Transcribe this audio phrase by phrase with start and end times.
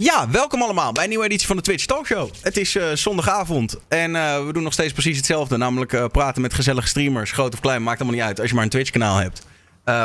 [0.00, 2.30] Ja, welkom allemaal bij een nieuwe editie van de Twitch Talkshow.
[2.42, 5.56] Het is uh, zondagavond en uh, we doen nog steeds precies hetzelfde.
[5.56, 8.54] Namelijk uh, praten met gezellige streamers, groot of klein, maakt allemaal niet uit als je
[8.54, 9.46] maar een Twitch kanaal hebt.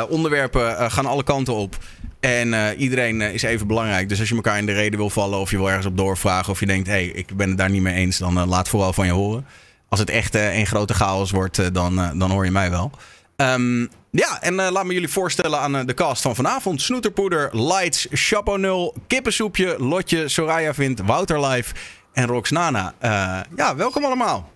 [0.08, 1.76] onderwerpen gaan alle kanten op
[2.20, 4.08] en iedereen is even belangrijk.
[4.08, 6.52] Dus als je elkaar in de reden wil vallen of je wil ergens op doorvragen
[6.52, 8.92] of je denkt, hé, hey, ik ben het daar niet mee eens, dan laat vooral
[8.92, 9.46] van je horen.
[9.88, 12.90] Als het echt een grote chaos wordt, dan, dan hoor je mij wel.
[13.36, 16.82] Um, ja, en uh, laat me jullie voorstellen aan uh, de cast van vanavond.
[16.82, 21.74] Snoeterpoeder, Lights, Chapo 0, Kippensoepje, Lotje, Soraya Vindt, Wouter Live
[22.12, 22.94] en Roxnana.
[23.02, 24.52] Uh, ja, welkom allemaal.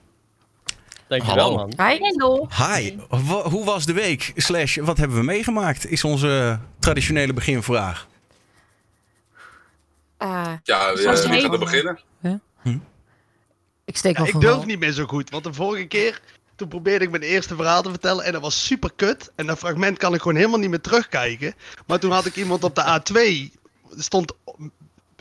[1.09, 1.73] Dankjewel, man.
[1.77, 1.98] Hi.
[2.01, 2.48] Hello.
[2.56, 2.96] Hi.
[3.09, 4.32] W hoe was de week?
[4.37, 5.91] Slash, wat hebben we meegemaakt?
[5.91, 8.09] Is onze traditionele beginvraag.
[10.18, 12.01] ja, gaat er beginnen?
[12.21, 12.41] Ja?
[12.62, 12.79] Hm?
[13.84, 16.21] Ik steek wel ja, Ik durf niet meer zo goed, want de vorige keer
[16.57, 19.33] toen probeerde ik mijn eerste verhaal te vertellen en dat was super kut.
[19.35, 21.55] En dat fragment kan ik gewoon helemaal niet meer terugkijken.
[21.87, 23.51] Maar toen had ik iemand op de A2,
[23.97, 24.33] stond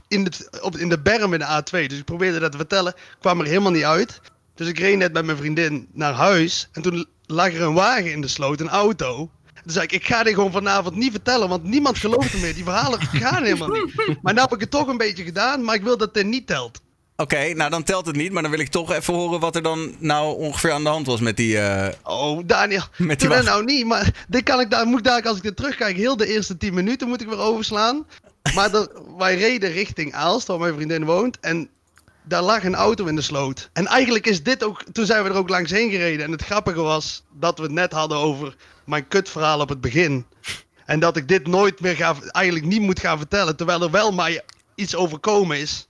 [0.08, 1.88] in de, op, in de berm in de A2.
[1.88, 4.22] Dus ik probeerde dat te vertellen, kwam er helemaal niet uit.
[4.56, 6.70] Dus ik reed net met mijn vriendin naar huis.
[6.72, 9.30] En toen lag er een wagen in de sloot, een auto.
[9.64, 12.54] Toen zei ik, ik ga dit gewoon vanavond niet vertellen, want niemand gelooft meer.
[12.54, 13.94] Die verhalen gaan helemaal niet.
[14.22, 16.48] Maar nu heb ik het toch een beetje gedaan, maar ik wil dat dit niet
[16.48, 16.82] telt.
[17.16, 19.62] Oké, nou dan telt het niet, maar dan wil ik toch even horen wat er
[19.62, 21.56] dan nou ongeveer aan de hand was met die.
[21.56, 25.22] Uh, oh, Daniel, met die dat nou niet, maar dit kan ik daar, moet daar,
[25.22, 28.06] als ik er terugkijk, heel de eerste 10 minuten moet ik weer overslaan.
[28.56, 28.72] Maar
[29.18, 31.70] wij reden richting Aalst, waar mijn vriendin woont, en
[32.24, 33.70] daar lag een auto in de sloot.
[33.74, 36.26] En eigenlijk is dit ook, toen zijn we er ook langs heen gereden.
[36.26, 40.26] En het grappige was dat we het net hadden over mijn kutverhaal op het begin.
[40.86, 44.12] En dat ik dit nooit meer ga, eigenlijk niet moet gaan vertellen, terwijl er wel
[44.12, 44.42] maar
[44.76, 45.88] iets overkomen is.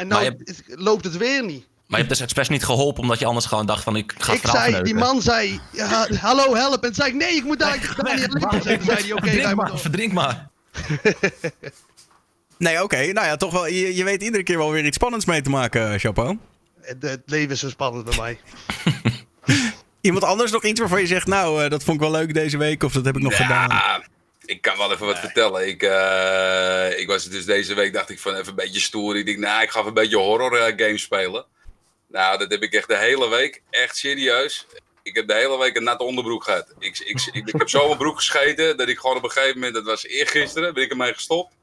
[0.00, 1.66] En nou loopt het weer niet.
[1.86, 4.32] Maar je hebt dus expres niet geholpen omdat je anders gewoon dacht van ik ga
[4.32, 6.84] het Ik zei, die man zei, ja, hallo help.
[6.84, 8.84] En zei ik, nee, ik moet daar Daniel Lippen zeggen.
[8.84, 10.48] zei hij, oké, okay, maar, verdrink maar.
[12.58, 12.96] nee, oké.
[12.96, 15.50] Nou ja, toch wel, je, je weet iedere keer wel weer iets spannends mee te
[15.50, 16.38] maken, Chapeau.
[16.80, 18.38] Het, het leven is zo spannend bij mij.
[20.00, 22.58] Iemand anders nog iets waarvan je zegt, nou, uh, dat vond ik wel leuk deze
[22.58, 24.02] week of dat heb ik nog ja, gedaan?
[24.50, 25.68] Ik kan wel even wat vertellen.
[25.68, 29.16] Ik, uh, ik was dus deze week, dacht ik van even een beetje stoer.
[29.16, 31.44] Ik denk, nou, ik ga even een beetje horror uh, games spelen.
[32.08, 33.62] Nou, dat heb ik echt de hele week.
[33.70, 34.66] Echt serieus.
[35.02, 36.74] Ik heb de hele week een natte onderbroek gehad.
[36.78, 39.54] Ik, ik, ik, ik heb zo mijn broek gescheten dat ik gewoon op een gegeven
[39.54, 41.54] moment, dat was eergisteren, ben ik ermee gestopt.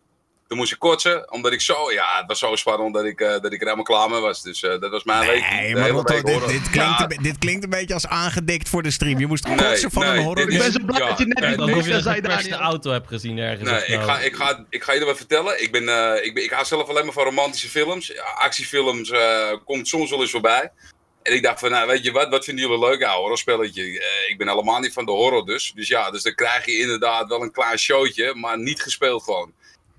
[0.48, 1.92] Toen moest ik kotsen, omdat ik zo...
[1.92, 4.42] Ja, het was zo spannend dat ik, uh, dat ik er helemaal klaar mee was.
[4.42, 5.50] Dus uh, dat was mijn week.
[5.52, 9.20] Nee, maar dit, dit, klinkt een, dit klinkt een beetje als aangedikt voor de stream.
[9.20, 10.52] Je moest kotsen nee, van nee, een horror.
[10.52, 13.70] Ik ben zo blij dat je net niet dat je de auto hebt gezien ergens.
[13.70, 15.62] Nee, ik ga, ik, ga, ik ga je wat vertellen.
[15.62, 18.18] Ik, ben, uh, ik, ben, ik hou zelf alleen maar van romantische films.
[18.20, 19.12] Actiefilms
[19.66, 20.72] komt soms wel eens voorbij.
[21.24, 23.84] En ik dacht van, nou weet je wat, wat vinden jullie leuk, ouwe horrorspelletje?
[23.84, 25.72] Uh, ik ben helemaal niet van de horror dus.
[25.76, 29.54] Dus ja, dus dan krijg je inderdaad wel een klein showtje, maar niet gespeeld gewoon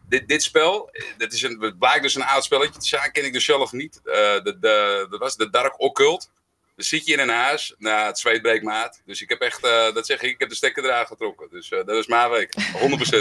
[0.09, 3.25] dit, dit spel, dat is een, het blijkt dus een oud spelletje te zijn, ken
[3.25, 4.01] ik dus zelf niet.
[4.05, 6.31] Uh, de, de, dat was de Dark Occult.
[6.77, 9.03] Dan zit je in een huis, nou, het zweet breekt maat.
[9.05, 11.49] Dus ik heb echt, uh, dat zeg ik, ik heb de stekker eraan getrokken.
[11.51, 12.55] Dus uh, dat was mijn week.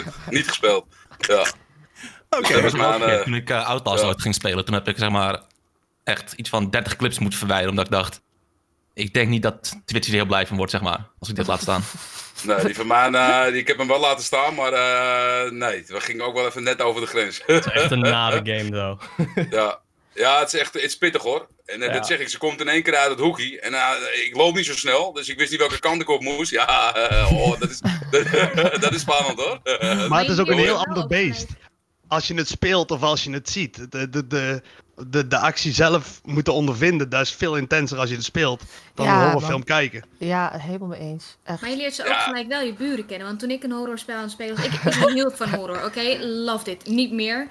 [0.02, 0.86] 100% niet gespeeld.
[1.18, 1.40] Ja.
[2.30, 2.38] Oké.
[2.38, 2.62] Okay.
[2.62, 4.14] Dus toen ik uh, Outlaws ja.
[4.18, 5.42] ging spelen, toen heb ik zeg maar
[6.04, 7.72] echt iets van 30 clips moeten verwijderen.
[7.72, 8.22] Omdat ik dacht,
[8.94, 11.08] ik denk niet dat Twitch er heel blij van wordt, zeg maar.
[11.19, 11.84] Als ik dit laat staan.
[12.44, 15.84] Nee, die van mij, uh, die, ik heb hem wel laten staan, maar uh, nee,
[15.88, 17.42] we gingen ook wel even net over de grens.
[17.46, 19.02] Het is echt een nare game, though.
[19.58, 19.80] ja.
[20.14, 21.48] ja, het is echt het is pittig hoor.
[21.66, 21.94] En uh, ja.
[21.94, 23.59] dat zeg ik, ze komt in één keer uit het hoekje.
[23.59, 23.74] En
[24.25, 26.52] ik loop niet zo snel, dus ik wist niet welke kant ik op moest.
[26.52, 26.96] Ja,
[27.31, 27.80] oh, dat, is,
[28.12, 29.59] dat, dat, is spannend hoor.
[30.09, 31.48] maar het is ook een heel ander beest.
[32.08, 33.92] Als je het speelt of als je het ziet.
[33.92, 34.62] De, de, de,
[35.06, 38.63] de, de actie zelf moeten ondervinden, dat is veel intenser als je het speelt
[38.94, 40.06] dan ja, een horrorfilm kijken.
[40.18, 41.38] Ja, helemaal mee eens.
[41.44, 41.62] Echt.
[41.62, 43.28] Maar je leert ze ook gelijk wel je buren kennen.
[43.28, 45.86] Want toen ik een horrorspel aan het spelen was, ik, ik hield van horror, oké?
[45.86, 46.24] Okay?
[46.24, 46.88] Loved it.
[46.88, 47.47] Niet meer.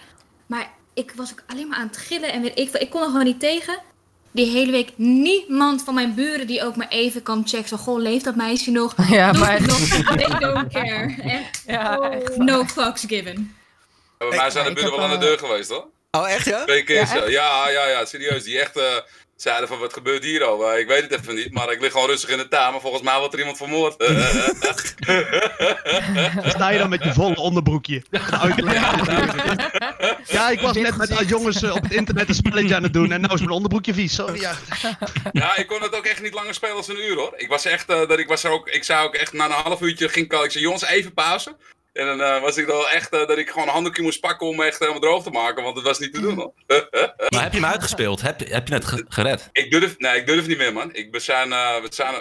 [0.47, 3.06] Maar ik was ook alleen maar aan het gillen en weet ik Ik kon er
[3.06, 3.79] gewoon niet tegen.
[4.31, 7.69] Die hele week niemand van mijn buren die ook maar even kan checken.
[7.69, 8.95] Zo, goh, leeft dat meisje nog?
[9.11, 9.61] Ja, Doe maar...
[9.61, 9.79] nog?
[9.79, 11.15] They don't care.
[11.67, 13.55] ja, oh, no fucks given.
[14.19, 15.95] Bij mij zijn de buren wel aan de deur geweest, hoor.
[16.16, 16.65] Oh, echt ja?
[16.65, 18.43] Twee keer ja, ja, ja, ja, serieus.
[18.43, 18.85] Die echt uh,
[19.37, 20.73] zeiden van, wat gebeurt hier al?
[20.73, 22.46] Uh, ik weet het even niet, maar ik lig gewoon rustig in de.
[22.50, 23.94] Maar volgens mij wordt er iemand vermoord.
[26.55, 28.02] sta je dan met je volle onderbroekje.
[30.26, 32.93] ja, ik was net met die jongens uh, op het internet een spelletje aan het
[32.93, 33.12] doen.
[33.12, 34.41] En nou is mijn onderbroekje vies, sorry.
[34.41, 34.55] Ja.
[35.32, 37.35] ja, ik kon het ook echt niet langer spelen als een uur hoor.
[37.37, 39.81] Ik was echt, dat ik was er ook, ik zei ook echt na een half
[39.81, 41.56] uurtje ging ik, ik zei, jongens even pauze.
[41.96, 44.46] En dan uh, was ik dan echt uh, dat ik gewoon een handdoekje moest pakken
[44.46, 46.52] om me echt helemaal droog te maken, want het was niet te doen hoor.
[47.32, 48.20] maar heb je hem uitgespeeld?
[48.20, 49.48] Heb, heb je het gered?
[49.52, 50.94] Ik durf, nee, ik durf niet meer man.
[50.94, 52.14] Ik, we zijn, uh, we zijn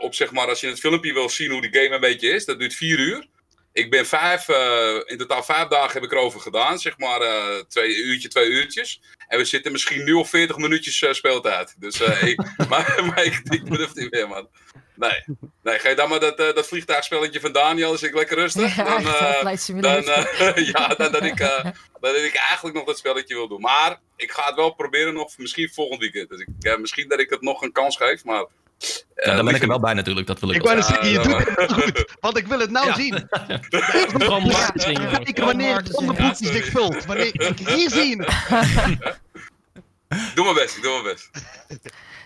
[0.00, 2.44] op zeg maar, als je het filmpje wil zien hoe die game een beetje is,
[2.44, 3.26] dat duurt vier uur.
[3.74, 6.78] Ik ben vijf, eh, in totaal vijf dagen heb ik erover gedaan.
[6.78, 9.00] Zeg maar eh, twee uurtje, twee uurtjes.
[9.28, 11.74] En we zitten misschien nu al 40 minuutjes speeltijd.
[11.78, 14.48] Dus ik, maar, maar ik, ik durf niet meer, man.
[14.96, 15.24] Nee,
[15.62, 18.76] nee ga je dan maar dat, uh, dat vliegtuigspelletje van Daniel, dus ik lekker rustig.
[18.76, 21.38] Ja, dan, uh, dan, uh, ja, dan dat ik,
[22.00, 23.60] dat ik eigenlijk nog dat spelletje wil doen.
[23.60, 26.28] Maar ik ga het wel proberen nog, misschien volgend weekend.
[26.28, 28.46] Dus ik, misschien dat ik het nog een kans geef, maar...
[29.14, 31.18] Ja, daar ben ik er wel bij natuurlijk, dat wil ik Ik wou zeggen, je
[31.18, 33.14] doet het goed, want ik wil het nou zien.
[35.24, 37.04] Ik wanneer het onderbroekje zich vult.
[37.04, 38.16] Wanneer ik hier zie
[40.34, 41.30] Doe mijn best, ik doe mijn best.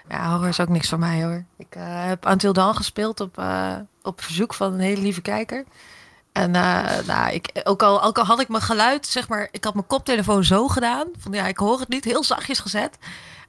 [0.08, 1.44] Ja, horror is ook niks voor mij hoor.
[1.56, 5.64] Ik uh, heb Until Dawn gespeeld op, uh, op verzoek van een hele lieve kijker.
[6.32, 9.64] En uh, nou, ik, ook, al, ook al had ik mijn geluid, zeg maar, ik
[9.64, 11.06] had mijn koptelefoon zo gedaan.
[11.19, 12.99] Van ja, ik hoor het niet, heel zachtjes gezet.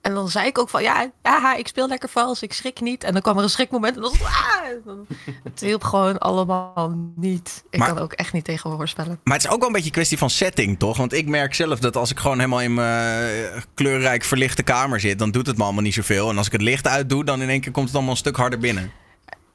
[0.01, 3.03] En dan zei ik ook van ja, ja ik speel lekker vals, ik schrik niet.
[3.03, 4.97] En dan kwam er een schrikmoment en dan ah,
[5.43, 7.63] het hielp gewoon allemaal niet.
[7.69, 9.19] Ik maar, kan ook echt niet tegen horror spellen.
[9.23, 10.97] Maar het is ook wel een beetje een kwestie van setting, toch?
[10.97, 15.19] Want ik merk zelf dat als ik gewoon helemaal in mijn kleurrijk verlichte kamer zit,
[15.19, 16.29] dan doet het me allemaal niet zoveel.
[16.29, 18.35] En als ik het licht uitdoe, dan in één keer komt het allemaal een stuk
[18.35, 18.91] harder binnen.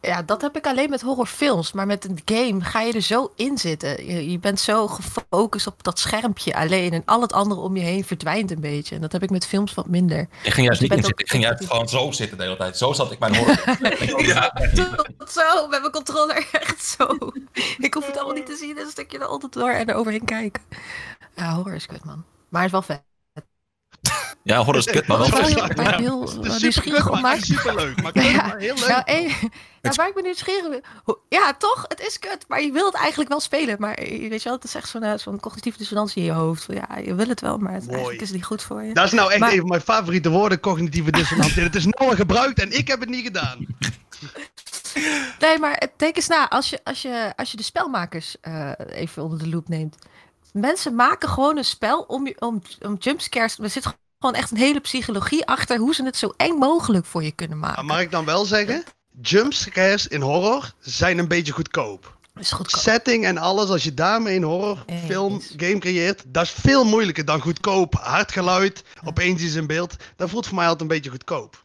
[0.04, 1.72] Ja, dat heb ik alleen met horrorfilms.
[1.72, 4.06] Maar met een game ga je er zo in zitten.
[4.06, 6.92] Je, je, bent zo gefocust op dat schermpje alleen.
[6.92, 8.94] En al het andere om je heen verdwijnt een beetje.
[8.94, 10.28] En dat heb ik met films wat minder.
[10.42, 11.24] Ik ging juist dus niet in zitten.
[11.24, 12.76] Ik ging juist gewoon zo zitten de hele tijd.
[12.76, 13.56] Zo zat ik mijn horror.
[14.34, 14.52] ja.
[15.28, 16.48] Zo, met mijn controller.
[16.52, 17.06] Echt zo.
[17.78, 18.78] Ik hoef het allemaal niet te zien.
[18.78, 20.62] Een stukje er altijd door en er overheen kijken.
[21.36, 22.24] Ja, horror is kut, man.
[22.48, 23.13] Maar het is wel vet.
[24.42, 25.28] Ja, horror is kut, maar wel.
[25.28, 27.40] Ik heel nieuwsgierig mij.
[27.40, 28.88] Superleuk, maar kut, maar heel leuk.
[28.88, 29.34] Ja, hey,
[29.82, 30.80] ja, waar ik ben nieuwsgierig
[31.28, 31.84] Ja, toch?
[31.88, 33.76] Het is kut, maar je wil het eigenlijk wel spelen.
[33.78, 36.66] Maar weet je wel, het is echt zo'n zo'n cognitieve dissonantie in je hoofd.
[36.68, 38.94] Ja, je wil het wel, maar het, eigenlijk is het niet goed voor je.
[38.94, 41.62] Dat is nou echt maar, een van mijn favoriete woorden, cognitieve dissonantie.
[41.62, 43.66] het is nou al gebruikt en ik heb het niet gedaan.
[45.38, 46.50] Nee, maar denk eens na.
[46.50, 49.96] Als je, als je, als je de spelmakers uh, even onder de loep neemt.
[50.60, 53.58] Mensen maken gewoon een spel om, om, om jumpscares.
[53.58, 53.86] Er zit
[54.18, 57.58] gewoon echt een hele psychologie achter hoe ze het zo eng mogelijk voor je kunnen
[57.58, 57.74] maken.
[57.74, 58.84] Maar mag ik dan wel zeggen?
[59.20, 62.16] Jumpscares in horror zijn een beetje goedkoop.
[62.34, 62.80] Is goedkoop.
[62.80, 67.40] Setting en alles, als je daarmee een horrorfilm, game creëert, dat is veel moeilijker dan
[67.40, 67.94] goedkoop.
[67.94, 69.96] Hard geluid, opeens iets in beeld.
[70.16, 71.64] Dat voelt voor mij altijd een beetje goedkoop.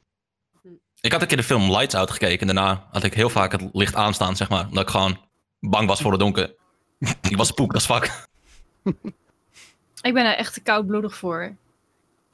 [1.02, 2.40] Ik had een keer de film Lights Out gekeken.
[2.40, 4.68] En daarna had ik heel vaak het licht aanstaan, zeg maar.
[4.68, 5.20] Omdat ik gewoon
[5.60, 6.56] bang was voor het donker.
[7.30, 8.28] ik was spook, dat is fuck.
[10.02, 11.56] Ik ben er echt te koudbloedig voor.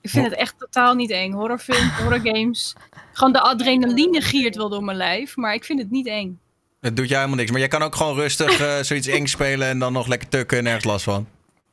[0.02, 1.31] Ik vind het echt totaal niet eng.
[1.31, 2.75] Horrorfilms, horrorgames.
[3.13, 6.40] Gewoon de adrenaline giert wel door mijn lijf, maar ik vind het niet eng.
[6.81, 7.52] Het doet jou helemaal niks.
[7.52, 10.57] Maar jij kan ook gewoon rustig uh, zoiets eng spelen en dan nog lekker tukken
[10.57, 11.28] en nergens last van.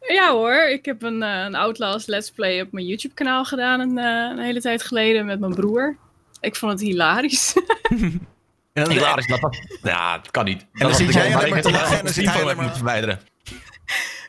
[0.09, 3.81] Ja hoor, ik heb een, uh, een Outlast Let's Play op mijn YouTube kanaal gedaan
[3.81, 5.97] een, uh, een, hele tijd geleden met mijn broer.
[6.41, 7.55] Ik vond het hilarisch.
[7.93, 8.29] en
[8.73, 10.67] dan hilarisch, dat, dat, ja, dat kan niet.
[10.73, 13.21] En dan zit jij alleen maar te lachen en dan zit hij verwijderen.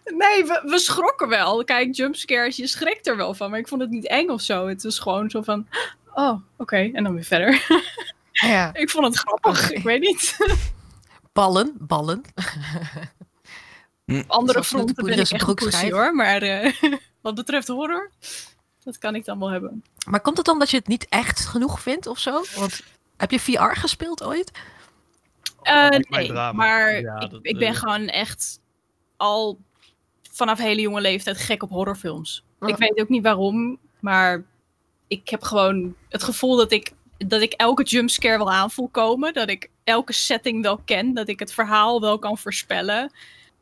[0.05, 1.63] Nee, we, we, schrokken wel.
[1.63, 3.49] Kijk, jumpscares, je schrikt er wel van.
[3.49, 4.67] Maar ik vond het niet eng of zo.
[4.67, 5.67] Het was gewoon zo van,
[6.13, 6.41] oh, oké.
[6.57, 6.91] Okay.
[6.93, 7.65] En dan weer verder.
[8.31, 8.73] Ja.
[8.83, 9.71] ik vond het grappig.
[9.71, 10.37] Ik weet niet.
[11.33, 12.21] ballen, ballen.
[14.27, 16.15] Andere fronten ben ik echt een pussy, hoor.
[16.15, 16.73] Maar uh,
[17.21, 18.11] wat betreft horror,
[18.83, 19.83] dat kan ik dan wel hebben.
[20.05, 22.43] Maar komt het omdat je het niet echt genoeg vindt of zo?
[22.55, 22.83] Want
[23.17, 24.51] heb je VR gespeeld ooit?
[25.63, 27.75] Uh, nee, maar ja, ik, dat, ik, ben uh...
[27.75, 28.59] gewoon echt
[29.17, 29.59] al
[30.33, 32.43] vanaf hele jonge leeftijd gek op horrorfilms.
[32.59, 32.69] Oh.
[32.69, 34.43] Ik weet ook niet waarom, maar
[35.07, 39.33] ik heb gewoon het gevoel dat ik, dat ik elke jumpscare wel aan voel komen.
[39.33, 41.13] Dat ik elke setting wel ken.
[41.13, 43.11] Dat ik het verhaal wel kan voorspellen.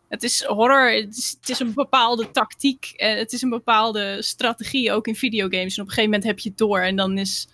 [0.07, 2.93] Het is horror, het is, het is een bepaalde tactiek.
[2.95, 5.75] En het is een bepaalde strategie, ook in videogames.
[5.77, 6.79] En op een gegeven moment heb je het door.
[6.79, 7.47] En dan is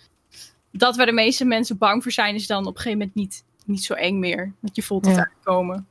[0.72, 3.44] dat waar de meeste mensen bang voor zijn, is dan op een gegeven moment niet,
[3.64, 4.52] niet zo eng meer.
[4.60, 5.30] Dat je voelt het Ja.
[5.36, 5.86] aankomen.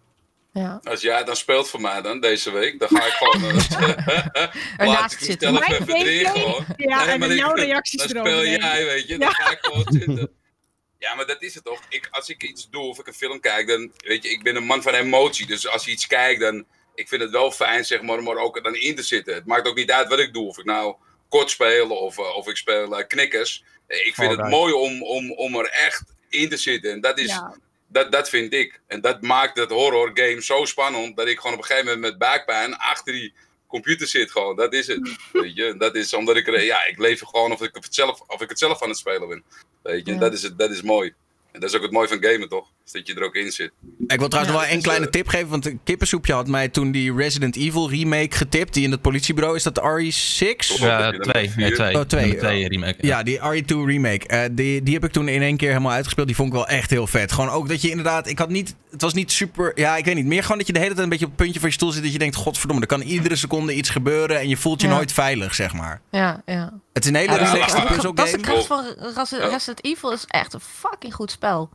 [0.57, 0.79] Ja.
[0.83, 3.51] Als jij dan speelt voor mij dan, deze week, dan ga ik gewoon...
[4.77, 5.53] eh, laat ik zitten.
[5.53, 6.43] mezelf Mijn even erin gameplay?
[6.43, 6.65] gewoon.
[6.77, 8.61] Ja, en maar dan ik- jouw reacties Dan speel denk ik.
[8.61, 9.17] jij, weet je.
[9.17, 10.29] Dan ga ik gewoon zitten.
[10.99, 11.81] Ja, maar dat is het toch.
[11.89, 13.91] Ik, als ik iets doe of ik een film kijk, dan...
[13.97, 15.45] Weet je, ik ben een man van emotie.
[15.45, 16.65] Dus als je iets kijkt, dan...
[16.95, 19.33] Ik vind het wel fijn, zeg maar, om er ook dan in te zitten.
[19.33, 20.47] Het maakt ook niet uit wat ik doe.
[20.47, 20.95] Of ik nou
[21.29, 23.63] kort speel of, eh, of ik speel eh, knikkers.
[23.87, 26.91] Ik vind het mooi om, om, om er echt in te zitten.
[26.91, 27.27] En dat is...
[27.27, 27.55] Ja.
[27.97, 28.79] Dat, dat vind ik.
[28.87, 32.05] En dat maakt het horror game zo spannend dat ik gewoon op een gegeven moment
[32.05, 33.33] met buikpijn achter die
[33.67, 34.31] computer zit.
[34.31, 34.55] Gewoon.
[34.55, 35.17] Dat is het.
[35.33, 35.75] Weet je?
[35.77, 38.49] Dat is omdat ik er, ja, ik leef gewoon of ik het zelf, of ik
[38.49, 39.43] het zelf aan het spelen ben.
[39.83, 40.13] Weet je?
[40.13, 40.19] Ja.
[40.19, 41.13] Dat, is het, dat is mooi.
[41.51, 42.69] En dat is ook het mooie van gamen, toch?
[42.91, 43.71] Dus dat je er ook in zit.
[44.07, 45.47] Ik wil trouwens nog wel een kleine tip geven.
[45.47, 48.73] Want Kippensoepje had mij toen die Resident Evil remake getipt.
[48.73, 50.79] Die in het politiebureau is dat RE6?
[50.79, 51.51] Ja, twee.
[51.55, 51.95] Nee, twee.
[51.95, 52.37] Oh, twee.
[52.37, 52.95] twee remake.
[53.07, 54.33] Ja, die RE2 remake.
[54.33, 56.27] Uh, die, die heb ik toen in één keer helemaal uitgespeeld.
[56.27, 57.31] Die vond ik wel echt heel vet.
[57.31, 58.27] Gewoon ook dat je inderdaad...
[58.27, 58.75] Ik had niet...
[58.91, 59.71] Het was niet super...
[59.75, 60.25] Ja, ik weet niet.
[60.25, 61.91] Meer gewoon dat je de hele tijd een beetje op het puntje van je stoel
[61.91, 62.03] zit.
[62.03, 64.39] Dat je denkt, godverdomme, er kan iedere seconde iets gebeuren.
[64.39, 66.01] En je voelt je nooit veilig, zeg maar.
[66.11, 66.73] Ja, ja.
[66.93, 68.13] Het is een hele ja, relaxed puzzel game.
[68.13, 68.85] Dat is de kracht van
[69.49, 70.11] Resident Evil.
[70.11, 71.69] is echt een fucking goed spel.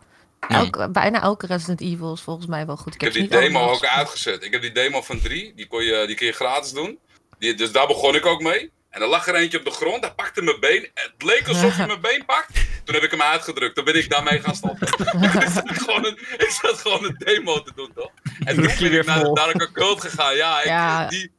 [0.48, 2.94] Elke, bijna elke Resident Evil is volgens mij wel goed.
[2.94, 4.44] Ik, heb die demo ook uitgezet.
[4.44, 6.98] Ik heb die demo van 3, die, kon je, die kun je gratis doen.
[7.38, 8.70] Die, dus daar begon ik ook mee.
[8.90, 10.90] En er lag er eentje op de grond, hij pakte mijn been.
[10.94, 12.52] Het leek alsof hij mijn been pakt.
[12.84, 13.74] Toen heb ik hem uitgedrukt.
[13.74, 14.88] Toen ben ik daarmee gaan stoppen.
[15.42, 18.10] ik, zat gewoon een, ik zat gewoon een demo te doen, toch?
[18.44, 20.36] En toen ben ik naar, naar een cult gegaan.
[20.36, 21.32] Ja, ik, ja die,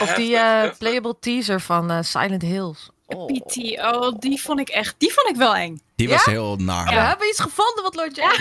[0.00, 2.90] of die uh, playable teaser van uh, Silent Hills.
[3.06, 3.26] Oh.
[3.26, 5.80] PT, oh, die vond ik echt, die vond ik wel eng.
[5.96, 6.90] Die was heel naar.
[6.90, 8.38] Ja, we hebben iets gevonden wat Lord Jack.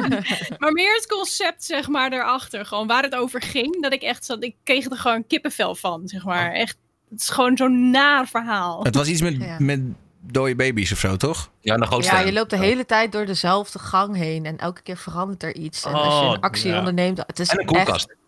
[0.60, 2.66] maar meer het concept, zeg maar, daarachter.
[2.66, 3.82] Gewoon waar het over ging.
[3.82, 6.52] Dat ik echt zat, ik kreeg er gewoon kippenvel van, zeg maar.
[6.52, 6.76] Echt,
[7.10, 8.82] het is gewoon zo'n naar verhaal.
[8.82, 9.80] Het was iets met, met
[10.20, 11.50] dode baby's of zo, toch?
[11.60, 14.46] Ja, nog Ja, je loopt de hele tijd door dezelfde gang heen.
[14.46, 15.84] En elke keer verandert er iets.
[15.84, 18.08] En als je een oh, actie onderneemt, het is en een koelkast.
[18.08, 18.18] Echt,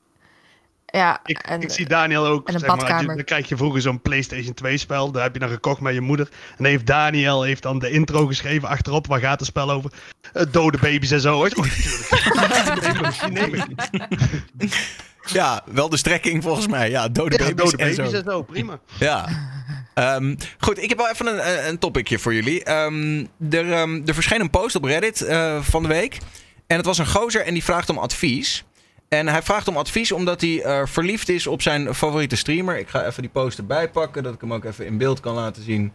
[0.93, 2.49] ja, ik, en, ik zie Daniel ook.
[2.49, 5.11] En een zeg maar, dan krijg je vroeger zo'n PlayStation 2 spel.
[5.11, 6.29] Daar heb je dan gekocht met je moeder.
[6.59, 9.07] En heeft Daniel heeft dan de intro geschreven achterop.
[9.07, 9.93] Waar gaat het spel over?
[10.35, 11.41] Uh, dode baby's en zo.
[11.43, 11.49] Oh,
[13.15, 13.67] natuurlijk.
[15.39, 16.91] ja, wel de strekking volgens mij.
[16.91, 18.17] Ja, dode baby's, dode baby's en, zo.
[18.17, 18.43] en zo.
[18.43, 18.81] Prima.
[18.99, 19.29] Ja.
[19.95, 22.71] Um, goed, ik heb wel even een, een topicje voor jullie.
[22.71, 26.19] Um, er, um, er verscheen een post op Reddit uh, van de week.
[26.67, 28.65] En het was een gozer en die vraagt om advies.
[29.13, 32.79] En hij vraagt om advies omdat hij uh, verliefd is op zijn favoriete streamer.
[32.79, 35.35] Ik ga even die post erbij pakken, dat ik hem ook even in beeld kan
[35.35, 35.93] laten zien.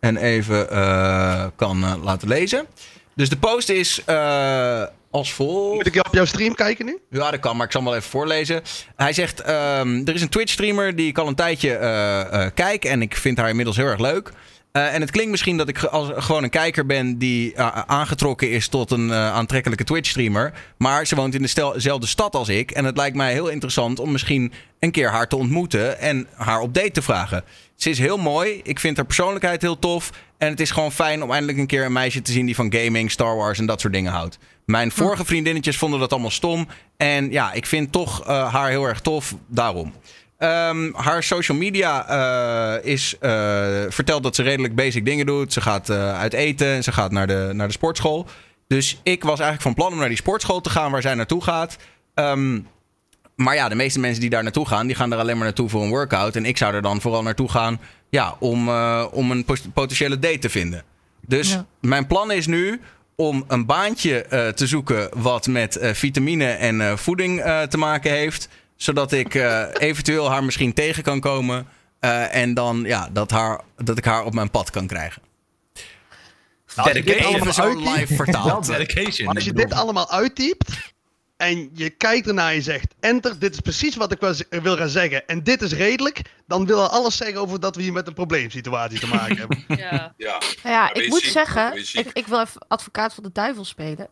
[0.00, 2.66] En even uh, kan uh, laten lezen.
[3.14, 4.06] Dus de post is
[5.10, 5.74] als volgt.
[5.74, 6.98] Moet ik op jouw stream kijken nu?
[7.10, 8.62] Ja, dat kan, maar ik zal hem wel even voorlezen.
[8.96, 12.84] Hij zegt, um, er is een Twitch-streamer die ik al een tijdje kijk.
[12.84, 14.32] En ik vind haar inmiddels heel erg leuk.
[14.72, 18.50] Uh, en het klinkt misschien dat ik als, gewoon een kijker ben die uh, aangetrokken
[18.50, 20.52] is tot een uh, aantrekkelijke Twitch-streamer.
[20.76, 22.70] Maar ze woont in dezelfde stad als ik.
[22.70, 26.60] En het lijkt mij heel interessant om misschien een keer haar te ontmoeten en haar
[26.60, 27.44] op date te vragen.
[27.76, 28.60] Ze is heel mooi.
[28.64, 30.10] Ik vind haar persoonlijkheid heel tof.
[30.38, 32.74] En het is gewoon fijn om eindelijk een keer een meisje te zien die van
[32.74, 34.38] gaming, Star Wars en dat soort dingen houdt.
[34.64, 34.94] Mijn hm.
[34.94, 36.68] vorige vriendinnetjes vonden dat allemaal stom.
[36.96, 39.34] En ja, ik vind toch haar heel erg tof.
[39.46, 39.92] Daarom.
[40.42, 43.30] Um, haar social media uh, is, uh,
[43.88, 45.52] vertelt dat ze redelijk basic dingen doet.
[45.52, 48.26] Ze gaat uh, uit eten en ze gaat naar de, naar de sportschool.
[48.66, 51.42] Dus ik was eigenlijk van plan om naar die sportschool te gaan waar zij naartoe
[51.42, 51.76] gaat.
[52.14, 52.66] Um,
[53.34, 55.68] maar ja, de meeste mensen die daar naartoe gaan, die gaan er alleen maar naartoe
[55.68, 56.36] voor een workout.
[56.36, 57.80] En ik zou er dan vooral naartoe gaan
[58.10, 58.68] ja, om,
[59.12, 59.44] om een
[59.74, 60.82] potentiële date te vinden.
[61.26, 61.66] Dus ja.
[61.80, 62.80] mijn plan is nu
[63.16, 68.48] om een baantje te zoeken wat met vitamine en voeding te maken heeft
[68.82, 71.66] zodat ik uh, eventueel haar misschien tegen kan komen.
[72.00, 75.22] Uh, en dan ja, dat, haar, dat ik haar op mijn pad kan krijgen.
[76.76, 77.52] Nou, Dedication.
[77.52, 78.66] Zo live vertaald.
[78.66, 79.34] Dedication.
[79.34, 80.70] Als je dit allemaal uittypt
[81.36, 84.20] en je kijkt ernaar en je zegt enter, dit is precies wat ik
[84.62, 87.92] wil gaan zeggen en dit is redelijk, dan wil alles zeggen over dat we hier
[87.92, 89.64] met een probleemsituatie te maken hebben.
[89.68, 90.38] Ja, ja.
[90.62, 94.08] ja ik moet zeggen, ik, ik wil even advocaat van de duivel spelen.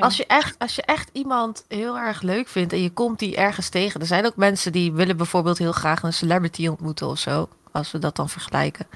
[0.00, 3.36] Als je, echt, als je echt iemand heel erg leuk vindt en je komt die
[3.36, 4.00] ergens tegen.
[4.00, 7.48] Er zijn ook mensen die willen bijvoorbeeld heel graag een celebrity ontmoeten of zo.
[7.72, 8.86] Als we dat dan vergelijken.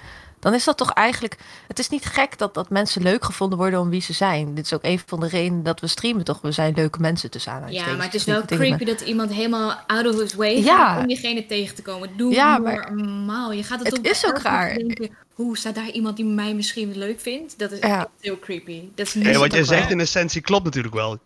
[0.43, 1.37] Dan is dat toch eigenlijk.
[1.69, 4.55] Het is niet gek dat, dat mensen leuk gevonden worden om wie ze zijn.
[4.55, 6.41] Dit is ook een van de redenen dat we streamen, toch?
[6.41, 7.73] We zijn leuke mensen tussen aan.
[7.73, 11.07] Ja, maar het is wel creepy dat iemand helemaal out of his way gaat om
[11.07, 12.17] diegene tegen te komen.
[12.17, 13.53] Doe ja, normaal.
[13.53, 14.75] Je gaat het, het is ook raar.
[14.75, 17.59] Denken, hoe staat daar iemand die mij misschien leuk vindt?
[17.59, 18.83] Dat is echt heel creepy.
[18.95, 21.19] Dat is niet wat je zegt in essentie klopt natuurlijk wel.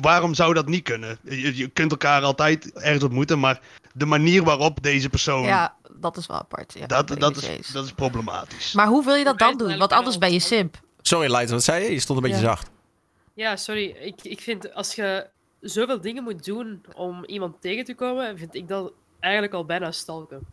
[0.00, 1.18] Waarom zou dat niet kunnen?
[1.22, 3.60] Je, je, kunt elkaar altijd ergens ontmoeten, maar
[3.92, 5.46] de manier waarop deze persoon.
[5.46, 6.74] Ja, dat is wel apart.
[6.78, 8.72] Ja, dat, dat, is, dat is problematisch.
[8.72, 9.78] Maar hoe wil je dat dan doen?
[9.78, 10.80] Want anders ben je simp.
[11.02, 11.92] Sorry, Light, wat zei je?
[11.92, 12.70] Je stond een beetje zacht.
[13.34, 13.96] Ja, sorry.
[14.00, 15.26] Ik, ik vind als je
[15.60, 19.90] zoveel dingen moet doen om iemand tegen te komen, vind ik dat eigenlijk al bijna
[19.90, 20.46] stalken.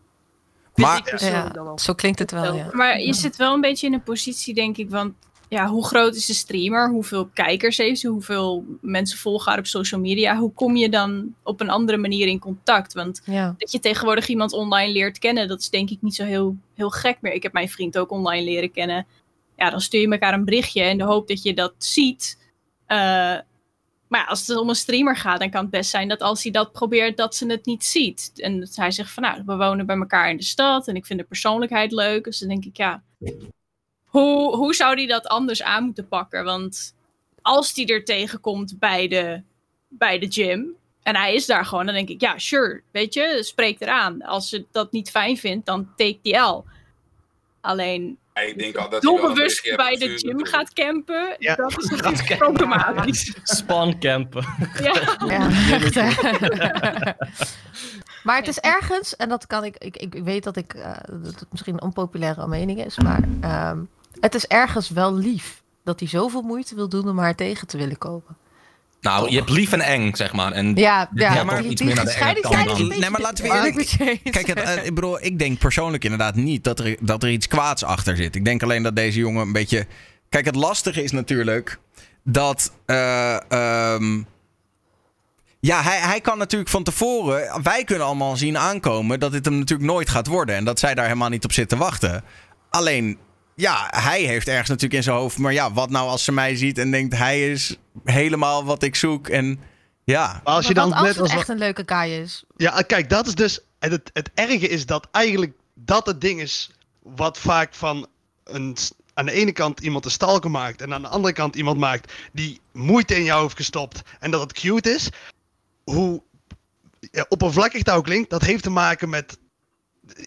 [0.76, 2.70] Maar, ja, zo klinkt het wel, ja.
[2.72, 5.14] Maar je zit wel een beetje in een positie, denk ik, want
[5.52, 6.90] ja, hoe groot is de streamer?
[6.90, 8.08] Hoeveel kijkers heeft ze?
[8.08, 10.38] Hoeveel mensen volgen haar op social media?
[10.38, 12.94] Hoe kom je dan op een andere manier in contact?
[12.94, 13.22] Want
[13.58, 16.90] dat je tegenwoordig iemand online leert kennen, dat is denk ik niet zo heel, heel
[16.90, 17.34] gek meer.
[17.34, 19.06] Ik heb mijn vriend ook online leren kennen.
[19.58, 22.38] Ja, dan stuur je elkaar een berichtje in de hoop dat je dat ziet.
[22.88, 22.98] Uh,
[24.08, 26.52] maar als het om een streamer gaat, dan kan het best zijn dat als hij
[26.52, 28.32] dat probeert, dat ze het niet ziet.
[28.36, 31.06] En dat hij zegt van nou, we wonen bij elkaar in de stad en ik
[31.06, 32.24] vind de persoonlijkheid leuk.
[32.24, 33.04] Dus dan denk ik, ja,
[34.12, 36.44] hoe, hoe zou hij dat anders aan moeten pakken?
[36.44, 36.96] Want
[37.42, 39.42] als die er tegenkomt bij de,
[39.88, 40.76] bij de gym.
[41.04, 44.22] En hij is daar gewoon, dan denk ik, ja, sure, weet je, spreek eraan.
[44.22, 46.66] Als ze dat niet fijn vindt, dan take die L.
[47.62, 51.56] Alleen, ik denk al dat doelbewust bij de gym gaat campen, ja.
[51.56, 53.36] dat is natuurlijk problematisch.
[53.44, 54.46] Span campen.
[54.82, 54.94] Ja,
[55.28, 55.96] ja echt,
[58.24, 61.40] Maar het is ergens, en dat kan ik, ik, ik weet dat ik, uh, dat
[61.40, 63.24] het misschien een onpopulaire mening is, maar
[63.72, 63.90] um,
[64.22, 67.78] het is ergens wel lief dat hij zoveel moeite wil doen om haar tegen te
[67.78, 68.38] willen komen.
[69.02, 70.52] Nou, je hebt lief en eng, zeg maar.
[70.52, 72.88] En ja, ja, maar iets meer naar de enge kant dan.
[72.88, 74.22] Nee, maar laten we eerlijk...
[74.32, 77.48] Kijk, het, uh, ik bedoel, ik denk persoonlijk inderdaad niet dat er, dat er iets
[77.48, 78.36] kwaads achter zit.
[78.36, 79.88] Ik denk alleen dat deze jongen een beetje...
[80.30, 81.80] Kijk, het lastige is natuurlijk
[82.24, 82.72] dat...
[82.86, 83.38] Uh,
[83.94, 84.26] um,
[85.60, 87.64] ja, hij, hij kan natuurlijk van tevoren.
[87.64, 90.56] Wij kunnen allemaal zien aankomen dat dit hem natuurlijk nooit gaat worden.
[90.56, 92.24] En dat zij daar helemaal niet op zit te wachten.
[92.70, 93.18] Alleen,
[93.56, 95.38] ja, hij heeft ergens natuurlijk in zijn hoofd.
[95.38, 98.96] Maar ja, wat nou als ze mij ziet en denkt: hij is helemaal wat ik
[98.96, 99.28] zoek.
[99.28, 99.60] En
[100.04, 100.42] ja.
[100.44, 102.44] Maar als je dan net als het echt een leuke kaai is.
[102.58, 103.60] Ja, kijk, dat is dus.
[103.80, 106.72] En het, het erge is dat eigenlijk dat het ding is.
[107.00, 108.08] Wat vaak van
[108.44, 108.78] een
[109.14, 112.14] aan de ene kant iemand een stalker maakt en aan de andere kant iemand maakt
[112.34, 115.10] die moeite in jou heeft gestopt en dat het cute is
[115.84, 116.24] hoe
[117.00, 119.38] ja, oppervlakkig dat ook klinkt, dat heeft te maken met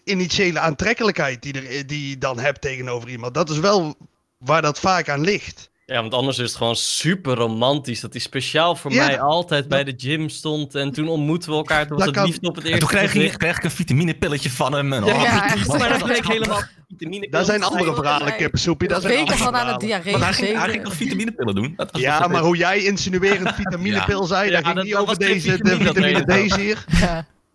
[0.03, 3.33] initiële aantrekkelijkheid die, er, die je dan hebt tegenover iemand.
[3.33, 3.95] Dat is wel
[4.37, 5.69] waar dat vaak aan ligt.
[5.85, 7.99] Ja, want anders is het gewoon super romantisch.
[7.99, 10.75] Dat hij speciaal voor mij altijd bij de gym stond.
[10.75, 11.87] En toen ontmoeten we elkaar.
[11.87, 14.49] Toen was het liefde op het eerste En toen kreeg, je, kreeg ik een vitaminepilletje
[14.49, 14.93] van hem.
[14.93, 18.87] En, oh, ja, maar dat bleek helemaal vitamine Daar zijn andere verhalen, kippensoepie.
[18.87, 21.73] Daar zijn Weken van aan het diarree hij ging, hij ging nog vitaminepillen doen?
[21.75, 25.77] Dat was ja, maar hoe jij insinuerend vitaminepil zei, daar ging niet over deze de
[25.77, 26.85] vitamine D hier.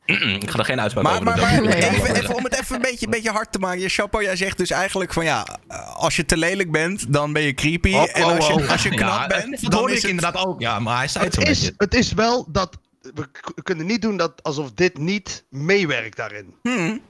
[0.05, 2.83] Ik ga er geen uitspraak over maar, maar, maar even, even, om het even een
[2.83, 3.81] beetje, een beetje hard te maken.
[3.81, 5.59] Je chapeau, jij zegt dus eigenlijk van ja,
[5.97, 7.95] als je te lelijk bent, dan ben je creepy.
[7.95, 10.11] Oh, en als je, oh, als je knap bent, dat dan is ik het...
[10.11, 10.61] inderdaad ook.
[10.61, 12.79] Ja, maar hij zei het, het zo is, Het is wel dat,
[13.15, 13.29] we
[13.63, 16.55] kunnen niet doen dat alsof dit niet meewerkt daarin.
[16.63, 17.01] Hmm.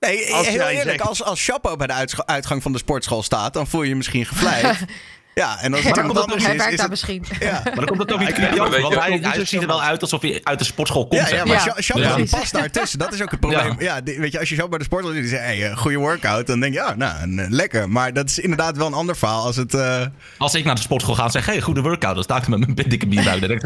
[0.00, 1.08] Nee, als heel eerlijk, zegt...
[1.08, 4.26] als, als Chapo bij de uitgang van de sportschool staat, dan voel je je misschien
[4.26, 4.76] gevleid.
[5.38, 6.62] Ja, en als het iemand anders is...
[6.62, 7.24] Hij daar misschien.
[7.40, 7.60] Ja.
[7.64, 10.40] Maar dan komt het ook niet want hij, hij ziet er wel uit alsof hij
[10.42, 11.28] uit de sportschool komt.
[11.28, 12.16] Ja, ja maar ja.
[12.16, 12.24] ja.
[12.30, 12.98] past daartussen.
[12.98, 13.80] Dat is ook het probleem.
[13.80, 14.02] Ja.
[14.02, 16.60] weet je, als je zo bij de sportschool zit en zegt, hey, goede workout, dan
[16.60, 17.90] denk je, ja, nou, lekker.
[17.90, 19.74] Maar dat is inderdaad wel een ander verhaal als het...
[19.74, 20.06] Uh...
[20.38, 22.58] Als ik naar de sportschool ga en zeg, hey, goede workout, dan sta ik met
[22.58, 23.08] mijn dikke.
[23.08, 23.62] Dan ik,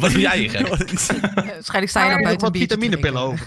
[0.00, 0.68] wat doe jij hier?
[1.34, 3.46] Waarschijnlijk sta je dan buiten wat vitaminepillen over.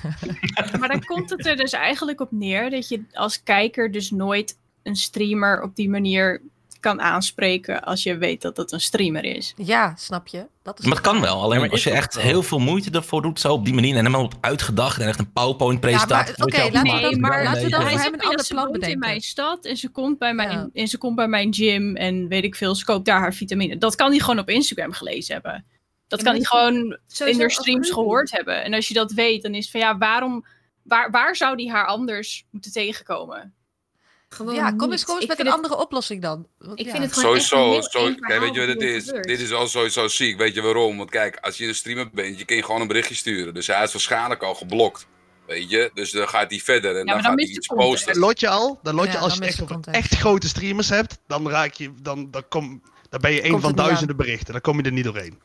[0.80, 4.58] Maar dan komt het er dus eigenlijk op neer dat je als kijker dus nooit
[4.84, 6.42] een streamer op die manier
[6.86, 9.54] kan aanspreken als je weet dat het een streamer is.
[9.58, 10.48] Ja, snap je?
[10.64, 11.42] Dat is maar het kan wel.
[11.42, 13.92] Alleen maar als je echt heel veel moeite ervoor doet, zo op die manier.
[13.92, 16.34] En helemaal op uitgedacht en echt een PowerPoint-presentatie.
[16.38, 18.92] Ja, Oké, laten we dan, maar laten we dan voor hem een ander plan bedenken.
[18.92, 22.28] in mijn stad en ze komt bij mijn, en ze komt bij mijn gym en
[22.28, 23.78] weet ik veel, ze koopt daar haar vitamine.
[23.78, 25.66] Dat kan hij gewoon op Instagram gelezen hebben.
[26.08, 28.64] Dat kan hij gewoon in de streams gehoord hebben.
[28.64, 30.46] En als je dat weet, dan is het van ja, waarom,
[30.84, 33.55] waar, waar zou die haar anders moeten tegenkomen?
[34.36, 36.48] Gewoon ja, kom eens, kom eens met een andere oplossing dan.
[36.76, 39.06] ik vind het gewoon sowieso, zo, kijk, weet je wat het is?
[39.06, 40.98] Dit is al sowieso ziek, weet je waarom?
[40.98, 43.54] Want kijk, als je een streamer bent, je kan je gewoon een berichtje sturen.
[43.54, 45.08] Dus hij is waarschijnlijk al geblokt.
[45.48, 48.14] Weet je, dus dan gaat hij verder en dan, gaat hij iets posten.
[48.14, 51.50] Dan lot je al, dan lot je als je echt, echt grote streamers hebt, dan
[51.50, 54.52] raak je, dan, dan, kom, dan ben je een van duizenden berichten.
[54.52, 55.40] Dan kom je er niet doorheen.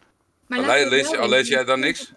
[0.47, 2.13] Maar lees, lees jij dan niks?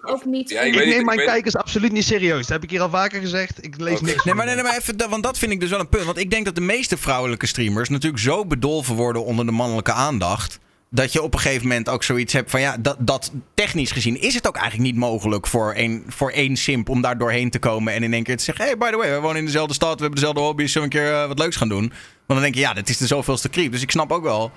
[0.00, 0.50] Ook niet.
[0.50, 2.40] ik neem mijn kijkers absoluut niet serieus.
[2.40, 3.64] Dat heb ik hier al vaker gezegd.
[3.64, 4.24] Ik lees niks.
[4.24, 6.04] Nee, maar, nee, maar even, want dat vind ik dus wel een punt.
[6.04, 9.92] Want ik denk dat de meeste vrouwelijke streamers natuurlijk zo bedolven worden onder de mannelijke
[9.92, 10.58] aandacht.
[10.90, 14.20] Dat je op een gegeven moment ook zoiets hebt van ja, dat, dat technisch gezien
[14.20, 17.58] is het ook eigenlijk niet mogelijk voor één, voor één simp om daar doorheen te
[17.58, 19.74] komen en in één keer te zeggen: hey, by the way, we wonen in dezelfde
[19.74, 21.92] stad, we hebben dezelfde hobby's, zullen we een keer uh, wat leuks gaan doen?
[22.26, 23.72] Want dan denk je, ja, dat is de zoveelste creep.
[23.72, 24.52] Dus ik snap ook wel.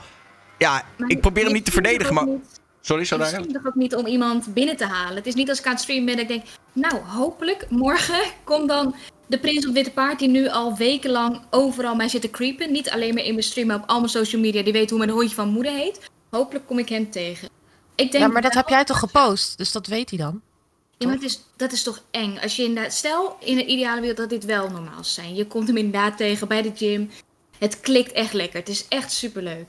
[0.58, 2.26] Ja, ik probeer hem niet te verdedigen, maar.
[2.82, 5.16] Sorry, zo Het is toch ook niet om iemand binnen te halen.
[5.16, 6.44] Het is niet als ik aan het streamen ben dat ik denk...
[6.74, 8.96] Nou, hopelijk morgen komt dan
[9.28, 10.20] de prins op witte paard...
[10.20, 12.72] die nu al wekenlang overal mij zit te creepen.
[12.72, 14.64] Niet alleen maar in mijn stream, maar op al mijn social media.
[14.64, 16.10] Die weet hoe mijn hondje van moeder heet.
[16.30, 17.50] Hopelijk kom ik hem tegen.
[17.96, 19.58] Ik denk ja, maar dat heb jij toch gepost?
[19.58, 20.42] Dus dat weet hij dan?
[20.98, 22.38] Ja, maar het is, dat is toch eng.
[22.42, 25.36] Als je inderdaad, stel in een ideale wereld dat dit wel normaal zou zijn.
[25.36, 27.10] Je komt hem inderdaad tegen bij de gym.
[27.58, 28.60] Het klikt echt lekker.
[28.60, 29.68] Het is echt superleuk.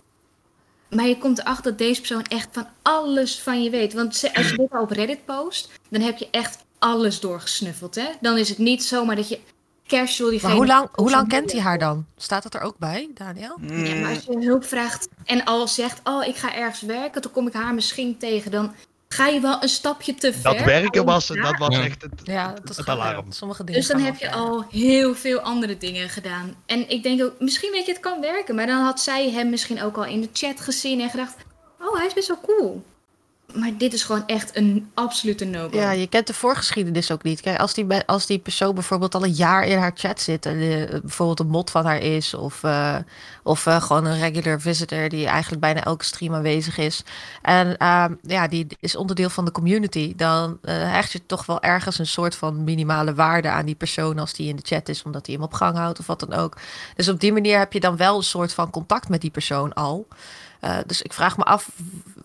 [0.90, 3.92] Maar je komt erachter dat deze persoon echt van alles van je weet.
[3.92, 7.94] Want als je dit op Reddit post, dan heb je echt alles doorgesnuffeld.
[7.94, 8.06] Hè?
[8.20, 9.40] Dan is het niet zomaar dat je
[9.86, 12.06] casual die Maar hoe lang, hoe lang kent hij haar dan?
[12.16, 13.56] Staat dat er ook bij, Daniel?
[13.60, 13.84] Mm.
[13.84, 17.30] Ja, maar als je hulp vraagt en al zegt, oh, ik ga ergens werken, dan
[17.30, 18.50] kom ik haar misschien tegen.
[18.50, 18.74] Dan
[19.14, 20.42] ga je wel een stapje te ver.
[20.42, 23.32] Dat werken was, dat was echt het, ja, dat het alarm.
[23.32, 26.54] Sommige dingen dus dan heb je al heel veel andere dingen gedaan.
[26.66, 28.54] En ik denk ook, misschien weet je, het kan werken.
[28.54, 31.36] Maar dan had zij hem misschien ook al in de chat gezien en gedacht...
[31.80, 32.84] Oh, hij is best wel cool.
[33.54, 35.76] Maar dit is gewoon echt een absolute no-go.
[35.76, 37.40] Ja, je kent de voorgeschiedenis ook niet.
[37.40, 40.46] Kijk, als die, als die persoon bijvoorbeeld al een jaar in haar chat zit...
[40.46, 40.58] en
[41.00, 42.34] bijvoorbeeld een mod van haar is...
[42.34, 42.96] of, uh,
[43.42, 47.02] of uh, gewoon een regular visitor die eigenlijk bijna elke stream aanwezig is...
[47.42, 50.14] en uh, ja, die is onderdeel van de community...
[50.16, 54.18] dan hecht je toch wel ergens een soort van minimale waarde aan die persoon...
[54.18, 56.32] als die in de chat is, omdat hij hem op gang houdt of wat dan
[56.32, 56.56] ook.
[56.96, 59.72] Dus op die manier heb je dan wel een soort van contact met die persoon
[59.72, 60.06] al...
[60.64, 61.70] Uh, dus ik vraag me af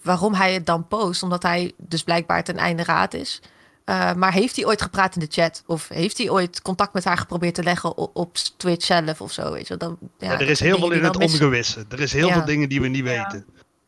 [0.01, 1.23] waarom hij het dan post.
[1.23, 3.41] Omdat hij dus blijkbaar ten einde raad is.
[3.85, 5.63] Uh, maar heeft hij ooit gepraat in de chat?
[5.65, 9.31] Of heeft hij ooit contact met haar geprobeerd te leggen op, op Twitch zelf of
[9.31, 9.51] zo?
[9.51, 9.77] Weet je?
[9.77, 11.85] Dan, ja, ja, er is heel veel in het ongewisse.
[11.89, 13.45] Er is heel veel dingen die we niet weten.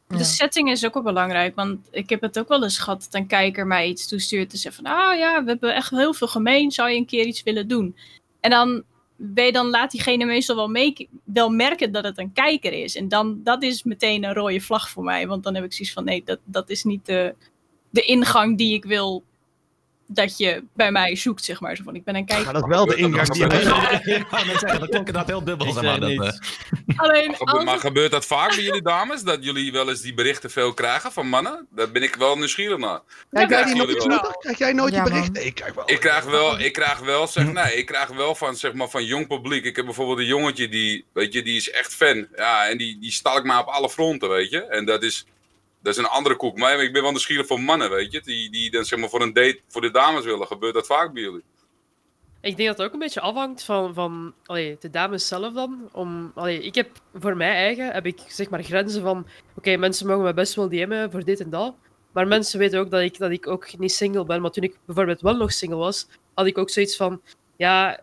[0.08, 3.14] De setting is ook wel belangrijk, want ik heb het ook wel eens gehad dat
[3.22, 6.28] een kijker mij iets toestuurt en zegt van, ah ja, we hebben echt heel veel
[6.28, 7.96] gemeen, zou je een keer iets willen doen?
[8.40, 8.84] En dan
[9.18, 12.96] ben dan laat diegene meestal wel, wel merken dat het een kijker is.
[12.96, 15.28] En dan, dat is meteen een rode vlag voor mij.
[15.28, 17.36] Want dan heb ik zoiets van, nee, dat, dat is niet de,
[17.90, 19.24] de ingang die ik wil
[20.08, 21.76] dat je bij mij zoekt, zeg maar.
[21.76, 22.46] Zo van, ik ben een kijker.
[22.46, 25.72] Maar dat is wel de ingang die je zeggen, dat klonk inderdaad heel dubbel.
[25.72, 26.32] Zeg maar, dat, uh...
[26.96, 29.24] Alleen, maar, gebeurt, maar gebeurt dat vaak bij jullie dames?
[29.24, 31.68] Dat jullie wel eens die berichten veel krijgen van mannen?
[31.70, 33.00] Daar ben ik wel nieuwsgierig naar.
[33.32, 35.46] Krijg jij, nooit, krijg jij nooit die berichten?
[35.46, 35.90] Ik krijg wel.
[35.90, 39.06] Ik krijg wel, ik krijg wel, zeg, nee, ik krijg wel van, zeg maar, van
[39.06, 39.66] jong publiek.
[39.66, 42.28] Ik heb bijvoorbeeld een jongetje die, weet je, die is echt fan.
[42.36, 44.64] Ja, en die, die stal ik maar op alle fronten, weet je.
[44.64, 45.26] En dat is
[45.82, 46.58] dat is een andere koek.
[46.58, 48.22] Maar ik ben wel nieuwsgierig voor mannen, weet je.
[48.22, 50.48] Die, die dan zeg maar voor een date voor de dames willen.
[50.48, 51.44] Gebeurt dat vaak bij jullie?
[52.42, 55.90] Ik denk dat het ook een beetje afhangt van, van allee, de dames zelf dan.
[55.92, 59.28] Om, allee, ik heb voor mij eigen heb ik zeg maar grenzen van...
[59.56, 61.76] Oké, mensen mogen me best wel DM'en voor dit en dat.
[62.12, 64.42] Maar mensen weten ook dat ik, dat ik ook niet single ben.
[64.42, 67.22] Maar toen ik bijvoorbeeld wel nog single was, had ik ook zoiets van...
[67.56, 68.00] Ja,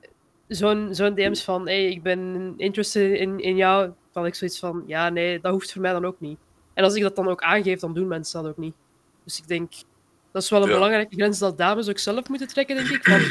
[0.48, 1.66] zo'n zo'n DM's van...
[1.66, 3.84] Hey, ik ben interested in, in jou.
[3.86, 4.84] Dan had ik zoiets van...
[4.86, 6.38] Ja, nee, dat hoeft voor mij dan ook niet.
[6.74, 8.74] En als ik dat dan ook aangeef, dan doen mensen dat ook niet.
[9.24, 9.72] Dus ik denk,
[10.32, 13.06] dat is wel een belangrijke grens dat dames ook zelf moeten trekken, denk ik.
[13.06, 13.26] Want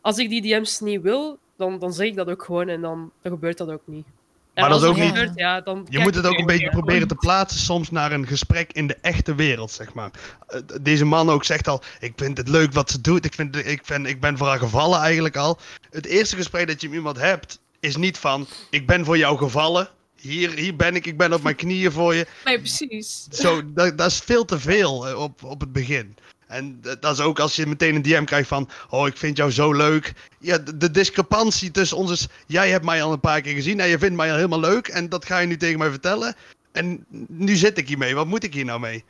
[0.00, 3.12] als ik die DM's niet wil, dan, dan zeg ik dat ook gewoon en dan,
[3.22, 4.06] dan gebeurt dat ook niet.
[4.54, 5.08] En maar dat is ook niet.
[5.08, 8.26] Gebeurt, ja, dan je moet het ook een beetje proberen te plaatsen soms naar een
[8.26, 10.10] gesprek in de echte wereld, zeg maar.
[10.46, 13.24] Eh, deze man ook zegt al: Ik vind het leuk wat ze doet.
[13.24, 15.58] Ik, vind, ik, vind, ik ben voor haar gevallen eigenlijk al.
[15.90, 19.38] Het eerste gesprek dat je met iemand hebt, is niet van: Ik ben voor jou
[19.38, 19.88] gevallen
[20.20, 22.26] hier, hier ben ik, ik ben op mijn knieën voor je.
[22.44, 23.26] Nee, precies.
[23.30, 26.16] Zo, dat, dat is veel te veel eh, op, op het begin.
[26.46, 29.50] En dat is ook als je meteen een DM krijgt van, oh, ik vind jou
[29.50, 30.12] zo leuk.
[30.38, 33.88] Ja, de, discrepantie tussen ons is, jij hebt mij al een paar keer gezien en
[33.88, 34.88] je vindt mij al helemaal leuk.
[34.88, 36.34] En dat ga je nu tegen mij vertellen.
[36.72, 39.04] En nu zit ik hiermee, wat moet ik hier nou mee?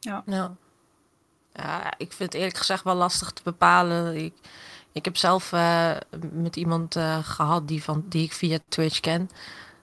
[0.00, 0.22] Ja.
[0.26, 0.56] ja.
[1.52, 4.16] Ja, ik vind het eerlijk gezegd wel lastig te bepalen.
[4.16, 4.34] Ik,
[4.92, 5.96] ik heb zelf uh,
[6.32, 9.30] met iemand uh, gehad die, van, die ik via Twitch ken.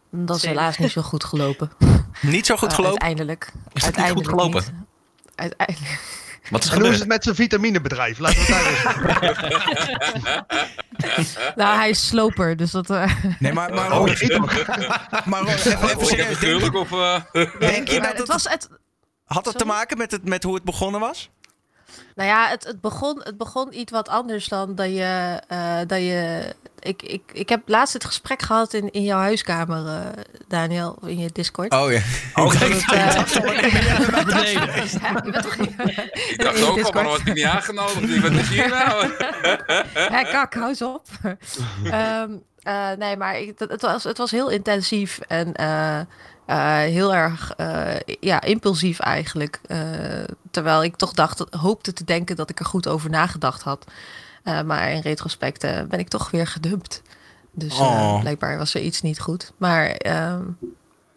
[0.09, 1.71] Dat is helaas niet zo goed gelopen.
[2.21, 3.01] Niet zo goed uh, gelopen?
[3.01, 3.51] uiteindelijk.
[3.73, 4.63] Is het uiteindelijk niet goed gelopen?
[4.77, 4.85] Niet.
[5.35, 5.99] Uiteindelijk.
[6.49, 8.19] Wat is en hoe is het met zijn vitaminebedrijf?
[8.19, 9.35] Laten we het
[10.97, 12.89] daar nou, hij is sloper, dus dat...
[12.89, 13.11] Uh...
[13.39, 13.73] Nee, maar...
[13.73, 14.05] maar, oh,
[15.25, 16.39] maar even, even serieus.
[16.39, 17.19] Denk, of, uh...
[17.59, 18.17] denk je dat het...
[18.17, 18.69] het was het...
[19.25, 21.29] Had het te maken met, het, met hoe het begonnen was?
[22.15, 25.41] Nou ja, het, het, begon, het begon iets wat anders dan dat je.
[25.51, 29.85] Uh, dat je ik, ik, ik heb laatst het gesprek gehad in, in jouw huiskamer,
[29.85, 29.99] uh,
[30.47, 31.73] Daniel, in je Discord.
[31.73, 32.01] Oh ja.
[32.33, 32.61] Oh, Ik
[36.37, 38.19] dacht ook al, maar was ik niet aangenodigd?
[38.21, 39.11] Wat is hier nou?
[40.13, 41.07] ja, kak, hou eens op.
[41.23, 41.33] um,
[42.67, 45.99] uh, nee, maar ik, het, het, was, het was heel intensief en uh,
[46.47, 47.53] uh, heel erg
[48.19, 49.59] ja, impulsief eigenlijk.
[50.51, 53.85] terwijl ik toch dacht, hoopte te denken dat ik er goed over nagedacht had.
[54.65, 57.01] Maar in retrospect ben ik toch weer gedumpt.
[57.51, 58.19] Dus Oh.
[58.19, 59.51] blijkbaar was er iets niet goed.
[59.57, 60.41] Maar ehm,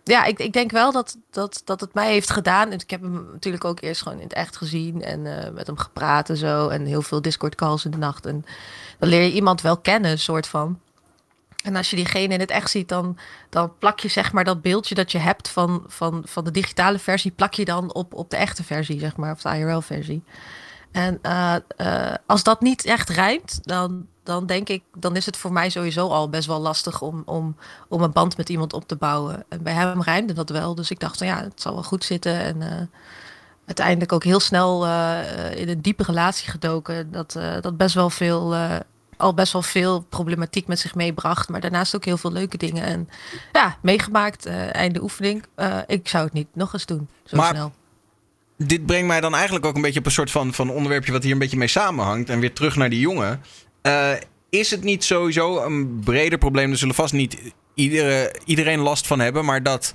[0.04, 2.72] ja, ik, ik denk wel dat, dat, dat het mij heeft gedaan.
[2.72, 5.76] Ik heb hem natuurlijk ook eerst gewoon in het echt gezien en eh, met hem
[5.76, 6.68] gepraat en zo.
[6.68, 8.26] En heel veel Discord calls in de nacht.
[8.26, 8.44] En
[8.98, 10.78] dan leer je iemand wel kennen, soort van.
[11.64, 14.62] En als je diegene in het echt ziet, dan, dan plak je zeg maar dat
[14.62, 18.30] beeldje dat je hebt van, van, van de digitale versie, plak je dan op, op
[18.30, 20.22] de echte versie, zeg maar, of de IRL-versie.
[20.92, 25.36] En uh, uh, als dat niet echt rijmt, dan, dan denk ik, dan is het
[25.36, 27.56] voor mij sowieso al best wel lastig om, om,
[27.88, 29.44] om een band met iemand op te bouwen.
[29.48, 32.04] En bij hem rijmde dat wel, dus ik dacht, van, ja, het zal wel goed
[32.04, 32.40] zitten.
[32.40, 32.68] En uh,
[33.66, 34.86] uiteindelijk ook heel snel
[35.54, 38.54] in een diepe relatie gedoken, dat, dat best wel veel
[39.20, 41.48] al best wel veel problematiek met zich meebracht.
[41.48, 42.84] Maar daarnaast ook heel veel leuke dingen.
[42.84, 43.08] En
[43.52, 45.44] ja, meegemaakt, uh, einde oefening.
[45.56, 47.72] Uh, ik zou het niet nog eens doen, zo maar, snel.
[48.66, 51.22] Dit brengt mij dan eigenlijk ook een beetje op een soort van, van onderwerpje wat
[51.22, 52.30] hier een beetje mee samenhangt.
[52.30, 53.40] En weer terug naar die jongen.
[53.82, 54.10] Uh,
[54.50, 56.70] is het niet sowieso een breder probleem?
[56.70, 59.44] Er zullen vast niet iedere, iedereen last van hebben.
[59.44, 59.94] Maar dat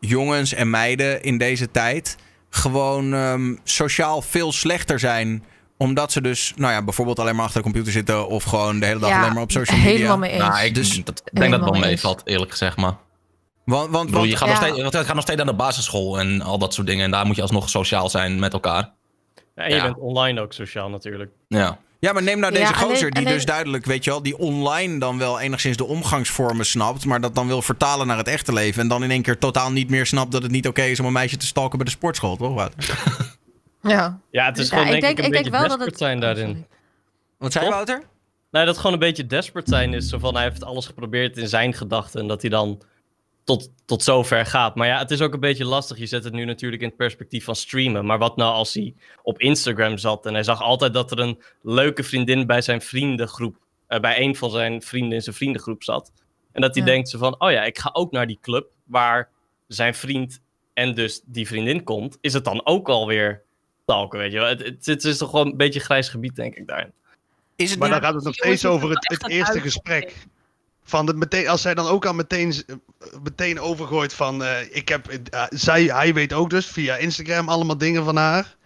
[0.00, 2.16] jongens en meiden in deze tijd
[2.50, 5.44] gewoon um, sociaal veel slechter zijn
[5.76, 8.86] omdat ze dus, nou ja, bijvoorbeeld alleen maar achter de computer zitten of gewoon de
[8.86, 9.92] hele dag alleen maar op social media.
[9.92, 10.42] Helemaal mee eens.
[10.42, 12.96] Nou, ik dus, dat, denk dat het wel meevalt, eerlijk gezegd, maar.
[13.64, 16.40] Want, want, bedoel, je gaat, nog steeds, je gaat nog steeds aan de basisschool en
[16.40, 17.04] al dat soort dingen.
[17.04, 18.92] En daar moet je alsnog sociaal zijn met elkaar.
[19.54, 21.30] Ja, en je bent online ook sociaal natuurlijk.
[21.48, 21.78] Ja.
[21.98, 24.98] Ja, maar neem nou deze ja, gozer die dus duidelijk, weet je wel, die online
[24.98, 28.82] dan wel enigszins de omgangsvormen snapt, maar dat dan wil vertalen naar het echte leven
[28.82, 31.06] en dan in één keer totaal niet meer snapt dat het niet oké is om
[31.06, 32.78] een meisje te stalken bij de sportschool, toch Wouter?
[33.82, 34.20] Ja.
[34.30, 35.98] Ja, het is gewoon denk, denk, ik een beetje denk wel dat het...
[35.98, 36.66] zijn daarin.
[37.38, 38.02] Wat zei Wouter?
[38.50, 40.08] Nee, dat gewoon een beetje desperate zijn is.
[40.08, 42.82] Zo van, hij heeft alles geprobeerd in zijn gedachten en dat hij dan
[43.44, 44.74] tot, tot zover gaat.
[44.74, 45.98] Maar ja, het is ook een beetje lastig.
[45.98, 48.06] Je zet het nu natuurlijk in het perspectief van streamen.
[48.06, 51.42] Maar wat nou als hij op Instagram zat en hij zag altijd dat er een
[51.62, 53.56] leuke vriendin bij zijn vriendengroep,
[53.88, 56.12] uh, bij een van zijn vrienden in zijn vriendengroep zat.
[56.52, 59.28] En dat hij denkt zo van, oh ja, ik ga ook naar die club waar
[59.66, 60.40] zijn vriend
[60.74, 62.18] en dus die vriendin komt.
[62.20, 63.42] Is het dan ook alweer
[63.84, 64.48] talken, weet je wel?
[64.48, 66.92] Het, het, is toch gewoon een beetje grijs gebied, denk ik, daarin.
[67.56, 70.26] Is het maar dan gaat het nog steeds over het, het eerste gesprek.
[70.84, 72.54] Van de, meteen, als zij dan ook al meteen,
[73.22, 74.42] meteen overgooit van...
[74.42, 78.56] Uh, ik heb, uh, zij, hij weet ook dus via Instagram allemaal dingen van haar.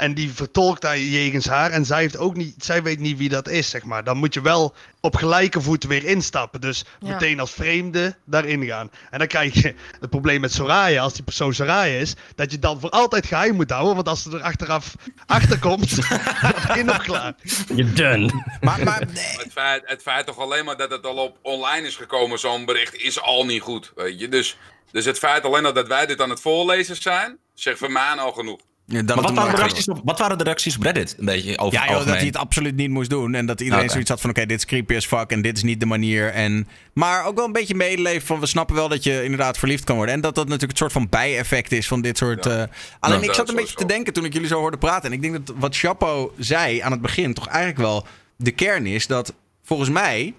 [0.00, 1.70] En die vertolkt daar jegens haar.
[1.70, 4.04] En zij, heeft ook niet, zij weet niet wie dat is, zeg maar.
[4.04, 6.60] Dan moet je wel op gelijke voet weer instappen.
[6.60, 8.90] Dus meteen als vreemde daarin gaan.
[9.10, 12.58] En dan krijg je het probleem met Soraya, als die persoon Soraya is, dat je
[12.58, 13.94] dan voor altijd geheim moet houden.
[13.94, 14.94] Want als ze er achteraf
[15.26, 15.96] achter komt,
[16.66, 17.34] dan je nog klaar.
[17.74, 18.44] Je done.
[18.60, 19.00] Maar, maar
[19.42, 22.64] het, feit, het feit toch alleen maar dat het al op online is gekomen, zo'n
[22.64, 23.92] bericht, is al niet goed.
[23.94, 24.28] Weet je?
[24.28, 24.58] Dus,
[24.90, 28.14] dus het feit alleen al dat wij dit aan het voorlezen zijn, zegt voor mij
[28.14, 28.60] al genoeg.
[28.90, 31.16] Ja, maar wat waren, de reacties op, wat waren de reacties op Reddit?
[31.18, 33.34] Een beetje over Ja, joh, dat hij het absoluut niet moest doen.
[33.34, 35.62] En dat iedereen zoiets had van: oké, dit is creepy as fuck en dit is
[35.62, 36.32] niet de manier.
[36.32, 39.84] En, maar ook wel een beetje medeleven van: we snappen wel dat je inderdaad verliefd
[39.84, 40.14] kan worden.
[40.14, 42.46] En dat dat natuurlijk het soort van bijeffect is van dit soort.
[42.46, 42.62] Uh...
[43.00, 45.10] alleen ik zat een beetje te denken toen ik jullie zo hoorde praten.
[45.10, 48.86] En ik denk dat wat Chapo zei aan het begin toch eigenlijk wel de kern
[48.86, 49.06] is.
[49.06, 50.34] Dat volgens mij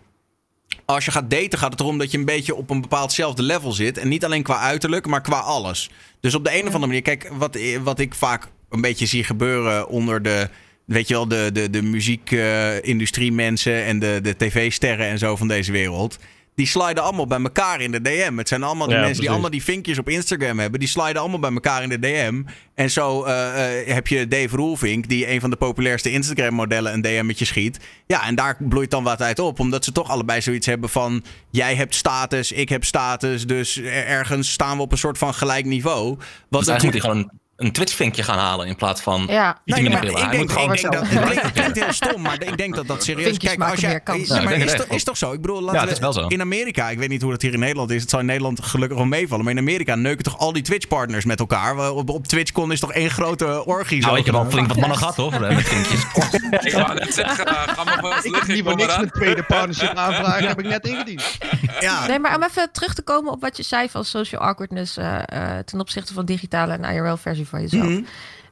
[0.94, 3.72] als je gaat daten, gaat het erom dat je een beetje op een bepaaldzelfde level
[3.72, 3.98] zit.
[3.98, 5.90] En niet alleen qua uiterlijk, maar qua alles.
[6.20, 9.24] Dus op de een of andere manier, kijk, wat, wat ik vaak een beetje zie
[9.24, 10.50] gebeuren onder de.
[10.86, 15.48] Weet je wel, de, de, de muziekindustrie mensen en de, de tv-sterren en zo van
[15.48, 16.18] deze wereld
[16.56, 18.38] die sliden allemaal bij elkaar in de DM.
[18.38, 20.80] Het zijn allemaal die mensen die allemaal die vinkjes op Instagram hebben.
[20.80, 22.44] Die sliden allemaal bij elkaar in de DM.
[22.76, 27.02] En zo uh, uh, heb je Dave Roelvink, die een van de populairste Instagram-modellen een
[27.02, 27.80] DM'tje schiet.
[28.08, 29.60] Ja, en daar bloeit dan wat uit op.
[29.60, 31.24] Omdat ze toch allebei zoiets hebben van...
[31.50, 33.48] jij hebt status, ik heb status.
[33.48, 36.18] Dus ergens staan we op een soort van gelijk niveau.
[36.50, 39.58] Wat dus eigenlijk moet hij gewoon een Twitch-vinkje gaan halen in plaats van ja.
[39.66, 42.88] nee, maar ik denk, ik denk dat, het, klinkt, heel stom, maar ik denk dat
[42.88, 43.38] dat serieus...
[43.38, 45.32] Kijk, als je, is, maar is, toch, is toch zo?
[45.32, 46.28] Ik bedoel, ja, het is wel zo.
[46.28, 48.02] in Amerika, ik weet niet hoe dat hier in Nederland is.
[48.02, 49.44] Het zou in Nederland gelukkig wel meevallen.
[49.44, 51.92] Maar in Amerika neuken toch al die Twitch-partners met elkaar.
[51.92, 54.02] Op, op TwitchCon is toch één grote orgie.
[54.02, 56.02] Nou, ik heb al flink wat mannen gehad, hoor, met vinkjes.
[56.68, 60.48] ik wou net zeggen, ga maar wel Ik heb liever niks met tweede partnership aanvragen,
[60.48, 61.38] heb ik net ingediend.
[61.80, 62.08] Ja.
[62.08, 65.18] Nee, maar om even terug te komen op wat je zei van social awkwardness uh,
[65.66, 67.84] ten opzichte van digitale en IRL-versie van jezelf.
[67.88, 68.06] Mm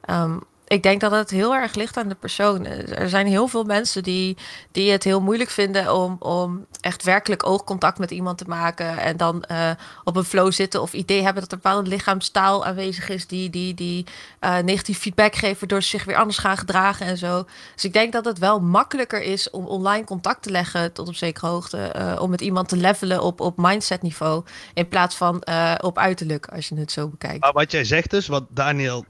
[0.06, 0.32] -hmm.
[0.32, 2.66] Um, ik denk dat het heel erg ligt aan de persoon.
[2.66, 4.36] Er zijn heel veel mensen die,
[4.72, 8.98] die het heel moeilijk vinden om, om echt werkelijk oogcontact met iemand te maken.
[8.98, 9.70] En dan uh,
[10.04, 13.74] op een flow zitten of idee hebben dat er bepaalde lichaamstaal aanwezig is die, die,
[13.74, 14.06] die
[14.40, 17.46] uh, negatief feedback geven door zich weer anders gaan gedragen en zo.
[17.74, 21.14] Dus ik denk dat het wel makkelijker is om online contact te leggen tot op
[21.14, 21.94] zekere hoogte.
[21.96, 24.44] Uh, om met iemand te levelen op, op mindset niveau.
[24.74, 25.42] In plaats van
[25.80, 27.52] op uiterlijk, als je het zo bekijkt.
[27.52, 29.04] Wat jij zegt dus, wat Daniel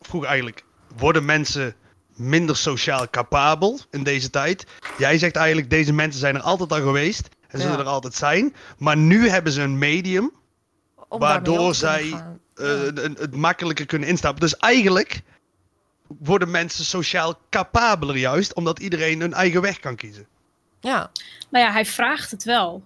[0.00, 0.64] vroeg eigenlijk
[0.96, 1.74] worden mensen
[2.14, 4.66] minder sociaal capabel in deze tijd.
[4.98, 7.28] Jij zegt eigenlijk, deze mensen zijn er altijd al geweest.
[7.48, 8.54] En zullen er altijd zijn.
[8.78, 10.32] Maar nu hebben ze een medium.
[11.08, 12.04] waardoor zij
[12.56, 14.40] uh, het makkelijker kunnen instappen.
[14.40, 15.22] Dus eigenlijk
[16.06, 18.54] worden mensen sociaal capabeler juist.
[18.54, 20.26] Omdat iedereen hun eigen weg kan kiezen.
[20.80, 21.10] Ja.
[21.48, 22.82] Nou ja, hij vraagt het wel.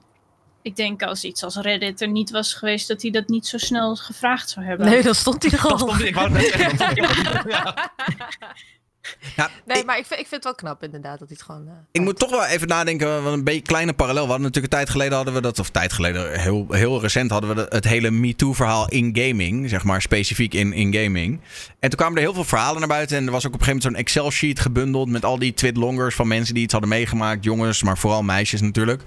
[0.62, 3.58] Ik denk als iets als Reddit er niet was geweest, dat hij dat niet zo
[3.58, 4.86] snel gevraagd zou hebben.
[4.86, 5.78] Nee, dan stond hij er al.
[5.78, 7.48] Stond, ik wou net zeggen.
[7.50, 7.92] ja.
[9.36, 11.66] Ja, nee, maar ik vind, ik vind het wel knap inderdaad dat hij het gewoon...
[11.66, 14.22] Uh, ik moet toch wel even nadenken, want een beetje kleine parallel.
[14.22, 17.30] We hadden natuurlijk een tijd geleden hadden we dat, of tijd geleden, heel, heel recent
[17.30, 21.40] hadden we het hele MeToo-verhaal in gaming, zeg maar, specifiek in, in gaming.
[21.78, 23.66] En toen kwamen er heel veel verhalen naar buiten en er was ook op een
[23.66, 27.44] gegeven moment zo'n Excel-sheet gebundeld met al die twitlongers van mensen die iets hadden meegemaakt,
[27.44, 29.02] jongens, maar vooral meisjes natuurlijk.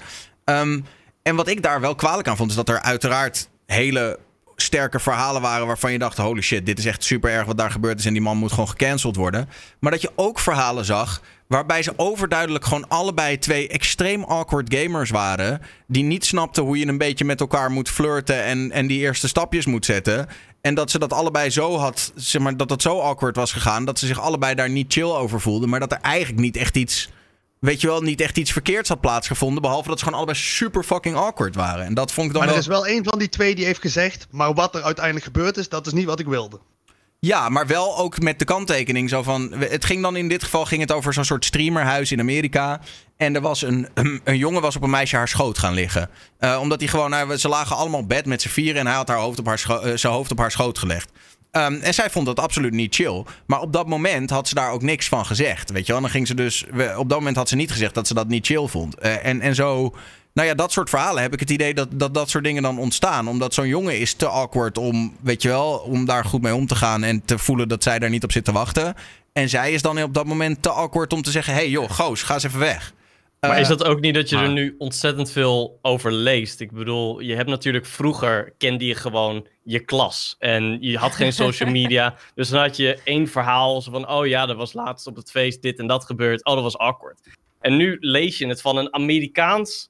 [0.46, 0.86] Um,
[1.24, 4.20] en wat ik daar wel kwalijk aan vond, is dat er uiteraard hele
[4.56, 7.72] sterke verhalen waren waarvan je dacht: holy shit, dit is echt super erg wat daar
[7.72, 9.50] gebeurd is en die man moet gewoon gecanceld worden.
[9.80, 15.10] Maar dat je ook verhalen zag waarbij ze overduidelijk gewoon allebei twee extreem awkward gamers
[15.10, 15.62] waren.
[15.88, 19.28] Die niet snapten hoe je een beetje met elkaar moet flirten en, en die eerste
[19.28, 20.28] stapjes moet zetten.
[20.62, 23.86] En dat ze dat allebei zo had, zeg maar, dat het zo awkward was gegaan.
[23.86, 25.70] Dat ze zich allebei daar niet chill over voelden.
[25.70, 27.10] Maar dat er eigenlijk niet echt iets
[27.63, 29.62] weet je wel, niet echt iets verkeerds had plaatsgevonden.
[29.62, 31.86] Behalve dat ze gewoon allebei super fucking awkward waren.
[31.86, 32.63] En dat vond ik dan maar wel...
[32.63, 35.58] er is wel een van die twee die heeft gezegd, maar wat er uiteindelijk gebeurd
[35.58, 36.60] is, dat is niet wat ik wilde.
[37.19, 39.54] Ja, maar wel ook met de kanttekening zo van...
[39.54, 42.82] Het ging dan in dit geval ging het over zo'n soort streamerhuis in Amerika.
[43.17, 43.88] En er was een,
[44.23, 46.10] een, jongen was op een meisje haar schoot gaan liggen.
[46.39, 47.10] Uh, omdat hij gewoon...
[47.10, 49.45] Nou, ze lagen allemaal op bed met z'n vieren en hij had haar hoofd op
[49.45, 51.12] haar uh, zijn hoofd op haar schoot gelegd.
[51.58, 53.24] Um, en zij vond dat absoluut niet chill.
[53.46, 55.72] Maar op dat moment had ze daar ook niks van gezegd.
[55.72, 56.02] Weet je wel?
[56.02, 56.66] Dan ging ze dus.
[56.98, 58.96] Op dat moment had ze niet gezegd dat ze dat niet chill vond.
[59.04, 59.96] Uh, en, en zo.
[60.34, 62.80] Nou ja, dat soort verhalen heb ik het idee dat dat, dat soort dingen dan
[62.80, 63.28] ontstaan.
[63.28, 66.68] Omdat zo'n jongen is te awkward om, weet je wel, om daar goed mee om
[66.68, 67.04] te gaan.
[67.04, 68.96] En te voelen dat zij daar niet op zit te wachten.
[69.34, 71.89] En zij is dan op dat moment te awkward om te zeggen: hé hey joh,
[71.89, 72.94] goos, ga eens even weg.
[73.47, 76.60] Maar is eh, dat ook niet dat je er nu ontzettend veel over leest?
[76.60, 80.36] Ik bedoel, je hebt natuurlijk vroeger kende je gewoon je klas.
[80.39, 82.15] En je had geen social media.
[82.36, 85.62] dus dan had je één verhaal van, oh ja, er was laatst op het feest
[85.62, 86.45] dit en dat gebeurd.
[86.45, 87.19] Oh, dat was awkward.
[87.60, 89.89] En nu lees je het van een Amerikaans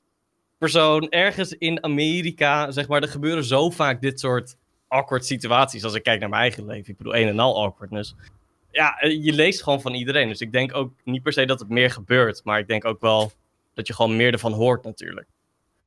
[0.57, 2.71] persoon ergens in Amerika.
[2.71, 4.55] Zeg maar, er gebeuren zo vaak dit soort
[4.87, 5.83] awkward situaties.
[5.83, 6.91] Als ik kijk naar mijn eigen leven.
[6.91, 8.15] Ik bedoel, een en al awkwardness.
[8.71, 10.27] Ja, eh, je leest gewoon van iedereen.
[10.27, 12.41] Dus ik denk ook niet per se dat het meer gebeurt.
[12.43, 13.31] Maar ik denk ook wel
[13.73, 15.27] dat je gewoon meer ervan hoort natuurlijk.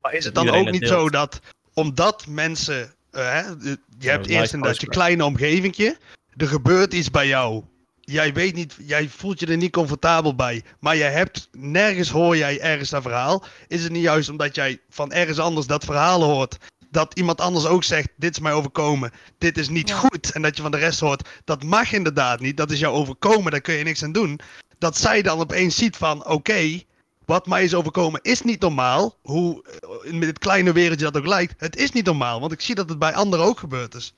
[0.00, 1.40] Maar is het dan ook niet zo dat
[1.74, 3.50] omdat mensen, uh,
[3.98, 5.96] je hebt eerst inderdaad je kleine omgevingje,
[6.36, 7.64] er gebeurt iets bij jou.
[8.00, 12.36] Jij weet niet, jij voelt je er niet comfortabel bij, maar je hebt, nergens hoor
[12.36, 13.44] jij ergens dat verhaal.
[13.68, 16.56] Is het niet juist omdat jij van ergens anders dat verhaal hoort,
[16.90, 20.32] dat iemand anders ook zegt, dit is mij overkomen, dit is niet goed.
[20.32, 23.50] En dat je van de rest hoort, dat mag inderdaad niet, dat is jou overkomen,
[23.50, 24.40] daar kun je niks aan doen.
[24.78, 26.80] Dat zij dan opeens ziet van, oké,
[27.26, 29.16] wat mij is overkomen is niet normaal.
[29.22, 29.64] Hoe
[30.04, 31.54] eh, met dit kleine wereldje dat ook lijkt.
[31.58, 34.14] Het is niet normaal, want ik zie dat het bij anderen ook gebeurd is.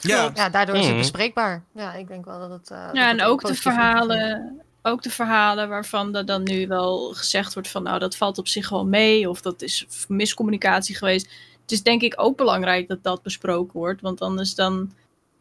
[0.00, 1.00] Ja, ja daardoor is het mhm.
[1.00, 1.64] bespreekbaar.
[1.74, 2.70] Ja, ik denk wel dat het.
[2.70, 4.60] Uh, ja, en ook de verhalen.
[4.82, 8.48] Ook de verhalen waarvan er dan nu wel gezegd wordt van nou dat valt op
[8.48, 11.26] zich wel mee of dat is miscommunicatie geweest.
[11.62, 14.92] Het is denk ik ook belangrijk dat dat besproken wordt, want anders dan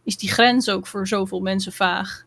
[0.04, 2.26] is die grens ook voor zoveel mensen vaag.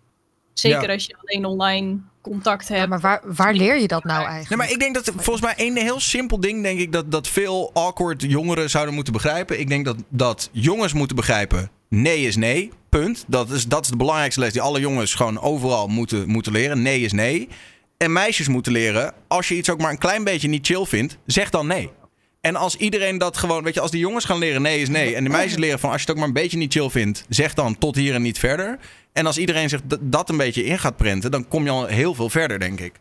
[0.52, 2.88] Zeker als je alleen online contact hebt.
[2.88, 4.48] maar waar, waar leer je dat nou eigenlijk?
[4.48, 7.28] Nee, maar ik denk dat volgens mij een heel simpel ding, denk ik, dat, dat
[7.28, 9.60] veel awkward jongeren zouden moeten begrijpen.
[9.60, 12.70] Ik denk dat, dat jongens moeten begrijpen: nee is nee.
[12.88, 13.24] Punt.
[13.26, 16.82] Dat is, dat is de belangrijkste les die alle jongens gewoon overal moeten, moeten leren.
[16.82, 17.48] Nee is nee.
[17.96, 21.18] En meisjes moeten leren: als je iets ook maar een klein beetje niet chill vindt,
[21.26, 21.90] zeg dan nee.
[22.40, 25.14] En als iedereen dat gewoon, weet je, als die jongens gaan leren nee is nee.
[25.14, 27.24] En de meisjes leren van als je het ook maar een beetje niet chill vindt,
[27.28, 28.78] zeg dan tot hier en niet verder.
[29.12, 32.14] En als iedereen zich dat een beetje in gaat prenten, dan kom je al heel
[32.14, 32.92] veel verder, denk ik.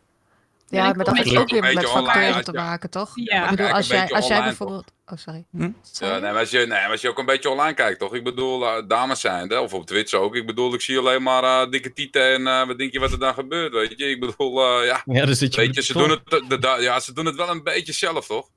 [0.69, 3.11] Ja, maar dat heeft ook weer met factoren te maken, toch?
[3.15, 3.43] Ja.
[3.43, 4.91] Ik bedoel, als jij, als jij bijvoorbeeld...
[5.05, 5.45] Oh, sorry.
[5.51, 5.69] Hm?
[5.93, 8.13] Ja, nee, maar als, je, nee, als je ook een beetje online kijkt, toch?
[8.13, 10.35] Ik bedoel, uh, dames zijn, of op Twitch ook.
[10.35, 13.11] Ik bedoel, ik zie alleen maar uh, dikke tieten en uh, wat denk je wat
[13.11, 14.09] er dan gebeurt, weet je?
[14.09, 15.01] Ik bedoel, ja.
[15.05, 17.63] Ja, dus je weet je, ze doen, het, de, ja, ze doen het wel een
[17.63, 18.47] beetje zelf, toch?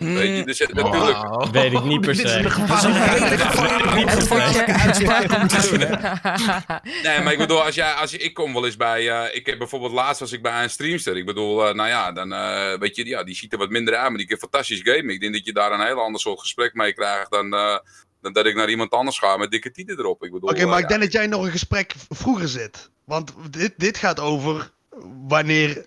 [0.00, 1.50] Weet je, dus natuurlijk...
[1.52, 2.22] Weet ik niet per se.
[2.22, 5.78] Dat is een hele uitspraak om te doen,
[7.04, 9.02] Nee, maar ik bedoel, als jij, als je, ik kom wel eens bij...
[9.02, 11.16] Uh, ik heb bijvoorbeeld laatst was ik bij een streamster.
[11.16, 13.94] Ik bedoel, uh, nou ja, dan uh, weet je, ja, die ziet er wat minder
[13.96, 15.08] uit, maar die kan fantastisch gamen.
[15.08, 17.50] Ik denk dat je daar een heel ander soort gesprek mee krijgt dan...
[18.20, 20.22] dan dat ik naar iemand anders ga met dikke tieten erop.
[20.22, 22.90] Oké, okay, maar ik denk dat jij nog een gesprek vroeger zit.
[23.04, 24.70] Want dit, dit gaat over
[25.28, 25.86] wanneer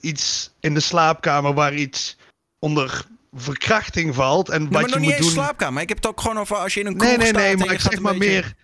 [0.00, 2.16] iets in de slaapkamer waar iets
[2.58, 4.48] onder verkrachting valt.
[4.48, 5.30] En wat maar je nog moet niet doen.
[5.30, 5.82] slaapkamer.
[5.82, 7.72] Ik heb het ook gewoon over als je in een kroeg Nee, nee, nee, maar
[7.72, 8.54] ik zeg maar meer.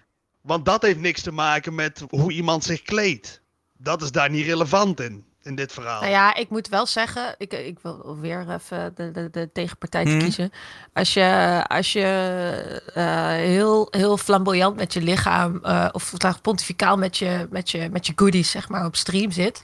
[0.41, 3.41] Want dat heeft niks te maken met hoe iemand zich kleedt.
[3.79, 6.01] Dat is daar niet relevant in, in dit verhaal.
[6.01, 10.05] Nou ja, ik moet wel zeggen, ik, ik wil weer even de, de, de tegenpartij
[10.05, 10.19] te mhm.
[10.21, 10.53] kiezen.
[10.93, 17.17] Als je, als je uh, heel, heel flamboyant met je lichaam, uh, of pontificaal met
[17.17, 19.63] je, met, je, met je goodies, zeg maar, op stream zit,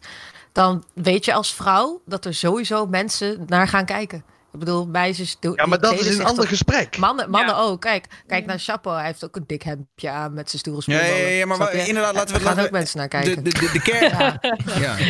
[0.53, 4.25] dan weet je als vrouw dat er sowieso mensen naar gaan kijken.
[4.53, 5.53] Ik bedoel, meisjes doen.
[5.57, 6.97] Ja, maar dat is een ander gesprek.
[6.97, 7.81] Mannen, mannen ook.
[7.81, 8.93] Kijk, kijk naar Chapo.
[8.93, 12.15] Hij heeft ook een dik hemdje aan met zijn stoere Ja, ja, ja, maar inderdaad,
[12.15, 12.41] laten we.
[12.41, 13.45] Er gaan ook mensen naar kijken.
[13.45, 14.39] De, de, de, de kern.
[14.81, 14.97] ja.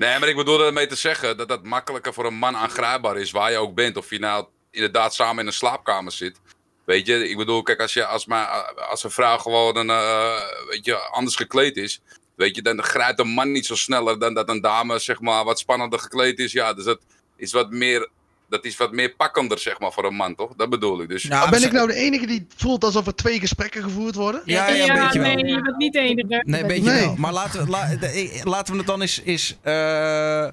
[0.00, 3.30] Nee, maar ik bedoel ermee te zeggen dat dat makkelijker voor een man aangrijpbaar is,
[3.30, 3.96] waar je ook bent.
[3.96, 6.40] Of je nou inderdaad samen in een slaapkamer zit.
[6.84, 10.40] Weet je, ik bedoel, kijk, als, je, als, maar, als een vrouw gewoon een, uh,
[10.68, 12.00] weet je, anders gekleed is.
[12.34, 15.44] Weet je, dan grijpt een man niet zo sneller dan dat een dame, zeg maar,
[15.44, 16.52] wat spannender gekleed is.
[16.52, 17.00] Ja, dus dat
[17.36, 18.08] is wat meer
[18.50, 20.52] dat is wat meer pakkender, zeg maar, voor een man, toch?
[20.56, 21.08] Dat bedoel ik.
[21.08, 21.24] Dus...
[21.24, 24.42] Nou, ben ik nou de enige die voelt alsof er twee gesprekken gevoerd worden?
[24.44, 25.46] Ja, ja, ja, beetje nee, wel.
[25.46, 26.42] je bent niet de enige.
[26.46, 27.04] Nee, een beetje Nee.
[27.04, 27.14] wel.
[27.18, 30.46] Maar laten we, la- de- laten we het dan eens, eens eh,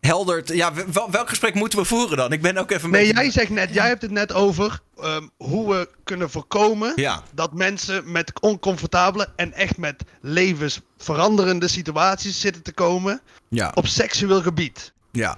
[0.00, 0.54] helder...
[0.54, 2.32] Ja, wel- welk gesprek moeten we voeren dan?
[2.32, 3.22] Ik ben ook even Nee, beetje...
[3.22, 7.52] jij zegt net, jij hebt het net over ehm, hoe we kunnen voorkomen Ja, dat
[7.54, 14.92] mensen met oncomfortabele en echt met levensveranderende situaties zitten te komen ja, op seksueel gebied.
[15.12, 15.36] ja.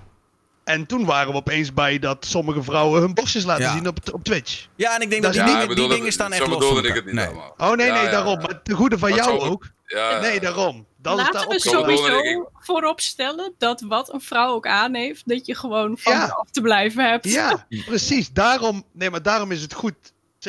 [0.66, 3.72] En toen waren we opeens bij dat sommige vrouwen hun borstjes laten Ja.
[3.72, 4.66] zien op, op Twitch.
[4.76, 6.78] Ja, en ik denk Dat die, niet- dingen, die dingen staan echt los van bedoelde
[6.80, 6.96] ik elkaar.
[6.96, 7.26] het niet Nee.
[7.26, 7.54] allemaal.
[7.58, 8.38] Oh nee, nee, ja, daarom.
[8.40, 9.66] Maar ten goede van Maar jou zo- ook.
[9.86, 10.20] Ja, ja.
[10.20, 10.86] Nee, daarom.
[11.02, 12.44] Laten daar we sowieso ik.
[12.54, 16.24] voorop stellen dat wat een vrouw ook aan heeft, dat je gewoon van Ja.
[16.26, 17.24] af te blijven hebt.
[17.30, 18.32] Ja, precies.
[18.32, 19.94] Daarom, nee, maar daarom is het goed,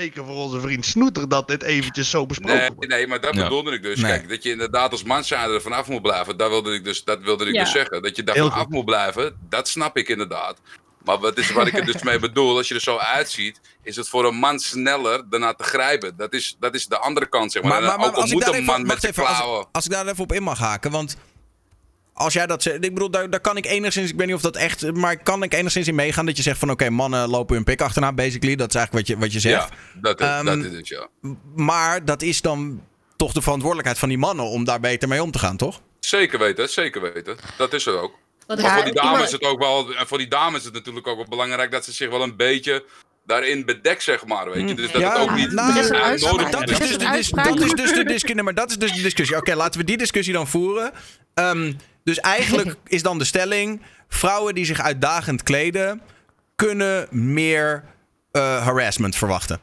[0.02, 2.90] zeker voor onze vriend Snoeter, dat dit eventjes zo besproken Nee, wordt.
[2.92, 3.44] nee, maar dat Ja.
[3.44, 4.00] bedoelde ik dus.
[4.00, 4.12] Nee.
[4.12, 7.22] Kijk, dat je inderdaad als manzijde er vanaf moet blijven, dat wilde ik dus, dat
[7.22, 7.64] wilde ik Ja.
[7.64, 8.02] dus zeggen.
[8.02, 8.74] Dat je daar Heel vanaf goed.
[8.74, 10.58] moet blijven, dat snap ik inderdaad.
[11.04, 13.96] Maar wat is waar ik er dus mee bedoel, als je er zo uitziet, is
[13.96, 16.18] het voor een man sneller daarna te grijpen.
[16.18, 17.72] Dat is, dat is de andere kant, zeg maar.
[17.72, 19.22] Maar, En maar, maar ook al als ik moet een even, man met
[19.72, 21.18] als ik daar even op in mag haken, want
[22.18, 24.42] als jij dat zegt, ik bedoel, daar, daar kan ik enigszins, ik weet niet of
[24.42, 27.56] dat echt, maar kan ik enigszins in meegaan dat je zegt van, oké, mannen lopen
[27.56, 29.70] hun pik achterna, basically, dat is eigenlijk wat je, wat je zegt.
[29.70, 31.08] Ja, dat, is- Ehm, dat is het, ja.
[31.56, 32.82] Maar dat is dan
[33.16, 35.82] toch de verantwoordelijkheid van die mannen om daar beter mee om te gaan, toch?
[36.00, 37.38] Zeker weten, zeker weten.
[37.58, 38.16] Dat is er ook.
[38.48, 40.74] Wat Maar voor die dames is het ook wel, en voor die dames is het
[40.74, 42.86] natuurlijk ook wel belangrijk dat ze zich wel een beetje
[43.26, 44.76] daarin bedekt, zeg maar, weet je.
[44.76, 47.72] Dus dat Ja, het ook niet nou, Er is nodig dat is dus dat is
[47.74, 48.44] dus de discussie.
[48.44, 49.38] Maar dat is dus de discussie.
[49.38, 50.92] Oké, laten we die discussie dan voeren.
[51.34, 51.74] Ehm,
[52.08, 56.02] dus eigenlijk is dan de stelling: vrouwen die zich uitdagend kleden,
[56.56, 57.84] kunnen meer
[58.32, 59.60] eh, harassment verwachten.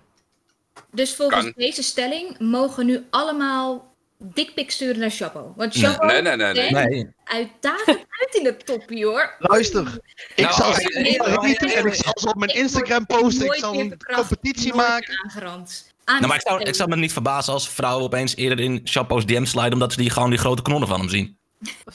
[0.91, 1.53] Dus volgens Kan.
[1.57, 5.53] deze stelling mogen nu allemaal dikpiks sturen naar Chapo.
[5.57, 5.75] Want.
[5.75, 7.09] Chapo Nee, nee, nee, nee.
[7.25, 9.35] uitdagend uit in de toppie hoor.
[9.39, 9.99] Luister,
[10.35, 13.47] ik Nou, zal als- en ik zal ze op mijn Ik Instagram posten.
[13.47, 15.21] Ik zal een competitie maken.
[15.25, 15.93] Aangerand.
[16.05, 19.27] Nou, maar ik zou, ik zou me niet verbazen als vrouwen opeens eerder in Chapo's
[19.27, 21.39] DM sliden, omdat ze die gewoon die grote knollen van hem zien.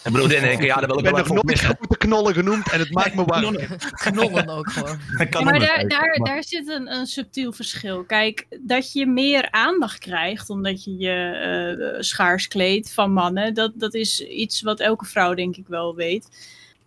[0.03, 2.71] Bedoel, denk ik, ja, daar wil Ik ik ben wel nog nooit grote knollen genoemd
[2.71, 3.57] en het maakt me warm.
[3.91, 4.99] Knollen ook gewoon.
[5.17, 8.03] Dat kan Ja, maar daar, daar, Maar- daar zit een, een subtiel verschil.
[8.03, 13.71] Kijk, dat je meer aandacht krijgt omdat je je eh, schaars kleedt van mannen, dat,
[13.75, 16.27] dat is iets wat elke vrouw denk ik wel weet.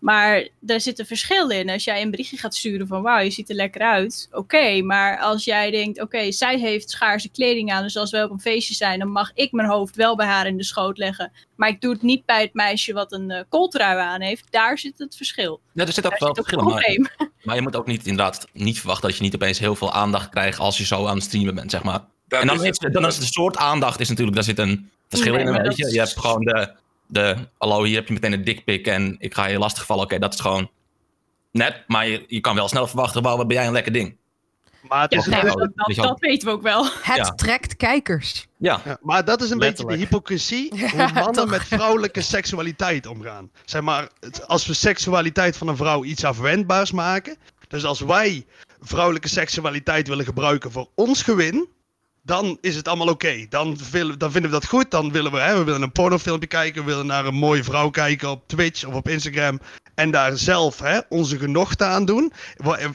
[0.03, 1.71] Maar daar zit een verschil in.
[1.71, 4.29] Als jij een berichtje gaat sturen van wauw, je ziet er lekker uit.
[4.33, 8.31] Oké, maar als jij denkt, oké, zij heeft schaarse kleding aan, dus als we op
[8.31, 11.33] een feestje zijn, dan mag ik mijn hoofd wel bij haar in de schoot leggen.
[11.57, 14.47] Maar ik doe het niet bij het meisje wat een eh kooltrui aan heeft.
[14.51, 15.61] Daar zit het verschil.
[15.73, 17.07] Ja, er zit ook Daar wel zit maar, probleem.
[17.45, 20.29] maar je moet ook niet inderdaad niet verwachten dat je niet opeens heel veel aandacht
[20.29, 22.01] krijgt als je zo aan het streamen bent, zeg maar.
[22.29, 22.93] Dat en dan is het.
[22.93, 25.93] dan is de soort aandacht is natuurlijk, daar zit een verschil Nee, in, een beetje.
[25.93, 26.81] Je hebt gewoon de,
[27.13, 30.05] de, hallo, hier heb je meteen een dikpik en ik ga je lastigvallen.
[30.05, 30.71] Oké, dat is gewoon
[31.51, 34.17] net, maar je, je kan wel snel verwachten, wauw, wat ben jij een lekker ding.
[34.89, 36.85] Maar, het Ja, is nee, een- dat, dat, dat weten we ook wel.
[36.85, 37.35] Het Ja.
[37.35, 38.47] trekt kijkers.
[38.57, 40.75] Ja, Ja, maar dat is een beetje de hypocrisie.
[40.79, 41.51] Ja, hoe mannen toch.
[41.51, 43.51] met vrouwelijke seksualiteit omgaan.
[43.65, 44.09] Zeg maar,
[44.47, 47.37] als we seksualiteit van een vrouw iets afwendbaars maken.
[47.69, 48.47] Dus als wij
[48.81, 51.69] vrouwelijke seksualiteit willen gebruiken voor ons gewin.
[52.23, 53.47] Dan is het allemaal oké.
[53.49, 53.77] Dan,
[54.19, 54.91] dan vinden we dat goed.
[54.91, 56.85] Dan willen we, hè, we willen een pornofilmpje kijken.
[56.85, 59.61] We willen naar een mooie vrouw kijken op Twitch of op Instagram.
[59.95, 62.33] En daar zelf hè, onze genochten aan doen.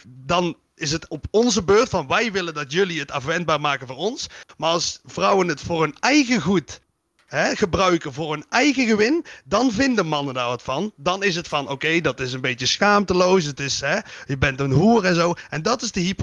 [0.07, 3.95] Dan is het op onze beurt van wij willen dat jullie het afwendbaar maken voor
[3.95, 4.27] ons.
[4.57, 6.81] Maar als vrouwen het voor hun eigen goed
[7.25, 10.91] hè, gebruiken, voor hun eigen gewin, dan vinden mannen daar wat van.
[10.95, 13.43] Dan is het van, oké, dat is een beetje schaamteloos.
[13.43, 15.33] Het is, hè, je bent een hoer en zo.
[15.49, 16.13] En dat is de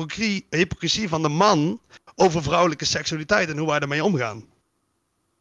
[0.51, 1.81] hypocrisie van de man
[2.15, 4.45] over vrouwelijke seksualiteit en hoe wij daarmee omgaan.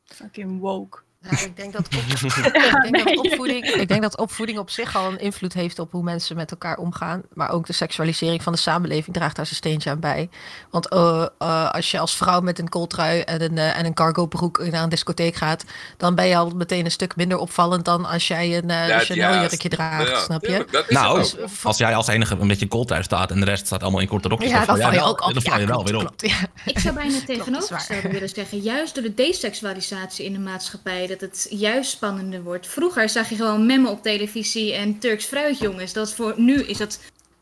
[0.04, 1.02] Fucking woke.
[1.32, 3.04] Nou, ik denk dat, op- ik, denk nee.
[3.16, 6.36] dat opvoeding, ik denk dat opvoeding op zich al een invloed heeft op hoe mensen
[6.36, 7.22] met elkaar omgaan.
[7.34, 10.30] Maar ook de seksualisering van de samenleving draagt daar zijn steentje aan bij.
[10.70, 13.94] Want eh, eh, als je als vrouw met een kooltrui en een, eh, en een
[13.94, 15.64] cargo broek naar een discotheek gaat,
[15.98, 19.00] dan ben je al meteen een stuk minder opvallend dan als jij een uh, Ja,
[19.00, 20.86] Chanel-jurkje ja, draagt, ja, snap je?
[20.90, 21.26] nou,
[21.64, 24.28] als jij als enige een beetje kooltrui staat en de rest staat allemaal in korte
[24.28, 25.34] rokjes, Ja, dan val je wel- ook op.
[25.34, 26.50] dan val je Ja, wel klopt, weer op.
[26.66, 28.60] Ik zou bijna tegenovergestelde willen zeggen.
[28.60, 31.08] Juist door de deseksualisatie in de maatschappij.
[31.20, 32.68] Dat het juist spannender wordt.
[32.68, 35.94] Vroeger zag je gewoon memmen op televisie en Turks fruitjongens.
[35.94, 37.00] Dat voor, nu is dat...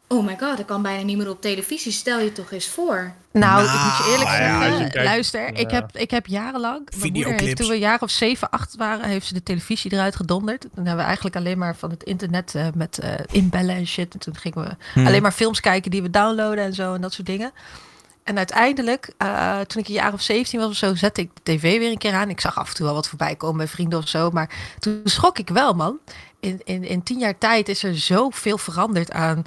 [0.07, 1.91] Oh my god, dat kan bijna niet meer op televisie.
[1.91, 3.13] Stel je toch eens voor.
[3.31, 6.11] Nou, ik moet je eerlijk Nou, ja, zeggen, als je kijkt- luister, ik, heb, ik
[6.11, 7.43] heb jarenlang, mijn moeder Videoclips.
[7.43, 10.61] heeft toen we een jaar of zeven, acht waren, heeft ze de televisie eruit gedonderd.
[10.61, 14.13] Toen hebben we eigenlijk alleen maar van het internet eh, met eh, inbellen en shit.
[14.13, 15.07] En toen gingen we Hmm.
[15.07, 17.51] alleen maar films kijken die we downloaden en zo en dat soort dingen.
[18.31, 21.41] En uiteindelijk, eh, toen ik een jaar of 17 was of zo, zette ik de
[21.43, 22.29] tv weer een keer aan.
[22.29, 24.29] Ik zag af en toe wel wat voorbij komen bij vrienden of zo.
[24.29, 25.99] Maar toen schrok ik wel, man.
[26.39, 29.43] In, in, in tien jaar tijd is er zoveel veranderd aan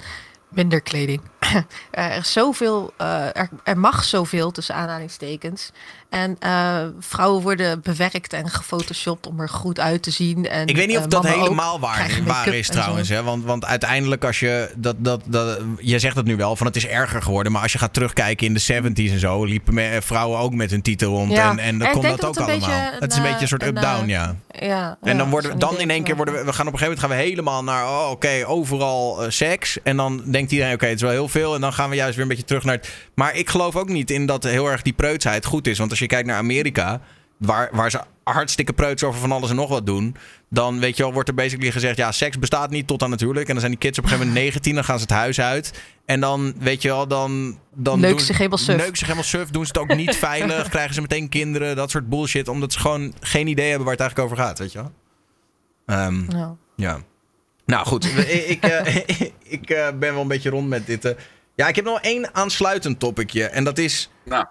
[0.49, 1.21] minder kleding.
[1.91, 5.71] er is zoveel, uh, er, er, mag zoveel tussen aanhalingstekens.
[6.09, 10.47] En uh, vrouwen worden bewerkt en gefotoshopt om er goed uit te zien.
[10.47, 13.09] En, ik weet niet of dat helemaal waar, waar is trouwens.
[13.09, 13.23] Hè?
[13.23, 16.75] Want, want uiteindelijk als je, dat, dat, dat, je zegt het nu wel, van het
[16.75, 17.51] is erger geworden.
[17.51, 20.81] Maar als je gaat terugkijken in de 70s en zo, liepen vrouwen ook met hun
[20.81, 21.31] titel rond.
[21.31, 21.49] Ja.
[21.49, 22.91] En, en dan komt dat ook allemaal.
[22.99, 24.35] het is een beetje een soort up-down, ja.
[24.59, 24.97] ja.
[25.01, 26.99] En dan, worden, dan in één keer worden we, we gaan op een gegeven moment
[26.99, 29.81] gaan we helemaal naar, oh, oké, overal uh, seks.
[29.83, 31.55] En dan denkt iedereen, oké, het is wel heel veel.
[31.55, 32.89] En dan gaan we juist weer een beetje terug naar het...
[33.13, 35.77] Maar ik geloof ook niet in dat heel erg die preutsheid goed is.
[35.77, 37.01] Want als je kijkt naar Amerika,
[37.37, 40.15] waar, waar ze hartstikke preuts over van alles en nog wat doen.
[40.49, 43.45] Dan weet je wel, wordt er basically gezegd: ja, seks bestaat niet tot aan natuurlijk.
[43.45, 45.39] En dan zijn die kids op een gegeven moment 19, dan gaan ze het huis
[45.39, 45.73] uit.
[46.05, 47.59] En dan, weet je wel, dan.
[47.73, 48.99] dan neuk ze helemaal suf.
[48.99, 50.69] Helemaal suf, doen ze het ook niet veilig.
[50.69, 52.47] Krijgen ze meteen kinderen, dat soort bullshit.
[52.47, 54.91] Omdat ze gewoon geen idee hebben waar het eigenlijk over gaat, weet je wel.
[56.05, 56.27] Um,
[56.75, 56.99] ja.
[57.65, 58.05] Nou goed,
[58.47, 58.95] ik, uh,
[59.43, 61.05] ik uh, ben wel een beetje rond met dit.
[61.05, 61.11] Uh,
[61.55, 63.45] ja, ik heb nog één aansluitend topicje.
[63.45, 64.09] En dat is.
[64.25, 64.45] Nou,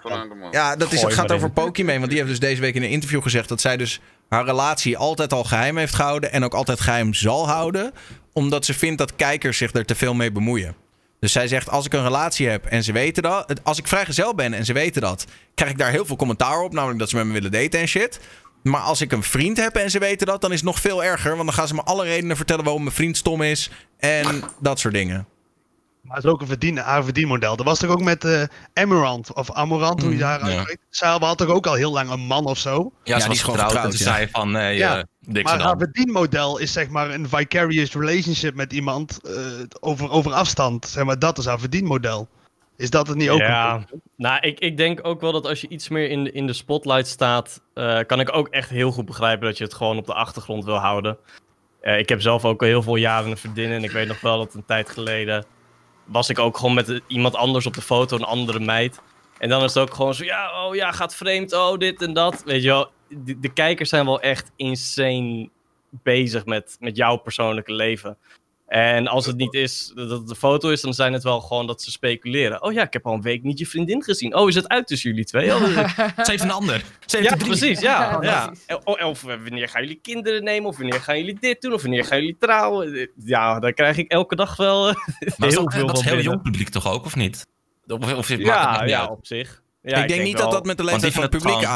[0.50, 1.98] Ja, dat is, het gaat over Pokimane.
[1.98, 4.96] Want die heeft dus deze week in een interview gezegd dat zij dus haar relatie
[4.96, 6.32] altijd al geheim heeft gehouden.
[6.32, 7.92] En ook altijd geheim zal houden.
[8.32, 10.76] Omdat ze vindt dat kijkers zich er te veel mee bemoeien.
[11.20, 13.60] Dus zij zegt: Als ik een relatie heb en ze weten dat.
[13.62, 15.24] Als ik vrijgezel ben en ze weten dat.
[15.54, 16.72] Krijg ik daar heel veel commentaar op.
[16.72, 18.20] Namelijk dat ze met me willen daten en shit.
[18.62, 21.04] Maar als ik een vriend heb en ze weten dat, dan is het nog veel
[21.04, 21.30] erger.
[21.30, 23.70] Want dan gaan ze me alle redenen vertellen waarom mijn vriend stom is.
[23.98, 25.26] En dat soort dingen.
[26.04, 27.56] Maar het is ook een verdien, haar verdienmodel.
[27.56, 28.42] Dat was toch ook met uh,
[28.72, 30.64] Amarant, of Amorant, hoe je mm, daar ja.
[30.90, 32.92] Zij had toch ook al heel lang een man of zo?
[33.04, 35.04] Ja, ze was gewoon getrouwd, en zei van, nee, ja.
[35.32, 39.36] Uh, maar haar verdienmodel is zeg maar een vicarious relationship met iemand uh,
[39.80, 40.86] over, over afstand.
[40.86, 42.28] Zeg maar, dat is haar verdienmodel.
[42.76, 43.38] Is dat het niet ook?
[43.38, 43.84] Ja,
[44.16, 46.52] nou, ik, ik denk ook wel dat als je iets meer in de, in de
[46.52, 47.60] spotlight staat,
[48.06, 50.78] kan ik ook echt heel goed begrijpen dat je het gewoon op de achtergrond wil
[50.78, 51.16] houden.
[51.80, 54.38] ik heb zelf ook al heel veel jaren een vriendin en ik weet nog wel
[54.38, 55.44] dat een tijd geleden
[56.04, 59.00] was ik ook gewoon met iemand anders op de foto, een andere meid.
[59.38, 62.12] En dan is het ook gewoon zo, ja, oh ja, gaat vreemd, oh dit en
[62.12, 62.42] dat.
[62.44, 65.48] Weet je wel, de, de kijkers zijn wel echt insane
[65.90, 68.18] bezig met, met jouw persoonlijke leven.
[68.66, 71.66] En als het niet is dat het de foto is, dan zijn het wel gewoon
[71.66, 72.62] dat ze speculeren.
[72.62, 74.34] Oh ja, ik heb al een week niet je vriendin gezien.
[74.34, 75.54] Oh, is het uit tussen jullie twee?
[75.54, 75.62] Oh,
[76.24, 76.84] ze heeft een ander.
[77.06, 77.80] Ze heeft ja, precies.
[77.80, 78.52] Ja, ja.
[78.84, 80.68] Of wanneer gaan jullie kinderen nemen?
[80.68, 81.72] Of wanneer gaan jullie dit doen?
[81.72, 83.10] Of wanneer gaan jullie trouwen?
[83.24, 84.84] Ja, daar krijg ik elke dag wel
[85.38, 87.46] maar heel dat, veel Dat is heel jong publiek toch ook, of niet?
[87.86, 89.62] Of, of, ja, ja, op zich.
[89.86, 91.68] Ja, ik, denk, niet dat dat met de leeftijd van het publiek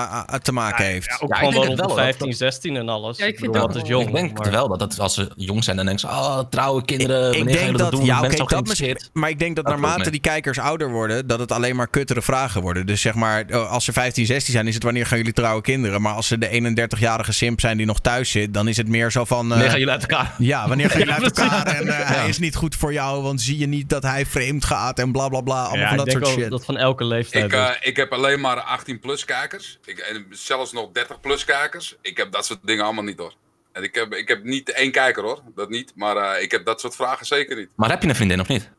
[0.42, 1.06] te maken heeft.
[1.06, 3.18] Ja, ook gewoon wel rond de 15, 16 en alles.
[3.18, 4.06] Ja, ik vind dat, is jong.
[4.06, 7.32] Ik denk wel dat, dat als ze jong zijn, dan denken ze, oh, trouwe kinderen,
[7.32, 8.04] ik, ik denk dat, doen?
[8.04, 11.76] Ja, oké, dat maar ik denk dat, naarmate die kijkers ouder worden, dat het alleen
[11.76, 12.86] maar kuttere vragen worden.
[12.86, 15.62] Dus zeg maar, oh, als ze 15, 16 zijn, is het wanneer gaan jullie trouwe
[15.62, 16.02] kinderen?
[16.02, 19.10] Maar als ze de 31-jarige simp zijn die nog thuis zit, dan is het meer
[19.10, 19.48] zo van...
[19.48, 20.34] wanneer gaan jullie uit elkaar?
[20.38, 21.66] Ja, wanneer gaan jullie uit elkaar?
[21.66, 24.64] En uh, hij is niet goed voor jou, want zie je niet dat hij vreemd
[24.64, 25.64] gaat en bla bla bla.
[25.64, 26.50] Allemaal van dat soort shit.
[26.50, 27.52] dat van elke leeftijd.
[27.98, 29.78] Ik, heb alleen maar 18 plus kijkers.
[29.84, 31.96] Ik, en zelfs nog 30 plus kijkers.
[32.00, 33.34] Ik heb dat soort dingen allemaal niet hoor.
[33.72, 35.92] En ik heb, ik heb niet één kijker hoor, dat niet.
[35.94, 37.70] Maar uh, ik heb dat soort vragen zeker niet.
[37.76, 38.70] Maar heb je een vriendin of niet?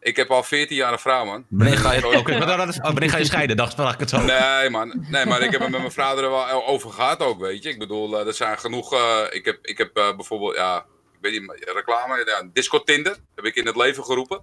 [0.00, 1.44] Ik heb al 14 jaar een vrouw, man.
[1.48, 3.56] Wanneer ga je, okay, maar wanneer ga je scheiden?
[3.56, 4.20] Dacht ik het zo.
[4.20, 5.06] Nee, man.
[5.08, 7.68] Nee, maar ik heb het met mijn vader er wel over gehad ook, weet je.
[7.68, 8.92] Ik bedoel, uh, er zijn genoeg...
[8.94, 10.78] Uh, ik heb, ik heb bijvoorbeeld, ja,
[11.12, 14.40] ik weet niet, reclame, ja, Disco Tinder heb ik in het leven geroepen.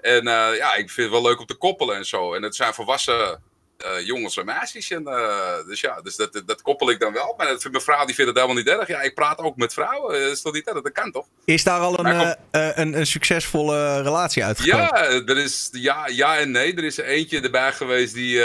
[0.00, 0.24] En
[0.56, 2.34] ja, ik vind het wel leuk om te koppelen en zo.
[2.34, 3.40] En het zijn volwassen
[3.84, 4.90] uh, jongens en meisjes.
[4.90, 7.34] En, uh, dus ja, dus dat, dat koppel ik dan wel.
[7.36, 8.88] Maar dat, mijn vrouw die vindt het helemaal niet erg.
[8.88, 10.20] Ja, ik praat ook met vrouwen.
[10.20, 10.82] Dat is toch niet erg?
[10.82, 11.26] Dat kan toch?
[11.44, 14.86] Is daar al een, uh, een, een, succesvolle relatie uitgekomen?
[14.86, 16.74] Ja, er is, ja, ja en nee.
[16.74, 18.40] Er is eentje erbij geweest die,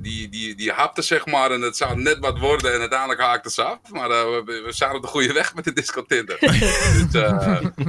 [0.00, 1.50] die, die, die hapte, zeg maar.
[1.50, 2.72] En het zou net wat worden.
[2.72, 3.78] En uiteindelijk haakte ze af.
[3.90, 6.38] Maar we, we zijn op de goede weg met de disco Tinder.
[7.10, 7.22] dus,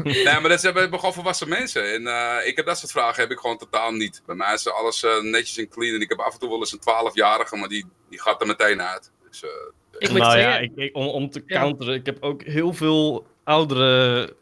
[0.04, 1.94] nee, maar dat zijn gewoon volwassen mensen.
[1.94, 2.02] En
[2.46, 4.22] ik heb dat soort vragen heb ik gewoon totaal niet.
[4.26, 5.96] Bij mij is alles netjes en clean.
[5.96, 8.48] En ik heb af en toe wel eens een 12-jarige, maar die, die gaat er
[8.48, 9.12] meteen uit.
[9.30, 9.50] Dus, uh,
[9.98, 14.36] ik nou ja, ik, om, om te counteren, ik heb ook heel veel oudere.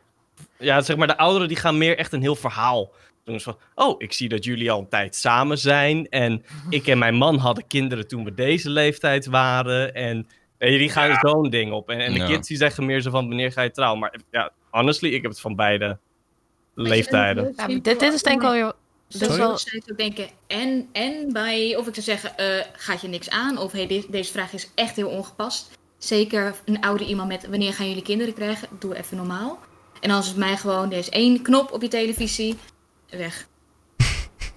[0.57, 2.91] Ja, zeg maar, de ouderen die gaan meer echt een heel verhaal
[3.23, 3.39] doen.
[3.39, 6.09] van, oh, ik zie dat jullie al een tijd samen zijn.
[6.09, 9.93] En ik en mijn man hadden kinderen toen we deze leeftijd waren.
[9.93, 10.27] En
[10.57, 11.19] die gaan ja.
[11.19, 11.89] zo'n ding op.
[11.89, 13.99] En, en de kids die zeggen meer zo van, wanneer ga je trouwen?
[13.99, 15.97] Maar ja, honestly, ik heb het van beide
[16.75, 17.53] leeftijden.
[17.55, 18.73] Ja, dit, dit is denk ik wel
[19.07, 19.57] dus wel...
[19.57, 23.57] zou ik denken, en, en bij, of ik zou zeggen, uh, gaat je niks aan?
[23.57, 25.69] Of hey, deze vraag is echt heel ongepast.
[25.97, 28.67] Zeker een oude iemand met, wanneer gaan jullie kinderen krijgen?
[28.79, 29.59] Doe even normaal.
[29.99, 32.57] En als het mij gewoon, er is één knop op je televisie,
[33.09, 33.47] weg.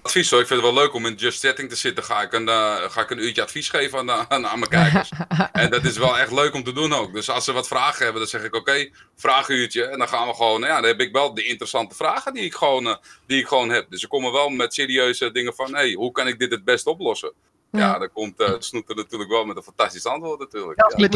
[0.07, 0.39] Advies hoor.
[0.39, 2.03] Ik vind het wel leuk om in Just Setting te zitten.
[2.03, 5.09] Ga ik een, uh, ga ik een uurtje advies geven aan, aan, aan mijn kijkers.
[5.51, 7.13] en dat is wel echt leuk om te doen ook.
[7.13, 9.83] Dus als ze wat vragen hebben, dan zeg ik oké, okay, vraaguurtje.
[9.83, 12.53] En dan gaan we gewoon, ja, dan heb ik wel de interessante vragen die ik
[12.53, 12.95] gewoon, uh,
[13.25, 13.85] die ik gewoon heb.
[13.89, 16.63] Dus ze komen wel met serieuze dingen van, hé, hey, hoe kan ik dit het
[16.63, 17.33] best oplossen?
[17.71, 20.79] Ja, dan komt uh, Snoeter natuurlijk wel met een fantastisch antwoord natuurlijk.
[20.79, 21.07] Ja, ja.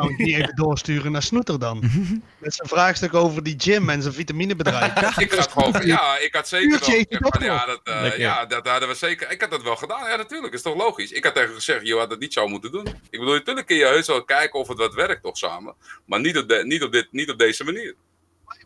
[0.00, 1.78] Moet je die even doorsturen naar Snoeter dan.
[2.38, 5.18] met zijn vraagstuk over die gym en zijn vitaminebedrijf.
[5.18, 8.88] ik had gewoon, ja, ik had zeker wel van, ja, dat, uh, ja, dat hadden
[8.88, 10.10] we zeker, ik had dat wel gedaan.
[10.10, 11.12] Ja, natuurlijk, is toch logisch.
[11.12, 12.86] Ik had tegen gezegd, je had dat niet zo moeten doen.
[12.86, 15.74] Ik bedoel, natuurlijk kun je heus wel kijken of het wat werkt toch samen.
[16.04, 17.94] Maar niet op, de, niet op, dit, niet op deze manier.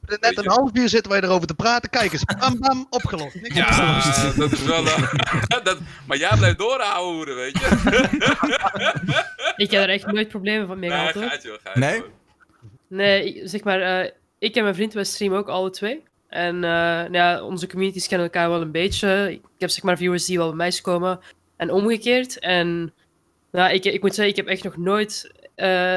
[0.09, 1.91] Net een half uur zitten wij erover te praten.
[1.91, 3.37] Kijk eens, bam bam, opgelost.
[3.43, 4.03] ja,
[4.37, 4.85] dat is wel...
[4.85, 5.13] Uh,
[5.63, 7.67] dat, maar jij blijft doorhouden, weet je.
[9.65, 11.61] ik heb er echt nooit problemen van mee gehad, hoor.
[11.75, 12.03] nee?
[12.89, 16.03] Nee, zeg maar, uh, ik en mijn vriend, wij streamen ook alle twee.
[16.29, 19.33] En uh, nou ja, onze communities kennen elkaar wel een beetje.
[19.33, 21.21] Ik heb zeg maar viewers die wel bij mij komen.
[21.57, 22.39] En omgekeerd.
[22.39, 22.93] En
[23.53, 25.33] nou, ik, ik moet zeggen, ik heb echt nog nooit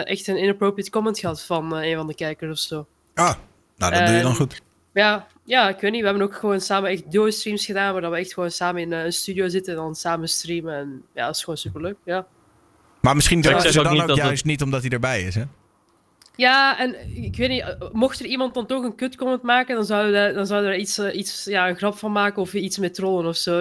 [0.03, 2.87] echt een inappropriate comment gehad van een van de kijkers of zo.
[3.13, 3.33] Ah,
[3.81, 4.61] nou, dat doe je dan goed.
[4.93, 5.99] Ja, ja, ik weet niet.
[5.99, 9.13] We hebben ook gewoon samen echt duo-streams gedaan, waar we echt gewoon samen in een
[9.13, 10.73] studio zitten en dan samen streamen.
[10.73, 12.25] En ja, dat is gewoon superleuk, ja.
[13.01, 15.43] Maar misschien ja, ze dan ook, ook juist niet omdat hij erbij is, hè?
[16.35, 19.85] Ja, en ik weet niet, mocht er iemand dan toch een kut comment maken, dan
[19.85, 22.77] zouden we, dan zouden we er iets, iets, ja, een grap van maken of iets
[22.77, 23.59] met trollen of zo.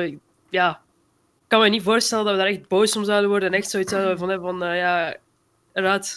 [0.51, 3.59] Ja, ik kan me niet voorstellen dat we daar echt boos om zouden worden en
[3.59, 5.17] echt zoiets zouden van hebben van, uh, ja,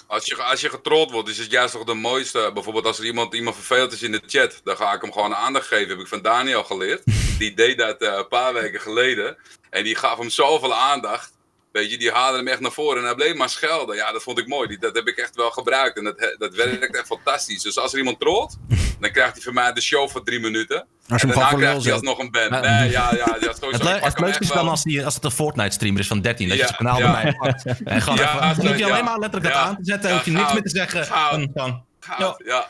[0.08, 2.52] als je, als je getrold wordt, is het juist toch de mooiste.
[2.54, 5.36] Bijvoorbeeld als er iemand, iemand vervelend is in de chat, dan ga ik hem gewoon
[5.36, 5.90] aandacht geven.
[5.90, 7.02] Heb ik van Daniel geleerd.
[7.40, 9.38] Die deed dat uh, een paar weken geleden.
[9.70, 11.32] En die gaf hem zoveel aandacht.
[11.74, 13.96] Weet je, die haalde hem echt naar voren en hij bleef maar schelden.
[13.96, 14.68] Ja, dat vond ik mooi.
[14.68, 17.62] Die, dat heb ik echt wel gebruikt en dat, dat werkt echt fantastisch.
[17.62, 18.58] Dus als er iemand trolt,
[19.00, 20.86] dan krijgt hij van mij de show voor drie minuten.
[21.08, 22.50] Als je en daarna krijgt hij alsnog een band.
[22.50, 23.70] Nee, ja, ja, ja, sowieso.
[23.72, 26.50] Het, le het leukste is dan als, die, als het een Fortnite-streamer is van 13,
[26.50, 27.66] dat je het kanaal bij mij pakt.
[27.84, 30.32] En gewoon ja, even, hoef je alleen maar letterlijk dat aan te zetten, hoef je
[30.32, 31.06] niks meer te zeggen.
[31.06, 31.86] Van,
[32.18, 32.68] ja, ja,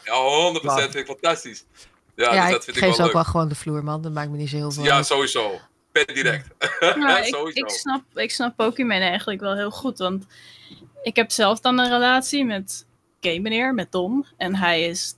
[0.62, 1.66] 100% vind ik fantastisch.
[2.16, 4.02] Ja, dus dat vind ik geef ze ook wel gewoon de vloer, man.
[4.02, 5.62] Dat maakt me niet zo heel veel Ja, sowieso.
[5.94, 6.48] Per direct.
[6.80, 9.98] Ja, ik, ik, snap, ik snap Pokémon eigenlijk wel heel goed.
[9.98, 10.26] Want
[11.04, 12.86] ik heb zelf dan een relatie met
[13.22, 14.26] Game meneer, met Tom.
[14.38, 15.16] En hij is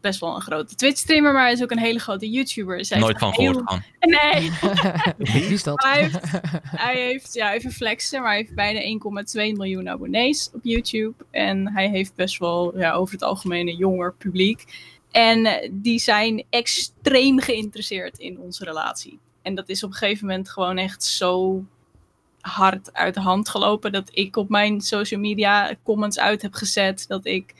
[0.00, 2.84] best wel een grote Twitch-streamer, maar hij is ook een hele grote YouTuber.
[2.84, 3.82] Zij Nooit van gehoord van.
[4.00, 4.50] Nee.
[5.32, 5.82] Wie is dat?
[5.82, 6.18] Hij heeft,
[6.62, 8.80] hij heeft, ja, even flexen, maar hij heeft bijna
[9.50, 11.14] 1,2 miljoen abonnees op YouTube.
[11.30, 14.64] En hij heeft best wel ja, over het algemeen een jonger publiek.
[15.10, 19.18] En die zijn extreem geïnteresseerd in onze relatie.
[19.46, 21.64] En dat is op een gegeven moment gewoon echt zo
[22.40, 27.04] hard uit de hand gelopen dat ik op mijn social media comments uit heb gezet
[27.08, 27.54] dat ik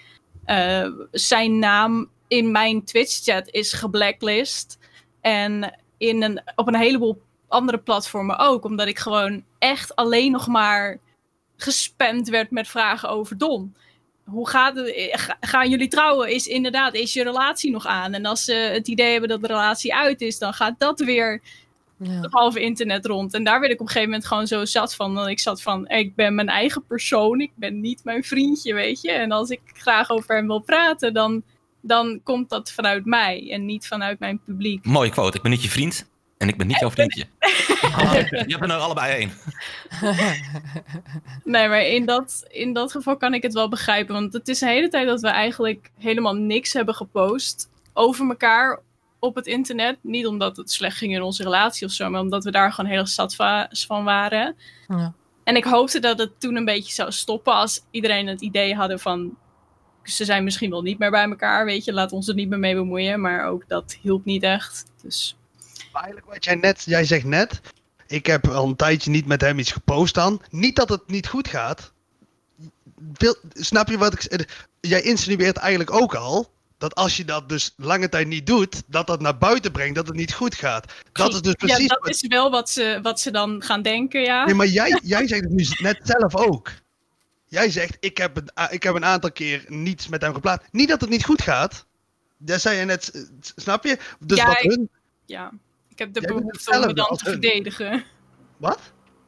[0.47, 4.78] uh, zijn naam in mijn Twitch-chat is geblacklist.
[5.20, 8.64] En in een, op een heleboel andere platformen ook.
[8.64, 10.99] Omdat ik gewoon echt alleen nog maar
[11.57, 13.74] gespamd werd met vragen over Don.
[14.24, 15.34] Hoe gaat het?
[15.41, 16.30] Gaan jullie trouwen?
[16.30, 18.14] Is inderdaad, is je relatie nog aan?
[18.14, 21.43] En als ze het idee hebben dat de relatie uit is, dan gaat dat weer
[21.99, 22.20] ja.
[22.20, 23.34] het halve internet rond.
[23.34, 25.14] En daar werd ik op een gegeven moment gewoon zo zat van.
[25.14, 27.40] Dat ik zat van, ik ben mijn eigen persoon.
[27.40, 29.12] Ik ben niet mijn vriendje, weet je.
[29.12, 31.42] En als ik graag over hem wil praten, dan,
[31.80, 33.51] dan komt dat vanuit mij.
[33.51, 34.84] En niet vanuit mijn publiek.
[34.84, 35.36] Mooie quote.
[35.36, 36.09] Ik ben niet je vriend.
[36.38, 37.26] En ik ben niet jouw vriendje.
[37.40, 39.30] je hebt er nou allebei één.
[41.44, 44.14] nee, maar in dat, in dat geval kan ik het wel begrijpen.
[44.14, 48.80] Want het is de hele tijd dat we eigenlijk helemaal niks hebben gepost over elkaar
[49.26, 49.98] op het internet.
[50.00, 52.90] Niet omdat het slecht ging in onze relatie of zo, maar omdat we daar gewoon
[52.90, 53.34] heel zat
[53.70, 54.56] van waren.
[54.88, 55.14] Ja.
[55.44, 59.00] En ik hoopte dat het toen een beetje zou stoppen als iedereen het idee hadden
[59.00, 59.36] van
[60.02, 62.58] ze zijn misschien wel niet meer bij elkaar, weet je, laat ons er niet meer
[62.58, 63.20] mee bemoeien.
[63.20, 64.84] Maar ook dat hielp niet echt.
[65.02, 65.36] Dus.
[65.92, 67.60] Maar eigenlijk wat jij net, jij zegt net,
[68.06, 70.42] ik heb al een tijdje niet met hem iets gepost dan.
[70.50, 71.92] Niet dat het niet goed gaat.
[73.52, 74.48] snap je wat ik
[74.80, 79.06] Jij insinueert eigenlijk ook al dat als je dat dus lange tijd niet doet, dat
[79.06, 80.92] dat naar buiten brengt, dat het niet goed gaat.
[81.12, 81.78] Dat is dus precies.
[81.78, 84.44] Ja, dat is wel wat ze, wat ze dan gaan denken, ja.
[84.44, 86.72] Nee, maar jij, jij zegt het nu net zelf ook.
[87.48, 90.68] Jij zegt, ik heb, een, ik heb een aantal keer niets met hem geplaatst.
[90.72, 91.86] Niet dat het niet goed gaat.
[92.38, 93.98] Dat zei je net, snap je?
[94.20, 94.78] Dus ja, wat ik,
[95.26, 95.52] ja,
[95.88, 98.04] ik heb de behoefte om me dan te verdedigen.
[98.56, 98.78] Wat?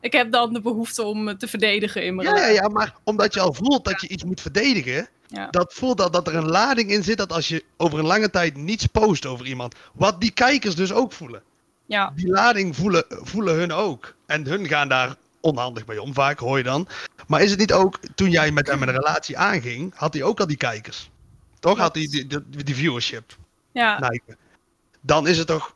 [0.01, 2.95] Ik heb dan de behoefte om me te verdedigen in mijn ja, ja, ja, maar
[3.05, 5.51] omdat je al voelt dat je iets moet verdedigen, ja.
[5.51, 8.31] Dat voelt dat, dat er een lading in zit dat als je over een lange
[8.31, 9.75] tijd niets post over iemand.
[9.93, 11.43] Wat die kijkers dus ook voelen.
[11.87, 12.13] Ja.
[12.15, 14.15] Die lading voelen, voelen hun ook.
[14.27, 16.89] En hun gaan daar onhandig bij om, vaak hoor je dan.
[17.27, 20.41] Maar is het niet ook, toen jij met hem een relatie aanging, had hij ook
[20.41, 21.11] al die kijkers?
[21.61, 21.79] Toch?
[21.79, 23.37] Had hij die, die, die, viewership?
[23.73, 24.11] Ja.
[25.01, 25.75] Dan is het toch,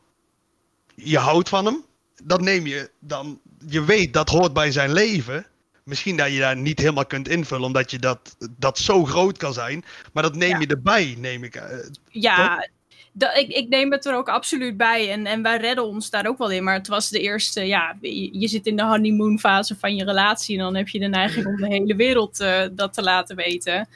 [0.94, 1.84] je houdt van hem.
[2.24, 5.46] dat neem je dan, je weet dat hoort bij zijn leven.
[5.84, 9.52] Misschien dat je daar niet helemaal kunt invullen, omdat je dat, dat zo groot kan
[9.52, 9.84] zijn.
[10.12, 11.56] Maar dat neem je erbij, neem ik.
[11.56, 11.62] Uh,
[12.08, 12.68] ja,
[13.12, 15.10] dat, ik, ik neem het er ook absoluut bij.
[15.10, 16.64] En, en wij redden ons daar ook wel in.
[16.64, 20.56] Maar het was de eerste, ja, je, zit in de honeymoon fase van je relatie.
[20.58, 23.88] En dan heb je de neiging om de hele wereld uh, dat te laten weten.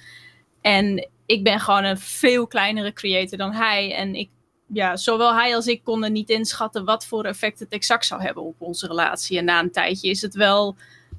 [0.60, 3.94] En ik ben gewoon een veel kleinere creator dan hij.
[3.94, 4.28] En ik,
[4.66, 8.42] ja, zowel hij als ik konden niet inschatten wat voor effect het exact zou hebben
[8.42, 9.38] op onze relatie.
[9.38, 10.76] En na een tijdje is het wel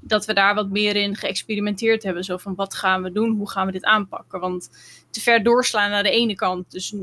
[0.08, 2.24] dat we daar wat meer in geëxperimenteerd hebben.
[2.24, 4.40] Zo van wat gaan we doen, hoe gaan we dit aanpakken?
[4.40, 4.70] Want
[5.10, 6.94] te ver doorslaan naar de ene kant, dus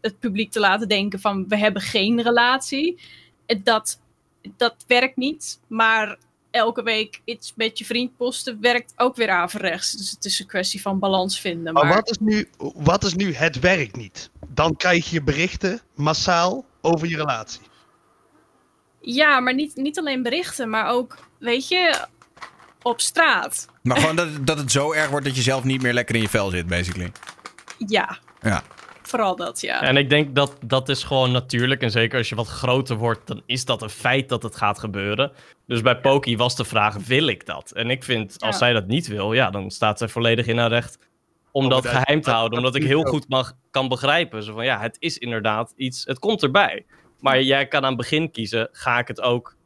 [0.00, 3.00] het publiek te laten denken van we hebben geen relatie.
[3.62, 4.00] Dat,
[4.56, 5.60] dat werkt niet.
[5.66, 6.18] Maar
[6.50, 9.92] elke week iets met je vriend posten werkt ook weer averechts.
[9.92, 11.72] Dus het is een kwestie van balans vinden.
[11.72, 14.30] Maar, maar wat, is nu, wat is nu het werkt niet?
[14.48, 17.60] Dan krijg je berichten massaal over je relatie.
[19.00, 22.06] Ja, maar niet, niet alleen berichten, maar ook, weet je,
[22.82, 23.68] op straat.
[23.82, 26.22] Maar gewoon dat, dat het zo erg wordt dat je zelf niet meer lekker in
[26.22, 27.12] je vel zit, basically.
[27.86, 28.18] Ja.
[28.40, 28.62] Ja
[29.12, 29.82] vooral dat, ja.
[29.82, 31.82] En ik denk dat dat is gewoon natuurlijk.
[31.82, 34.78] En zeker als je wat groter wordt, dan is dat een feit dat het gaat
[34.78, 35.32] gebeuren.
[35.66, 37.70] Dus bij Poki was de vraag, wil ik dat?
[37.70, 40.68] En ik vind, als zij dat niet wil, ja, dan staat zij volledig in haar
[40.68, 40.98] recht
[41.50, 42.58] om dat geheim te houden.
[42.58, 44.42] Omdat ik heel goed mag, kan begrijpen.
[44.42, 46.84] Zo van, ja, het is inderdaad iets, het komt erbij.
[47.20, 49.56] Maar jij kan aan het begin kiezen, ga ik het ook,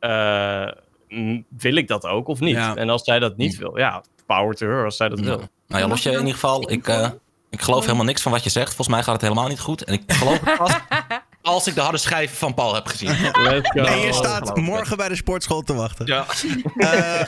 [0.00, 0.68] uh,
[1.48, 2.56] wil ik dat ook of niet?
[2.56, 5.42] En als zij dat niet wil, ja, power to her als zij dat wil.
[5.66, 6.88] Nou ja, los je in ieder geval, ik...
[6.88, 7.08] Uh,
[7.52, 8.66] ik geloof helemaal niks van wat je zegt.
[8.66, 9.84] Volgens mij gaat het helemaal niet goed.
[9.84, 10.72] En ik geloof het pas
[11.42, 13.08] als ik de harde schijf van Paul heb gezien.
[13.48, 13.80] Let's go.
[13.80, 16.06] En je staat morgen bij de sportschool te wachten.
[16.06, 16.26] Ja.
[16.76, 17.20] Uh,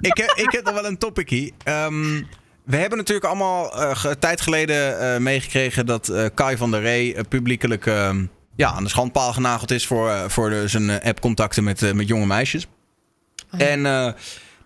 [0.00, 1.52] ik, heb, ik heb nog wel een topic hier.
[1.64, 2.28] Um,
[2.64, 7.86] we hebben natuurlijk allemaal uh, tijd geleden uh, meegekregen dat Kai van der Rey publiekelijk
[7.86, 8.26] ehm,
[8.56, 12.66] ja, aan de schandpaal genageld is voor, voor de, zijn appcontacten met, met jonge meisjes.
[13.52, 14.14] Oh en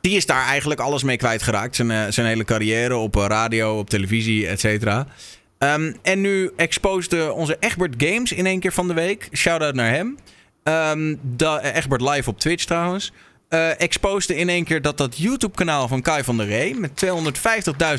[0.02, 1.76] die is daar eigenlijk alles mee kwijtgeraakt.
[1.76, 5.06] Zijn, uh, zijn hele carrière op uh, radio, op televisie, et cetera.
[5.58, 9.28] Um, en nu exposede onze Egbert Games in één keer van de week.
[9.32, 10.18] Shout-out naar hem.
[10.64, 11.20] Um,
[11.62, 13.12] Egbert live op Twitch trouwens.
[13.50, 13.70] Uh,
[14.26, 16.74] in één keer dat dat YouTube-kanaal van Kai van der Rey...
[16.74, 17.04] met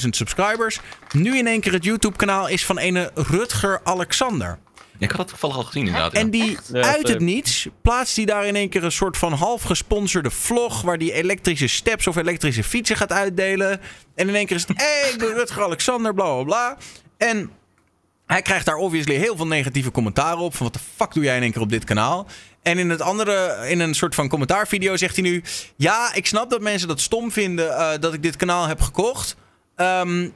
[0.04, 0.80] 250.000 subscribers...
[1.12, 4.60] nu in één keer het YouTube-kanaal is van ene Rutger Alexander.
[4.98, 6.14] Ik had het toevallig al gezien inderdaad.
[6.14, 9.62] En die uit het niets plaatst hij daar in één keer een soort van half
[9.62, 10.82] gesponsorde vlog...
[10.82, 13.82] waar die elektrische steps of elektrische fietsen gaat uitdelen.
[14.16, 16.78] En in één keer is het, hé, hey, ik ben Rutger Alexander, bla bla bla.
[17.18, 17.52] En
[18.26, 20.56] hij krijgt daar obviously heel veel negatieve commentaren op.
[20.56, 22.28] Van wat de fuck doe jij in één keer op dit kanaal?
[22.62, 25.44] En in het andere, in een soort van commentaarvideo zegt hij nu...
[25.76, 29.36] Ja, ik snap dat mensen dat stom vinden uh, dat ik dit kanaal heb gekocht.
[29.76, 30.34] Um,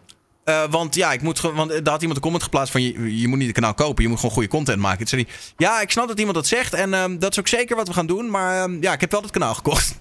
[0.50, 3.28] uh, want ja, ik moet want daar had iemand een comment geplaatst van je, je
[3.28, 4.98] moet niet het kanaal kopen, je moet gewoon goede content maken.
[4.98, 7.48] Toen zei hij, ja, ik snap dat iemand dat zegt en um, dat is ook
[7.48, 9.98] zeker wat we gaan doen, maar um, ja, ik heb wel het kanaal gekocht.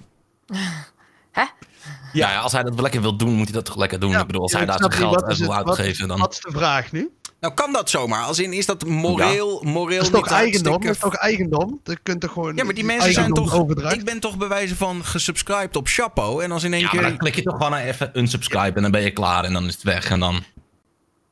[1.33, 1.45] Hè?
[2.13, 4.11] Ja, ja, als hij dat lekker wil doen, moet hij dat toch lekker doen.
[4.11, 6.19] Ja, ik bedoel, als hij daar zijn geld wil uitgeven, dan...
[6.19, 7.11] Wat is de vraag nu?
[7.41, 8.25] Nou, kan dat zomaar?
[8.25, 9.71] Als in, is dat moreel, ja.
[9.71, 10.83] moreel dat is toch eigendom?
[10.83, 11.81] Dat is toch eigendom?
[11.83, 13.69] Dat kunt toch gewoon ja, maar die mensen zijn toch...
[13.93, 16.41] Ik ben toch bewijzen van gesubscribed op Chapo.
[16.41, 17.03] En als in één ja, keer...
[17.03, 19.45] dan klik je toch gewoon even unsubscribe en dan ben je klaar.
[19.45, 20.45] En dan is het weg en dan...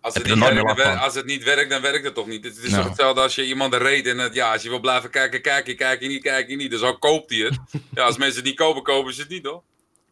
[0.01, 2.45] Als het, niet werkt, dan, als het niet werkt, dan werkt het toch niet.
[2.45, 2.77] Het is no.
[2.77, 5.43] toch hetzelfde als je iemand een reed en het, ja, als je wil blijven kijken,
[5.43, 6.71] kijk je, kijk je niet, kijk je niet.
[6.71, 7.59] Dus al koopt hij het.
[7.95, 9.63] ja, als mensen het niet kopen, kopen ze het niet, hoor.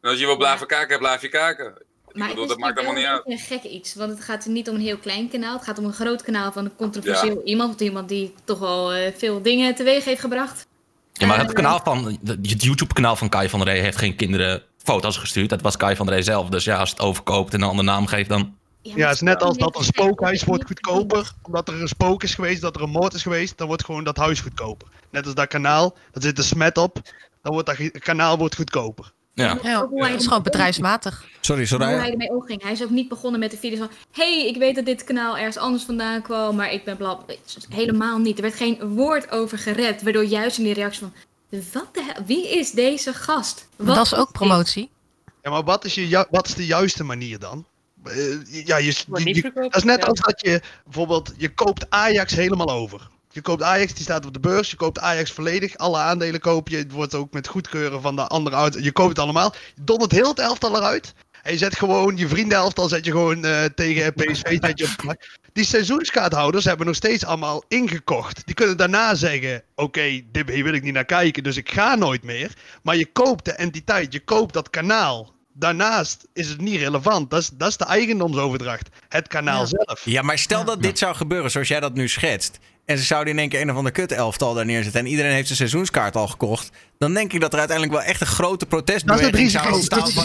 [0.01, 1.75] En als je wil blijven kijken, blijf je kijken.
[2.13, 3.23] Maar bedoel, dat maakt helemaal niet uit.
[3.25, 5.55] een gek iets, want het gaat niet om een heel klein kanaal.
[5.55, 7.45] Het gaat om een groot kanaal van een controversieel ja.
[7.45, 7.81] iemand.
[7.81, 10.67] Iemand die toch wel uh, veel dingen teweeg heeft gebracht.
[11.13, 14.17] Ja, maar het uh, kanaal van, het YouTube-kanaal van Kai van der Rey heeft geen
[14.17, 15.49] kinderen foto's gestuurd.
[15.49, 16.49] Dat was Kai van der Rey zelf.
[16.49, 18.57] Dus ja, als het overkoopt en een andere naam geeft, dan...
[18.83, 21.33] Ja, ja het is net als dat een spookhuis wordt goedkoper.
[21.43, 23.59] Omdat er een spook is geweest, dat er een moord is geweest.
[23.59, 24.89] Dan wordt gewoon dat huis goedkoper.
[25.11, 27.01] Net als dat kanaal, daar zit een smet op.
[27.43, 29.13] Dan wordt dat kanaal wordt goedkoper.
[29.35, 29.89] Ja, ja.
[29.95, 30.07] ja.
[30.07, 31.25] het is gewoon bedrijfsmatig.
[31.41, 31.87] Sorry, sorry.
[31.87, 32.63] Hoe hij ermee omging.
[32.63, 33.91] Hij is ook niet begonnen met de video van...
[34.13, 37.37] hey, ik weet dat dit kanaal ergens anders vandaan kwam, maar ik ben blab.
[37.69, 38.37] Helemaal niet.
[38.37, 41.13] Er werd geen woord over gered, waardoor juist in die reactie van...
[41.73, 42.25] Wat de hel?
[42.27, 43.69] Wie is deze gast?
[43.77, 44.91] Wat dat is ook promotie.
[45.43, 47.65] Ja, maar wat is, je, wat is de juiste manier dan?
[48.07, 51.33] Uh, ja, je, je, je, dat is net als dat je bijvoorbeeld...
[51.37, 53.11] Je koopt Ajax helemaal over.
[53.33, 54.71] Je koopt Ajax, die staat op de beurs.
[54.71, 55.77] Je koopt Ajax volledig.
[55.77, 56.77] Alle aandelen koop je.
[56.77, 58.77] Het wordt ook met goedkeuren van de andere uit.
[58.81, 59.55] Je koopt het allemaal.
[59.75, 61.15] Je dondert heel het elftal eruit.
[61.43, 64.59] En je zet gewoon je vriendenelftal zet je gewoon uh, tegen PSV.
[64.61, 65.17] Zet je op.
[65.53, 68.43] Die seizoenskaarthouders hebben nog steeds allemaal ingekocht.
[68.47, 72.23] Die kunnen daarna zeggen: Oké, dit wil ik niet naar kijken, dus ik ga nooit
[72.23, 72.53] meer.
[72.83, 77.31] Maar je koopt de entiteit, je koopt dat kanaal Daarnaast is het niet relevant.
[77.31, 78.89] Dat is, dat is de eigendomsoverdracht.
[79.09, 80.01] Het kanaal zelf.
[80.05, 82.59] Ja, maar stel dat dit zou gebeuren zoals jij dat nu schetst.
[82.85, 85.01] En ze zouden in één keer een of ander kut-elftal daar neerzetten.
[85.01, 86.71] En iedereen heeft zijn seizoenskaart al gekocht.
[86.99, 90.11] Dan denk ik dat er uiteindelijk wel echt een grote protestbeweging zou ontstaan.
[90.11, 90.25] Van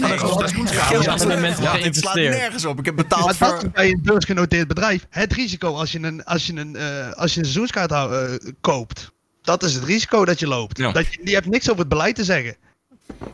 [1.61, 2.79] ja, het slaat nergens op.
[2.79, 3.47] Ik heb betaald maar voor...
[3.47, 5.05] dat is bij een beursgenoteerd bedrijf.
[5.09, 8.23] Het risico als je een, als je een, uh, als je een seizoenskaart uh,
[8.61, 9.11] koopt.
[9.41, 10.77] Dat is het risico dat je loopt.
[10.77, 12.55] Dat je, die hebt niks over het beleid te zeggen.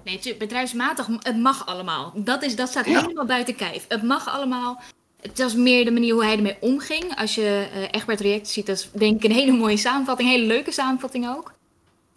[0.04, 2.12] Nee, bedrijfsmatig, het mag allemaal.
[2.16, 3.86] Dat, is, dat staat helemaal buiten kijf.
[3.88, 4.82] Het mag allemaal.
[5.22, 7.16] Het was meer de manier hoe hij ermee omging.
[7.16, 10.30] Als je uh, Egbert React ziet, dat is denk ik een hele mooie samenvatting.
[10.30, 11.54] Een hele leuke samenvatting ook.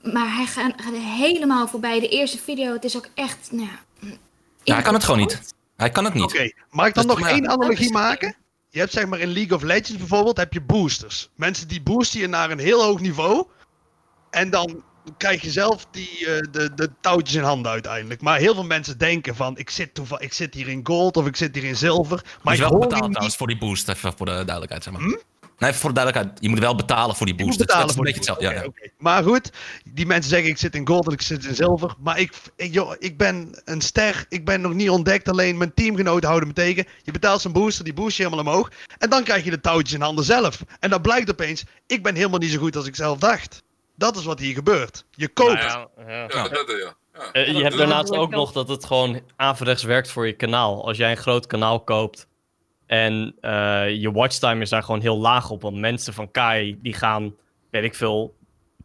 [0.02, 2.00] Maar hij gaat, gaat helemaal voorbij.
[2.00, 3.48] De eerste video, het is ook echt...
[3.52, 3.68] Nou,
[4.62, 5.54] ja, hij kan het gewoon niet.
[5.76, 6.22] Hij kan het niet.
[6.22, 8.36] Oké, mag ik dan nog één analogie maken?
[8.68, 11.30] Je hebt zeg maar in League of Legends bijvoorbeeld, heb je boosters.
[11.34, 13.46] Mensen die boosten je naar een heel hoog niveau.
[14.30, 14.82] En dan
[15.16, 18.20] krijg je zelf die, uh, de, de touwtjes in handen uiteindelijk.
[18.20, 21.26] Maar heel veel mensen denken van, ik zit, toeval, ik zit hier in gold of
[21.26, 22.24] ik zit hier in zilver.
[22.42, 24.82] Maar je moet wel betalen trouwens voor die boost, even voor de duidelijkheid.
[24.82, 25.02] Zeg maar.
[25.02, 25.16] Hm?
[25.58, 27.58] Nee, voor de duidelijkheid, je moet wel betalen voor die boost.
[27.58, 28.44] dat is een beetje hetzelfde.
[28.44, 29.50] Ja, Maar goed,
[29.84, 31.94] die mensen zeggen ik zit in gold of ik zit in zilver.
[31.98, 35.28] Maar ik, ik, joh, ik ben een ster, ik ben nog niet ontdekt.
[35.28, 36.86] Alleen mijn teamgenoten houden me tegen.
[37.02, 38.70] Je betaalt zijn booster, die boost je helemaal omhoog.
[38.98, 40.62] En dan krijg je de touwtjes in handen zelf.
[40.80, 43.62] En dan blijkt opeens, ik ben helemaal niet zo goed als ik zelf dacht.
[43.96, 45.04] Dat is wat hier gebeurt.
[45.10, 45.52] Je koopt.
[45.52, 46.28] Nou ja, ja.
[46.28, 46.96] ja, dat, ja.
[47.32, 50.86] Uh, je hebt daarnaast ook nog dat het gewoon averechts werkt voor je kanaal.
[50.86, 52.28] Als jij een groot kanaal koopt
[52.86, 55.62] en uh, je watchtime is daar gewoon heel laag op.
[55.62, 57.34] Want mensen van Kai die gaan,
[57.70, 58.34] weet ik veel,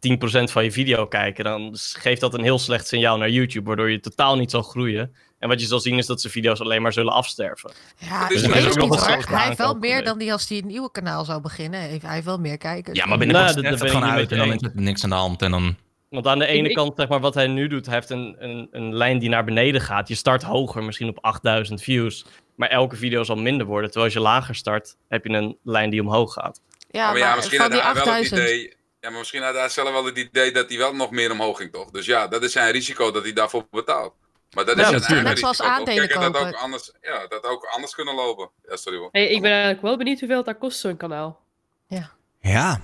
[0.08, 1.44] 10% van je video kijken.
[1.44, 3.66] Dan geeft dat een heel slecht signaal naar YouTube.
[3.66, 5.14] Waardoor je totaal niet zal groeien.
[5.42, 7.72] En wat je zal zien is dat ze video's alleen maar zullen afsterven.
[7.98, 10.90] Ja, dus ik weet niet Hij heeft wel meer dan die als hij een nieuwe
[10.90, 11.80] kanaal zou beginnen.
[11.80, 12.98] Hij heeft wel meer kijkers.
[12.98, 15.16] Ja, maar binnenkort nou, dat, dat gewoon uit en dan is er niks aan de
[15.16, 15.42] hand.
[15.42, 15.76] En dan...
[16.08, 18.68] Want aan de ene kant, zeg maar, wat hij nu doet, hij heeft een, een,
[18.70, 20.08] een lijn die naar beneden gaat.
[20.08, 22.24] Je start hoger, misschien op 8000 views.
[22.54, 23.90] Maar elke video zal minder worden.
[23.90, 26.60] Terwijl als je lager start, heb je een lijn die omhoog gaat.
[26.90, 28.76] Ja, maar, ja, misschien had hij wel het idee...
[29.00, 31.56] Ja, maar misschien had hij zelf wel het idee dat hij wel nog meer omhoog
[31.56, 31.90] ging, toch?
[31.90, 34.14] Dus ja, dat is zijn risico dat hij daarvoor betaalt.
[34.54, 35.28] Maar dat is ja, natuurlijk.
[35.28, 36.32] Net zoals aandelen kopen.
[36.32, 38.50] Dat ook anders, ja, dat ook anders kunnen lopen.
[38.68, 39.08] Ja, sorry hoor.
[39.12, 41.40] Hey, ik ben eigenlijk wel benieuwd hoeveel dat kost, zo'n kanaal.
[41.86, 42.10] Ja.
[42.40, 42.80] Ja,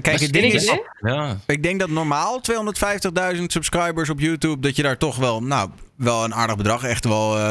[0.00, 1.36] kijk, het ding is, ja.
[1.46, 2.40] ik denk dat normaal
[3.36, 7.04] 250.000 subscribers op YouTube, dat je daar toch wel, nou, wel een aardig bedrag, echt
[7.04, 7.50] wel, uh,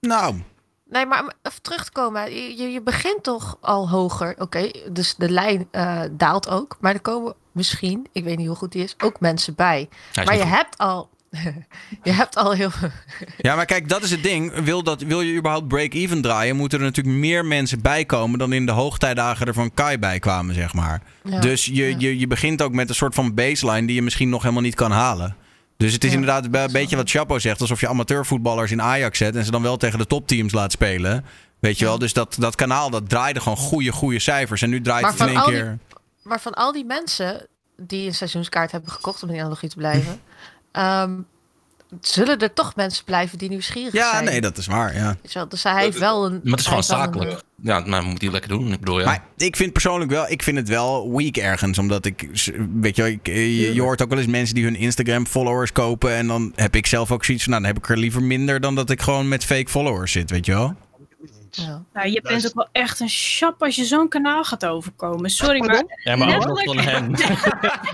[0.00, 0.42] nou.
[0.84, 5.30] Nee, maar even terug te komen, je, je begint toch al hoger, oké, dus de
[5.30, 8.94] lijn uh, daalt ook, maar er komen misschien, ik weet niet hoe goed die is,
[8.98, 9.88] ook mensen bij.
[10.14, 11.10] Maar je hebt al
[12.02, 12.90] je hebt al heel veel.
[13.38, 14.54] ja, maar kijk, dat is het ding.
[14.54, 18.52] Wil, dat, wil je überhaupt break-even draaien, moeten er natuurlijk meer mensen bij komen dan
[18.52, 21.02] in de hoogtijdagen er van Kai bij kwamen, zeg maar.
[21.40, 24.42] dus je, je, je begint ook met een soort van baseline die je misschien nog
[24.42, 25.36] helemaal niet kan halen.
[25.76, 29.36] Dus het is inderdaad een beetje wat Chapo zegt, alsof je amateurvoetballers in Ajax zet
[29.36, 31.24] en ze dan wel tegen de topteams laat spelen.
[31.60, 34.62] Weet je wel, dus dat, dat kanaal dat draaide gewoon goede, goede cijfers.
[34.62, 35.78] En nu draait het in één keer.
[36.22, 39.76] maar van al die mensen die een seizoenskaart hebben gekocht om in de analogie te
[39.76, 40.20] blijven.
[40.72, 41.26] Um,
[42.00, 44.24] zullen er toch mensen blijven die nieuwsgierig ja, zijn.
[44.24, 44.94] Ja, nee, dat is waar.
[44.94, 45.16] Ja.
[45.48, 46.40] Dus hij heeft wel een.
[46.42, 47.42] Maar het is gewoon zakelijk.
[47.62, 48.72] Ja, maar moet hij lekker doen.
[48.72, 49.04] Ik bedoel, ja.
[49.04, 51.78] Maar ik vind persoonlijk wel, ik vind het wel weak ergens.
[51.78, 52.28] Omdat ik,
[52.80, 56.14] weet je, ik, je, je, hoort ook wel eens mensen die hun Instagram-followers kopen.
[56.14, 58.60] En dan heb ik zelf ook zoiets van, nou, dan heb ik er liever minder
[58.60, 60.76] dan dat ik gewoon met fake followers zit, weet je wel.
[61.50, 61.84] Ja.
[61.92, 65.30] Nou, je bent ook wel echt een chap als je zo'n kanaal gaat overkomen.
[65.30, 65.84] Sorry, maar...
[66.04, 67.16] Ja, maar ook van hem.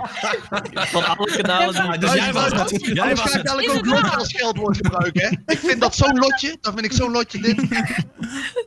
[0.94, 2.00] van alle kanalen.
[2.00, 2.86] dus jij was het.
[2.86, 3.46] Jij was het.
[3.46, 5.52] eigenlijk ook lotje als geldwoord gebruiken, hè?
[5.52, 6.56] Ik vind dat zo'n lotje.
[6.60, 7.56] Dat vind ik zo'n lotje dit.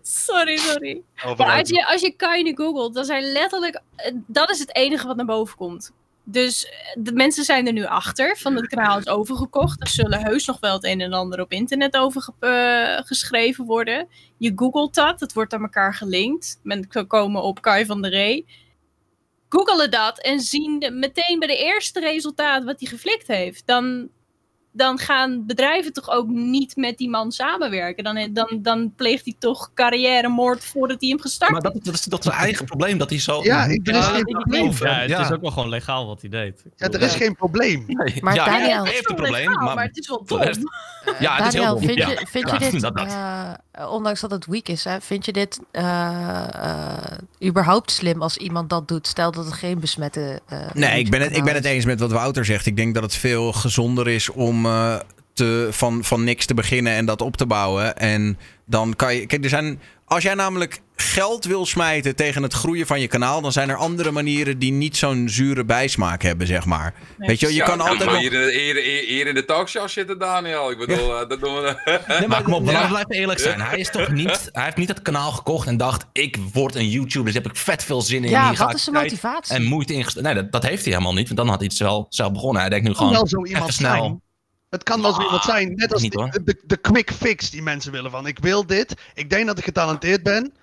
[0.02, 1.02] Sorry, sorry.
[1.38, 3.82] Maar als je, als je Kaine googelt, dan zijn letterlijk...
[4.28, 5.92] Dat is het enige wat naar boven komt.
[6.32, 9.82] Dus eh, de mensen zijn er nu achter van het kanaal is overgekocht.
[9.82, 14.08] Er zullen heus nog wel het een en ander op internet over uh, geschreven worden.
[14.38, 16.60] Je googelt dat, het wordt aan elkaar gelinkt.
[16.64, 18.46] Men kan komen op Kai van der Ree.
[19.50, 23.68] Googelen dat en zien meteen bij de eerste resultaat wat hij geflikt heeft.
[23.68, 24.10] Dan,
[24.80, 28.04] dan gaan bedrijven toch ook niet met die man samenwerken.
[28.04, 32.04] Dan, dan, dan pleegt hij toch carrière-moord voordat hij hem gestart Maar dat, dat, is,
[32.04, 33.44] dat is zijn eigen probleem, dat hij zo...
[33.44, 34.72] Ja, ik, er is geen probleem.
[34.80, 36.64] Ja, het is ook wel gewoon legaal wat hij deed.
[36.76, 37.86] Ja, er is geen probleem.
[38.20, 38.84] Maar ja, Daniel...
[38.84, 40.42] hij heeft een probleem, maar, maar, het is wel dom.
[41.20, 41.84] Ja, het is heel dom.
[41.84, 43.54] vind je, vind je dit, uh,
[43.88, 45.82] ondanks dat het weak is, hè, vind je dit uh,
[46.56, 49.08] uh, überhaupt slim als iemand dat doet?
[49.08, 50.42] Stel dat het geen besmette...
[50.74, 52.66] nee, ik ben, het, ik ben het eens met wat Wouter zegt.
[52.66, 54.68] Ik denk dat het veel gezonder is om
[55.40, 57.98] te, van, van niks te beginnen en dat op te bouwen.
[57.98, 59.26] En dan kan je.
[59.26, 59.82] Kijk, er zijn.
[60.10, 63.76] Als jij namelijk geld wil smijten tegen het groeien van je kanaal, dan zijn er
[63.76, 66.94] andere manieren die niet zo'n zure bijsmaak hebben, zeg maar.
[67.18, 68.10] Weet je, je Ja, kan altijd.
[68.10, 70.72] nog- hier, in- hier, hier, hier in de talkshow zitten, Daniel.
[70.72, 72.00] Ik bedoel, eh, dat doen we.
[72.20, 72.88] Nee, maar kom op, Ja.
[72.88, 73.62] blijven eerlijk zijn.
[73.62, 76.90] Hij, is toch niet, hij heeft niet het kanaal gekocht en dacht: ik word een
[76.90, 78.30] YouTuber, dus heb ik vet veel zin in.
[78.30, 79.56] Ja, Hier wat is de tijd motivatie?
[79.56, 80.24] En moeite ingestoken.
[80.34, 82.62] Nee, dat, dat heeft hij helemaal niet, want dan had hij het zelf, zelf begonnen.
[82.62, 83.92] Hij denkt nu gewoon wel zo even iemand snel.
[84.02, 84.22] zijn.
[84.70, 85.76] Het kan wel zo iemand zijn.
[85.76, 88.28] Net als niet, de, de, de quick fix die mensen willen van.
[88.28, 88.94] Ik wil dit.
[89.14, 90.54] Ik denk dat ik getalenteerd ben.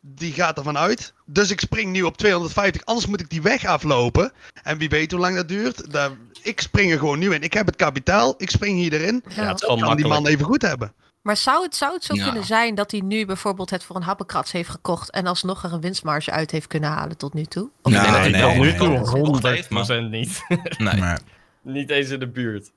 [0.00, 1.12] Die gaat ervan uit.
[1.26, 2.84] Dus ik spring nu op 250.
[2.84, 4.32] Anders moet ik die weg aflopen.
[4.62, 5.92] En wie weet hoe lang dat duurt.
[5.92, 6.10] Daar,
[6.42, 7.42] ik spring er gewoon nu in.
[7.42, 8.34] Ik heb het kapitaal.
[8.36, 9.24] Ik spring hier erin.
[9.28, 10.92] Ja, het kan die man even goed hebben.
[11.22, 12.24] Maar zou het, zou het zo Ja.
[12.24, 15.72] kunnen zijn dat hij nu bijvoorbeeld het voor een happenkrats heeft gekocht en alsnog er
[15.72, 17.70] een winstmarge uit heeft kunnen halen tot nu toe?
[17.82, 18.10] Of Nee, niet?
[18.10, 18.98] nee, nee, Tot nu nee, toe nee.
[18.98, 20.42] Nog 100% steeds, niet.
[20.78, 21.16] Nee.
[21.62, 22.70] Niet eens in de buurt.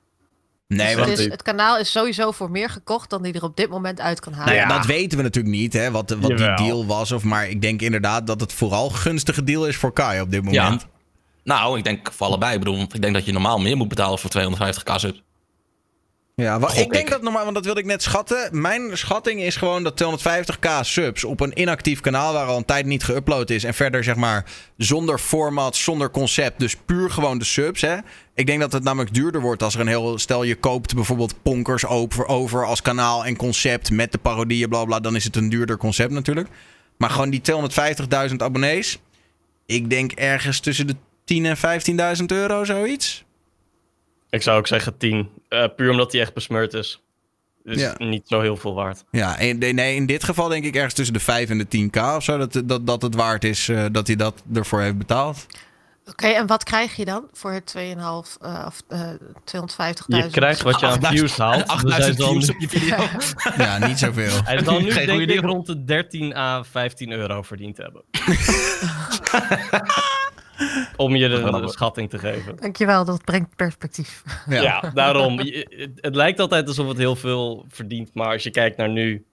[0.66, 1.08] Nee, Dus want.
[1.10, 4.00] het, is- het kanaal is sowieso voor meer gekocht dan hij er op dit moment
[4.00, 4.46] uit kan halen.
[4.54, 4.76] Nou ja, Ja.
[4.76, 7.12] dat weten we natuurlijk niet, hè, wat, wat die deal was.
[7.12, 10.30] Of, maar ik denk inderdaad dat het vooral een gunstige deal is voor Kai op
[10.30, 10.62] dit Ja.
[10.62, 10.86] moment.
[11.44, 12.52] Nou, ik denk voor allebei.
[12.52, 15.22] Ik bedoel, ik denk dat je normaal meer moet betalen voor 250k subs.
[16.36, 17.10] Ja, ik denk ik.
[17.10, 18.60] dat normaal, want dat wilde ik net schatten.
[18.60, 22.86] Mijn schatting is gewoon dat 250k subs op een inactief kanaal waar al een tijd
[22.86, 23.64] niet geüpload is.
[23.64, 24.44] En verder zeg maar
[24.76, 26.58] zonder format, zonder concept.
[26.58, 27.80] Dus puur gewoon de subs.
[27.80, 27.96] Hè.
[28.34, 30.18] Ik denk dat het namelijk duurder wordt als er een heel.
[30.18, 34.84] Stel je koopt bijvoorbeeld Ponkers over, over als kanaal en concept met de parodieën, bla
[34.84, 35.00] bla.
[35.00, 36.48] Dan is het een duurder concept natuurlijk.
[36.96, 37.42] Maar gewoon die
[38.30, 38.98] 250.000 abonnees.
[39.66, 41.56] Ik denk ergens tussen de 10 en
[42.18, 43.23] 15.000 euro, zoiets.
[44.34, 45.28] Ik zou ook zeggen 10.
[45.48, 47.00] Eh, puur omdat hij echt besmeurd is.
[47.64, 47.94] Dus Ja.
[47.98, 49.04] niet zo heel veel waard.
[49.10, 52.16] Ja, en, nee, in dit geval denk ik ergens tussen de 5 en de 10k
[52.16, 52.38] of zo.
[52.38, 55.46] Dat, dat, dat het waard is eh, dat hij dat ervoor heeft betaald.
[56.06, 59.00] Oké, en wat krijg je dan voor 2,5 eh of eh
[59.44, 60.06] 250.000?
[60.06, 61.82] Je krijgt wat je aan 8000 views haalt.
[61.82, 62.96] Dus hij, is 8000 dan, views op je video.
[63.64, 64.42] Ja, niet zoveel.
[64.44, 68.02] hij dan nu Geen denk ik rond de 13 à 15 euro verdiend te hebben.
[70.96, 72.56] Om je de, de schatting te geven.
[72.56, 74.22] Dankjewel, dat brengt perspectief.
[74.48, 74.62] Ja.
[74.62, 75.40] Ja, daarom.
[75.42, 78.14] Je- Het, het lijkt altijd alsof het heel veel verdient.
[78.14, 79.24] Maar als je kijkt naar nu,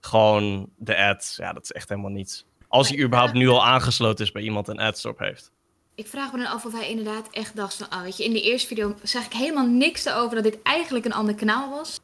[0.00, 1.36] gewoon de ads.
[1.36, 2.44] Ja, dat is echt helemaal niets.
[2.68, 5.50] Als hij überhaupt nu al aangesloten is bij iemand en ads op heeft.
[5.94, 7.86] Ik vraag me dan af of hij inderdaad echt dacht van...
[7.98, 11.04] Oh, weet je, in de eerste video zag ik helemaal niks erover dat dit eigenlijk
[11.04, 12.00] een ander kanaal was.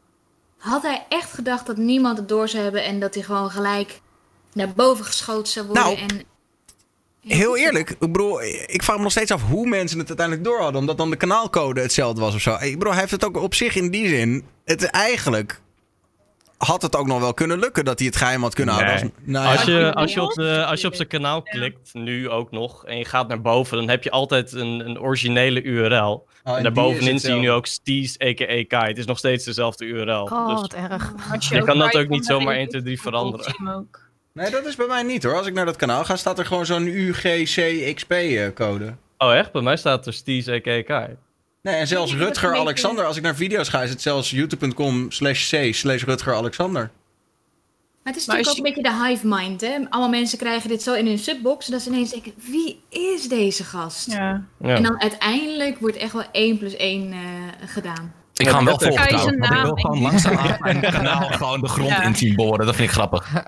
[0.58, 2.84] Had hij echt gedacht dat niemand het door zou hebben...
[2.84, 4.00] en dat hij gewoon gelijk
[4.52, 6.24] naar boven geschoten zou worden Nou, en...
[7.26, 10.60] Heel eerlijk, ik bedoel, ik vraag me nog steeds af hoe mensen het uiteindelijk door
[10.60, 10.80] hadden.
[10.80, 12.56] Omdat dan de kanaalcode hetzelfde was of zo.
[12.60, 14.44] Ik bedoel, hij heeft het ook op zich in die zin.
[14.64, 15.60] Het eigenlijk
[16.56, 18.94] had het ook nog wel kunnen lukken dat hij het geheim had kunnen houden.
[18.94, 21.94] Als, nou ja, Als je, als, je op de, als je op zijn kanaal klikt,
[21.94, 25.62] nu ook nog, en je gaat naar boven, dan heb je altijd een, een originele
[25.62, 26.26] URL.
[26.44, 28.64] Oh, en daarbovenin zie je nu ook Steez, a.k.a.
[28.64, 28.88] Kai.
[28.88, 30.22] Het is nog steeds dezelfde URL.
[30.22, 31.12] Oh, dus wat erg.
[31.32, 33.76] Als Je kan dat ook niet zomaar je 1, 2, 3 Google, veranderen.
[33.76, 34.10] ook.
[34.34, 35.36] Nee, dat is bij mij niet hoor.
[35.36, 38.94] Als ik naar dat kanaal ga, staat er gewoon zo'n UGCXP-code.
[39.18, 39.52] Oh echt?
[39.52, 40.82] Bij mij staat er Steez, a.k.a.
[40.82, 41.16] Kai.
[41.62, 43.04] Nee, en zelfs Rutger Alexander.
[43.04, 46.90] Als ik naar video's ga, is het zelfs youtube.com slash c slash Rutger Alexander.
[48.02, 49.76] Maar het is Maar natuurlijk ook een beetje de hive mind, hè?
[49.88, 51.66] Allemaal mensen krijgen dit zo in hun subbox...
[51.66, 54.12] dat ze ineens denken, wie is deze gast?
[54.12, 54.44] Ja.
[54.60, 54.74] Ja.
[54.74, 57.18] En dan uiteindelijk wordt echt wel 1 plus 1 eh,
[57.66, 58.12] gedaan.
[58.42, 59.38] Ik ga hem wel volgen trouwens.
[59.38, 62.02] Want ik wil gewoon langzaam mijn kanaal gewoon de grond Ja.
[62.02, 62.66] in zien boren.
[62.66, 63.44] Dat vind ik grappig.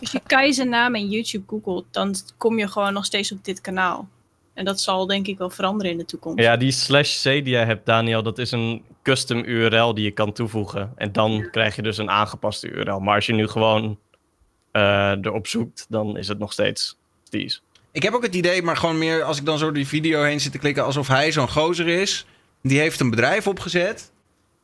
[0.00, 3.60] Als je zijn naam in YouTube googelt, dan kom je gewoon nog steeds op dit
[3.60, 4.08] kanaal.
[4.54, 6.38] En dat zal denk ik wel veranderen in de toekomst.
[6.44, 10.10] Ja, die slash C die jij hebt, Daniel, dat is een custom URL die je
[10.10, 10.92] kan toevoegen.
[10.96, 12.98] En dan krijg je dus een aangepaste URL.
[13.00, 13.98] Maar als je nu gewoon
[14.72, 17.60] eh, erop zoekt, dan is het nog steeds Steez.
[17.92, 20.40] Ik heb ook het idee, maar gewoon meer als ik dan zo die video heen
[20.40, 22.26] zit te klikken, alsof hij zo'n gozer is.
[22.62, 24.10] Die heeft een bedrijf opgezet.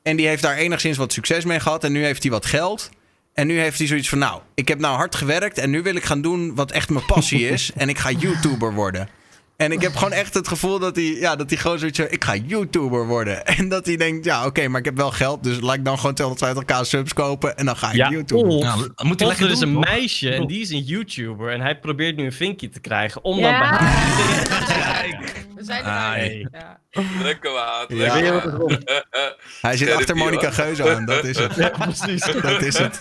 [0.03, 1.85] En die heeft daar enigszins wat succes mee gehad.
[1.85, 2.91] En nu heeft hij wat geld.
[3.35, 5.59] En nu heeft hij zoiets van, nou, ik heb nou hard gewerkt.
[5.59, 7.71] En nu wil ik gaan doen wat echt mijn passie is.
[7.77, 9.09] en ik ga YouTuber worden.
[9.57, 12.07] En ik heb gewoon echt het gevoel dat hij, ja, dat hij gewoon zoiets van,
[12.11, 13.47] ik ga YouTuber worden.
[13.57, 15.43] En dat hij denkt, ja, oké, maar ik heb wel geld.
[15.43, 17.57] Dus laat ik dan gewoon 250k subs kopen.
[17.57, 18.47] En dan ga ik Ja, YouTuber.
[18.47, 21.53] of, Ja, moet hij of lekker er is een meisje en die is een YouTuber.
[21.53, 23.71] En hij probeert nu een vinkje te krijgen om Ja.
[23.71, 25.19] dan bij
[25.59, 26.47] We zijn Nee.
[26.53, 26.81] Ja.
[27.23, 27.97] Lekker water.
[27.97, 28.15] Ja.
[29.61, 30.51] Hij zit achter Monica.
[30.51, 31.55] Geuze aan, dat is het.
[31.65, 32.25] Ja, precies.
[32.43, 32.99] Dat is het.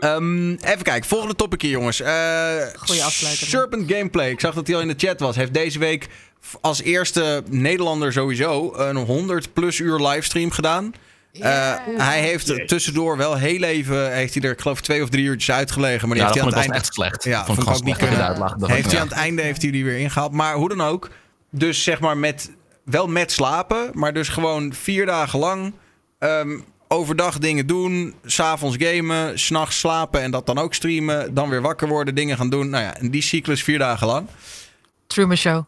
[0.00, 2.00] Ehm, even kijken, volgende topic hier, jongens.
[2.00, 3.46] Eh, Goeie afsluiter.
[3.46, 4.30] Serpent Gameplay.
[4.30, 5.36] Ik zag dat hij al in de chat was.
[5.36, 6.08] Heeft deze week
[6.60, 10.92] als eerste Nederlander sowieso een 100 plus uur livestream gedaan.
[11.40, 12.66] Eh, hij heeft Jezus.
[12.68, 16.08] tussendoor wel heel even, heeft hij er ik geloof twee of drie uurtjes uitgelegen.
[16.08, 17.10] Maar die Ja, dat heeft vond hij ik aan was het einde...
[17.10, 17.24] echt slecht.
[17.24, 18.26] Ja, vond ik vond ik ook niet kunnen.
[18.26, 18.58] uitlachen.
[18.58, 19.00] Dat Heeft ik, hij ja.
[19.00, 20.32] aan het einde heeft hij die weer ingehaald.
[20.32, 21.10] Maar hoe dan ook.
[21.50, 22.50] Dus zeg maar met
[22.84, 25.72] wel met slapen, maar dus gewoon vier dagen lang
[26.18, 26.58] ehm,
[26.88, 31.88] overdag dingen doen, s'avonds gamen, s'nachts slapen en dat dan ook streamen, dan weer wakker
[31.88, 32.70] worden, dingen gaan doen.
[32.70, 34.26] Nou ja, en die cyclus vier dagen lang.
[35.06, 35.64] Truman Show.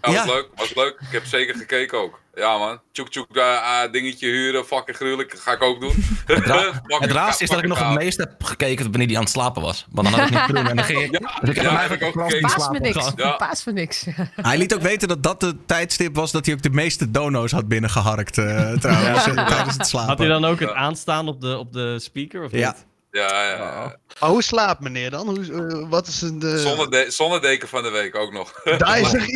[0.00, 0.24] was ja.
[0.24, 0.96] leuk, was leuk.
[1.00, 2.20] Ik heb zeker gekeken ook.
[2.34, 5.92] Ja man, tjoek tjoek uh, dingetje huren, fucking gruwelijk, ga ik ook doen.
[6.26, 9.22] Het, ra het raarste is dat ik nog het meest heb gekeken wanneer hij aan
[9.22, 9.86] het slapen was.
[9.90, 11.20] Want dan had ik niet doen en dan ging ik...
[11.20, 12.40] Ja, dus ik heb ja, ook gekeken.
[12.40, 13.30] Paas me niks, ja.
[13.30, 14.06] paas me niks.
[14.36, 17.52] Hij liet ook weten dat dat de tijdstip was dat hij ook de meeste dono's
[17.52, 19.44] had binnengeharkt uh, trouwens, ja.
[19.44, 20.08] tijdens het slapen.
[20.08, 22.68] Had hij dan ook het aanstaan op de, op de speaker of ja.
[22.68, 22.86] niet?
[23.10, 23.96] Ja, ja.
[24.20, 25.26] Maar hoe slaapt meneer dan?
[25.26, 26.38] Hoe, uh, wat is een...
[26.38, 26.58] De...
[26.58, 28.52] Zonnede zonnedeken van de week ook nog.
[28.78, 29.26] Daar is er...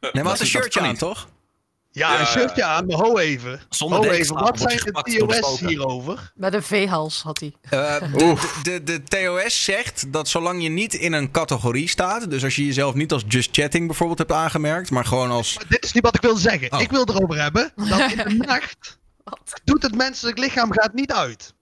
[0.00, 1.28] Nee, maar had een shirtje aan, toch?
[1.92, 3.60] Ja, ja, een shirtje aan, maar ho even.
[3.68, 4.34] Zonder ho even.
[4.34, 6.32] Wat zijn de TOS hierover?
[6.34, 7.54] Met een V-hals had hij.
[7.70, 12.44] Uh, de, de, de, TOS zegt dat zolang je niet in een categorie staat, dus
[12.44, 15.54] als je jezelf niet als just chatting bijvoorbeeld hebt aangemerkt, maar gewoon als.
[15.56, 16.72] Maar dit is niet wat ik wil zeggen.
[16.72, 16.80] Oh.
[16.80, 18.98] Ik wil erover hebben dat in de nacht
[19.64, 21.54] doet het menselijk lichaam gaat niet uit.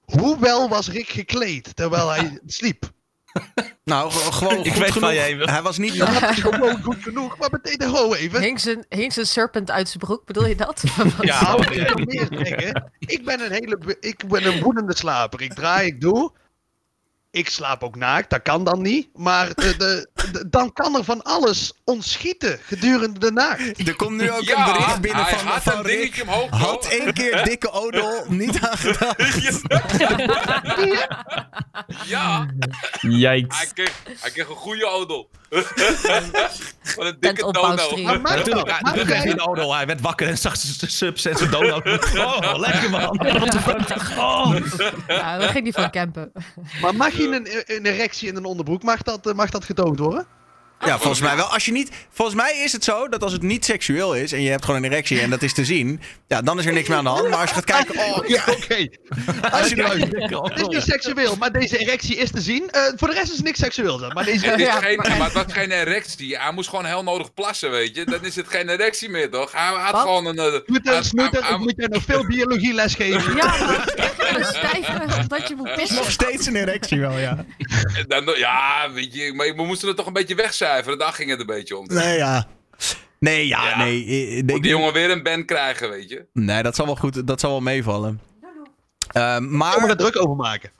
[0.00, 2.94] Hoe wel was Rick gekleed terwijl hij sliep?
[3.84, 5.12] Nou, gewoon ik goed weet genoeg.
[5.12, 5.94] Jij hij was niet...
[6.06, 7.38] Ja, gewoon goed genoeg.
[7.38, 8.40] Maar meteen gewoon even.
[8.88, 10.82] Hing zijn serpent uit zijn broek, bedoel je dat?
[11.20, 12.92] ja, nou, meer zeggen.
[12.98, 13.96] Ik ben een hele...
[14.00, 15.42] Ik ben een woedende slaper.
[15.42, 16.32] Ik draai, ik doe.
[17.36, 19.08] Ik slaap ook naakt, dat kan dan niet.
[19.14, 20.08] Maar de, de,
[20.48, 23.88] dan kan er van alles ontschieten gedurende de nacht.
[23.88, 26.50] Er komt nu ook een bericht binnen hij van, had van een dingetje omhoog.
[26.50, 29.62] Had één keer dikke odol niet aangedacht.
[32.04, 32.46] Ja,
[33.00, 33.56] Yikes.
[33.58, 35.28] hij kreeg, hij kreeg een goede odel.
[36.82, 37.96] Van een dikke dono.
[37.96, 38.78] Maar Natuurlijk, dat?
[38.82, 39.32] ja, kreeg hij dat?
[39.32, 39.74] een odol.
[39.74, 41.84] Hij werd wakker en zag zijn subs en zijn donut.
[42.16, 43.16] Oh, lekker man.
[43.38, 44.18] What the fuck?
[44.18, 44.54] Oh.
[45.08, 46.32] Ja, daar ging hij van campen.
[46.80, 49.98] Maar mag je een, een erectie in een onderbroek, mag dat, eh, mag dat getoond
[49.98, 50.26] worden?
[50.84, 51.44] Ja, volgens mij wel.
[51.44, 54.42] Als je niet, volgens mij is het zo dat als het niet seksueel is en
[54.42, 56.88] je hebt gewoon een erectie en dat is te zien, ja, dan is er niks
[56.88, 57.28] meer aan de hand.
[57.28, 58.88] Maar als je gaat kijken, oh, Ja, oké.
[59.50, 60.30] Als je luistert.
[60.30, 62.70] Het is niet seksueel, maar deze erectie is te zien.
[62.70, 63.98] Eh, voor de rest is niks seksueel.
[63.98, 66.38] zeg, Maar deze Het is Ja, geen, maar- dat is geen erectie.
[66.38, 68.04] Hij moest gewoon heel nodig plassen, weet je.
[68.04, 69.52] Dan is het geen erectie meer, toch?
[69.52, 70.00] Hij had Wat?
[70.00, 70.38] gewoon een...
[70.38, 73.36] eh, moet, uh, snoeter, ik moet je nog veel biologie lesgeven.
[73.36, 73.54] Ja,
[75.20, 76.12] omdat je moet nog pissen.
[76.12, 77.44] steeds een erectie wel, ja.
[78.06, 80.34] dan, ja, weet je, maar we moesten het toch een beetje
[80.66, 80.98] wegcijferen.
[80.98, 81.86] Daar ging het een beetje om.
[81.86, 82.46] Nee, ja.
[83.18, 83.78] Nee, ja, Ja.
[83.84, 84.04] nee.
[84.06, 86.24] eh, Moet ik- die jongen weer een band krijgen, weet je.
[86.32, 88.20] Nee, dat zal wel goed, dat zal wel meevallen.
[89.16, 90.70] Uh, Ik moet maar er druk over maken.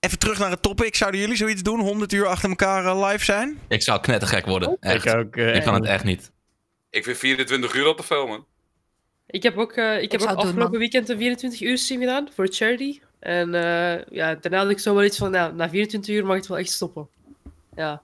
[0.00, 0.94] even terug naar het topic.
[0.96, 1.80] Zouden jullie zoiets doen?
[1.80, 3.58] 100 uur achter elkaar eh, live zijn?
[3.68, 4.76] Ik zou knettergek worden.
[4.80, 5.04] Echt.
[5.04, 5.36] Ik ook.
[5.36, 6.30] eh, Ik kan het echt niet.
[6.90, 8.44] Ik vind 24 uur al te veel, man.
[9.26, 12.28] Ik heb ook, eh, ik heb ook doen, afgelopen weekend een 24 uur stream gedaan
[12.34, 13.00] voor charity.
[13.20, 16.36] En eh, ja, daarna had ik zo wel iets van, nou, na 24 uur mag
[16.36, 17.08] het wel echt stoppen.
[17.76, 18.02] Ja.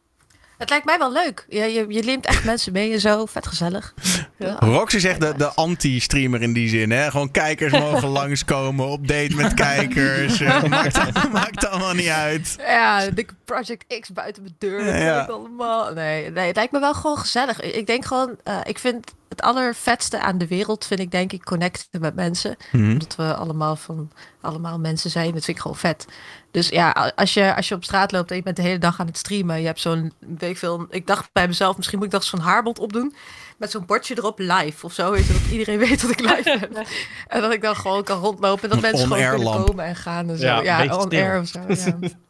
[0.59, 1.47] Het lijkt mij wel leuk.
[1.49, 3.27] Je, je, je neemt echt mensen mee en zo.
[3.27, 3.95] Vet gezellig.
[4.37, 4.57] Ja.
[4.59, 6.91] Rox is echt de, de anti-streamer in die zin.
[6.91, 7.11] Hè?
[7.11, 10.41] Gewoon kijkers mogen langskomen, op date met kijkers.
[10.41, 12.57] eh, maakt, maakt allemaal niet uit.
[12.59, 14.85] Ja, dikke Project X buiten mijn deur.
[14.85, 14.97] Ja.
[14.97, 15.25] ja.
[15.25, 15.93] allemaal.
[15.93, 17.61] Nee, nee, het lijkt me wel gewoon gezellig.
[17.61, 21.33] Ik ik denk gewoon, eh, ik vind het allervetste aan de wereld, vind ik denk
[21.33, 22.57] ik connecten met mensen.
[22.73, 22.91] Mhm.
[22.91, 25.33] Omdat we allemaal van allemaal mensen zijn.
[25.33, 26.07] Dat vind ik gewoon vet.
[26.55, 29.01] Dus ja, als je, als je op straat loopt en je bent de hele dag
[29.01, 29.61] aan het streamen.
[29.61, 32.41] Je hebt zo'n, weet ik veel, ik dacht bij mezelf, misschien moet ik dat zo'n
[32.41, 33.15] haarbond opdoen.
[33.57, 35.11] Met zo'n bordje erop live of zo.
[35.11, 36.85] Weet je, dat iedereen weet dat ik live ben.
[37.29, 38.63] En dat ik dan gewoon kan rondlopen.
[38.63, 39.67] En dat Een mensen gewoon kunnen lamp.
[39.67, 40.45] komen en gaan en zo.
[40.47, 41.63] Ja, Ja, on-air stil.
[41.69, 41.91] of zo.
[42.01, 42.09] Ja.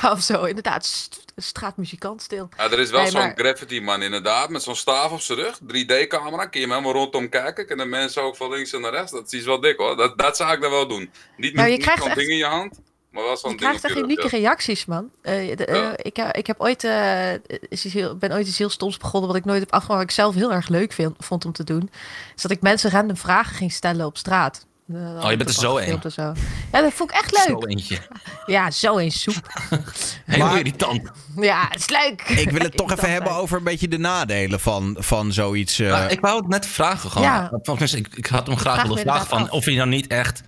[0.00, 0.86] Ja, of zo, inderdaad.
[0.86, 2.48] st- straatmuzikant stil.
[2.56, 5.38] Ja, er is wel Nee, zo'n maar- graffiti man inderdaad, met zo'n staaf op zijn
[5.38, 8.90] rug, 3D-camera, kun je hem helemaal rondom kijken, kunnen mensen ook van links en naar
[8.90, 11.10] rechts, dat is wel dik hoor, dat, dat zou ik dan wel doen.
[11.36, 12.80] Niet Nou, met je niet krijgt zo'n echt- ding in je hand,
[13.14, 15.08] maar wel zo'n Je krijgt echt unieke reacties, man.
[15.22, 17.32] Eh, de- eh, ik, ik heb ooit, eh,
[17.68, 20.10] is iets heel, ben ooit iets heel stoms begonnen wat ik nooit heb afgemaakt, wat
[20.10, 21.90] ik zelf heel erg leuk vind, vond om te doen.
[22.36, 24.66] Is dat ik mensen random vragen ging stellen op straat.
[24.92, 26.00] Oh, je bent er zo een.
[26.10, 26.32] zo.
[26.72, 27.58] Ja, dat vond ik echt leuk.
[27.60, 27.98] Zo eentje.
[28.46, 29.34] Ja, zo een soep.
[30.24, 31.10] Heel Maar- irritant.
[31.36, 32.22] Ja, het is leuk.
[32.22, 35.78] Ik wil het toch even hebben over een beetje de nadelen van, van zoiets.
[35.78, 35.90] eh.
[35.90, 37.26] Maar ik wou het net vragen gewoon.
[37.26, 37.50] Ja.
[37.94, 39.50] Ik, ik had hem graag willen me vragen van af.
[39.50, 40.42] of je dan niet echt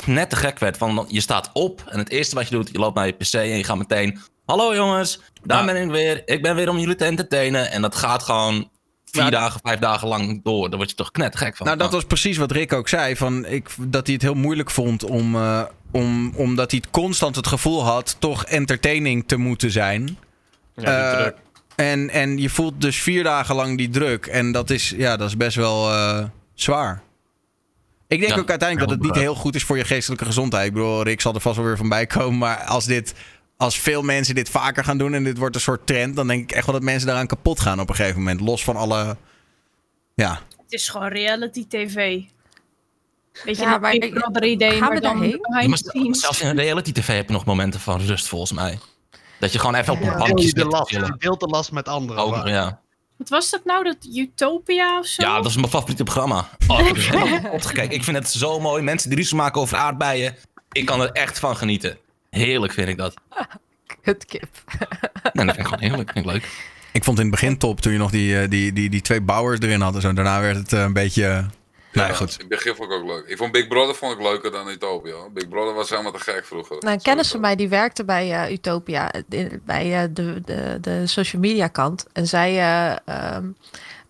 [0.00, 0.76] knettergek werd.
[0.76, 3.32] Van je staat op en het eerste wat je doet, je loopt naar je pc
[3.34, 4.18] en je gaat meteen...
[4.46, 6.22] Hallo jongens, daar ben ik weer.
[6.24, 7.70] Ik ben weer om jullie te entertainen.
[7.70, 8.70] En dat gaat gewoon
[9.04, 10.68] vier dagen, vijf dagen lang door.
[10.68, 11.66] Daar word je toch knettergek van.
[11.66, 13.16] Nou, dat was precies wat Rick ook zei.
[13.16, 17.36] Van ik, dat hij het heel moeilijk vond om, eh, om, omdat hij het constant
[17.36, 20.18] het gevoel had toch entertaining te moeten zijn.
[20.76, 21.32] Ja, Eh.
[21.76, 24.26] En, en je voelt dus vier dagen lang die druk.
[24.26, 26.24] En dat is, ja, dat is best wel eh,
[26.54, 27.02] zwaar.
[28.08, 30.66] Ik denk Ja, ook uiteindelijk dat het niet heel goed is voor je geestelijke gezondheid.
[30.66, 32.38] Ik bedoel, Rick zal er vast wel weer van bij komen.
[32.38, 33.14] Maar als, dit,
[33.56, 36.16] als veel mensen dit vaker gaan doen en dit wordt een soort trend...
[36.16, 38.40] dan denk ik echt wel dat mensen daaraan kapot gaan op een gegeven moment.
[38.40, 39.16] Los van alle
[40.14, 40.40] Ja.
[40.62, 41.94] Het is gewoon reality tv.
[41.94, 45.38] Weet je, Ja, maar ik- Brother idee, gaan maar we dan daarheen?
[45.60, 46.20] Ja, maar the scenes.
[46.20, 48.78] zelfs in reality tv heb je nog momenten van rust, volgens mij.
[49.40, 52.22] Dat je gewoon even op een bankje je zit je deelt de last met anderen.
[52.22, 52.80] Ook ja.
[53.16, 55.22] Wat was dat nou, dat Utopia of zo?
[55.22, 56.48] Ja, dat is mijn favoriete programma.
[56.68, 57.94] Oh, ik heb helemaal kapot gekeken.
[57.94, 58.82] Ik vind het zo mooi.
[58.82, 60.34] Mensen die ruzie maken over aardbeien.
[60.72, 61.98] Ik kan er echt van genieten.
[62.30, 63.14] Heerlijk vind ik dat.
[64.02, 64.48] Kutkip.
[65.32, 66.12] Nee, dat vind ik gewoon heerlijk.
[66.12, 66.74] Vind ik leuk.
[66.92, 69.00] Ik vond het in het begin top toen je nog die, eh, die, die, die
[69.00, 70.12] twee bouwers erin had en zo.
[70.12, 71.46] Daarna werd het eh, een beetje...
[71.96, 72.32] nou ja, goed.
[72.32, 73.26] In het begin vond ik ook leuk.
[73.26, 75.28] Ik vond Big Brother vond ik leuker dan Utopia.
[75.32, 76.76] Big Brother was helemaal te gek vroeger.
[76.80, 80.78] Nou, een kennis van mij die werkte bij eh, Utopia, eh, bij eh, de, de,
[80.80, 82.06] de social media kant.
[82.12, 83.46] En zij eh, ehm,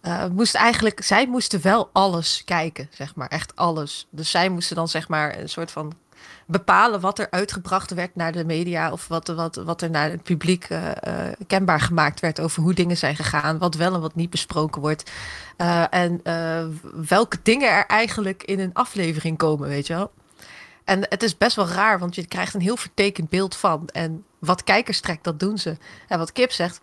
[0.00, 4.06] eh, moest eigenlijk, zij moesten wel alles kijken, zeg maar, echt alles.
[4.10, 5.92] Dus zij moesten dan zeg maar een soort van
[6.46, 10.22] bepalen wat er uitgebracht werd naar de media of wat, wat, wat er naar het
[10.22, 10.68] publiek
[11.46, 15.10] kenbaar gemaakt werd over hoe dingen zijn gegaan, wat wel en wat niet besproken wordt.
[15.56, 16.64] Eh, en eh,
[17.08, 20.10] welke dingen er eigenlijk in een aflevering komen, weet je wel.
[20.84, 23.88] En het is best wel raar, want je krijgt een heel vertekend beeld van.
[23.92, 25.76] En wat kijkers trekt, dat doen ze.
[26.08, 26.80] En wat Kip zegt,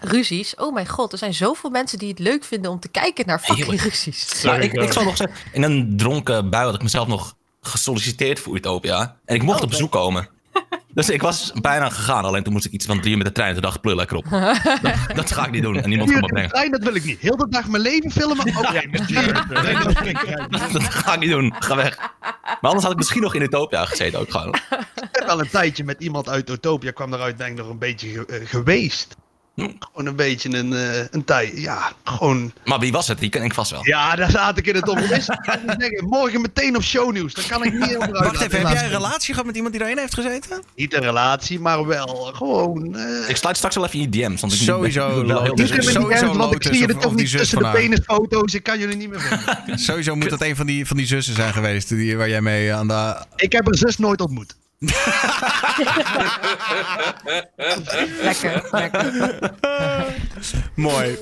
[0.00, 0.54] ruzies.
[0.54, 3.38] Oh mijn god, er zijn zoveel mensen die het leuk vinden om te kijken naar
[3.38, 3.82] fucking Heerlijk.
[3.82, 4.42] ruzies.
[4.42, 8.40] Ja, ik, ik zal nog zeggen, in een dronken bui had ik mezelf nog gesolliciteerd
[8.40, 9.16] voor Utopia.
[9.24, 10.28] En ik mocht op bezoek komen.
[10.96, 13.32] Dus ik was bijna gegaan, alleen toen moest ik iets van drie uur met de
[13.32, 13.52] trein.
[13.52, 14.24] Toen dacht ik, plul lekker op.
[14.82, 16.50] Dat, dat ga ik niet doen en niemand kan me brengen.
[16.50, 17.20] trein, dat wil ik niet.
[17.20, 18.46] Heel de dag mijn leven filmen.
[18.56, 18.70] Oh.
[18.70, 21.54] Nee, dat Dat ga ik niet doen.
[21.58, 21.96] Ga weg.
[22.30, 24.54] Maar anders had ik misschien nog in Utopia gezeten ook gewoon.
[24.94, 27.78] Ik heb al een tijdje met iemand uit Utopia kwam daaruit denk ik nog een
[27.78, 29.16] beetje ge- eh, geweest.
[29.56, 29.62] Hm.
[29.78, 31.52] Gewoon een beetje een, eh, een tijd.
[31.60, 32.52] Ja, gewoon.
[32.64, 33.18] Maar wie was het?
[33.18, 33.80] Die ken ik vast wel.
[33.86, 35.28] Ja, daar zat ik in het omwist.
[36.08, 37.34] Morgen meteen op shownieuws.
[37.34, 39.72] Dan kan ik niet heel eruit Wacht even, heb jij een relatie gehad met iemand
[39.74, 40.62] die daarin heeft gezeten?
[40.74, 42.96] Niet een relatie, maar wel gewoon.
[42.96, 44.40] eh, Ik sluit straks wel even in je DM's.
[44.40, 47.30] Want ik Sowieso ben wel heb sowieso niet want ik zie je er toch niet
[47.30, 48.54] tussen de penisfoto's.
[48.54, 49.78] Ik kan jullie niet meer vinden.
[49.78, 52.74] Sowieso moet dat een van die, van die zussen zijn geweest die, waar jij mee
[52.74, 53.16] aan de...
[53.36, 54.56] ik heb haar zus nooit ontmoet.
[58.22, 59.38] Lekker, lekker.
[60.74, 61.16] Mooi.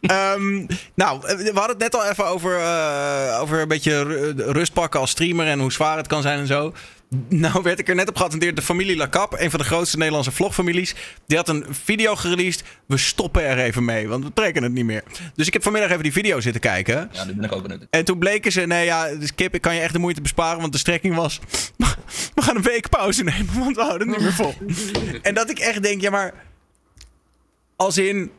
[0.00, 4.72] Ehm, nou, we hadden het net al even over, eh, over een beetje ru- rust
[4.72, 6.72] pakken als streamer en hoe zwaar het kan zijn en zo.
[7.28, 8.56] Nou werd ik er net op geattendeerd.
[8.56, 10.94] De familie Lacap, een van de grootste Nederlandse vlogfamilies,
[11.26, 12.64] die had een video gereleased.
[12.86, 15.02] We stoppen er even mee, want we trekken het niet meer.
[15.34, 17.08] Dus ik heb vanmiddag even die video zitten kijken.
[17.12, 17.86] Ja, nu ben ik ook benieuwd.
[17.90, 20.60] En toen bleken ze, nee ja, dus Kip, ik kan je echt de moeite besparen,
[20.60, 21.40] want de strekking was,
[22.34, 24.54] we gaan een week pauze nemen, want we houden het niet meer vol.
[25.22, 26.34] en dat ik echt denk, ja maar,
[27.76, 28.30] als in,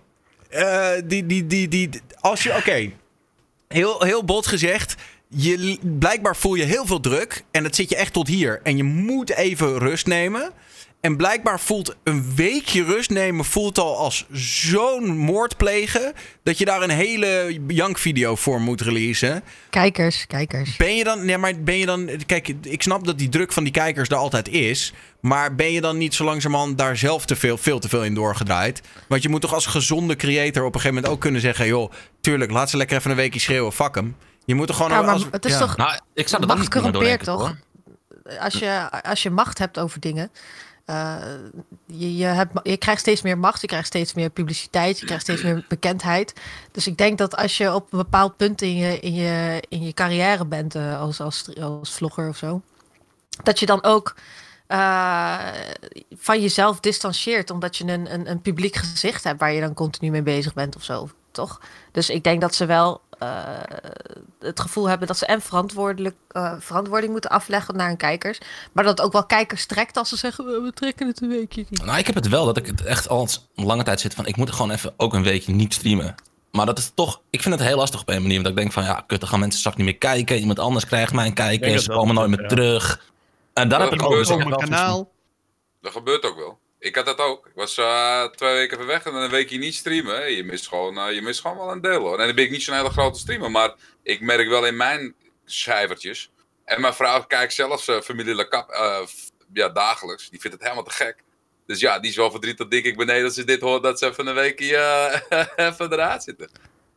[0.49, 1.89] eh, die, die, die, die,
[2.19, 2.91] als je, oké,
[3.67, 4.95] heel, heel bot gezegd,
[5.29, 8.59] je, blijkbaar voel je heel veel druk en dat zit je echt tot hier.
[8.63, 10.51] En je moet even rust nemen.
[11.01, 16.13] En blijkbaar voelt een weekje rust nemen voelt al als zo'n moord plegen...
[16.43, 19.43] dat je daar een hele jankvideo voor moet releasen.
[19.69, 20.77] Kijkers, kijkers.
[20.77, 21.25] Ben je dan...
[21.25, 22.09] Nee, maar ben je dan...
[22.25, 24.93] Kijk, ik snap dat die druk van die kijkers er altijd is...
[25.21, 28.13] maar ben je dan niet zo langzamerhand daar zelf te veel, veel te veel in
[28.13, 28.81] doorgedraaid?
[29.07, 31.67] Want je moet toch als gezonde creator op een gegeven moment ook kunnen zeggen...
[31.67, 31.91] joh,
[32.21, 34.15] tuurlijk, laat ze lekker even een weekje schreeuwen, fuck hem.
[34.49, 34.91] Je moet er gewoon...
[34.91, 35.59] Ja, maar als- het is ja.
[35.59, 35.77] toch...
[35.77, 37.39] Nou, ik zou dat Macht niet corrumpeert toch?
[37.41, 37.57] hoor.
[38.39, 40.31] Als je, als je macht hebt over dingen.
[40.85, 41.15] eh,
[41.85, 45.23] je, je, hebt, je krijgt steeds meer macht, je krijgt steeds meer publiciteit, je krijgt
[45.23, 46.33] steeds meer bekendheid.
[46.71, 49.83] Dus ik denk dat als je op een bepaald punt in je, in je, in
[49.83, 52.61] je carrière bent, eh, als, als, als vlogger of zo,
[53.43, 54.15] dat je dan ook
[54.67, 55.37] eh,
[56.15, 60.11] van jezelf distancieert, omdat je een, een, een publiek gezicht hebt waar je dan continu
[60.11, 61.61] mee bezig bent of zo, toch?
[61.91, 63.27] Dus ik denk dat ze wel eh,
[64.39, 68.37] het gevoel hebben dat ze en verantwoordelijk, eh, verantwoording moeten afleggen naar hun kijkers.
[68.71, 71.65] Maar dat ook wel kijkers trekt als ze zeggen, "Eh, we trekken het een weekje
[71.69, 71.85] niet.
[71.85, 74.25] Nou, ik heb het wel dat ik het echt al een lange tijd zit van...
[74.25, 76.15] ik moet er gewoon even ook een weekje niet streamen.
[76.51, 77.21] Maar dat is toch...
[77.29, 78.35] Ik vind het heel lastig op een manier.
[78.35, 80.37] Want ik denk van, ja, kut, dan gaan mensen straks niet meer kijken.
[80.37, 81.73] Iemand anders krijgt denk kijken.
[81.73, 82.47] dat Ze komen nooit meer ja.
[82.47, 83.11] terug.
[83.53, 84.11] En daar Dat heb ik ook...
[84.11, 85.11] dus Op mijn kanaal.
[85.81, 86.59] Dat gebeurt ook wel.
[86.79, 87.45] Ik had dat ook.
[87.45, 90.31] Ik was eh, twee weken even weg en dan een weekje niet streamen.
[90.31, 92.19] Je mist, gewoon, eh, je mist gewoon wel een deel hoor.
[92.19, 93.73] En dan ben ik niet zo'n hele grote streamer, maar
[94.03, 95.15] ik merk wel in mijn
[95.45, 96.29] cijfertjes.
[96.65, 98.69] En mijn vrouw kijkt zelfs eh, familie Le Cap
[99.53, 100.29] ja, dagelijks.
[100.29, 101.23] Die vindt het helemaal te gek.
[101.65, 104.05] Dus ja, die is wel verdrietig, denk ik, beneden als ze dit hoort dat ze
[104.07, 104.77] even een weekje
[105.55, 106.49] even eruit zitten.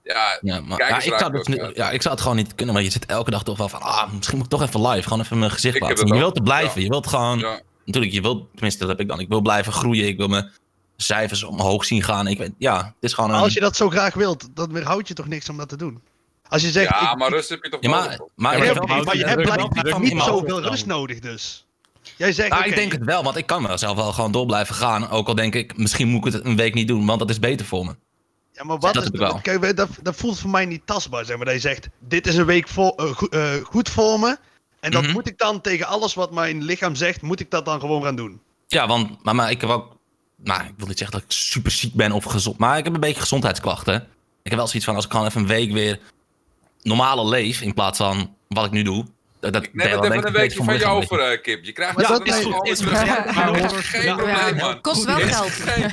[0.03, 1.77] Ja, Ja, maar, Kijk ja, ik, zou niet- uit.
[1.77, 3.81] ja, ik zou het gewoon niet kunnen, maar je zit elke dag toch wel van,
[3.81, 6.17] ah, misschien moet ik toch even live, gewoon even mijn gezicht Ik laten dat zien.
[6.17, 6.83] Je wilt er blijven, ja.
[6.85, 7.61] je wilt gewoon.
[7.85, 10.51] Natuurlijk, je wilt, tenminste dat heb ik dan, ik wil blijven groeien, ik wil mijn
[10.97, 12.27] cijfers omhoog zien gaan.
[12.27, 13.37] Ik weet, ja, het is gewoon een...
[13.41, 16.01] Als je dat zo graag wilt, dan weerhoud je toch niks om dat te doen.
[16.49, 18.75] Als je zegt, ja, ik, maar rust heb je toch Ja, nodig, maar, maar Ja,
[19.05, 21.67] maar je hebt blijkbaar niet zoveel rust nodig dus.
[22.17, 24.47] Jij zegt, Nou, ik denk het wel, want ik kan wel zelf wel gewoon door
[24.47, 25.11] blijven gaan.
[25.11, 27.39] Ook al denk ik, misschien moet ik het een week niet doen, want dat is
[27.39, 27.95] beter voor me.
[28.53, 31.25] Ja, maar wat Dat is, kijk, dat, dat voelt voor mij niet tastbaar.
[31.25, 34.21] Zeg maar, dat je zegt, dit is een week voor, eh, go- eh, goed voor
[34.21, 34.37] me.
[34.83, 35.13] En dat Mhm.
[35.13, 38.17] moet ik dan tegen alles wat mijn lichaam zegt, moet ik dat dan gewoon gaan
[38.17, 38.41] doen.
[38.67, 39.97] Ja, want maar, maar ik heb ook...
[40.37, 42.59] Nou, ik wil niet zeggen dat ik super ziek ben of gezond...
[42.59, 43.95] Maar ik heb een beetje gezondheidsklachten.
[44.43, 45.99] Ik heb wel zoiets van, als ik gewoon even een week weer
[46.83, 47.61] normale leef...
[47.61, 49.07] in plaats van wat ik nu doe...
[49.41, 51.43] Dat, dat Ik neem dan het even ik een weekje beetje van lichaam over, eh,
[51.43, 51.65] Kip.
[51.65, 52.69] Je krijgt Maar het dat is goed.
[52.69, 54.81] Is Geen ja, probleem, man.
[54.81, 55.51] Kost wel geld.
[55.51, 55.85] geen-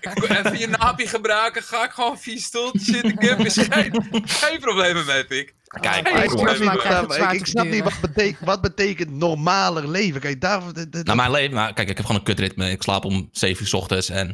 [0.00, 3.16] Ik- Even je napje gebruiken, ga ik gewoon vier stoeltjes zitten.
[3.18, 5.54] Kip is geen, geen problemen mee, Pik.
[5.66, 7.34] Kijk, Hey, ik, snap niet, maar.
[7.34, 10.20] ik, snap wat betekent, wat betekent normaler leven.
[10.20, 10.72] Kijk, daar...
[10.72, 12.70] de- de- Nou, mijn leven, maar kijk, ik heb gewoon een kutritme.
[12.70, 14.28] Ik slaap om 7 uur s ochtends en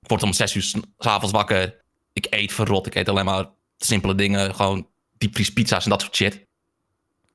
[0.00, 1.76] ik word om 6 uur s avonds wakker.
[2.12, 4.54] Ik eet verrot, ik eet alleen maar simpele dingen.
[4.54, 4.88] Gewoon
[5.18, 6.48] diepvriespizza's en dat soort shit.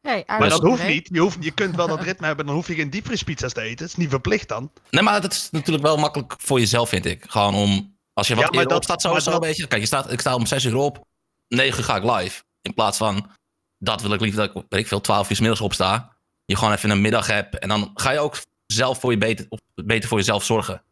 [0.01, 1.09] Hey, maar dat hoeft niet.
[1.11, 3.77] Je, hoeft, je kunt wel dat ritme hebben, dan hoef je geen diepvriespizza's te eten.
[3.85, 4.71] Het is niet verplicht dan.
[4.89, 7.23] Nee, maar dat is natuurlijk wel makkelijk voor jezelf, vind ik.
[7.27, 9.67] Gewoon om, als je wat Ja, maar eerder dat- opstaat, maar sowieso dat- een beetje.
[9.67, 11.05] Kijk, je staat, ik sta om 6 uur op,
[11.47, 12.43] 9 uur ga ik live.
[12.65, 13.31] In plaats van,
[13.77, 16.15] dat wil ik liever dat ik, weet ik veel, 12 uur 's middags opsta.
[16.45, 19.47] Je gewoon even een middag hebt en dan ga je ook zelf voor je beter,
[19.75, 20.83] beter voor jezelf zorgen.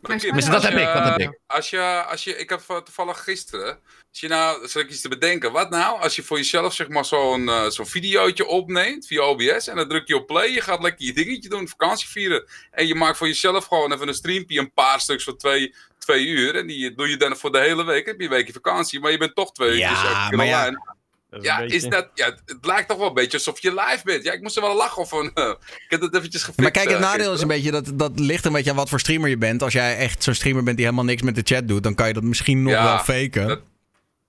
[0.00, 1.38] Maar Dus dat heb je- ik, dat heb ik.
[1.46, 3.78] Als je, als je, ik van- toevallig gisteren,
[4.10, 6.88] als je nou, zal ik iets te bedenken, wat nou als je voor jezelf zeg
[6.88, 10.60] maar zo'n eh, zo'n videootje opneemt via OBS en dan druk je op play, je
[10.60, 14.14] gaat lekker je dingetje doen, vakantie vieren en je maakt voor jezelf gewoon even een
[14.14, 17.58] streampje, een paar stuks van twee, twee uur en die doe je dan voor de
[17.58, 20.28] hele week, heb je een weekje vakantie, maar je bent toch twee Ja, uur elke
[20.28, 20.98] keer maar ja.
[21.30, 23.60] Dat is een Ja, beetje- is dat, ja, het lijkt toch wel een beetje alsof
[23.62, 24.24] je live bent.
[24.24, 25.30] Ja, ik moest er wel lachen van.
[25.34, 25.48] eh,
[25.84, 26.60] ik heb het eventjes gefixt.
[26.60, 28.88] Maar kijk, het eh, nadeel is een beetje dat dat ligt een beetje aan wat
[28.88, 29.62] voor streamer je bent.
[29.62, 32.06] Als jij echt zo'n streamer bent die helemaal niks met de chat doet, dan kan
[32.06, 33.48] je dat misschien nog Ja, wel faken.
[33.48, 33.60] dat-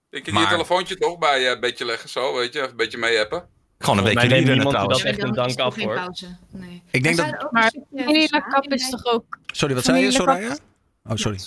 [0.10, 2.72] Ik kan Maar- je telefoontje toch bij je een beetje leggen, zo, weet je, even
[2.72, 3.44] een beetje mee appen.
[3.80, 4.98] Gewoon een neemt wielrennen niemand trouwens.
[5.04, 5.96] dat echt een dank af, hoor.
[5.96, 6.38] pauze.
[6.52, 6.84] Nee.
[6.92, 7.52] Ik denk Maar dat...
[7.52, 7.72] Maar
[8.50, 9.38] Cup is toch ook...
[9.52, 10.58] Sorry, wat zei je, Soraya?
[11.04, 11.38] Oh, sorry.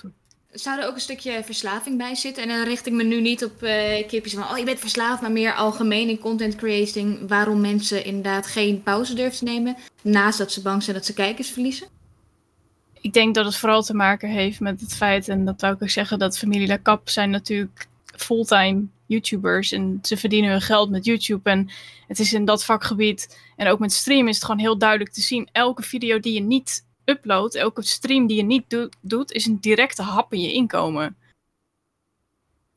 [0.54, 2.42] Zou er ook een stukje verslaving bij zitten?
[2.42, 5.20] En dan richt ik me nu niet op eh kipjes van, oh je bent verslaafd,
[5.20, 7.28] maar meer algemeen in content creating.
[7.28, 11.14] Waarom mensen inderdaad geen pauze durven te nemen, naast dat ze bang zijn dat ze
[11.14, 11.86] kijkers verliezen?
[13.00, 15.82] Ik denk dat het vooral te maken heeft met het feit, en dat wou ik
[15.82, 17.86] ook zeggen, dat familie La Cap zijn natuurlijk
[18.16, 21.50] fulltime YouTubers en ze verdienen hun geld met YouTube.
[21.50, 21.70] En
[22.08, 25.20] het is in dat vakgebied en ook met stream is het gewoon heel duidelijk te
[25.20, 25.48] zien.
[25.52, 29.60] Elke video die je niet uploadt, elke stream die je niet do- doet, is een
[29.60, 31.16] directe hap in je inkomen.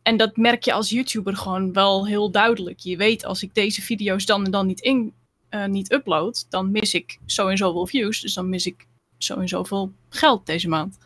[0.02, 2.80] En dat merk je als YouTuber gewoon wel heel duidelijk.
[2.80, 5.14] Je weet als ik deze video's dan en dan niet, in,
[5.50, 8.22] eh, niet upload, dan mis ik zo en zoveel views.
[8.22, 8.86] Dus dan mis ik
[9.18, 10.98] zo en zoveel geld deze maand.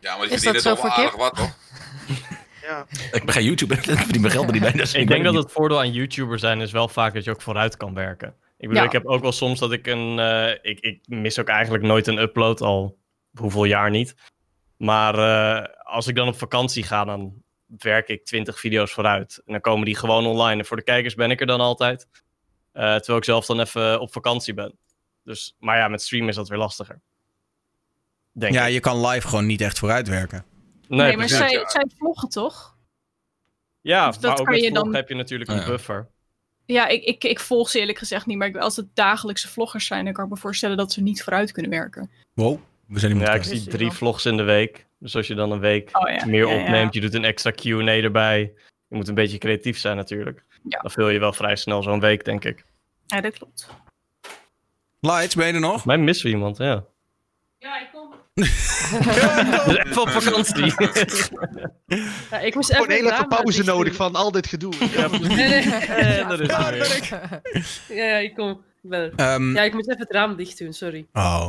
[0.00, 1.20] Ja, maar die dat verdienen zo toch voor wel aardig Kip?
[1.20, 1.56] wat, toch?
[2.62, 2.86] Ja.
[3.12, 4.72] Ik ben geen YouTuber, ik verdien mijn geld er niet bij.
[4.72, 7.42] Dus Ik denk dat het voordeel aan YouTuber zijn is wel vaak dat je ook
[7.42, 8.34] vooruit kan werken.
[8.58, 8.84] Ik bedoel, Ja.
[8.88, 10.18] ik heb ook wel soms dat ik een...
[10.18, 12.98] eh, ik, ik mis ook eigenlijk nooit een upload, al
[13.38, 14.14] hoeveel jaar niet.
[14.76, 19.42] Maar eh, als ik dan op vakantie ga, dan werk ik 20 video's vooruit.
[19.44, 20.60] En dan komen die gewoon online.
[20.60, 22.08] En voor de kijkers ben ik er dan altijd.
[22.72, 24.78] Eh, terwijl ik zelf dan even op vakantie ben.
[25.22, 27.00] Dus, maar ja, met streamen is dat weer lastiger.
[28.32, 28.72] Denk Ja, ik.
[28.72, 30.44] je kan live gewoon niet echt vooruitwerken.
[30.88, 32.76] Nee, Nee, maar zij, zij vloggen toch?
[33.80, 35.66] Ja, Of dat maar ook kan met je vloggen dan- heb je natuurlijk een Ja.
[35.66, 36.08] buffer.
[36.66, 38.36] Ja, ik, ik, ik volg ze eerlijk gezegd niet.
[38.38, 41.22] Maar ik- als het dagelijkse vloggers zijn, dan kan ik me voorstellen dat ze niet
[41.22, 42.10] vooruit kunnen werken.
[42.34, 44.86] Wow, we zijn iemand Ja, ik zie drie vlogs in de week.
[44.98, 46.62] Dus als je dan een week Oh ja, meer ja, ja.
[46.62, 48.52] opneemt, je doet een extra Q&A erbij.
[48.88, 50.44] Je moet een beetje creatief zijn natuurlijk.
[50.68, 50.78] Ja.
[50.80, 52.64] Dan vul je wel vrij snel zo'n week, denk ik.
[53.06, 53.68] Ja, dat klopt.
[55.00, 55.84] Lights, ben je er nog?
[55.84, 56.84] Mij missen we iemand, ja.
[57.58, 57.95] Ja, ik kom.
[59.66, 60.74] Dus even op vakantie.
[62.30, 64.72] Ja, ik moest Gewoon even het even raam pauze nodig van al dit gedoe.
[64.96, 66.24] ja, Nee, nee.
[66.24, 67.80] Dat is.
[67.88, 68.50] Ja, ja, ik kom.
[68.50, 69.12] Ik ben er.
[69.16, 71.06] Ehm, Ja, ik moet even het raam dicht doen, sorry.
[71.12, 71.48] Oh.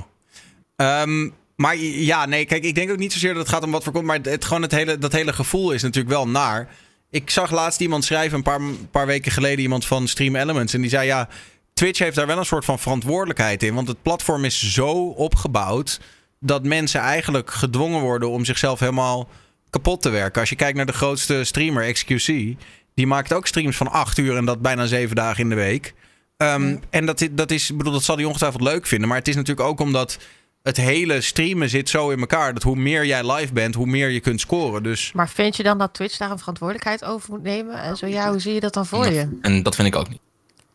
[0.76, 3.84] Ehm, maar ja, nee, kijk, ik denk ook niet zozeer dat het gaat om wat
[3.84, 4.06] voor komt.
[4.06, 6.68] Maar het, het- gewoon het hele, dat hele gevoel is natuurlijk wel naar.
[7.10, 8.60] Ik zag laatst iemand schrijven, een paar,
[8.92, 10.74] paar weken geleden, iemand van Stream Elements.
[10.74, 11.28] En die zei, ja,
[11.74, 13.74] Twitch heeft daar wel een soort van verantwoordelijkheid in.
[13.74, 16.00] Want het platform is zo opgebouwd
[16.40, 19.30] dat mensen eigenlijk gedwongen worden om zichzelf helemaal
[19.70, 20.40] kapot te werken.
[20.42, 22.56] Als je kijkt naar de grootste streamer, XQC,
[22.94, 25.94] die maakt ook streams van acht uur en dat bijna zeven dagen in de week.
[26.38, 29.08] Ehm, En dat, dat is, bedoel, dat zal hij ongetwijfeld leuk vinden.
[29.08, 30.18] Maar het is natuurlijk ook omdat
[30.64, 32.54] het hele streamen zit zo in elkaar.
[32.54, 34.84] Dat hoe meer jij live bent, hoe meer je kunt scoren.
[34.84, 37.82] Dus Maar vind je dan dat Twitch daar een verantwoordelijkheid over moet nemen?
[37.82, 39.38] En zo ja, hoe zie je dat dan voor je?
[39.42, 40.20] En dat vind ik ook niet.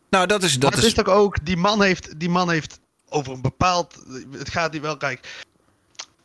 [0.09, 0.51] nou, dat is.
[0.51, 2.79] Maar Dat het is is toch ook, die man heeft, die man heeft
[3.09, 5.43] over een bepaald, het gaat hier wel, kijk,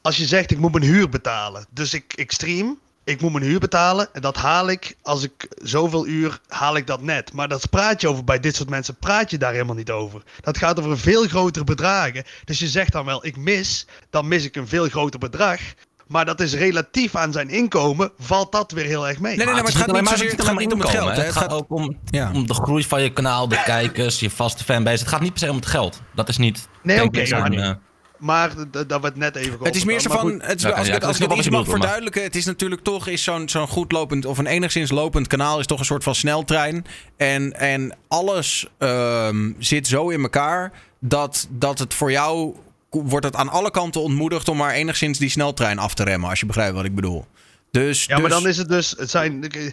[0.02, 3.44] als je zegt ik moet mijn huur betalen, dus ik, ik stream, ik moet mijn
[3.44, 7.32] huur betalen en dat haal ik, als ik zoveel uur, haal ik dat net.
[7.32, 10.22] Maar dat praat je over, bij dit soort mensen praat je daar helemaal niet over.
[10.40, 12.24] Dat gaat over veel grotere bedragen.
[12.44, 15.60] Dus je zegt dan wel, ik mis, dan mis ik een veel groter bedrag.
[16.06, 19.36] Maar dat is relatief aan zijn inkomen, valt dat weer heel erg mee.
[19.36, 21.16] Nee, nee, nee maar het gaat niet, zozeer, het gaat niet om het geld.
[21.16, 22.30] Het gaat ook om, Ja.
[22.32, 24.98] om de groei van je kanaal, de kijkers, je vaste fanbase.
[24.98, 26.00] Het gaat niet per se om het geld.
[26.14, 26.68] Dat is niet...
[26.82, 27.78] Nee, oké, zo'n,
[28.18, 30.70] maar- Maar dat werd net even Het is meer zo van, Maar het is, Ja,
[30.70, 33.06] als ja, ik als ik het iets mag bedoelt, maar- verduidelijken, het is natuurlijk toch
[33.06, 36.14] is zo'n zo'n goed lopend of een enigszins lopend kanaal is toch een soort van
[36.14, 36.84] sneltrein.
[37.16, 42.54] En, en alles ehm, zit zo in elkaar dat, dat het voor jou
[42.90, 46.40] wordt het aan alle kanten ontmoedigd om maar enigszins die sneltrein af te remmen, als
[46.40, 47.26] je begrijpt wat ik bedoel.
[47.70, 49.72] Dus, Ja, maar dus- dan is het dus, het zijn, de,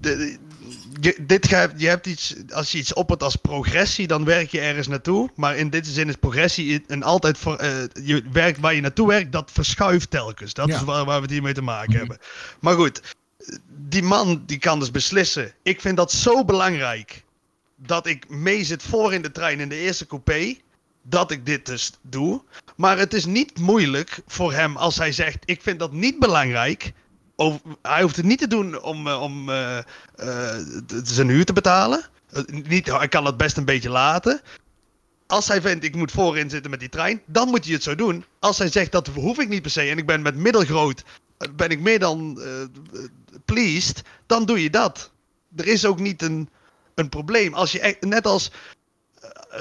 [0.00, 0.38] de-
[1.00, 4.60] je, dit ga, je hebt iets, als je iets oppert als progressie, dan werk je
[4.60, 5.30] ergens naartoe.
[5.36, 7.70] Maar in dit zin is progressie een altijd voor, eh,
[8.04, 10.54] je werkt waar je naartoe werkt, dat verschuift telkens.
[10.54, 10.76] Dat Ja.
[10.76, 12.18] is waar, waar we het hiermee te maken hebben.
[12.60, 13.00] Maar goed,
[13.88, 15.52] die man die kan dus beslissen.
[15.62, 17.22] Ik vind dat zo belangrijk
[17.76, 20.56] dat ik mee zit voor in de trein in de eerste coupé.
[21.02, 22.42] Dat ik dit dus doe.
[22.76, 26.92] Maar het is niet moeilijk voor hem als hij zegt: Ik vind dat niet belangrijk.
[27.82, 29.84] Hij hoeft het niet te doen om, eh, om eh, eh,
[31.04, 32.04] zijn huur te betalen.
[32.46, 34.40] Niet, hij kan het best een beetje laten.
[35.26, 37.94] Als hij vindt, ik moet voorin zitten met die trein, dan moet hij het zo
[37.94, 38.24] doen.
[38.38, 41.04] Als hij zegt, dat hoef ik niet per se en ik ben met middelgroot,
[41.56, 42.40] ben ik meer dan
[43.44, 45.10] pleased, dan doe je dat.
[45.56, 46.48] Er is ook niet een,
[46.94, 47.54] een probleem.
[47.54, 48.50] Als je echt, net als,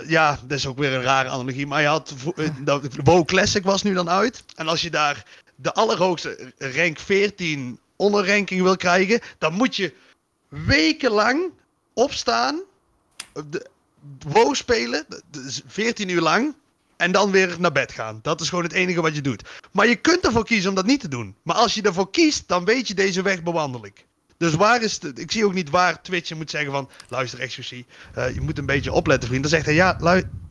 [0.07, 2.13] ja, dat is ook weer een rare analogie, maar je had,
[3.03, 4.43] WoW Classic was nu dan uit.
[4.55, 5.25] En als je daar
[5.55, 9.93] de allerhoogste rank 14 onderranking wil krijgen, dan moet je
[10.47, 11.51] wekenlang
[11.93, 12.61] opstaan,
[13.49, 13.67] de,
[14.51, 16.55] spelen, d- dus 14 uur lang,
[16.97, 18.19] en dan weer naar bed gaan.
[18.21, 19.43] Dat is gewoon het enige wat je doet.
[19.71, 21.35] Maar je kunt ervoor kiezen om dat niet te doen.
[21.41, 24.05] Maar als je ervoor kiest, dan weet je deze weg bewandel ik.
[24.37, 27.85] Dus waar is de, ik zie ook niet waar Twitch moet zeggen van, luister exclusie,
[28.13, 29.41] eh, je moet een beetje opletten vriend.
[29.43, 29.97] Dan zegt hij, ja,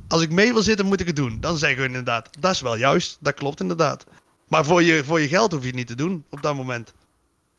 [0.09, 1.41] als ik mee wil zitten moet ik het doen.
[1.41, 4.05] Dan zeggen we inderdaad, dat is wel juist, dat klopt inderdaad.
[4.53, 6.95] Maar voor je, voor je geld hoef je het niet te doen op dat moment.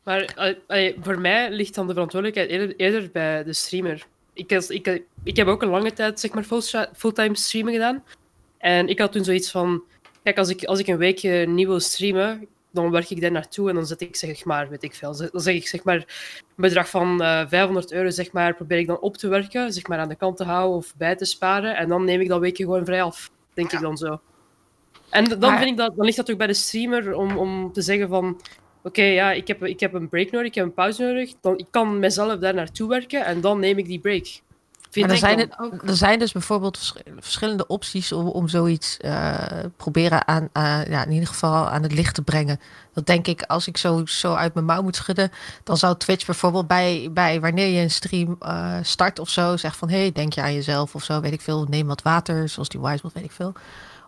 [0.02, 4.06] Maar eh, eh, voor mij ligt dan de verantwoordelijkheid eerder, eerder bij de streamer.
[4.32, 6.44] Ik, als- ik, ik heb ook een lange tijd zeg maar,
[6.94, 8.04] fulltime streamen gedaan.
[8.58, 9.82] En ik had toen zoiets van...
[10.22, 13.68] Kijk, als ik, als ik een weekje niet wil streamen, dan werk ik daar naartoe
[13.68, 16.04] en dan zet ik zeg maar, weet ik veel, dan zeg ik zeg maar een
[16.56, 19.98] bedrag van eh 500 euro zeg maar, probeer ik dan op te werken, zeg maar
[19.98, 21.76] aan de kant te houden of bij te sparen.
[21.76, 24.20] En dan neem ik dat weekje gewoon vrij af, denk ik dan zo.
[25.14, 27.72] En dan, Maar- vind ik dat, dan ligt dat ook bij de streamer om, om
[27.72, 28.40] te zeggen van...
[28.82, 31.32] Oké, ja, ik heb, ik heb een break nodig, ik heb een pauze nodig.
[31.40, 34.26] Dan, ik kan mezelf daar naartoe werken en dan neem ik die break.
[34.90, 35.70] Vind Maar er zijn, dan.
[35.70, 39.34] het, er zijn dus bijvoorbeeld vers- verschillende opties om, om zoiets eh
[39.76, 42.60] proberen aan, aan- ja, in ieder geval aan het licht te brengen.
[42.92, 45.30] Dat denk ik, als ik zo, zo uit mijn mouw moet schudden,
[45.64, 49.76] dan zou Twitch bijvoorbeeld bij, bij wanneer je een stream eh, start of zo, zegt
[49.76, 52.48] van hé, hey, denk je aan jezelf of zo, weet ik veel, neem wat water,
[52.48, 53.52] zoals die Wisebot, weet ik veel.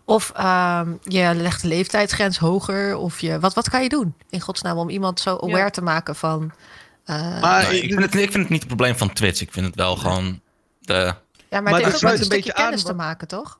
[0.09, 4.41] Of ehm, je legt de leeftijdsgrens hoger, of je, wat, wat kan je doen in
[4.41, 5.69] godsnaam om iemand zo aware Ja.
[5.69, 6.51] te maken van...
[7.05, 9.41] eh, Maar nee, ik, vind het, ik vind het niet het probleem van Twitch.
[9.41, 10.41] Ik vind het wel gewoon
[10.79, 10.93] de...
[10.93, 11.13] ja,
[11.49, 13.59] maar, maar het dit heeft ook met een beetje aan kennis te wat- maken, toch?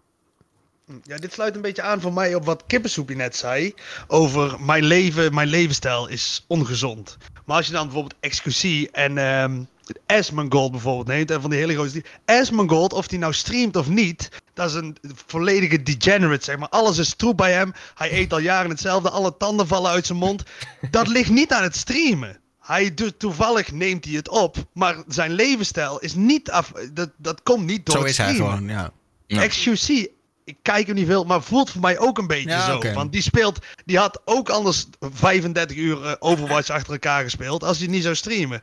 [1.04, 3.74] Ja, dit sluit een beetje aan voor mij op wat Kippensoepie net zei.
[4.08, 7.18] Over mijn leven, mijn levensstijl is ongezond.
[7.46, 9.62] Maar als je dan bijvoorbeeld Excusie en ehm
[10.06, 11.32] Asmongold bijvoorbeeld neemt.
[11.32, 12.04] En van die hele grote...
[12.26, 14.30] Asmongold, of die nou streamt of niet.
[14.54, 16.70] Dat is een volledige degenerate, zeg maar.
[16.70, 17.74] Alles is troep bij hem.
[17.96, 19.10] Hij eet al jaren hetzelfde.
[19.10, 20.44] Alle tanden vallen uit zijn mond.
[20.92, 22.40] Dat ligt niet aan het streamen.
[22.60, 24.58] Hij doet, toevallig neemt hij het op.
[24.74, 26.72] Maar zijn levensstijl is niet af...
[26.94, 28.58] Dat, dat komt niet door zo het is hij streamen.
[28.58, 28.92] gewoon, ja.
[29.28, 29.48] Ja.
[29.48, 30.08] XQC,
[30.48, 32.94] ik kijk hem niet veel, maar voelt voor mij ook een beetje Ja, zo.
[32.94, 37.64] Want die speelt, die had ook anders 35 uur eh, Overwatch achter elkaar gespeeld.
[37.64, 38.62] Als hij niet zou streamen.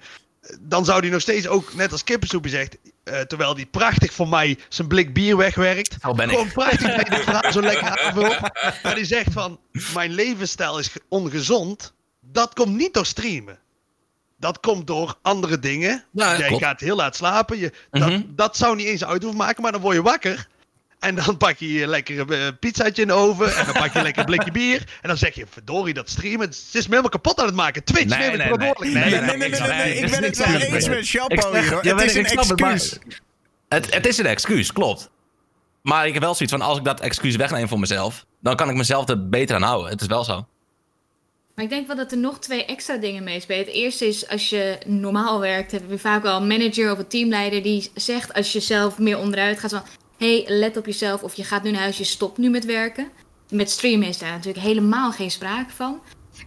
[0.60, 4.28] Dan zou hij nog steeds ook, net als Kippensoepie zegt, eh, terwijl hij prachtig voor
[4.28, 5.96] mij zijn blik bier wegwerkt.
[6.00, 6.52] Ben Gewoon ik.
[6.52, 8.40] prachtig bij dit verhaal zo lekker aanvult.
[8.82, 9.60] Maar die zegt van,
[9.94, 11.92] mijn levensstijl is ge- ongezond.
[12.20, 13.58] Dat komt niet door streamen.
[14.38, 16.04] Dat komt door andere dingen.
[16.12, 16.62] Ja, Jij klopt.
[16.64, 17.58] gaat heel laat slapen.
[17.58, 18.22] Je, dat, Mhm.
[18.28, 20.46] dat zou niet eens uit hoeven maken, maar dan word je wakker.
[21.04, 23.56] En dan pak je je lekkere eh, pizzaatje in de oven.
[23.56, 24.78] En dan pak je lekker een blikje bier.
[25.02, 26.40] En dan zeg je, verdorie, dat streamen.
[26.48, 27.84] Het is me helemaal kapot aan het maken.
[27.84, 28.94] Twitch, Nee, neem nee, verantwoordelijk.
[28.94, 29.02] nee.
[29.04, 31.84] Nee, nee, nee, nee, nee, nee, ik ben het wel eens met Chapo hier hoor.
[31.84, 33.20] Ja, Het is weet een ik, ik snap het, maar- excuus.
[33.68, 35.10] Het, het is een excuus, klopt.
[35.82, 38.68] Maar ik heb wel zoiets van, als ik dat excuus wegneem voor mezelf, dan kan
[38.68, 39.90] ik mezelf er beter aan houden.
[39.90, 40.46] Het is wel zo.
[41.54, 43.64] Maar ik denk wel dat er nog twee extra dingen meespelen.
[43.64, 47.06] Het eerste is, als je normaal werkt, heb je vaak wel een manager of een
[47.06, 49.82] teamleider die zegt als je zelf meer onderuit gaat van,
[50.18, 53.08] hey, let op jezelf of je gaat nu naar huis, je stopt nu met werken.
[53.50, 56.00] Met streamen is daar natuurlijk helemaal geen sprake van.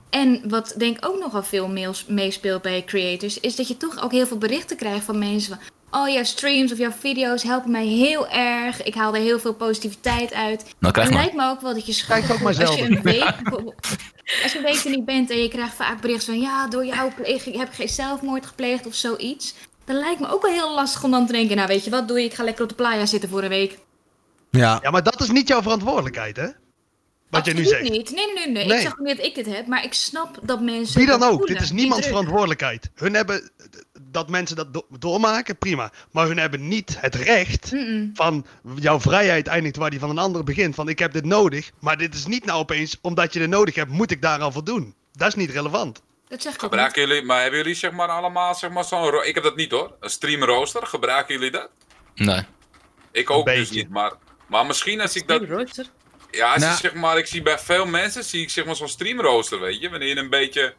[0.10, 4.04] En wat denk ik ook nogal veel mails meespeelt bij creators, is dat je toch
[4.04, 7.72] ook heel veel berichten krijgt van mensen van, oh jouw streams of jouw video's helpen
[7.72, 8.84] mij heel erg.
[8.84, 10.66] Ik haal er heel veel positiviteit uit.
[10.80, 11.26] Nou, krijg het maar.
[11.26, 12.80] lijkt me ook wel dat je Kijk ook maar als je zelf.
[12.80, 13.36] een week
[14.44, 16.86] als je een week er niet bent en je krijgt vaak berichten van ja, door
[16.86, 19.54] jou pleeg ik, heb ik geen zelfmoord gepleegd of zoiets.
[19.88, 22.08] Dan lijkt me ook wel heel lastig om dan te denken, nou weet je wat
[22.08, 23.78] doe je, ik ga lekker op de playa zitten voor een week.
[24.50, 24.80] Ja.
[24.82, 26.48] Ja, maar dat is niet jouw verantwoordelijkheid, hè?
[27.30, 27.98] Wat je nu Absoluut zegt.
[27.98, 28.12] niet.
[28.12, 28.66] Nee, nee, nee, nee.
[28.66, 28.76] Nee.
[28.78, 30.98] Ik zeg niet dat ik dit heb, maar ik snap dat mensen.
[30.98, 32.16] Wie dan dat ook, voelen, dit is die niemands druk.
[32.16, 32.90] verantwoordelijkheid.
[32.96, 33.52] Hun hebben
[34.02, 35.92] dat mensen dat do- doormaken, prima.
[36.12, 37.74] Maar hun hebben niet het recht
[38.14, 38.46] van
[38.80, 40.76] jouw vrijheid eindigt waar die van een ander begint.
[40.76, 43.76] Van ik heb dit nodig, maar dit is niet nou opeens omdat je het nodig
[43.76, 44.96] hebt, moet ik daar al voldoen.
[45.12, 46.02] Dat is niet relevant.
[46.28, 46.60] Dat zeg ik.
[46.60, 49.24] Gebruiken jullie, maar hebben jullie zeg maar allemaal zeg maar zo'n...
[49.26, 49.92] Ik heb dat niet hoor.
[50.00, 50.86] Een stream rooster.
[50.88, 51.70] Gebruiken jullie dat?
[52.16, 52.42] Nee.
[53.12, 54.12] Ik ook dus niet, maar...
[54.48, 55.44] Maar misschien als ik dat...
[55.44, 55.86] Rooster?
[56.32, 56.72] Ja, als Nou.
[56.72, 59.80] je, zeg maar, ik zie bij veel mensen zie ik zeg maar zo'n streamrooster, weet
[59.82, 59.90] je.
[59.90, 60.74] Wanneer je een beetje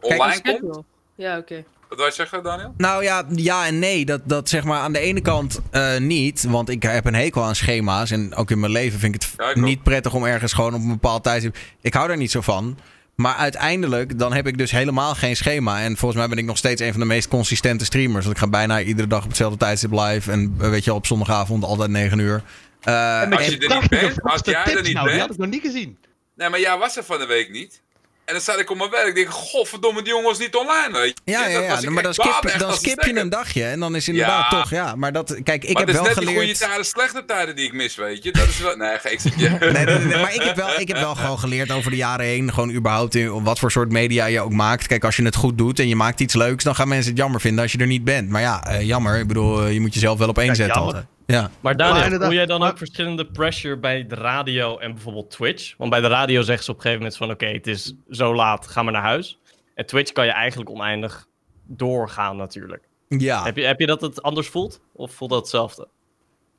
[0.00, 0.56] online komt.
[0.56, 0.84] Schedule.
[1.14, 1.64] Ja, oké.
[1.88, 2.74] Wat wij zeggen, Daniel?
[2.76, 4.04] Nou ja, ja en nee.
[4.04, 6.44] Dat, dat zeg maar aan de ene kant eh, niet.
[6.48, 8.10] Want ik heb een hekel aan schema's.
[8.10, 9.62] En ook in mijn leven vind ik het Ja, ik ook.
[9.64, 11.56] niet prettig om ergens gewoon op een bepaald tijdstip.
[11.80, 12.78] Ik hou daar niet zo van.
[13.16, 15.80] Maar uiteindelijk, dan heb ik dus helemaal geen schema.
[15.82, 18.24] En volgens mij ben ik nog steeds een van de meest consistente streamers.
[18.24, 20.30] Want ik ga bijna iedere dag op hetzelfde tijdstip live.
[20.30, 22.42] En eh, weet je, op zondagavond altijd 9 uur.
[22.82, 25.16] Eh, En met als die je er niet bent, als jij er niet nou, die
[25.16, 25.98] bent- had ik nog niet gezien.
[26.36, 27.82] Nee, maar jij was er van de week niet.
[28.26, 29.06] En dan zat ik op mijn werk.
[29.06, 31.32] Ik denk, godverdomme, die jongen was niet online, weet je.
[31.32, 31.90] ja, ja, ja.
[31.90, 33.64] maar dan skip, dan skip je een dagje.
[33.64, 34.58] En dan is inderdaad Ja.
[34.58, 34.94] toch, ja.
[34.94, 36.44] Maar dat, kijk, ik maar heb is wel net die geleerd...
[36.44, 38.32] goede tijden, slechte tijden die ik mis, weet je.
[38.32, 38.76] Dat is wel...
[38.76, 39.48] Nee, ik zit je...
[39.48, 41.96] Nee, nee, nee, nee, maar ik heb, wel, ik heb wel gewoon geleerd over de
[41.96, 42.52] jaren heen.
[42.52, 44.86] Gewoon überhaupt in wat voor soort media je ook maakt.
[44.86, 47.18] Kijk, als je het goed doet en je maakt iets leuks, dan gaan mensen het
[47.20, 48.28] jammer vinden als je er niet bent.
[48.28, 49.18] Maar ja, eh, jammer.
[49.18, 51.04] Ik bedoel, eh, je moet jezelf wel op één zetten altijd.
[51.26, 51.50] Ja.
[51.60, 55.74] Maar Daniel, voel jij dan ook verschillende pressure bij de radio en bijvoorbeeld Twitch?
[55.76, 57.30] Want bij de radio zeggen ze op een gegeven moment van...
[57.30, 59.38] oké, het is zo laat, ga maar naar huis.
[59.74, 61.26] En Twitch kan je eigenlijk oneindig
[61.66, 62.88] doorgaan natuurlijk.
[63.08, 63.44] ja.
[63.44, 64.80] Heb, je, heb je dat het anders voelt?
[64.92, 65.88] Of voelt dat hetzelfde?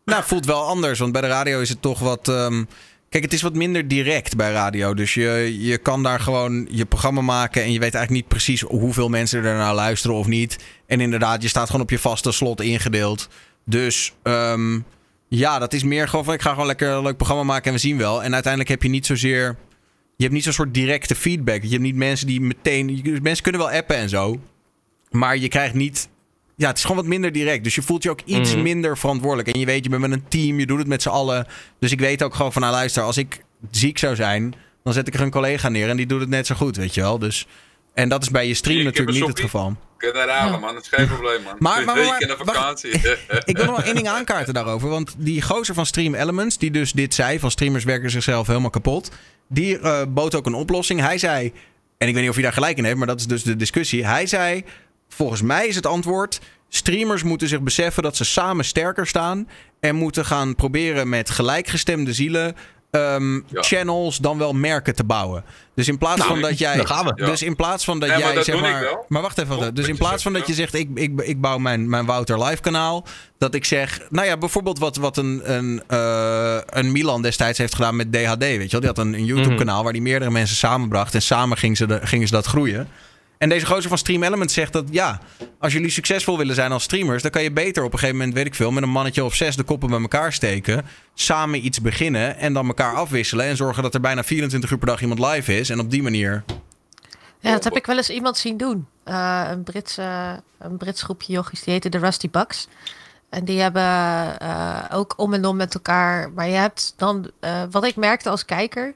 [0.06, 0.99] Nou, het voelt wel anders.
[0.99, 2.27] Want bij de radio is het toch wat.
[2.27, 2.64] ehm,
[3.10, 4.94] Kijk, het is wat minder direct bij radio.
[4.94, 7.61] Dus je, je kan daar gewoon je programma maken.
[7.64, 10.57] En je weet eigenlijk niet precies hoeveel mensen er naar luisteren of niet.
[10.85, 13.30] En inderdaad, je staat gewoon op je vaste slot ingedeeld.
[13.69, 14.80] Dus ehm,
[15.27, 17.73] ja, dat is meer gewoon van ik ga gewoon lekker een leuk programma maken en
[17.73, 18.23] we zien wel.
[18.23, 19.56] En uiteindelijk heb je niet zozeer.
[20.15, 21.61] Je hebt niet zo'n soort directe feedback.
[21.64, 23.19] Je hebt niet mensen die meteen.
[23.22, 24.39] Mensen kunnen wel appen en zo.
[25.11, 26.10] Maar je krijgt niet.
[26.56, 27.64] Ja, het is gewoon wat minder direct.
[27.64, 28.61] Dus je voelt je ook iets Mhm.
[28.61, 29.48] minder verantwoordelijk.
[29.49, 31.48] En je weet, je bent met een team, je doet het met z'n allen.
[31.80, 34.53] Dus ik weet ook gewoon van, nou luister, als ik ziek zou zijn,
[34.84, 36.94] dan zet ik er een collega neer en die doet het net zo goed, weet
[36.94, 37.19] je wel.
[37.19, 37.48] Dus,
[37.98, 39.76] en dat is bij je stream Ik natuurlijk niet het geval.
[39.98, 40.74] Daar halen, man.
[40.74, 41.56] Dat is geen probleem, man.
[41.60, 42.91] Maar- maar- vakantie.
[43.45, 44.90] Ik wil nog één ding aankaarten daarover.
[44.90, 48.69] Want die gozer van Stream Elements, die dus dit zei, van streamers werken zichzelf helemaal
[48.69, 49.11] kapot.
[49.49, 50.99] Die eh, bood ook een oplossing.
[50.99, 51.53] Hij zei,
[51.98, 53.56] en ik weet niet of hij daar gelijk in heeft, maar dat is dus de
[53.56, 54.06] discussie.
[54.06, 54.64] Hij zei,
[55.10, 59.48] volgens mij is het antwoord, streamers moeten zich beseffen dat ze samen sterker staan.
[59.80, 62.56] En moeten gaan proberen met gelijkgestemde zielen
[62.98, 63.61] ehm, Ja.
[63.61, 65.44] channels dan wel merken te bouwen.
[65.76, 66.86] Dus in plaats Nou, van dat jij.
[66.86, 67.14] gaan we.
[67.26, 68.98] Dus in plaats van dat maar jij dat zeg maar.
[69.07, 69.76] Maar wacht even.
[69.76, 72.61] dus in plaats van dat je zegt: ik, ik, ik bouw mijn, mijn Wouter live
[72.61, 73.06] kanaal.
[73.38, 74.02] Dat ik zeg.
[74.10, 78.38] Nou ja, bijvoorbeeld wat, wat een, een, eh, een Milan destijds heeft gedaan met DHD.
[78.38, 78.80] Weet je wel?
[78.80, 81.14] Die had een, een YouTube kanaal waar die meerdere mensen samenbracht.
[81.14, 82.88] En samen gingen ze, de, gingen ze dat groeien.
[83.38, 85.20] En deze gozer van Stream Elements zegt dat ja,
[85.60, 88.36] als jullie succesvol willen zijn als streamers, dan kan je beter op een gegeven moment,
[88.36, 91.82] weet ik veel, met een mannetje of zes de koppen bij elkaar steken, samen iets
[91.82, 95.20] beginnen en dan elkaar afwisselen en zorgen dat er bijna 24 uur per dag iemand
[95.20, 96.44] live is en op die manier.
[97.40, 98.88] Ja, dat heb ik wel eens iemand zien doen.
[99.04, 102.68] Eh, een, Brits, eh, een Brits groepje jochies, die heette de Rusty Bucks.
[103.30, 103.84] En die hebben
[104.40, 106.32] eh, ook om en om met elkaar.
[106.32, 107.32] Maar je hebt dan,
[107.72, 108.94] wat ik merkte als kijker,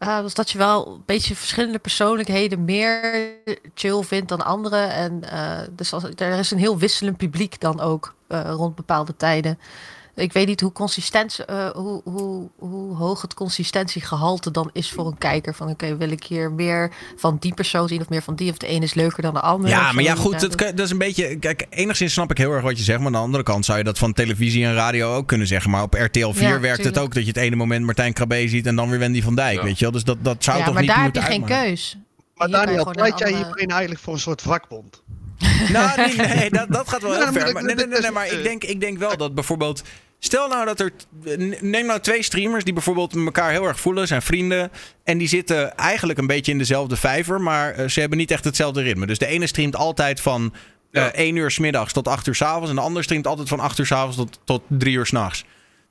[0.00, 3.28] eh, was dat je wel een beetje verschillende persoonlijkheden meer
[3.74, 4.90] chill vindt dan anderen.
[4.92, 9.16] En eh, dus als, er is een heel wisselend publiek dan ook eh, rond bepaalde
[9.16, 9.58] tijden.
[10.20, 15.06] Ik weet niet hoe consistent, eh, hoe, hoe, hoe hoog het consistentiegehalte dan is voor
[15.06, 15.54] een kijker.
[15.54, 18.50] Van oké, wil ik hier meer van die persoon zien of meer van die?
[18.50, 19.70] Of de een is leuker dan de ander?
[19.70, 21.36] Ja, maar ja, goed, dat, is een beetje.
[21.36, 22.98] Kijk, enigszins snap ik heel erg wat je zegt.
[22.98, 25.70] Maar aan de andere kant zou je dat van televisie en radio ook kunnen zeggen.
[25.70, 28.48] Maar op RTL 4 Ja, werkt het ook dat je het ene moment Martijn Krabbe
[28.48, 29.56] ziet en dan weer Wendy van Dijk.
[29.56, 29.64] Ja.
[29.64, 29.92] Weet je wel?
[29.92, 31.96] Dus dat, dat zou ja, toch maar niet daar heb je moeten geen keus.
[32.34, 35.02] Maar Hier Daniel, pleit jij andere- hierin eigenlijk voor een soort vakbond?
[35.72, 37.52] Nou, nee, nee dat, dat gaat wel Ja, heel maar ver.
[37.52, 39.82] Maar, nee, nee, nee, nee, maar ik, denk, ik denk wel dat bijvoorbeeld...
[40.22, 40.92] Stel nou dat er...
[41.60, 44.70] Neem nou twee streamers die bijvoorbeeld elkaar heel erg voelen, zijn vrienden.
[45.04, 48.44] En die zitten eigenlijk een beetje in dezelfde vijver, maar eh, ze hebben niet echt
[48.44, 49.06] hetzelfde ritme.
[49.06, 50.52] Dus de ene streamt altijd van
[50.90, 51.12] eh Ja.
[51.12, 52.70] 1 uur 's middags tot 8 uur 's avonds.
[52.70, 55.10] En de ander streamt altijd van 8 uur 's avonds tot, tot 3 uur 's
[55.10, 55.44] nachts.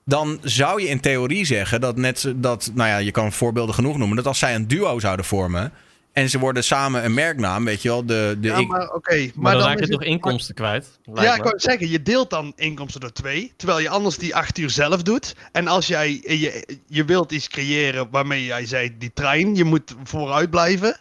[0.05, 2.33] Dan zou je in theorie zeggen dat net...
[2.35, 4.15] Dat, nou ja, je kan voorbeelden genoeg noemen.
[4.17, 5.73] Dat als zij een duo zouden vormen...
[6.19, 8.05] En ze worden samen een merknaam, weet je wel.
[8.05, 9.15] De, de, Ja, ik- maar oké.
[9.17, 10.99] Maar, maar dan, dan raak je toch het- inkomsten kwijt?
[11.13, 14.57] Ja, ik wou zeggen, je deelt dan inkomsten door twee, terwijl je anders die acht
[14.57, 15.35] uur zelf doet.
[15.51, 19.95] En als jij, je, je wilt iets creëren waarmee jij zei, die trein, je moet
[20.03, 20.99] vooruit blijven.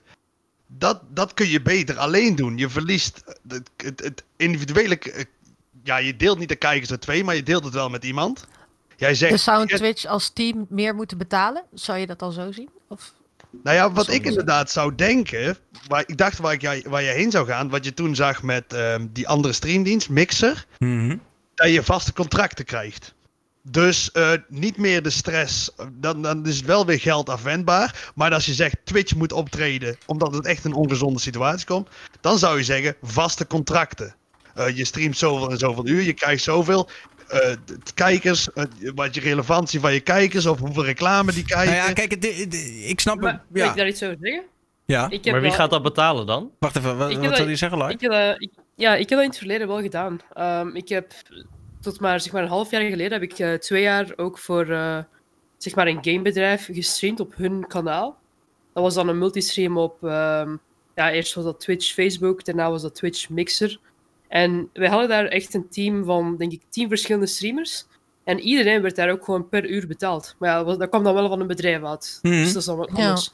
[0.67, 2.59] Dat, dat kun je beter alleen doen.
[2.59, 5.25] Je verliest het, het, het individuele, eh,
[5.85, 8.47] ja, je deelt niet de kijkers door twee, maar je deelt het wel met iemand.
[8.97, 11.63] Jij zegt, Dus zou een Twitch als team meer moeten betalen?
[11.75, 12.69] Zou je dat al zo zien?
[12.89, 13.13] Of?
[13.63, 15.57] Nou ja, wat ik inderdaad zou denken,
[15.87, 18.43] waar, ik dacht waar, ik, jij- waar je heen zou gaan, wat je toen zag
[18.43, 21.17] met ehm, die andere streamdienst, Mixer, Mhm.
[21.55, 23.15] dat je vaste contracten krijgt.
[23.63, 28.11] Dus eh, niet meer de stress, dan, dan is het wel weer geld afwendbaar.
[28.15, 31.89] Maar als je zegt Twitch moet optreden omdat het echt een ongezonde situatie komt,
[32.21, 34.15] dan zou je zeggen vaste contracten.
[34.55, 36.89] Eh, je streamt zoveel en zoveel uur, je krijgt zoveel.
[37.29, 38.65] Eh, de- de kijkers, eh,
[38.95, 41.75] wat je relevantie van je kijkers of hoeveel reclame die kijken.
[41.75, 42.55] Nou ja, kijk, het- het-
[42.87, 43.41] ik snap Maar, het.
[43.53, 43.71] Ja.
[43.71, 44.45] ik daar iets over zeggen?
[44.87, 45.05] ja.
[45.11, 46.51] Ik heb Maar wie wel- gaat dat betalen dan?
[46.59, 47.93] Wacht even, wat, wat wil je zeggen, Lai?
[47.95, 50.21] Ik heb, dat- ik- ja, ik heb dat in het verleden wel gedaan.
[50.33, 51.13] Ehm, ik heb
[51.81, 54.71] tot maar, zeg maar een half jaar geleden heb ik eh, twee jaar ook voor
[54.71, 54.99] eh,
[55.57, 58.19] zeg maar een gamebedrijf gestreamd op hun kanaal.
[58.73, 60.57] Dat was dan een multistream op, ehm,
[60.95, 63.79] ja, eerst was dat Twitch Facebook, daarna was dat Twitch Mixer.
[64.29, 67.87] En wij hadden daar echt een team van, denk ik, tien verschillende streamers.
[68.25, 70.35] En iedereen werd daar ook gewoon per uur betaald.
[70.39, 72.19] Maar ja, dat, kwam dan wel van een bedrijf uit.
[72.23, 72.35] Mhm.
[72.35, 73.05] Dus dat is dan wat Ja.
[73.05, 73.33] anders.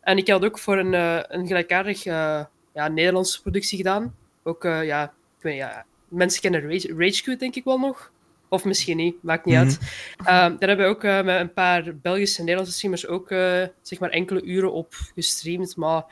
[0.00, 2.44] En ik had ook voor een, eh, een gelijkaardig eh,
[2.74, 4.14] ja, Nederlandse productie gedaan.
[4.42, 8.10] Ook, eh, ja, ik weet niet, ja, mensen kennen Rage, RageQ denk ik wel nog.
[8.48, 9.64] Of misschien niet, maakt niet Mhm.
[9.64, 9.78] uit.
[10.16, 13.62] Ehm, daar hebben we ook eh, met een paar Belgische en Nederlandse streamers ook eh,
[13.82, 15.76] zeg maar enkele uren op gestreamd.
[15.76, 16.04] Maar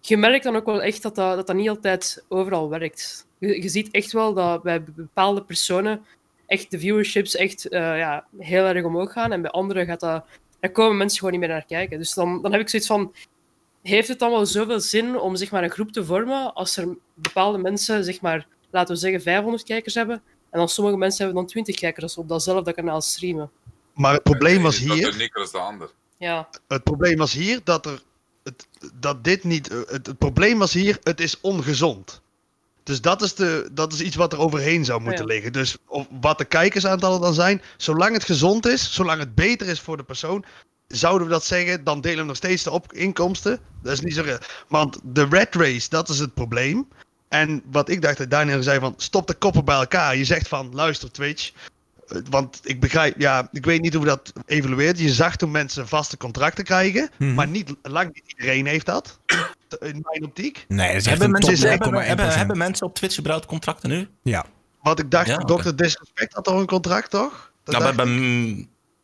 [0.00, 3.26] je merkt dan ook wel echt dat dat, dat, dat niet altijd overal werkt.
[3.40, 6.04] Je, je ziet echt wel dat bij bepaalde personen
[6.46, 9.32] echt de viewerships echt eh, ja, heel erg omhoog gaan.
[9.32, 10.24] En bij anderen gaat dat,
[10.60, 11.98] daar komen mensen gewoon niet meer naar kijken.
[11.98, 13.14] Dus dan, dan heb ik zoiets van,
[13.82, 16.96] heeft het dan wel zoveel zin om zeg maar, een groep te vormen als er
[17.14, 20.22] bepaalde mensen, zeg maar, laten we zeggen, 500 kijkers hebben.
[20.50, 23.50] En dan sommige mensen hebben dan 20 kijkers als ze op datzelfde kanaal streamen.
[23.94, 25.30] Maar het probleem was hier.
[25.52, 25.90] de ander.
[26.18, 28.02] Ja, Het probleem was hier dat er.
[28.42, 29.68] Het, dat dit niet.
[29.68, 32.22] Het, het probleem was hier, het is ongezond.
[32.82, 35.32] Dus dat is, de, dat is iets wat er overheen zou moeten Ja.
[35.32, 35.52] liggen.
[35.52, 39.80] Dus of, wat de kijkersaantallen dan zijn, zolang het gezond is, zolang het beter is
[39.80, 40.44] voor de persoon,
[40.88, 43.60] zouden we dat zeggen, dan delen we nog steeds de op inkomsten.
[43.82, 44.24] Dat is niet zo.
[44.68, 46.88] Want de red race, dat is het probleem.
[47.28, 50.16] En wat ik dacht, dat Daniel zei van, stop de koppen bij elkaar.
[50.16, 51.52] Je zegt van, luister Twitch,
[52.30, 54.98] want ik begrijp, ja, ik weet niet hoe dat evalueert.
[54.98, 57.34] Je zag toen mensen vaste contracten krijgen, Mhm.
[57.34, 59.18] maar niet lang niet iedereen heeft dat.
[59.80, 60.64] In mijn optiek.
[60.68, 62.06] Nee, dat is echt Hebben mensen, top hebben, 0,1%.
[62.06, 64.08] hebben, hebben mensen op Twitch überhaupt contracten nu?
[64.22, 64.44] Ja.
[64.82, 65.62] Wat ik dacht, Ja, oké.
[65.62, 65.74] Dr.
[65.74, 67.52] Disrespect had toch een contract, toch?
[67.64, 68.06] Dat Nou, bij,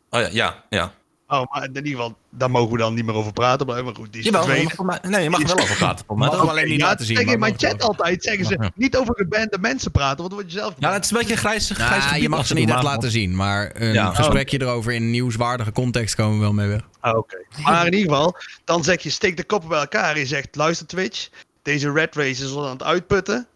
[0.09, 0.93] oh ja, ja, ja.
[1.29, 3.67] Oh, maar in ieder geval, daar mogen we dan niet meer over praten.
[3.67, 4.47] Maar maar goed, die is Jawel,
[4.83, 6.05] maar mij, nee, je mag er wel over praten.
[6.05, 6.17] Toch?
[6.19, 7.19] wel alleen niet Ja, laten zien.
[7.19, 8.71] in maar mijn chat altijd zeggen ze Ja.
[8.75, 11.33] niet over gebande mensen praten, want dan word je zelf Ja, het is een beetje
[11.33, 13.93] een grijs, grijs Nou, gebied je mag ze niet echt maar- laten zien, maar een
[13.93, 14.13] Ja.
[14.13, 16.81] gesprekje erover in nieuwswaardige context komen we wel mee weg.
[16.99, 17.37] Ah, Oké.
[17.63, 20.13] Maar in ieder geval, dan zeg je, steek de koppen bij elkaar.
[20.13, 21.29] En je zegt, luister Twitch,
[21.61, 23.47] deze red race is ons aan het uitputten.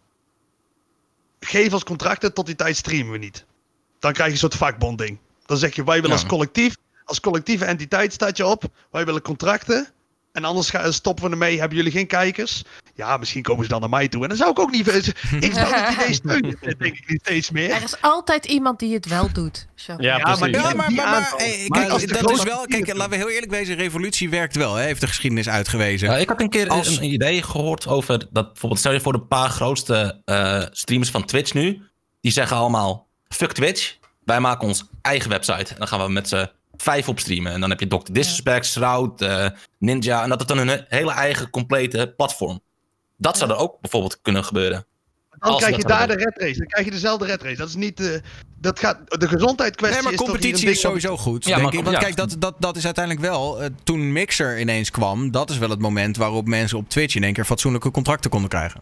[1.39, 3.45] Geef ons contracten, tot die tijd streamen we niet.
[3.99, 5.18] Dan krijg je een soort vakbonding.
[5.45, 6.22] Dan zeg je, wij willen Ja.
[6.22, 6.76] als collectief,
[7.12, 8.64] als collectieve entiteit staat je op.
[8.92, 9.88] Wij willen contracten.
[10.32, 12.64] En anders gaan, stoppen we ermee, hebben jullie geen kijkers?
[12.96, 14.22] Ja, misschien komen ze dan naar mij toe.
[14.24, 14.88] En dan zou ik ook niet...
[15.40, 17.70] Ik zou het idee steunen, denk ik niet steeds meer.
[17.72, 19.68] Er is altijd iemand die het wel doet.
[19.76, 19.94] Zo.
[19.98, 20.58] Ja, Ja, maar precies.
[20.58, 23.52] die- Ja, maar, maar, hey, kijk, als dat is wel, kijk, laten we heel eerlijk
[23.52, 26.10] wezen, revolutie werkt wel, hè, heeft de geschiedenis uitgewezen.
[26.10, 29.14] Ja, ik had een keer Als- een idee gehoord over dat bijvoorbeeld, stel je voor
[29.14, 31.82] de paar grootste eh, streamers van Twitch nu,
[32.22, 35.74] die zeggen allemaal: fuck Twitch, wij maken ons eigen website.
[35.74, 37.52] En dan gaan we met z'n vijf op streamen.
[37.52, 38.11] En dan heb je Dr.
[38.11, 39.45] Disrespect, Shroud, eh,
[39.77, 42.60] Ninja, en dat is dan hun hele eigen complete platform.
[43.18, 44.85] Dat zou er ook bijvoorbeeld kunnen gebeuren.
[45.39, 46.57] Dan Als krijg je daar de red race.
[46.57, 47.56] Dan krijg je dezelfde red race.
[47.56, 47.99] Dat is niet...
[47.99, 48.19] eh,
[48.60, 51.84] dat gaat, de gezondheidskwestie Nee, maar competitie is sowieso goed, Ja, denk maar- ik.
[51.84, 52.02] Want ja.
[52.02, 53.61] kijk, dat, dat, dat is uiteindelijk wel...
[53.61, 57.23] eh, toen Mixer ineens kwam, dat is wel het moment waarop mensen op Twitch in
[57.23, 58.81] één keer fatsoenlijke contracten konden krijgen.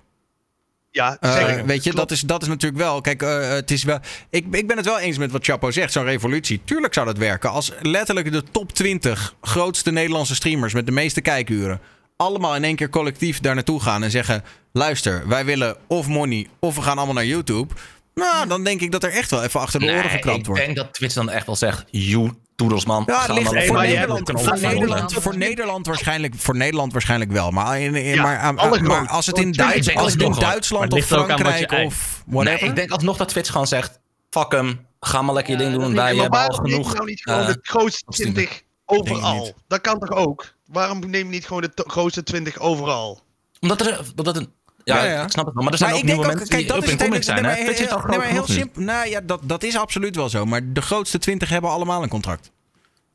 [0.92, 1.66] Ja, Eh, zeker.
[1.66, 2.10] weet je, Klopt.
[2.10, 3.02] dat is, dat is natuurlijk wel.
[3.02, 4.00] Kijk, eh, het is wel.
[4.30, 5.92] Ik, ik ben het wel eens met wat Chapo zegt.
[5.92, 6.62] Zo'n revolutie.
[6.66, 7.50] Tuurlijk zou dat werken.
[7.52, 11.80] Als letterlijk de top 20 grootste Nederlandse streamers met de meeste kijkuren.
[12.16, 14.44] allemaal in één keer collectief daar naartoe gaan en zeggen:
[14.74, 17.74] luister, wij willen of money of we gaan allemaal naar YouTube.
[18.16, 20.46] Nou, dan denk ik dat er echt wel even achter de oren Nee, geklapt ik
[20.46, 20.62] wordt.
[20.62, 23.04] denk dat Twitch dan echt wel zegt: you toedels man.
[23.06, 27.52] Ja, het ligt voor, Nederland, hebt voor, Nederland, voor, Nederland waarschijnlijk, voor Nederland waarschijnlijk wel.
[27.52, 30.32] Maar, in, in- Ja, maar, als het in, Duits, als het in.
[30.32, 32.68] Duitsland of wat Frankrijk of Nee, whatever.
[32.68, 34.00] ik denk alsnog dat Twitch gewoon zegt:
[34.30, 35.96] fuck hem, ga maar lekker je ding doen.
[35.96, 36.94] Wij ik hebben al waarom genoeg.
[36.94, 38.36] nou niet gewoon eh, de grootste afstemmen.
[38.36, 39.54] 20 Denk ik overal?
[39.68, 40.54] Dat kan toch ook?
[40.66, 43.22] waarom neem je niet gewoon de grootste 20 overal?
[43.60, 44.54] Omdat er, omdat een,
[44.96, 45.64] ja, ja, ik snap het wel.
[45.64, 47.42] Maar er zijn maar ook nieuwe mensen kijk, die dat up in zijn.
[47.44, 48.82] Nee, nee, maar heel simpel.
[48.82, 50.46] Nou ja, dat, dat is absoluut wel zo.
[50.46, 52.52] Maar de grootste 20 hebben allemaal een contract.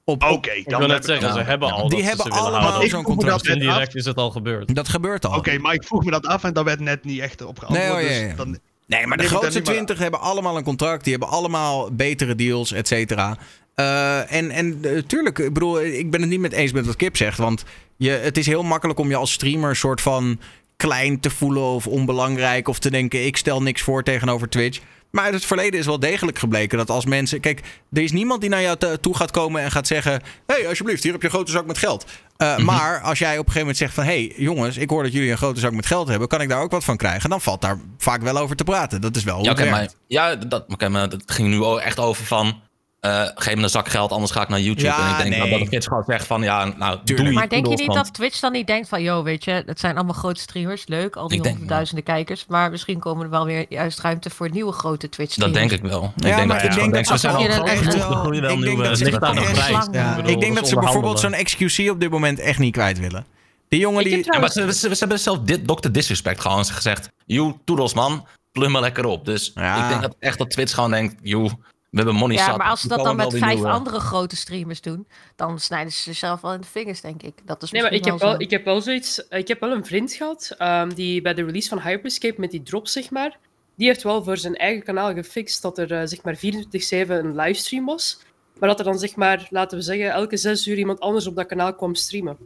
[0.04, 1.88] Oké, okay, ik wil net zeggen, ze hebben al.
[1.88, 3.46] Die hebben allemaal zo'n contract.
[3.46, 4.74] Indirect is het al gebeurd.
[4.74, 5.30] Dat gebeurt al.
[5.30, 7.58] Oké, okay, maar ik vroeg me dat af en daar werd net niet echt op
[7.58, 7.92] geantwoord.
[7.92, 8.26] Nee, oh, ja.
[8.26, 11.02] Dus dan, nee maar de grootste 20 hebben allemaal een contract.
[11.04, 13.36] Die hebben allemaal betere deals, et cetera.
[13.76, 16.96] Uh, en en uh, tuurlijk, ik bedoel, ik ben het niet met eens met wat
[16.96, 17.38] Kip zegt.
[17.38, 17.64] Want
[17.96, 20.38] je, het is heel makkelijk om je als streamer een soort van
[20.76, 22.68] klein te voelen of onbelangrijk.
[22.68, 24.80] Of te denken, ik stel niks voor tegenover Twitch.
[25.14, 27.40] Maar uit het verleden is wel degelijk gebleken dat als mensen.
[27.40, 27.60] Kijk,
[27.92, 30.12] er is niemand die naar jou toe gaat komen en gaat zeggen:
[30.46, 32.04] Hé, hey, alsjeblieft, hier heb je een grote zak met geld.
[32.38, 32.64] Uh, mm -hmm.
[32.64, 34.04] Maar als jij op een gegeven moment zegt: van...
[34.04, 36.28] Hé, hey, jongens, ik hoor dat jullie een grote zak met geld hebben.
[36.28, 37.30] Kan ik daar ook wat van krijgen?
[37.30, 39.00] Dan valt daar vaak wel over te praten.
[39.00, 39.78] Dat is wel ja, okay, werkt.
[39.78, 42.60] Maar, ja, dat, okay, maar dat ging nu echt over van.
[43.04, 44.86] Uh, geef me een zak geld, anders ga ik naar YouTube.
[44.86, 45.38] Ja, en ik denk nee.
[45.38, 47.16] nou, dat de kids gewoon zegt van, ja, nou, Tuurlijk.
[47.16, 47.32] doei.
[47.32, 49.94] Maar denk je niet dat Twitch dan niet denkt van, yo, weet je, het zijn
[49.96, 53.66] allemaal grote streamers, leuk, al die denk, honderdduizenden kijkers, maar misschien komen er wel weer
[53.68, 55.70] juist ruimte voor nieuwe grote Twitch Dat streamers.
[55.70, 56.02] denk ik wel.
[56.16, 58.58] Ja, ik denk maar dat ik denk dat dat echt genoeg, wel- wel ik denk
[58.60, 61.32] nieuwe dat ze echt ik denk dat ze bijvoorbeeld zo'n.
[61.44, 63.26] XQC op dit moment echt niet kwijt willen.
[63.68, 64.24] Die jongen die.
[64.32, 65.90] Ja, maar ze, ze, ze hebben zelf dit Dr.
[65.90, 67.08] Disrespect gewoon gezegd.
[67.26, 69.24] Joe, toedels man, plum maar lekker op.
[69.24, 69.82] Dus Ja.
[69.82, 71.50] ik denk dat echt dat Twitch gewoon denkt, joe,
[71.94, 73.68] we hebben money Ja, maar als ze dat dan met vijf nieuwe.
[73.68, 75.06] andere grote streamers doen,
[75.36, 77.34] dan snijden ze zichzelf wel in de vingers, denk ik.
[77.44, 78.36] Dat is Nee, maar ik heb, wel, zo.
[78.38, 79.26] ik heb wel zoiets.
[79.28, 82.62] Ik heb wel een vriend gehad ehm, die bij de release van Hyperscape met die
[82.62, 83.38] drop, zeg maar.
[83.76, 87.36] Die heeft wel voor zijn eigen kanaal gefixt dat er eh, zeg maar 24-7 een
[87.36, 88.20] livestream was.
[88.58, 91.36] Maar dat er dan zeg maar, laten we zeggen, elke zes uur iemand anders op
[91.36, 92.36] dat kanaal kwam streamen.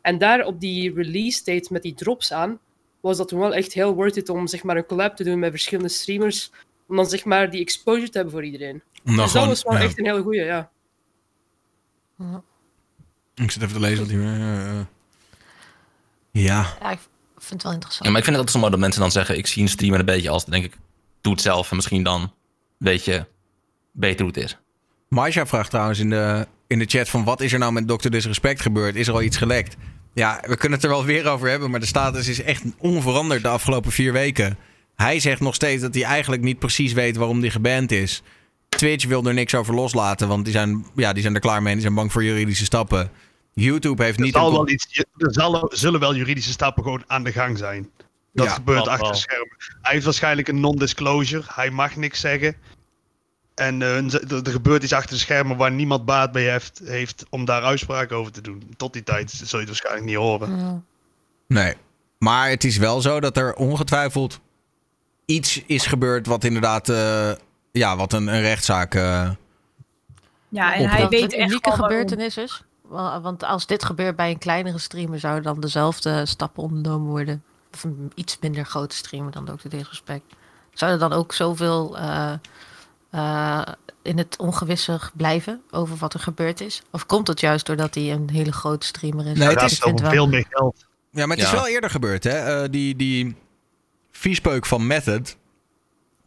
[0.00, 2.58] En daar op die release date met die drops aan,
[3.00, 5.38] was dat toen wel echt heel worth it om zeg maar een collab te doen
[5.38, 6.50] met verschillende streamers.
[6.88, 8.82] Om dan zeg maar die exposure te hebben voor iedereen.
[9.04, 9.80] Dus dat gewoon- was wel ja.
[9.82, 10.70] echt een hele goeie, ja.
[13.34, 14.22] Ik zit even te lezen wat hier.
[14.22, 14.86] eh, eh.
[16.30, 16.76] ja.
[16.80, 16.98] Ja, ik
[17.36, 18.04] vind het wel interessant.
[18.04, 19.68] Ja, maar ik vind het altijd zo mooi dat mensen dan zeggen, ik zie een
[19.68, 20.76] streamer een beetje als, denk ik,
[21.20, 22.32] doe het zelf en misschien dan
[22.76, 23.26] weet je
[23.92, 24.58] beter hoe het is.
[25.08, 28.08] Maisha vraagt trouwens in de, in de chat van wat is er nou met Dr.
[28.08, 28.94] Disrespect gebeurd?
[28.96, 29.76] Is er al iets gelekt?
[30.14, 33.42] Ja, we kunnen het er wel weer over hebben, maar de status is echt onveranderd
[33.42, 34.58] de afgelopen vier weken.
[34.96, 38.22] Hij zegt nog steeds dat hij eigenlijk niet precies weet waarom hij geband is.
[38.68, 41.72] Twitch wil er niks over loslaten, want die zijn, ja, die zijn er klaar mee.
[41.72, 43.10] Die zijn bang voor juridische stappen.
[43.54, 44.34] YouTube heeft Er, niet...
[44.34, 47.90] zal wel iets, er zal, zullen wel juridische stappen gewoon aan de gang zijn.
[48.32, 49.12] Dat Ja, gebeurt dat achter wel.
[49.12, 49.56] de schermen.
[49.82, 51.42] Hij heeft waarschijnlijk een non-disclosure.
[51.46, 52.56] Hij mag niks zeggen.
[53.54, 53.96] En eh,
[54.32, 58.12] er, gebeurt iets achter de schermen waar niemand baat bij heeft, heeft om daar uitspraak
[58.12, 58.62] over te doen.
[58.76, 60.58] Tot die tijd zul je het waarschijnlijk niet horen.
[60.58, 60.82] Ja.
[61.48, 61.74] Nee.
[62.18, 64.40] Maar het is wel zo dat er ongetwijfeld
[65.26, 66.88] iets is gebeurd wat inderdaad...
[66.88, 67.30] eh,
[67.72, 68.94] ja, wat een, een rechtszaak...
[68.94, 69.30] eh,
[70.48, 72.62] Ja, en hij dat weet het unieke wel gebeurtenis is.
[72.88, 77.42] Wel, Want als dit gebeurt bij een kleinere streamer, zouden dan dezelfde stappen ondernomen worden.
[77.74, 79.68] Of een iets minder grote streamer dan Dr.
[79.68, 80.24] Disrespect.
[80.74, 82.32] Zou er dan ook zoveel eh,
[83.10, 83.62] eh,
[84.02, 86.82] in het ongewisse blijven over wat er gebeurd is?
[86.90, 89.38] Of komt het juist doordat hij een hele grote streamer is?
[89.38, 90.86] Nee, het is over veel meer geld.
[91.10, 92.62] Ja, maar het is wel eerder gebeurd, hè?
[92.62, 93.36] Eh, die, die
[94.16, 95.36] viespeuk van Method,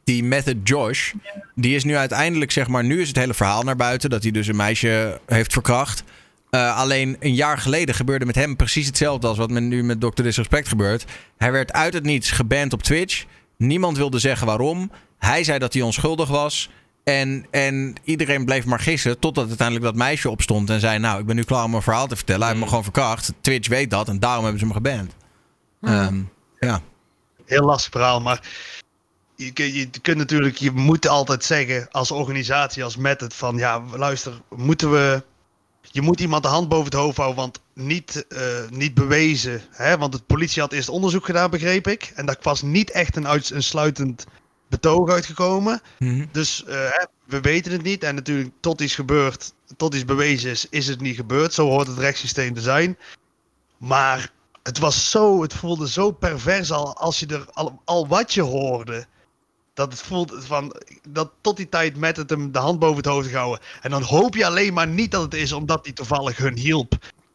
[0.03, 1.13] die Method Josh,
[1.55, 4.31] die is nu uiteindelijk, zeg maar, nu is het hele verhaal naar buiten dat hij
[4.31, 6.03] dus een meisje heeft verkracht.
[6.49, 10.01] Eh, alleen een jaar geleden gebeurde met hem precies hetzelfde als wat met, nu met
[10.01, 10.23] Dr.
[10.23, 11.05] Disrespect gebeurt.
[11.37, 13.25] Hij werd uit het niets geband op Twitch.
[13.57, 14.91] Niemand wilde zeggen waarom.
[15.17, 16.69] Hij zei dat hij onschuldig was.
[17.03, 20.99] En, en iedereen bleef maar gissen totdat uiteindelijk dat meisje opstond en zei...
[20.99, 22.41] nou, ik ben nu klaar om mijn verhaal te vertellen.
[22.41, 23.33] Hij heeft me gewoon verkracht.
[23.41, 25.15] Twitch weet dat en daarom hebben ze hem geband.
[25.81, 26.21] Ehm,
[26.59, 26.81] ja.
[27.49, 28.41] Heel lastig verhaal, maar
[29.35, 33.81] je, kun- je kunt natuurlijk, je moet altijd zeggen als organisatie, als Method, van ja,
[33.95, 35.23] luister, moeten we,
[35.81, 39.97] je moet iemand de hand boven het hoofd houden, want niet, eh, niet bewezen, hè,
[39.97, 43.27] want de politie had eerst onderzoek gedaan, begreep ik, en daar was niet echt een,
[43.27, 44.25] uits- een sluitend
[44.69, 46.25] betoog uitgekomen, Mhm.
[46.31, 50.49] dus eh, hè, we weten het niet, en natuurlijk tot iets gebeurt, tot iets bewezen
[50.51, 52.97] is, is het niet gebeurd, zo hoort het rechtssysteem te zijn,
[53.77, 54.31] maar
[54.69, 58.41] het was zo, het voelde zo pervers al als je er al, al wat je
[58.41, 59.05] hoorde.
[59.73, 60.75] Dat het voelt van,
[61.09, 63.59] dat tot die tijd met het hem de hand boven het hoofd gehouden.
[63.81, 66.93] En dan hoop je alleen maar niet dat het is omdat hij toevallig hun hielp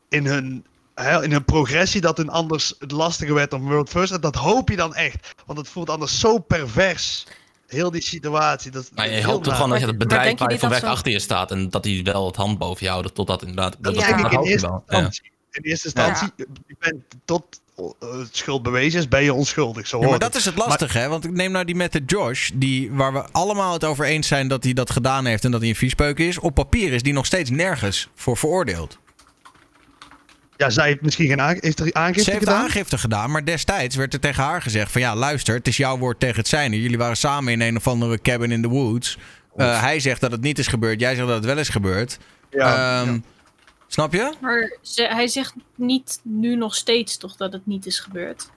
[0.09, 2.01] in hun, hè, in hun progressie.
[2.01, 4.13] Dat hun anders het lastiger werd om World First.
[4.13, 5.35] En dat hoop je dan echt.
[5.47, 7.27] Want het voelt anders zo pervers.
[7.67, 8.71] Heel die situatie.
[8.71, 10.87] Dat, Maar je hoopt toch gewoon dat je het bedrijf waar je van weg zo-
[10.87, 13.77] achter je staat en dat hij wel het hand boven je houdt totdat inderdaad...
[13.81, 15.21] Dat, Dat dat, dat
[15.57, 15.91] in eerste.
[15.95, 16.09] Ja.
[16.09, 16.47] instantie.
[16.67, 17.85] Je bent tot eh,
[18.19, 19.87] het schuld bewezen is, ben je onschuldig.
[19.87, 21.09] Zo Ja, maar dat is het lastige, hè?
[21.09, 24.29] Want ik neem nou die met de Josh, die, waar we allemaal het over eens
[24.29, 26.39] zijn dat hij dat gedaan heeft en dat hij een viespeuk is.
[26.39, 28.99] Op papier is die nog steeds nergens voor veroordeeld.
[29.03, 29.13] Ja,
[30.57, 32.63] Ja, zij heeft misschien geen aangifte, heeft er aangifte Ze heeft gedaan.
[32.63, 35.99] aangifte gedaan, maar destijds werd er tegen haar gezegd van ja, luister, het is jouw
[35.99, 36.83] woord tegen het zijne.
[36.83, 39.19] Jullie waren samen in een of andere cabin in the woods.
[39.57, 42.19] Uh, hij zegt dat het niet is gebeurd, jij zegt dat het wel is gebeurd.
[42.51, 43.21] Ja, um, ja.
[43.95, 44.35] Snap je?
[44.41, 48.51] Maar ze, hij zegt niet nu nog steeds toch dat het niet is gebeurd.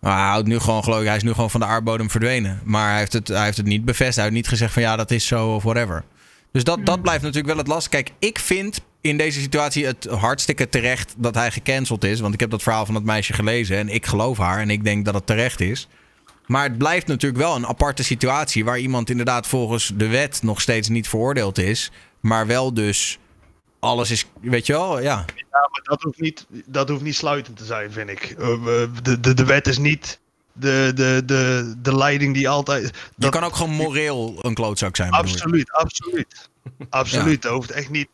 [0.00, 2.60] Hij, houdt nu gewoon, geloof ik, hij is nu gewoon van de aardbodem verdwenen.
[2.64, 4.14] Maar hij heeft, het, hij heeft het niet bevestigd.
[4.14, 6.04] Hij heeft niet gezegd van ja, dat is zo of whatever.
[6.52, 7.88] Dus dat, dat blijft natuurlijk wel het last.
[7.88, 12.20] Kijk, ik vind in deze situatie het hartstikke terecht dat hij gecanceld is.
[12.20, 14.84] Want ik heb dat verhaal van dat meisje gelezen en ik geloof haar en ik
[14.84, 15.88] denk dat het terecht is.
[16.46, 20.60] Maar het blijft natuurlijk wel een aparte situatie waar iemand inderdaad volgens de wet nog
[20.60, 21.90] steeds niet veroordeeld is.
[22.20, 23.18] Maar wel dus
[23.80, 25.24] alles is, weet je wel, ja.
[25.50, 28.34] Ja, maar dat hoeft niet, dat hoeft niet sluitend te zijn, vind ik.
[28.38, 28.46] Uh,
[29.02, 30.18] de, de, de wet is niet
[30.52, 32.82] de, de, de, de leiding die altijd...
[32.82, 32.92] Dat...
[33.16, 35.10] Je kan ook gewoon moreel een klootzak zijn.
[35.10, 36.48] Absoluut, absoluut.
[36.90, 37.50] Absoluut, ja.
[37.50, 38.08] hoeft echt niet.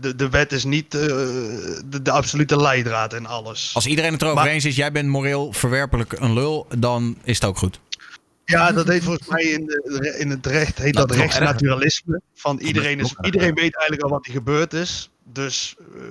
[0.00, 3.70] De, de wet is niet de, de absolute leidraad en alles.
[3.74, 7.34] Als iedereen het erover maar, eens is, jij bent moreel verwerpelijk een lul, dan is
[7.34, 7.80] het ook goed.
[8.50, 12.20] Ja, dat heet volgens mij in, de, in het recht heet dat, dat rechtsnaturalisme.
[12.34, 15.10] Van iedereen, is, iedereen weet eigenlijk al wat er gebeurd is.
[15.24, 15.76] Dus.
[15.78, 16.02] Uh,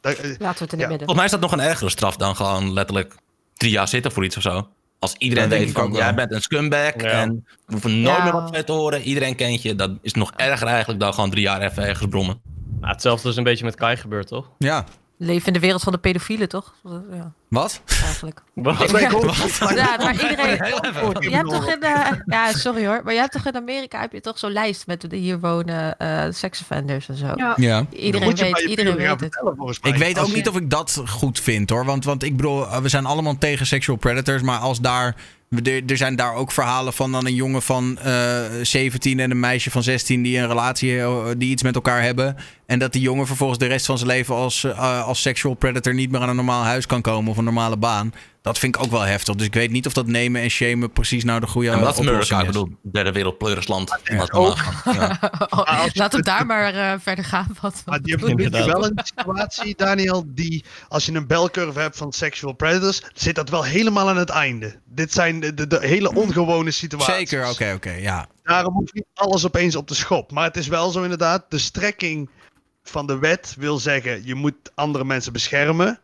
[0.00, 0.76] daar, uh, Laten we het in het ja.
[0.76, 0.98] midden.
[0.98, 3.14] Volgens mij is dat nog een ergere straf dan gewoon letterlijk
[3.54, 4.68] drie jaar zitten voor iets of zo.
[4.98, 7.08] Als iedereen weet van, jij bent een scumbag ja.
[7.10, 8.22] en we hoeven nooit ja.
[8.22, 9.02] meer wat van te horen.
[9.02, 9.74] Iedereen kent je.
[9.74, 12.40] Dat is nog erger eigenlijk dan gewoon drie jaar even ergens brommen.
[12.80, 14.50] Nou, hetzelfde is een beetje met Kai gebeurd, toch?
[14.58, 14.84] Ja.
[15.16, 16.74] Leven in de wereld van de pedofielen, toch?
[17.10, 17.32] Ja.
[17.52, 17.82] Wat?
[18.04, 18.42] Eigenlijk.
[18.54, 18.90] Wat?
[18.90, 20.56] Ja, ja maar iedereen...
[21.20, 21.78] Je hebt toch in...
[21.80, 23.00] Uh, ja, sorry hoor.
[23.04, 25.94] Maar je hebt toch in Amerika heb je toch zo'n lijst met de hier wonen
[25.98, 27.32] uh, seksoffenders en zo.
[27.34, 27.54] Ja.
[27.56, 27.86] ja.
[27.90, 29.42] Iedereen weet, iedereen weet het.
[29.82, 31.84] Ik weet ook niet of ik dat goed vind hoor.
[31.84, 34.42] Want, want ik bedoel, we zijn allemaal tegen sexual predators.
[34.42, 35.16] Maar als daar...
[35.86, 39.70] Er, zijn daar ook verhalen van dan een jongen van uh, 17 en een meisje
[39.70, 41.00] van 16 die een relatie,
[41.36, 42.36] die iets met elkaar hebben.
[42.66, 45.94] En dat die jongen vervolgens de rest van zijn leven als, uh, als sexual predator
[45.94, 48.12] niet meer aan een normaal huis kan komen of een normale baan.
[48.42, 49.34] Dat vind ik ook wel heftig.
[49.34, 51.92] Dus ik weet niet of dat nemen en shamen precies nou de goede ja, dat
[51.92, 52.46] is oplossing is.
[52.46, 53.98] Ik bedoel, derde wereld pleurisland.
[54.04, 54.56] Laat ook.
[54.84, 55.18] Ja.
[55.50, 57.56] oh, laat hem daar maar uh, verder gaan.
[57.60, 61.96] Wat maar die hebben nu wel een situatie, Daniel, die als je een belcurve hebt
[61.96, 64.80] van sexual predators, zit dat wel helemaal aan het einde.
[64.84, 67.14] Dit zijn de, de, de hele ongewone situaties.
[67.14, 68.26] Zeker, oké, okay, oké, okay, ja.
[68.42, 70.30] Daarom hoeft niet alles opeens op de schop.
[70.30, 72.30] Maar het is wel zo inderdaad, de strekking
[72.82, 76.00] van de wet wil zeggen, je moet andere mensen beschermen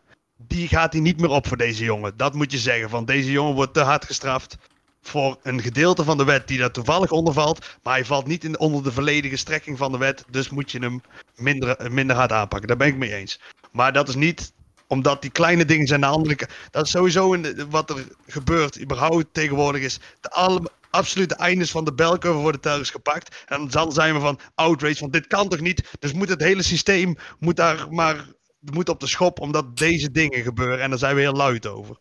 [0.47, 2.17] die gaat hij niet meer op voor deze jongen.
[2.17, 2.91] Dat moet je zeggen.
[2.91, 4.57] Van deze jongen wordt te hard gestraft
[5.03, 7.67] voor een gedeelte van de wet die daar toevallig onder valt.
[7.83, 10.25] Maar hij valt niet in, onder de volledige strekking van de wet.
[10.31, 11.01] Dus moet je hem
[11.37, 12.69] minder, minder hard aanpakken.
[12.69, 13.41] Daar ben ik mee eens.
[13.73, 14.53] Maar dat is niet
[14.87, 16.49] omdat die kleine dingen zijn de andere.
[16.71, 18.81] Dat is sowieso in wat er gebeurt.
[18.81, 20.01] überhaupt tegenwoordig is.
[20.21, 20.61] De
[20.91, 23.45] absolute eindes van de belcurve worden telkens gepakt.
[23.47, 24.97] En dan zijn we van outrage.
[24.97, 25.97] Van dit kan toch niet.
[25.99, 28.27] Dus moet het hele systeem moet daar maar
[28.61, 30.81] moet op de schop omdat deze dingen gebeuren.
[30.81, 31.99] En daar zijn we heel luid over.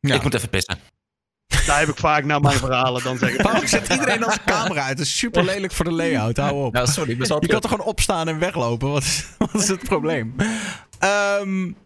[0.00, 0.14] Ja.
[0.14, 0.78] Ik moet even pissen.
[1.66, 3.42] Daar heb ik vaak naar mijn verhalen dan zeggen.
[3.42, 4.96] Waarom zet iedereen als camera uit?
[4.96, 6.36] Dat is super lelijk voor de layout.
[6.36, 6.74] Hou op.
[6.74, 8.90] Ja, sorry, je kan toch gewoon opstaan en weglopen?
[8.90, 10.34] Wat is, wat is het probleem?
[11.40, 11.76] Um,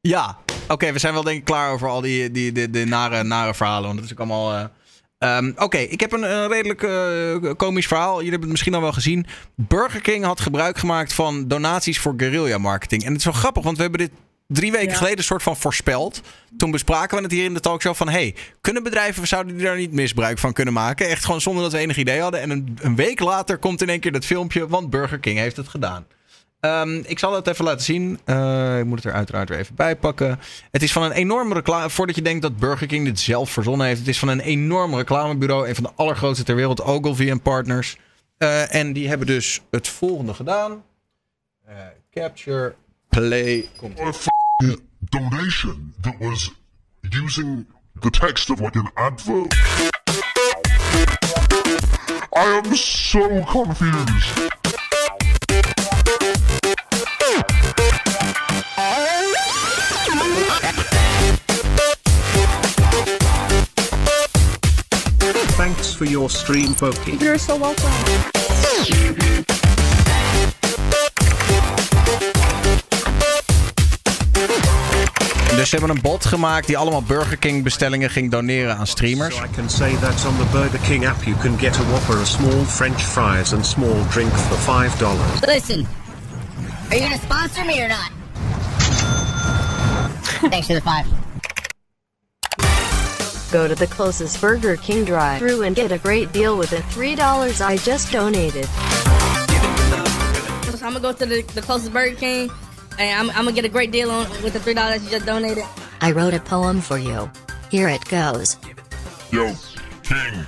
[0.00, 2.84] ja, oké, okay, we zijn wel denk ik klaar over al die, die, die, die
[2.84, 3.86] nare, nare verhalen.
[3.86, 4.54] Want dat is ook allemaal...
[4.54, 4.64] Uh,
[5.18, 8.14] Um, Oké, okay, ik heb een, een redelijk uh, komisch verhaal.
[8.14, 9.26] Jullie hebben het misschien al wel gezien.
[9.54, 13.02] Burger King had gebruik gemaakt van donaties voor guerrilla marketing.
[13.02, 14.10] En het is wel grappig, want we hebben dit
[14.46, 14.96] drie weken ja.
[14.96, 16.20] geleden soort van voorspeld.
[16.56, 18.08] Toen bespraken we het hier in de talkshow van...
[18.08, 21.08] hey, kunnen bedrijven, zouden die daar niet misbruik van kunnen maken?
[21.08, 22.40] Echt gewoon zonder dat we enig idee hadden.
[22.40, 24.68] En een, een week later komt in één keer dat filmpje...
[24.68, 26.06] want Burger King heeft het gedaan.
[26.60, 28.20] Um, ik zal het even laten zien.
[28.26, 30.40] Uh, ik moet het er uiteraard weer even bij pakken.
[30.70, 31.90] Het is van een enorme reclame.
[31.90, 33.98] Voordat je denkt dat Burger King dit zelf verzonnen heeft.
[33.98, 35.68] Het is van een enorm reclamebureau.
[35.68, 36.82] Een van de allergrootste ter wereld.
[36.82, 37.96] Ogilvy Partners.
[38.38, 40.84] Uh, en die hebben dus het volgende gedaan.
[41.68, 41.74] Uh,
[42.10, 42.74] capture,
[43.08, 43.68] play.
[43.76, 43.98] Komt
[45.10, 46.50] donation that was
[47.10, 47.66] using
[48.00, 49.54] the text of like an advert.
[52.36, 54.57] I am so confused.
[65.68, 67.18] Thanks for your stream, Pokey.
[67.18, 67.92] You're so welcome.
[75.56, 79.36] Dus ze hebben een bot gemaakt die allemaal Burger King bestellingen ging doneren aan streamers.
[79.36, 82.20] So I can say that on the Burger King app you can get a Whopper,
[82.20, 85.46] a small French fries and small drink for $5.
[85.46, 85.86] Listen,
[86.90, 88.10] are you gonna sponsor me or not?
[90.50, 91.27] Thanks for the five.
[93.50, 96.76] Go to the closest Burger King drive through and get a great deal with the
[96.76, 98.66] $3 I just donated.
[100.78, 102.50] So I'm gonna go to the, the closest Burger King.
[102.98, 105.24] Hey, I'm, I'm gonna get a great deal on with the three dollars you just
[105.26, 105.64] donated.
[106.00, 107.30] I wrote a poem for you.
[107.70, 108.56] Here it goes.
[109.32, 109.54] Yo,
[110.02, 110.46] King,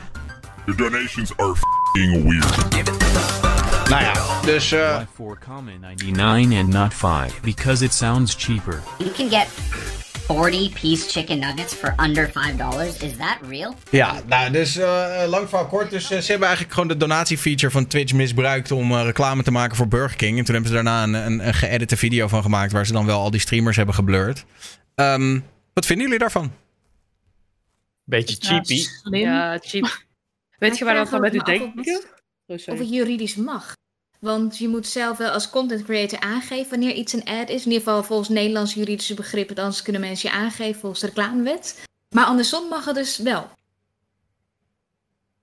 [0.66, 2.44] your donations are f***ing weird.
[3.90, 4.72] Nou ja, dus...
[4.72, 8.82] eh, for common 99 and not 5 because it sounds cheaper.
[8.98, 9.48] You can get
[10.34, 13.02] 40 piece chicken nuggets for under $5.
[13.02, 13.74] Is that real?
[13.90, 15.90] Ja, nou, dus eh, lang verhaal kort.
[15.90, 19.50] Dus eh, ze hebben eigenlijk gewoon de donatiefeature van Twitch misbruikt om eh, reclame te
[19.50, 20.38] maken voor Burger King.
[20.38, 23.06] En toen hebben ze daarna een, een, een geëdite video van gemaakt waar ze dan
[23.06, 24.44] wel al die streamers hebben geblurred.
[24.94, 25.40] Ehm,
[25.72, 26.52] wat vinden jullie daarvan?
[28.04, 28.84] Beetje cheapy.
[29.18, 30.04] Ja, cheap.
[30.58, 31.72] Weet je waar dat van met u denken?
[32.46, 33.78] Oh, Of het juridisch mag.
[34.20, 37.64] Want je moet zelf wel als content creator aangeven wanneer iets een ad is.
[37.64, 39.56] In ieder geval volgens Nederlandse juridische begrippen.
[39.56, 41.88] Anders kunnen mensen je aangeven volgens de reclamewet.
[42.14, 43.50] Maar andersom mag het dus wel.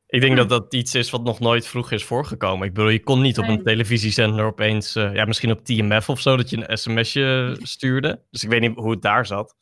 [0.08, 2.68] Ik denk dat dat iets is wat nog nooit vroeger is voorgekomen.
[2.68, 6.22] Ik bedoel, je kon niet op een televisiezender opeens, eh, ja, misschien op TMF of
[6.22, 8.24] zo, dat je een sms'je stuurde.
[8.32, 9.56] Dus ik weet niet hoe het daar zat.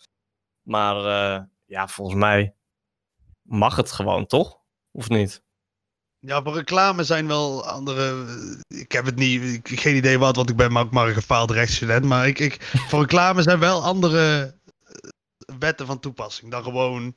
[0.61, 2.55] Maar eh, ja, volgens mij
[3.41, 4.57] mag het gewoon, toch?
[4.91, 5.44] Of niet?
[6.25, 8.25] Ja, voor reclame zijn wel andere.
[8.67, 9.43] Ik heb het niet.
[9.43, 12.05] Ik geen idee wat, want ik ben ook maar een gefaald rechtsstudent.
[12.05, 15.09] Maar ik, ik, voor reclame zijn wel andere eh,
[15.59, 17.13] wetten van toepassing dan gewoon.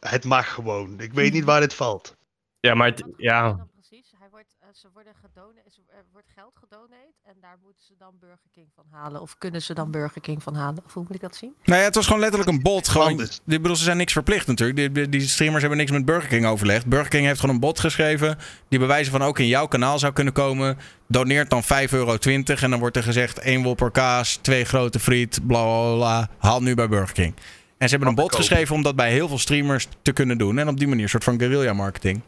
[0.00, 1.00] Het mag gewoon.
[1.00, 2.16] Ik weet niet waar dit valt.
[2.60, 7.34] Ja, maar ja, Precies, hij wordt, eh, ze worden gedoneerd, er wordt geld gedoneerd en
[7.40, 9.20] daar moeten ze dan Burger King van halen.
[9.20, 10.84] Of kunnen ze dan Burger King van halen?
[10.84, 11.54] Of hoe moet ik dat zien?
[11.64, 12.88] Nou ja, het was gewoon letterlijk een bot.
[12.88, 14.78] Gewoon, ik bedoel, ze zijn niks verplicht natuurlijk.
[14.78, 16.86] Die, die, die streamers hebben niks met Burger King overlegd.
[16.86, 18.38] Burger King heeft gewoon een bot geschreven.
[18.68, 20.78] Die bewijzen van ook in jouw kanaal zou kunnen komen.
[21.06, 22.16] Doneert dan 5,20 euro.
[22.46, 26.28] En dan wordt er gezegd: één wopper kaas, twee grote friet, bla bla bla.
[26.38, 27.34] Haal nu bij Burger King.
[27.78, 30.58] En ze hebben een bot geschreven om dat bij heel veel streamers te kunnen doen.
[30.58, 32.22] En op die manier een soort van guerrilla marketing.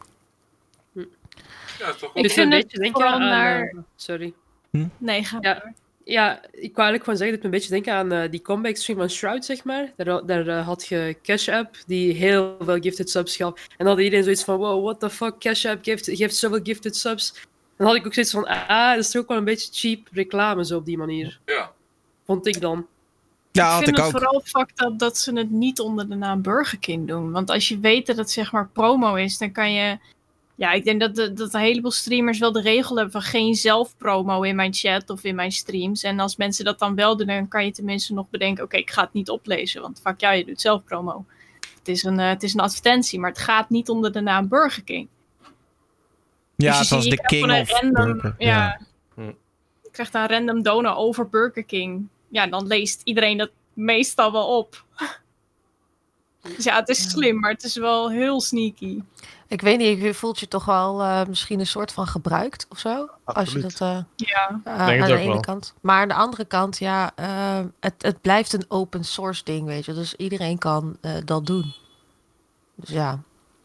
[1.81, 3.27] Ja, toch Ik vind een het beetje denken vooral aan...
[3.29, 4.33] naar- eh, sorry.
[4.97, 8.11] Nee, ga Ja, ja, ik wou eigenlijk gewoon zeggen dat me een beetje denken aan
[8.11, 9.93] eh, die comeback stream van Shroud, zeg maar.
[9.95, 13.67] Daar, daar eh, had je Cash App, die heel veel gifted subs gaf.
[13.69, 16.59] En dan had iedereen zoiets van, wow, what the fuck, Cash App geeft, geeft zoveel
[16.63, 17.33] gifted subs.
[17.77, 20.07] Dan had ik ook zoiets van, ah, dat is toch ook wel een beetje cheap
[20.11, 21.39] reclame zo op die manier.
[21.45, 21.71] Ja.
[22.25, 22.87] Vond ik dan.
[23.51, 26.79] Ja, ik vind het vooral fucked up dat ze het niet onder de naam Burger
[26.79, 27.31] King doen.
[27.31, 29.97] Want als je weet dat het zeg maar promo is, dan kan je...
[30.61, 33.55] Ja, ik denk dat, de, dat een heleboel streamers wel de regel hebben van geen
[33.55, 36.03] zelfpromo in mijn chat of in mijn streams.
[36.03, 38.91] En als mensen dat dan wel doen, dan kan je tenminste nog bedenken, oké, ik
[38.91, 41.25] ga het niet oplezen, want fuck jou, je doet zelf promo.
[41.77, 44.47] Het is, een, eh, het is een advertentie, maar het gaat niet onder de naam
[44.47, 45.07] Burger King.
[46.55, 48.35] Ja, Dus je het was ziet- de king of random, Burger.
[48.37, 48.81] Ja,
[49.15, 49.21] Hm.
[49.83, 52.07] je krijgt een random donor over Burger King.
[52.29, 54.85] Ja, dan leest iedereen dat meestal wel op.
[56.55, 59.01] Dus ja, het is slim, maar het is wel heel sneaky.
[59.47, 62.79] Ik weet niet, je voelt je toch wel eh, misschien een soort van gebruikt of
[62.79, 63.09] zo?
[63.23, 63.81] Als je dat.
[63.81, 64.61] eh, Ja.
[64.63, 65.39] eh, Denk het aan de ook ene wel.
[65.39, 65.73] kant.
[65.81, 69.85] Maar aan de andere kant, ja, eh, het, het blijft een open source ding, weet
[69.85, 69.93] je.
[69.93, 71.73] Dus iedereen kan eh, dat doen.
[72.75, 73.19] Dus ja.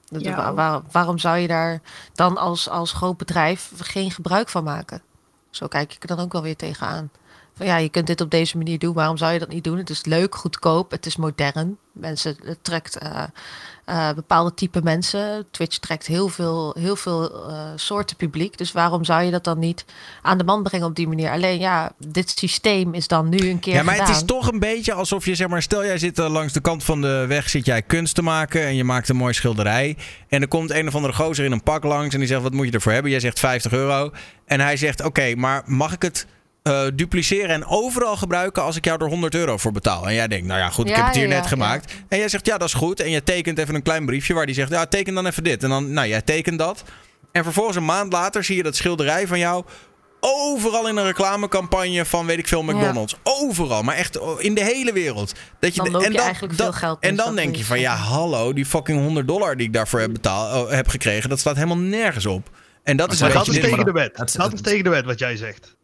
[0.09, 0.36] Dat- Ja.
[0.36, 1.81] wa- waar- waarom zou je daar
[2.15, 5.03] dan als, als groot bedrijf geen gebruik van maken?
[5.51, 7.11] Zo kijk ik er dan ook wel weer tegenaan.
[7.57, 8.95] Van ja, je kunt dit op deze manier doen.
[8.95, 9.78] Waarom zou je dat niet doen?
[9.78, 11.77] Het is leuk, goedkoop, het is modern.
[11.93, 13.23] Mensen, het trekt eh,
[13.85, 15.47] eh, bepaalde type mensen.
[15.51, 18.59] Twitch trekt heel veel, heel veel eh, soorten publiek.
[18.59, 19.85] Dus waarom zou je dat dan niet
[20.23, 21.31] aan de man brengen op die manier?
[21.31, 24.09] Alleen ja, dit systeem is dan nu een keer Ja, maar gedaan.
[24.09, 26.85] het is toch een beetje alsof je, zeg maar, stel jij zit langs de kant
[26.85, 29.97] van de weg, zit jij kunst te maken en je maakt een mooi schilderij.
[30.28, 32.53] En er komt een of andere gozer in een pak langs en die zegt, wat
[32.53, 33.11] moet je ervoor hebben?
[33.11, 34.11] Jij zegt 50 euro.
[34.45, 36.27] En hij zegt, oké, maar mag ik het
[36.66, 40.09] eh, dupliceren en overal gebruiken als ik jou er 100 euro voor betaal?
[40.09, 41.93] En jij denkt, nou ja, goed, ik Ja, heb het hier ja, net ja, gemaakt.
[42.09, 43.01] En jij zegt, ja, dat is goed.
[43.01, 45.62] En je tekent even een klein briefje waar die zegt, ja, teken dan even dit.
[45.62, 46.84] En dan, nou, jij tekent dat.
[47.32, 49.64] En vervolgens een maand later zie je dat schilderij van jou
[50.20, 53.16] overal in een reclamecampagne van weet ik veel McDonald's.
[53.22, 55.32] Overal, maar echt in de hele wereld.
[55.60, 58.52] Dat je Dan en dan, eigenlijk veel geld En dan denk je van ja, hallo,
[58.52, 62.26] die fucking 100 dollar die ik daarvoor heb, betaald, heb gekregen, dat staat helemaal nergens
[62.26, 62.51] op.
[62.82, 64.16] En dat is Maar een dat is tegen de wet.
[64.16, 65.76] Dat is tegen de wet wat jij zegt.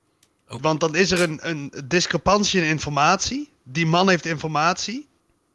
[0.61, 3.51] Want dan is er een, een discrepantie in informatie.
[3.63, 5.09] Die man heeft informatie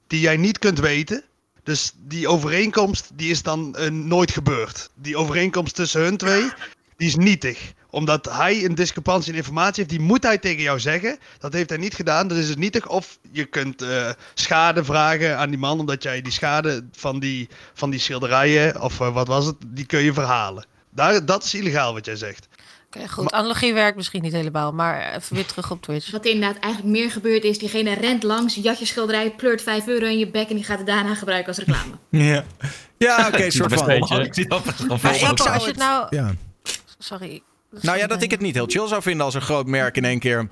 [0.07, 1.23] die jij niet kunt weten.
[1.63, 4.89] Dus die overeenkomst die is dan eh, nooit gebeurd.
[4.95, 6.49] Die overeenkomst tussen hun twee,
[6.97, 7.73] die is nietig.
[7.89, 11.17] Omdat hij een discrepantie in informatie heeft, die moet hij tegen jou zeggen.
[11.39, 12.87] Dat heeft hij niet gedaan, dus is het nietig.
[12.87, 17.49] Of je kunt eh, schade vragen aan die man, omdat jij die schade van die,
[17.73, 20.65] van die schilderijen, of eh, wat was het, die kun je verhalen.
[20.89, 22.47] Daar, dat is illegaal wat jij zegt.
[22.87, 23.31] Oké, goed.
[23.31, 26.11] Analogie werkt misschien niet helemaal, maar even weer terug op Twitch.
[26.11, 30.05] Wat inderdaad eigenlijk meer gebeurd is, diegene rent langs, jat je schilderij, pleurt 5 euro
[30.05, 31.91] in je bek en die gaat het daarna gebruiken als reclame.
[32.27, 32.43] Ja,
[32.97, 33.85] ja oké, zie soort van.
[33.85, 34.23] beetje.
[34.23, 34.65] Ik zie dat
[35.47, 36.07] als je het nou...
[36.09, 36.33] Ja.
[36.97, 37.41] Sorry.
[37.81, 40.05] Nou ja, dat ik het niet heel chill zou vinden als een groot merk in
[40.05, 40.49] één keer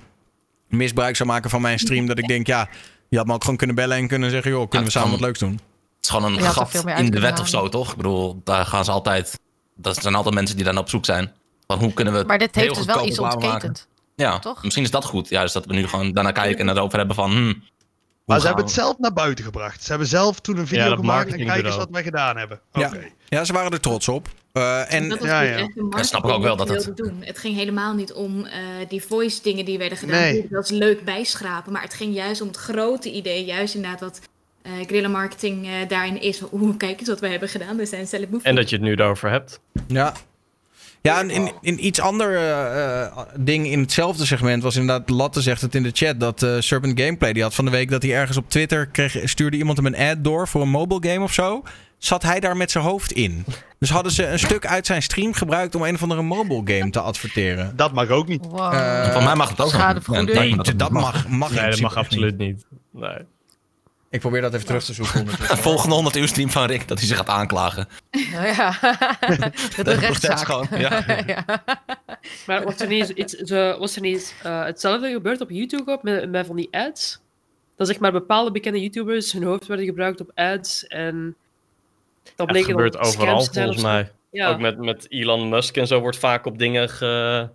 [0.68, 2.06] misbruik zou maken van mijn stream.
[2.06, 2.70] Dat ik denk, ja,
[3.10, 5.20] je had me ook gewoon kunnen bellen en kunnen zeggen, joh, kunnen we samen wat
[5.20, 5.52] leuks doen.
[5.52, 5.62] Het
[6.02, 7.92] is gewoon een gat in de wet of zo, toch?
[7.92, 9.40] Ik bedoel, daar gaan ze altijd...
[9.76, 11.32] Dat zijn altijd mensen die daar naar op zoek zijn.
[11.68, 13.88] Van hoe kunnen we Maar dit heeft dus wel iets ontketend.
[14.16, 14.64] Ja, Toch?
[14.64, 15.30] misschien is dat goed.
[15.30, 17.32] Juist dat we nu gewoon daarna kijken en erover hebben van...
[17.32, 17.64] Hmm,
[18.26, 19.84] Maar ze hebben het zelf naar buiten gebracht.
[19.84, 22.60] Ze hebben zelf toen een video dat gemaakt en kijk eens wat wij gedaan hebben.
[22.74, 22.88] Ja.
[22.88, 23.08] Oké.
[23.30, 24.28] ja, ze waren er trots op.
[24.52, 25.58] Eh, en dat ja, ja.
[25.90, 27.24] Ja, snap ik ook wel dat marketing het- die ze wilden doen.
[27.28, 30.20] Het ging helemaal niet om eh, die voice dingen die werden gedaan.
[30.20, 30.48] Nee.
[30.50, 31.72] Dat is leuk bijschrapen.
[31.72, 33.46] Maar het ging juist om het grote idee.
[33.46, 34.20] Juist inderdaad wat
[34.62, 36.38] eh guerrilla marketing eh, daarin is.
[36.38, 37.78] Van, Oeh, kijk eens wat wij hebben gedaan.
[37.78, 39.60] We zijn zelf En dat je het nu erover hebt.
[39.88, 40.14] Ja.
[41.06, 45.42] Ja, en in, in iets ander eh, eh, ding in hetzelfde segment was inderdaad, Latte
[45.42, 48.02] zegt het in de chat, dat eh, Serpent Gameplay, die had van de week dat
[48.04, 51.24] hij ergens op Twitter kreeg, stuurde iemand hem een ad door voor een mobile game
[51.24, 51.64] of zo.
[51.98, 53.46] Zat hij daar met zijn hoofd in.
[53.80, 56.90] Dus hadden ze een stuk uit zijn stream gebruikt om een of andere mobile game
[56.90, 57.76] te adverteren.
[57.76, 58.46] Dat mag ook niet.
[58.46, 59.12] Wow.
[59.12, 59.72] Van mij mag het ook.
[59.72, 62.66] Ja, Nee, dat- mag, mag Nee, dat mag absoluut niet.
[62.92, 63.18] Nee.
[64.16, 65.28] Ik probeer dat even terug te zoeken.
[65.58, 67.88] Volgende 100 uur stream van Rick, dat hij zich gaat aanklagen.
[68.32, 68.78] Nou ja,
[69.76, 70.38] dat is een rechtszaak.
[70.46, 71.04] gewoon, ja.
[71.28, 71.46] Ja.
[72.46, 76.04] Maar was er niet, iets, zo, was er niet eh, hetzelfde gebeurd op YouTube ook,
[76.04, 77.20] met, met van die ads?
[77.78, 81.36] Dat zeg maar bepaalde bekende YouTubers hun hoofd werden gebruikt op ads en...
[82.24, 84.12] Dat Het bleken dan gebeurt overal volgens mij.
[84.32, 84.50] Ja.
[84.50, 87.50] Ook met, met Elon Musk en zo wordt vaak op dingen ge-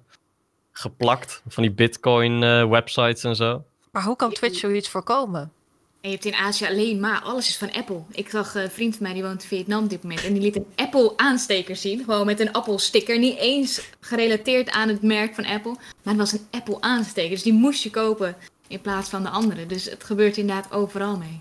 [0.72, 1.42] geplakt.
[1.48, 3.64] Van die bitcoin eh, websites en zo.
[3.90, 5.52] Maar hoe kan Twitch zoiets voorkomen?
[6.00, 8.00] En je hebt in Azië alleen maar, alles is van Apple.
[8.10, 10.24] Ik zag eh, een vriend van mij, die woont in Vietnam op dit moment.
[10.24, 12.04] En die liet een Apple aansteker zien.
[12.04, 13.18] Gewoon met een Apple sticker.
[13.18, 15.72] Niet eens gerelateerd aan het merk van Apple.
[16.02, 17.30] Maar het was een Apple aansteker.
[17.30, 18.36] Dus die moest je kopen
[18.68, 19.66] in plaats van de andere.
[19.66, 21.40] Dus het gebeurt inderdaad overal mee.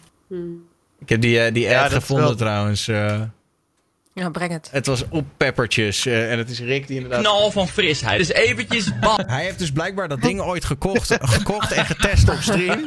[0.99, 2.87] Ik heb die, eh, die ad Ja, gevonden wel- trouwens.
[2.87, 3.21] eh.
[4.19, 4.69] Ja, breng het.
[4.71, 6.05] het was op peppertjes.
[6.05, 7.21] eh, en het is Rick die inderdaad...
[7.21, 8.17] Knal van frisheid.
[8.17, 9.19] Dus eventjes bam.
[9.27, 12.85] Hij heeft dus blijkbaar dat ding ooit gekocht, gekocht en getest op stream.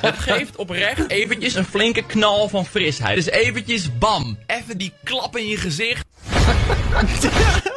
[0.00, 3.16] Het geeft oprecht eventjes een flinke knal van frisheid.
[3.16, 4.38] Dus eventjes bam.
[4.46, 6.06] Even die klap in je gezicht.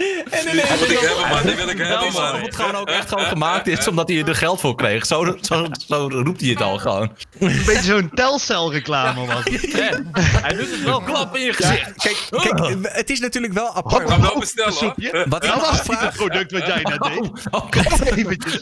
[0.30, 1.42] En Die wil ik hebben, man.
[1.42, 2.42] Die wil ik hebben, Of man.
[2.42, 5.06] het gewoon ook echt gewoon gemaakt is omdat hij er geld voor kreeg.
[5.06, 7.12] Zo, zo, zo roept hij het al gewoon.
[7.38, 9.72] Een beetje zo'n telcel reclame was het.
[10.12, 11.00] Hij doet het wel.
[11.00, 11.92] Klap in je gezicht.
[11.96, 14.04] kijk, kijk, het is natuurlijk wel apart.
[14.04, 14.78] Kan wel bestellen, hoor.
[14.82, 15.26] Soepje.
[15.28, 17.30] Wat ik was het product wat jij net deed.
[17.50, 18.00] Oh, God.
[18.16, 18.58] Eventjes.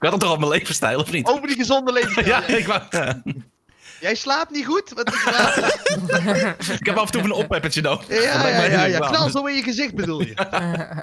[0.00, 1.26] Ik had het toch op mijn levensstijl, of niet?
[1.26, 2.26] Over die gezonde levensstijl.
[2.26, 2.80] Ja, ik, wou,
[4.00, 4.92] Jij slaapt niet goed?
[4.94, 5.76] Wat is er
[6.80, 8.22] ik heb af en toe een oppeppertje nodig.
[8.22, 8.98] Ja, ja, ja.
[8.98, 10.34] Knal zo in je gezicht bedoel je.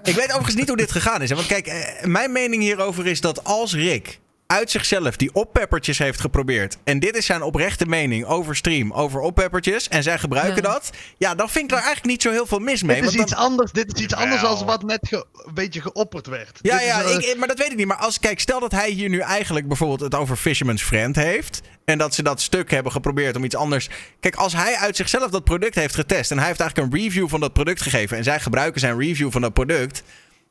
[0.04, 1.30] Ik weet overigens niet hoe dit gegaan is.
[1.30, 1.36] Hè?
[1.36, 6.20] Want kijk, eh, mijn mening hierover is dat als Rick uit zichzelf die oppeppertjes heeft
[6.20, 6.78] geprobeerd.
[6.84, 9.88] En dit is zijn oprechte mening over stream, over oppeppertjes.
[9.88, 10.70] En zij gebruiken Ja.
[10.72, 10.90] dat.
[11.18, 13.02] Ja, dan vind ik daar eigenlijk niet zo heel veel mis mee.
[13.02, 16.28] Dit is want iets anders, dit is iets anders dan wat net een beetje geopperd
[16.28, 16.60] werd.
[16.62, 17.88] Ja, Dit ja is, ik, maar dat weet ik niet.
[17.88, 21.62] Maar als, kijk, stel dat hij hier nu eigenlijk bijvoorbeeld het over Fisherman's Friend heeft.
[21.86, 23.90] En dat ze dat stuk hebben geprobeerd om iets anders.
[24.20, 26.32] Kijk, als hij uit zichzelf dat product heeft getest.
[26.32, 28.18] En hij heeft eigenlijk een review van dat product gegeven.
[28.18, 30.04] En zij gebruiken zijn review van dat product.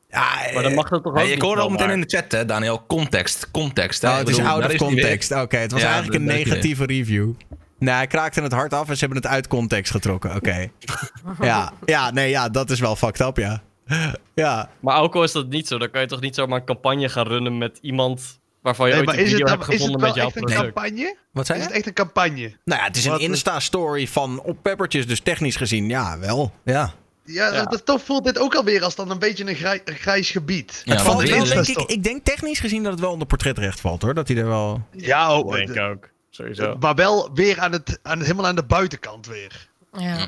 [0.09, 2.83] Ja, Maar dan mag dat toch ook ik hoorde meteen in de chat, hè, Daniel.
[2.87, 4.01] Context, context.
[4.01, 4.09] Hè?
[4.09, 5.31] Oh, het is bedoel, out of context.
[5.31, 7.31] Oké, het was Ja, eigenlijk een negatieve review.
[7.79, 10.35] Nee, hij kraakte het hard af en ze hebben het uit context getrokken.
[10.35, 10.67] Oké.
[11.41, 13.61] ja, ja, nee, ja, dat is wel fucked up, ja.
[14.35, 16.65] Ja, Maar ook al is dat niet zo, dan kan je toch niet zomaar een
[16.65, 19.73] campagne gaan runnen met iemand waarvan je Nee, ooit een is het, video dan, hebt
[19.73, 20.73] is het gevonden wel met jouw echt een product.
[20.73, 21.15] campagne?
[21.31, 21.69] wat zei Is je?
[21.69, 22.57] het echt een campagne?
[22.63, 26.51] Nou ja, het is een Insta-story van op peppertjes, dus technisch gezien, ja, wel.
[26.63, 26.93] Ja.
[27.25, 27.63] Ja, Ja.
[27.65, 30.81] Dat, toch voelt dit ook alweer als dan een beetje een, grij- een grijs gebied.
[30.85, 33.11] Ja, het valt want wel, dit- denk ik, ik denk technisch gezien dat het wel
[33.11, 34.13] onder portretrecht valt, hoor.
[34.13, 34.87] Dat hij er wel...
[34.91, 36.09] Ja, oh, Denk ik ook.
[36.29, 36.75] Sowieso.
[36.79, 39.67] maar wel weer aan het, aan, helemaal aan de buitenkant weer.
[39.93, 40.27] Ja,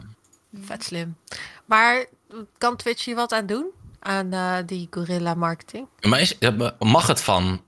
[0.61, 1.15] vet slim.
[1.65, 2.05] Maar
[2.57, 3.65] kan Twitch hier wat aan doen?
[3.99, 5.87] Aan eh, die gorilla marketing?
[6.01, 6.37] Maar is,
[6.79, 7.61] mag het van...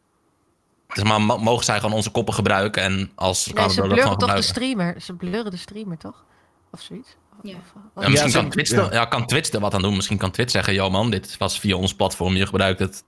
[0.90, 4.18] Zeg maar, mo- mogen zij gewoon onze koppen gebruiken en als Nee, ze dat blurren
[4.18, 5.02] toch de streamer?
[5.02, 6.24] Ze blurren de streamer, toch?
[6.72, 7.16] Of zoiets?
[7.44, 7.56] Ja.
[7.96, 8.78] Of- Ja, misschien Ja, kan Twitch, ja.
[8.86, 9.96] er, ja, kan Twitch er wat aan doen.
[9.96, 12.36] Misschien kan Twitch zeggen, yo man, dit was via ons platform.
[12.36, 13.04] Je gebruikt het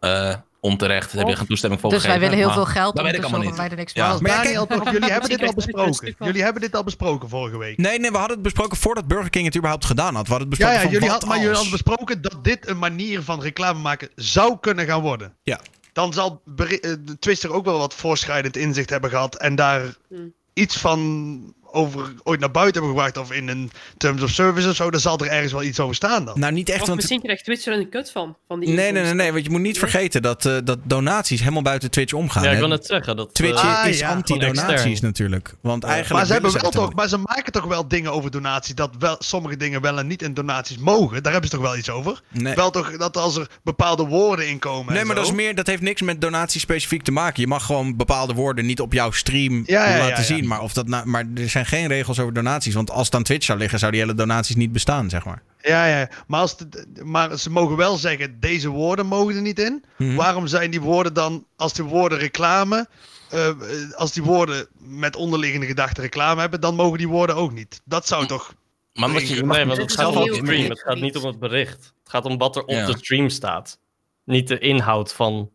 [0.00, 1.10] eh, onterecht.
[1.12, 2.30] Daar heb je geen toestemming voor Dus wij gegeven.
[2.36, 3.56] willen heel veel geld Dat weet ik allemaal maar niet.
[3.58, 4.18] wij er niks Ja.
[4.20, 6.14] Maar ja, Daniel, kijk- toch, jullie hebben dit al besproken.
[6.18, 7.76] Jullie hebben dit al besproken vorige week.
[7.78, 10.24] Nee, nee, we hadden het besproken voordat Burger King het überhaupt gedaan had.
[10.26, 12.78] We hadden het Ja, besproken ja van jullie maar jullie hadden besproken dat dit een
[12.78, 15.36] manier van reclame maken zou kunnen gaan worden.
[15.42, 15.60] Ja.
[15.92, 20.32] Dan zal eh, Twister ook wel wat voorschrijdend inzicht hebben gehad en daar Hmm.
[20.52, 24.76] iets van over, ooit naar buiten hebben gebracht of in een Terms of Service of
[24.76, 26.40] zo, dan zal er ergens wel iets over staan dan.
[26.40, 26.98] Nou, niet echt, Of want...
[26.98, 28.36] misschien krijgt Twitch er een kut van.
[28.48, 31.40] van die Nee, nee, nee, nee, want je moet niet vergeten dat, eh, dat donaties
[31.40, 32.42] helemaal buiten Twitch omgaan.
[32.42, 33.16] Ja, ik wil net zeggen.
[33.16, 34.08] Dat, Twitch eh, Ah, is ja.
[34.08, 35.54] anti-donaties natuurlijk.
[35.60, 38.30] Want eigenlijk maar ze hebben wel het toch, maar ze maken toch wel dingen over
[38.30, 41.22] donaties, dat wel, sommige dingen wel en niet in donaties mogen.
[41.22, 42.20] Daar hebben ze toch wel iets over?
[42.32, 42.54] Nee.
[42.54, 44.92] Wel toch dat als er bepaalde woorden in komen.
[44.92, 47.40] Nee, en maar dat, is meer, dat heeft niks met donatie specifiek te maken.
[47.40, 50.22] Je mag gewoon bepaalde woorden niet op jouw stream Ja, ja, ja, laten ja.
[50.22, 50.46] zien.
[50.46, 52.74] Maar, of dat nou- maar er zijn geen regels over donaties.
[52.74, 55.42] Want als het aan Twitch zou liggen, zou die hele donaties niet bestaan, zeg maar.
[55.60, 56.08] Ja, ja.
[56.26, 59.84] Maar, als de- maar ze mogen wel zeggen, deze woorden mogen er niet in.
[59.98, 60.14] Mhm.
[60.14, 62.88] Waarom zijn die woorden dan, als die woorden reclame,
[63.30, 63.48] eh,
[63.94, 67.80] als die woorden met onderliggende gedachten reclame hebben, dan mogen die woorden ook niet.
[67.84, 68.54] Dat zou toch...
[68.92, 70.70] Maar wat je, Nee, want het gaat om stream.
[70.70, 71.92] Het gaat niet om het bericht.
[72.02, 72.86] Het gaat om wat er op Ja.
[72.86, 73.78] de stream staat.
[74.24, 75.50] Niet de inhoud van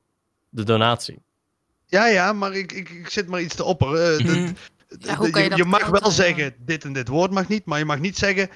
[0.50, 1.18] de donatie.
[1.86, 4.20] Ja, ja, maar ik, ik, ik zit maar iets te opperen.
[4.20, 4.54] Eh, dat-
[5.00, 7.86] Ja, hoe kan je mag wel zeggen, dit en dit woord mag niet, maar je
[7.86, 8.50] mag niet zeggen,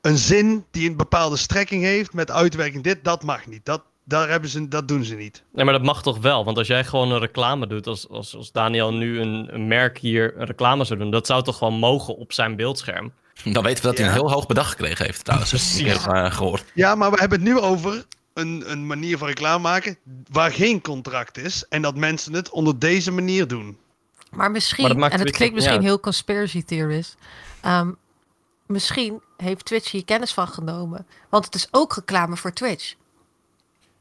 [0.00, 3.64] een zin die een bepaalde strekking heeft met uitwerking dit, dat mag niet.
[3.64, 5.42] Dat, daar hebben ze, dat doen ze niet.
[5.52, 6.44] Nee, maar dat mag toch wel?
[6.44, 9.98] Want als jij gewoon een reclame doet, als, als, als Daniel nu een, een merk
[9.98, 13.12] hier een reclame zou doen, dat zou toch gewoon mogen op zijn beeldscherm?
[13.44, 15.50] Dan weten we dat hij een heel hoog bedrag gekregen heeft trouwens.
[15.78, 16.64] Dat heb ik eh, gehoord.
[16.74, 18.04] Ja, maar we hebben het nu over
[18.34, 19.98] een, een manier van reclame maken
[20.30, 23.78] waar geen contract is en dat mensen het onder deze manier doen.
[24.30, 27.16] Maar misschien, Maar en het Twitch klinkt misschien heel conspiracy theorist.
[27.60, 27.90] ehm,
[28.66, 31.06] misschien heeft Twitch hier kennis van genomen.
[31.28, 32.94] Want het is ook reclame voor Twitch.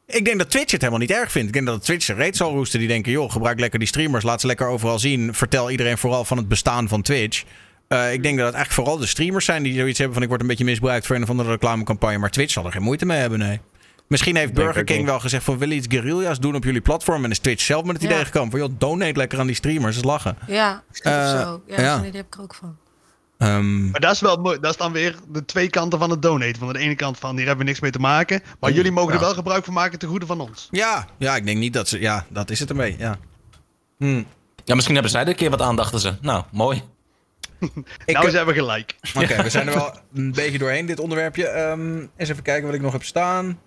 [0.06, 1.48] Ik denk dat Twitch het helemaal niet erg vindt.
[1.48, 2.80] Ik denk dat Twitch reet zal roesten.
[2.80, 4.24] Die denken, joh, gebruik lekker die streamers.
[4.24, 5.34] Laat ze lekker overal zien.
[5.34, 7.44] Vertel iedereen vooral van het bestaan van Twitch.
[7.88, 10.24] Eh, ik denk dat het eigenlijk vooral de streamers zijn die zoiets hebben van...
[10.24, 12.18] ik word een beetje misbruikt voor een of andere reclamecampagne.
[12.18, 13.60] Maar Twitch zal er geen moeite mee hebben, nee.
[14.08, 15.58] Misschien heeft Burger King wel gezegd van...
[15.58, 17.24] willen iets guerrilla's doen op jullie platform?
[17.24, 18.10] En is Twitch zelf met het Ja.
[18.12, 18.60] idee gekomen van...
[18.60, 19.96] joh, donate lekker aan die streamers.
[19.96, 20.38] Dat is lachen.
[20.48, 21.62] Ja, of Eh, zo.
[21.68, 21.98] Ja, ja.
[21.98, 22.78] idee heb ik er ook van.
[23.38, 24.60] Ehm, Maar dat is wel mooi.
[24.60, 26.60] Dat is dan weer de twee kanten van het donate.
[26.60, 28.42] Van de ene kant van hier hebben we niks mee te maken.
[28.60, 30.68] Maar jullie mogen er wel gebruik van maken ten goede van ons.
[30.72, 32.00] ja, ja, ik denk niet dat ze...
[32.00, 33.18] Ja, dat is het ermee, ja.
[33.98, 34.24] Hm.
[34.66, 36.14] Ja, misschien hebben zij er een keer wat aan, dachten ze.
[36.22, 36.82] Nou, mooi.
[38.06, 38.96] Ik, nou, ze hebben gelijk.
[39.16, 41.48] Oké, we zijn er wel een beetje doorheen, dit onderwerpje.
[41.48, 43.60] Ehm, eens even kijken wat ik nog heb staan.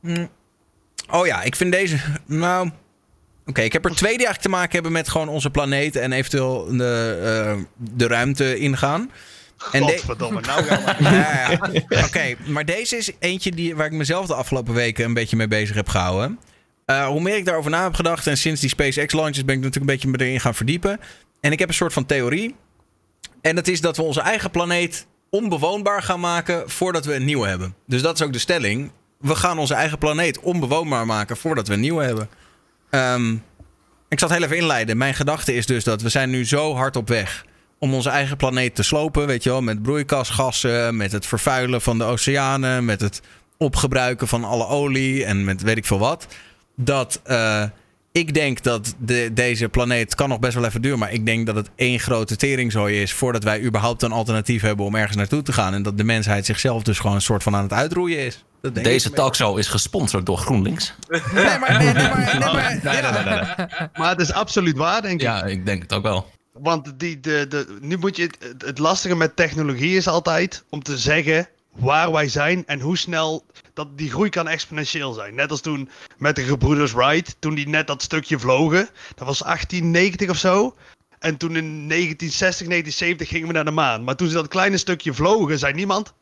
[0.00, 0.26] Hm.
[1.10, 1.96] Oh ja, ik vind deze...
[2.26, 2.70] Nou...
[3.46, 5.96] Oké, ik heb er twee die eigenlijk te maken hebben met gewoon onze planeet...
[5.96, 9.10] en eventueel de, eh, de ruimte ingaan.
[9.72, 10.64] En Godverdomme, nou.
[11.00, 12.04] Ja, ja.
[12.04, 15.48] Oké, maar deze is eentje die, waar ik mezelf de afgelopen weken een beetje mee
[15.48, 16.38] bezig heb gehouden.
[16.84, 19.62] Eh, hoe meer ik daarover na heb gedacht en sinds die SpaceX launches ben ik
[19.62, 21.00] natuurlijk een beetje me erin gaan verdiepen.
[21.40, 22.54] En ik heb een soort van theorie.
[23.40, 27.48] En dat is dat we onze eigen planeet onbewoonbaar gaan maken voordat we een nieuwe
[27.48, 27.74] hebben.
[27.86, 28.90] Dus dat is ook de stelling.
[29.20, 32.28] We gaan onze eigen planeet onbewoonbaar maken voordat we een nieuwe hebben.
[32.90, 33.32] Ehm,
[34.08, 34.96] ik zal het heel even inleiden.
[34.96, 37.44] Mijn gedachte is dus dat we zijn nu zo hard op weg
[37.78, 39.26] om onze eigen planeet te slopen.
[39.26, 43.20] Weet je wel, met broeikasgassen, met het vervuilen van de oceanen, met het
[43.56, 46.26] opgebruiken van alle olie en met weet ik veel wat.
[46.76, 47.64] Dat eh,
[48.12, 51.46] ik denk dat de, deze planeet kan nog best wel even duren, maar ik denk
[51.46, 55.42] dat het één grote teringzooi is voordat wij überhaupt een alternatief hebben om ergens naartoe
[55.42, 55.74] te gaan.
[55.74, 58.44] En dat de mensheid zichzelf dus gewoon een soort van aan het uitroeien is.
[58.60, 60.94] Dat denk Deze talkshow is gesponsord door GroenLinks.
[61.34, 63.88] Nee, maar, nee, nee, maar, nee, maar, Nee, nee, nee, nee, nee.
[63.94, 65.20] Maar het is absoluut waar, denk ik.
[65.20, 66.30] Ja, ik denk het ook wel.
[66.52, 70.82] Want die, de, de, nu moet je, het, het lastige met technologie is altijd om
[70.82, 73.44] te zeggen waar wij zijn en hoe snel
[73.74, 75.34] dat die groei kan exponentieel zijn.
[75.34, 78.88] Net als toen met de gebroeders Wright, toen die net dat stukje vlogen.
[79.14, 80.74] Dat was 1890 of zo.
[81.18, 84.04] En toen in 1960, 1970 gingen we naar de maan.
[84.04, 86.12] Maar toen ze dat kleine stukje vlogen, zei niemand...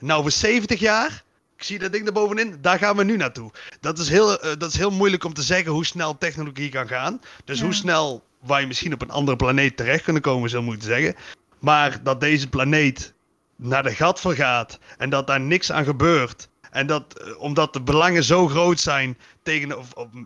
[0.00, 1.22] Nou, voor 70 jaar,
[1.56, 3.50] ik zie dat ding er bovenin, daar gaan we nu naartoe.
[3.80, 6.88] Dat is heel, eh, dat is heel moeilijk om te zeggen hoe snel technologie kan
[6.88, 7.20] gaan.
[7.44, 11.14] Dus hoe snel wij misschien op een andere planeet terecht kunnen komen, zou moeten zeggen.
[11.58, 13.13] Maar dat deze planeet
[13.56, 16.48] naar de gat vergaat en dat daar niks aan gebeurt.
[16.70, 19.76] En dat eh, omdat de belangen zo groot zijn tegen,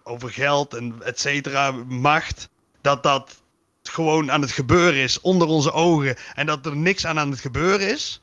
[0.02, 2.48] over geld en et cetera, macht,
[2.80, 3.42] dat dat
[3.82, 7.40] gewoon aan het gebeuren is onder onze ogen en dat er niks aan aan het
[7.40, 8.20] gebeuren is,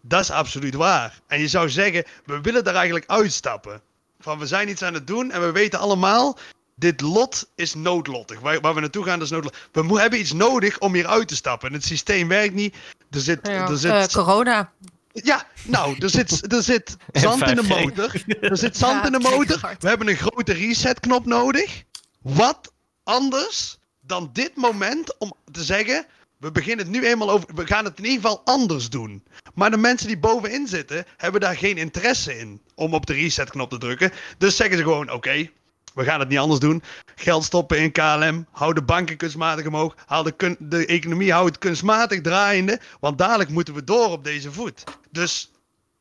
[0.00, 1.20] dat is absoluut waar.
[1.26, 3.80] En je zou zeggen, we willen daar eigenlijk uitstappen.
[4.20, 6.38] Van we zijn iets aan het doen en we weten allemaal,
[6.74, 8.40] dit lot is noodlottig.
[8.40, 9.68] Waar, waar we naartoe gaan, dat is noodlottig.
[9.72, 11.68] We mo- hebben iets nodig om hier uit te stappen.
[11.68, 12.76] En het systeem werkt niet.
[13.10, 14.72] Er zit, Ja, er zit eh, corona.
[15.12, 17.68] ja, nou, er zit, er zit zand in de 5G.
[17.68, 18.22] motor.
[18.40, 19.60] Er zit zand Ja, in de motor.
[19.80, 21.82] We hebben een grote resetknop nodig.
[22.22, 22.72] Wat
[23.02, 26.06] anders dan dit moment om te zeggen...
[26.38, 27.48] We beginnen het nu eenmaal over...
[27.54, 29.24] We gaan het in ieder geval anders doen.
[29.54, 31.04] Maar de mensen die bovenin zitten...
[31.16, 34.12] hebben daar geen interesse in om op de resetknop te drukken.
[34.38, 35.10] Dus zeggen ze gewoon...
[35.12, 35.50] Oké,
[35.94, 36.82] we gaan het niet anders doen.
[37.14, 41.46] Geld stoppen in KLM, hou de banken kunstmatig omhoog, haal de, kun- de economie hou
[41.46, 44.84] het kunstmatig draaiende, want dadelijk moeten we door op deze voet.
[45.10, 45.50] Dus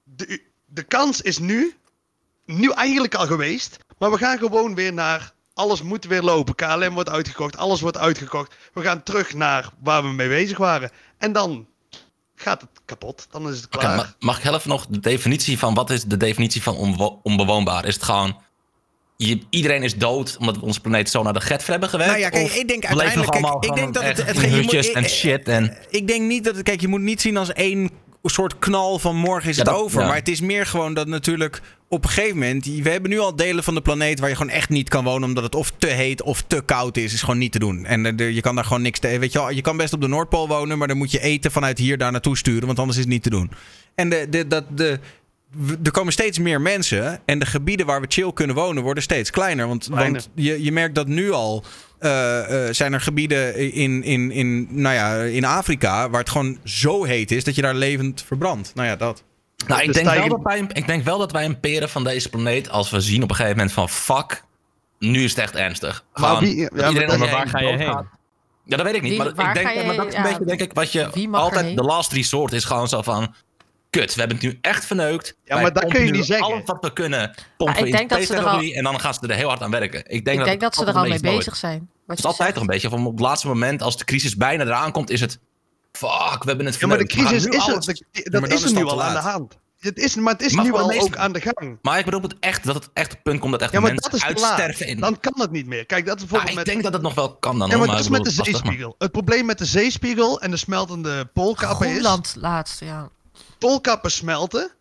[0.04, 1.76] de, de kans is nu,
[2.46, 6.56] nu eigenlijk al geweest, maar we gaan gewoon weer naar, alles moet weer lopen.
[6.56, 8.56] KLM wordt uitgekocht, alles wordt uitgekocht.
[8.74, 10.92] We gaan terug naar waar we mee bezig waren.
[11.18, 11.68] En dan
[12.36, 13.96] gaat het kapot, dan is het klaar.
[13.96, 17.20] ma- mag ik heel even nog de definitie van wat is de definitie van onbewo-
[17.24, 17.86] onbewoonbaar?
[17.86, 18.42] Is het gewoon
[19.28, 22.12] je, iedereen is dood omdat we onze planeet zo naar de getver hebben gewerkt?
[22.12, 24.48] Nou ja, kijk, Of ik denk uiteindelijk- kijk, ik denk dat het- het- in je
[24.62, 26.64] moet- hutjes ik- en shit en Ik denk niet dat het.
[26.64, 27.90] Kijk, je moet niet zien als één
[28.24, 30.02] soort knal van morgen is Ja, het over.
[30.02, 30.08] ja.
[30.08, 32.66] Maar het is meer gewoon dat natuurlijk op een gegeven moment.
[32.66, 35.28] We hebben nu al delen van de planeet waar je gewoon echt niet kan wonen.
[35.28, 37.14] Omdat het of te heet of te koud is.
[37.14, 37.86] Is gewoon niet te doen.
[37.86, 39.20] En eh, je kan daar gewoon niks te.
[39.20, 40.78] Weet je wel, je kan best op de Noordpool wonen.
[40.78, 42.66] Maar dan moet je eten vanuit hier daar naartoe sturen.
[42.66, 43.52] Want anders is het niet te doen.
[43.96, 45.00] En de, de, dat, de,
[45.84, 47.20] er komen steeds meer mensen.
[47.26, 49.68] En de gebieden waar we chill kunnen wonen worden steeds kleiner.
[49.68, 50.12] Want, Kleiner.
[50.12, 51.64] want je, je merkt dat nu al.
[52.00, 56.10] eh, eh, zijn er gebieden in, in, in, nou ja, in Afrika.
[56.10, 58.72] waar het gewoon zo heet is dat je daar levend verbrandt.
[58.76, 59.24] Nou ja, dat.
[59.68, 62.04] Nou, ik De denk, wel dat wij, ik denk wel dat wij een peren van
[62.04, 64.44] deze planeet, als we zien op een gegeven moment van fuck,
[65.00, 66.06] nu is het echt ernstig.
[66.14, 67.88] Maar Gewoon, wie- ja, dat maar iedereen Maar waar ga je heen?
[68.66, 69.10] Ja, dat weet ik niet.
[69.12, 70.92] Wie- maar ik denk, ga je- maar dat is een ja, beetje denk ik wat
[70.92, 73.34] je altijd de last resort is gewoon zo van
[74.00, 75.36] kut, we hebben het nu echt verneukt.
[75.44, 76.46] Ja, maar dat kun je niet zeggen.
[76.46, 79.00] Alles wat we kunnen pompen Ja, ik in denk dat ze er al- en dan
[79.00, 80.00] gaan ze er heel hard aan werken.
[80.00, 81.90] Ik denk, Ik dat, denk dat ze er al mee bezig zijn.
[82.08, 84.64] Het is altijd toch een beetje van op het laatste moment, als de crisis bijna
[84.64, 85.40] eraan komt, is het
[85.92, 86.10] fuck,
[86.44, 87.30] we hebben het Ja, maar de verneukt.
[87.32, 89.20] Crisis is er, alles- maar dat dan is is er het nu al aan de
[89.20, 89.62] hand.
[89.80, 91.78] Het is, maar het is Maar nu al ook aan de gang.
[91.82, 94.12] Maar ik bedoel het echt, dat het echt op punt komt dat echt Ja, mensen
[94.12, 95.00] dat uitsterven in.
[95.00, 95.86] Dan kan het niet meer.
[95.86, 96.66] Kijk, dat is ik met...
[96.66, 97.70] denk dat het nog wel kan dan.
[97.70, 98.96] Ja, maar dat is met de zeespiegel.
[98.98, 101.92] Het probleem met de zeespiegel en de smeltende poolkappen is...
[101.94, 103.10] Groenland laatst, ja.
[103.64, 104.72] Poolkappen smelten.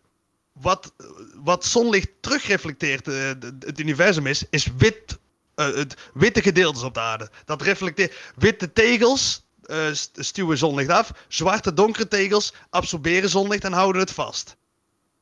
[0.53, 0.93] Wat,
[1.35, 3.27] wat zonlicht terugreflecteert, eh,
[3.59, 5.17] het universum is, is wit,
[5.55, 7.29] eh, het witte gedeeltes op de aarde.
[7.45, 9.43] Dat reflecteert witte tegels,
[9.91, 11.11] st- stuwen zonlicht af.
[11.27, 14.55] Zwarte donkere tegels absorberen zonlicht en houden het vast.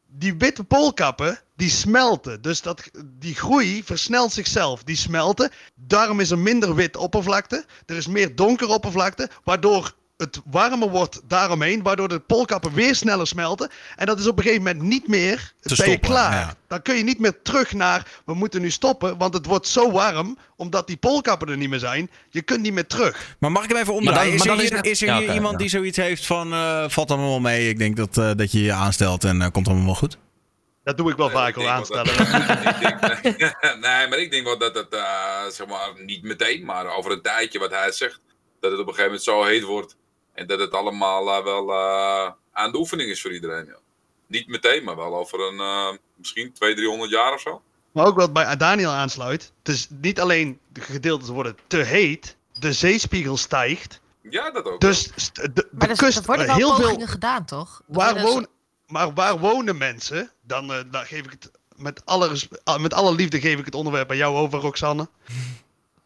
[0.07, 2.41] Die witte poolkappen, die smelten.
[2.41, 4.83] Dus dat, die groei versnelt zichzelf.
[4.83, 5.51] Die smelten.
[5.75, 7.65] Daarom is er minder wit oppervlakte.
[7.85, 9.29] Er is meer donkere oppervlakte.
[9.43, 11.83] Waardoor het warmer wordt daaromheen.
[11.83, 13.69] Waardoor de poolkappen weer sneller smelten.
[13.95, 15.35] En dat is op een gegeven moment niet meer.
[15.37, 16.31] Te ben je stoppen, klaar.
[16.33, 16.53] ja.
[16.67, 18.07] Dan kun je niet meer terug naar.
[18.25, 19.17] We moeten nu stoppen.
[19.17, 20.37] Want het wordt zo warm.
[20.55, 22.09] Omdat die poolkappen er niet meer zijn.
[22.29, 23.35] Je kunt niet meer terug.
[23.39, 25.23] Maar mag ik hem even dan- is, er hier, is het- is er Ja, hier
[25.23, 25.57] oké, iemand ja.
[25.57, 26.53] die zoiets heeft van...
[26.53, 29.47] eh, valt allemaal wel mee, ik denk dat, eh, dat je je aanstelt en eh,
[29.51, 30.17] komt allemaal wel goed?
[30.83, 32.17] Dat doe ik wel vaak al aanstellen.
[32.17, 32.27] dat-
[33.85, 37.21] nee, maar ik denk wel dat het, eh, zeg maar, niet meteen, maar over een
[37.21, 38.19] tijdje wat hij zegt,
[38.59, 39.95] dat het op een gegeven moment zo heet wordt.
[40.33, 43.65] En dat het allemaal eh, wel eh, aan de oefening is voor iedereen.
[43.65, 43.77] Ja.
[44.27, 47.61] Niet meteen, maar wel over een, eh, misschien 200, 300 jaar of zo.
[47.91, 49.51] Maar ook wat bij Daniel aansluit.
[49.63, 52.35] Het is niet alleen de gedeeltes worden te heet.
[52.59, 54.01] De zeespiegel stijgt.
[54.21, 54.81] Ja, dat ook.
[54.81, 55.03] Dus
[55.33, 57.07] de, de Maar er, kust, er worden wel heel veel.
[57.07, 57.81] gedaan, toch?
[57.87, 58.47] Er Waar wonen,
[58.87, 60.31] maar waar wonen mensen?
[60.41, 63.75] Dan, eh, dan geef ik het met alle, ah, met alle liefde geef ik het
[63.75, 65.09] onderwerp aan jou over, Roxanne.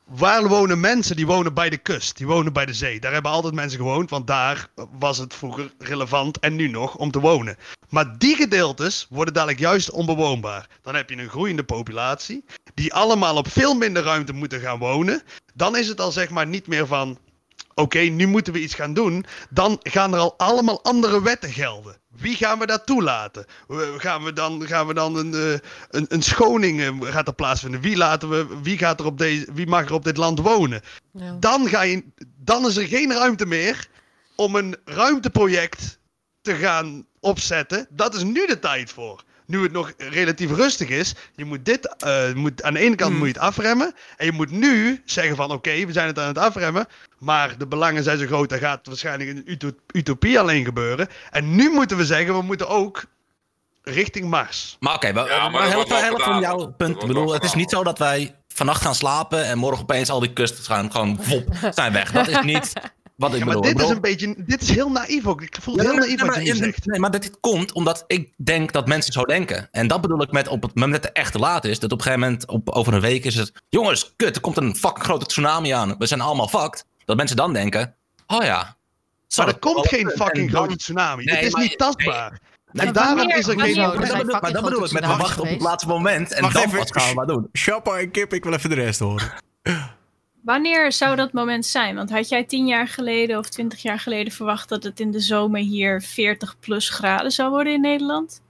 [0.06, 1.16] Waar wonen mensen?
[1.16, 2.18] Die wonen bij de kust.
[2.18, 3.00] Die wonen bij de zee.
[3.00, 4.68] Daar hebben altijd mensen gewoond, want daar
[5.00, 7.58] was het vroeger relevant en nu nog om te wonen.
[7.90, 10.70] Maar die gedeeltes worden dadelijk juist onbewoonbaar.
[10.82, 15.22] Dan heb je een groeiende populatie, die allemaal op veel minder ruimte moeten gaan wonen.
[15.54, 17.18] Dan is het al zeg maar niet meer van,
[17.74, 19.26] oké, nu moeten we iets gaan doen.
[19.50, 21.98] Dan gaan er al allemaal andere wetten gelden.
[22.18, 23.46] Wie gaan we dat toelaten?
[23.98, 25.60] Gaan we dan, gaan we dan een, eh,
[25.90, 27.82] een, een schoning eh, gaat er plaatsvinden?
[27.82, 30.82] Wie, laten we, wie, gaat er op deze, wie mag er op dit land wonen?
[31.12, 31.38] Ja.
[31.40, 32.04] Dan, ga je,
[32.38, 33.88] dan is er geen ruimte meer
[34.36, 36.00] om een ruimteproject
[36.42, 37.88] te gaan opzetten.
[37.90, 39.24] Dat is nu de tijd voor.
[39.48, 41.16] Nu het nog relatief rustig is.
[41.36, 43.94] Je moet dit, eh, moet, aan de ene kant moet je het afremmen.
[44.18, 46.88] En je moet nu zeggen van oké, we zijn het aan het afremmen.
[47.20, 51.08] Maar de belangen zijn zo groot, dat gaat waarschijnlijk in een uto- utopie alleen gebeuren.
[51.32, 53.04] En nu moeten we zeggen, we moeten ook
[53.84, 54.78] richting Mars.
[54.80, 56.20] Maar oké, maar, Ja, maar gedaan.
[56.20, 57.02] van jouw punt.
[57.02, 60.20] Ik bedoel, het is niet zo dat wij vannacht gaan slapen en morgen opeens al
[60.20, 62.12] die kusten gaan gewoon vop, zijn weg.
[62.12, 62.74] Dat is niet
[63.16, 63.72] wat ik Ja, maar bedoel.
[63.74, 65.42] dit is een beetje, dit is heel naïef ook.
[65.42, 66.86] Ik voel het Ja, heel nee, naïef nee, wat je maar, zegt.
[66.86, 69.68] nee, maar dit komt omdat ik denk dat mensen zo denken.
[69.72, 71.80] En dat bedoel ik met op het moment dat het echt te laat is.
[71.80, 73.52] Dat op een gegeven moment, op, over een week is het...
[73.70, 75.96] Jongens, kut, er komt een fucking grote tsunami aan.
[75.98, 76.86] We zijn allemaal fucked.
[77.06, 77.96] Dat mensen dan denken,
[78.28, 78.76] oh ja.
[79.38, 81.24] Maar er komt geen en fucking dan- grote tsunami.
[81.24, 82.40] Nee, het is maar- niet tastbaar.
[82.72, 83.76] Nee, en daarom wanneer- is er geen...
[83.78, 86.34] Maar dat bedoel, maar fucking dat bedoel ik met wachten op het laatste moment.
[86.34, 87.50] En Wacht dan even, wat gaan we maar doen.
[87.52, 89.32] Chappa en Kip, ik wil even de rest horen.
[90.46, 91.96] Wanneer zou dat moment zijn?
[91.96, 95.20] Want had jij tien jaar geleden of twintig jaar geleden verwacht dat het in de
[95.20, 98.42] zomer hier 40 plus graden zou worden in Nederland?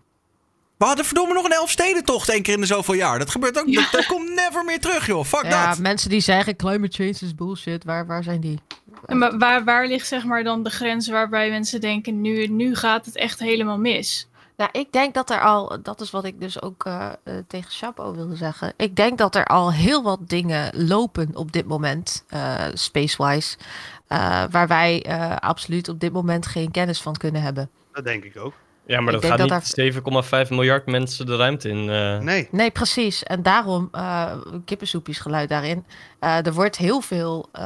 [0.77, 3.19] We hadden verdomme nog een Elfstedentocht één keer in de zoveel jaar.
[3.19, 3.73] Dat gebeurt ook.
[3.73, 5.23] Dat, dat komt never meer terug, joh.
[5.23, 5.79] Fuck ja, dat.
[5.79, 7.83] mensen die zeggen climate change is bullshit.
[7.83, 8.59] Waar, waar zijn die?
[9.05, 12.75] En maar waar, waar ligt zeg maar dan de grens waarbij mensen denken, nu, nu
[12.75, 14.27] gaat het echt helemaal mis?
[14.57, 17.71] Nou, ik denk dat er al, dat is wat ik dus ook eh, eh, tegen
[17.71, 18.73] Chapo wilde zeggen.
[18.77, 23.57] Ik denk dat er al heel wat dingen lopen op dit moment, eh spacewise,
[24.49, 25.05] waar wij
[25.39, 27.69] absoluut op dit moment geen kennis van kunnen hebben.
[27.91, 28.53] Dat denk ik ook.
[28.87, 29.93] Ja, maar Ik dat gaat dat niet
[30.45, 31.89] 7,5 miljard mensen de ruimte in.
[31.89, 32.17] eh.
[32.19, 32.47] Nee.
[32.51, 33.23] Nee, precies.
[33.23, 34.31] En daarom, eh
[34.65, 35.85] kippensoepjes geluid daarin.
[36.19, 37.63] Eh, er wordt heel veel eh,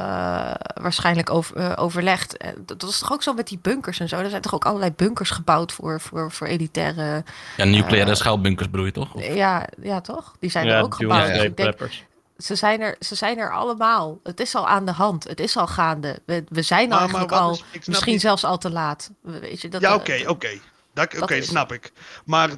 [0.74, 2.36] waarschijnlijk over, eh, overlegd.
[2.66, 4.16] Dat, is toch ook zo met die bunkers en zo.
[4.18, 7.24] Er zijn toch ook allerlei bunkers gebouwd voor, voor, voor elitaire...
[7.56, 9.14] Ja, nucleaire schuilbunkers bedoel je toch?
[9.14, 10.34] Of- Ja, ja, toch?
[10.40, 11.26] Die zijn Ja, er ook gebouwd.
[11.26, 12.04] Dus ik denk, preppers.
[12.38, 14.18] ze, zijn er, ze zijn er allemaal.
[14.22, 15.24] Het is al aan de hand.
[15.28, 16.18] Het is al gaande.
[16.26, 19.10] We, we zijn Maar- eigenlijk al, is- misschien niet- zelfs al te laat.
[19.22, 20.48] Weet je, dat, ja, oké, oké.
[21.20, 21.92] Oké, snap ik.
[22.24, 22.50] Maar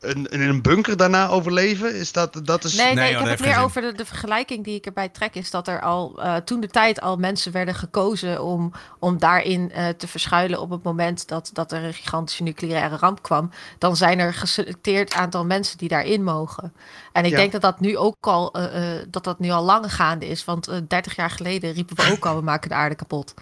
[0.00, 2.74] een, in een bunker daarna overleven, is dat, dat is...
[2.76, 5.34] Nee, nee, ik heb het meer over de, de vergelijking die ik erbij trek.
[5.34, 9.72] Is dat er al eh, toen de tijd al mensen werden gekozen om, om daarin
[9.72, 13.50] eh, te verschuilen op het moment dat, dat er een gigantische nucleaire ramp kwam.
[13.78, 16.72] Dan zijn er geselecteerd aantal mensen die daarin mogen.
[17.12, 17.36] En ik Ja.
[17.36, 20.44] denk dat dat nu ook al, eh, eh, dat dat nu al lang gaande is.
[20.44, 23.34] Want eh 30 jaar geleden riepen we ook al, we maken de aarde kapot.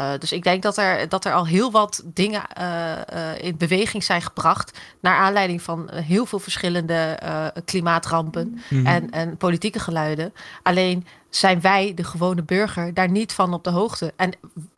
[0.00, 2.92] Eh, dus ik denk dat er, dat er al heel wat dingen eh,
[3.32, 4.78] eh, in beweging zijn gebracht.
[5.00, 8.86] Naar aanleiding van heel veel verschillende eh, klimaatrampen Mhm.
[8.86, 10.32] en, en politieke geluiden.
[10.62, 14.12] Alleen zijn wij, de gewone burger, daar niet van op de hoogte.
[14.16, 14.32] En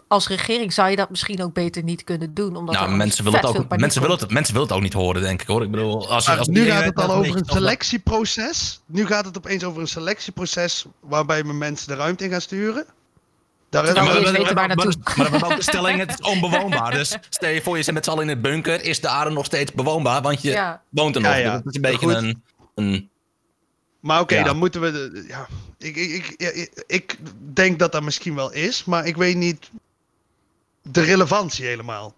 [0.08, 2.56] als regering zou je dat misschien ook beter niet kunnen doen.
[2.56, 5.22] Omdat Nou, mensen willen, het ook, mensen, willen het, mensen willen het ook niet horen,
[5.22, 5.62] denk ik hoor.
[5.62, 8.80] Ik bedoel, als, Maar als nu gaat het al over een beetje- selectieproces.
[8.86, 12.84] Nu gaat het opeens over een selectieproces waarbij we mensen de ruimte in gaan sturen.
[13.72, 14.92] Daar Ja, maar, maar- weten waar naartoe.
[15.16, 16.90] maar- maar de stelling, het is onbewoonbaar.
[16.90, 19.30] Dus stel je voor, je zit met z'n allen in het bunker, is de aarde
[19.30, 20.82] nog steeds bewoonbaar, want je Ja.
[20.88, 21.38] woont er Ja, nog.
[21.38, 21.52] ja.
[21.52, 22.42] Dat is een beetje een,
[22.74, 23.10] een...
[24.00, 24.42] Maar oké, Ja.
[24.44, 24.90] dan moeten we.
[24.92, 25.46] De, ja,
[25.78, 27.18] ik, ik, ik, ik- ik
[27.54, 29.70] denk dat dat misschien wel is, maar ik weet niet
[30.82, 32.14] de relevantie helemaal.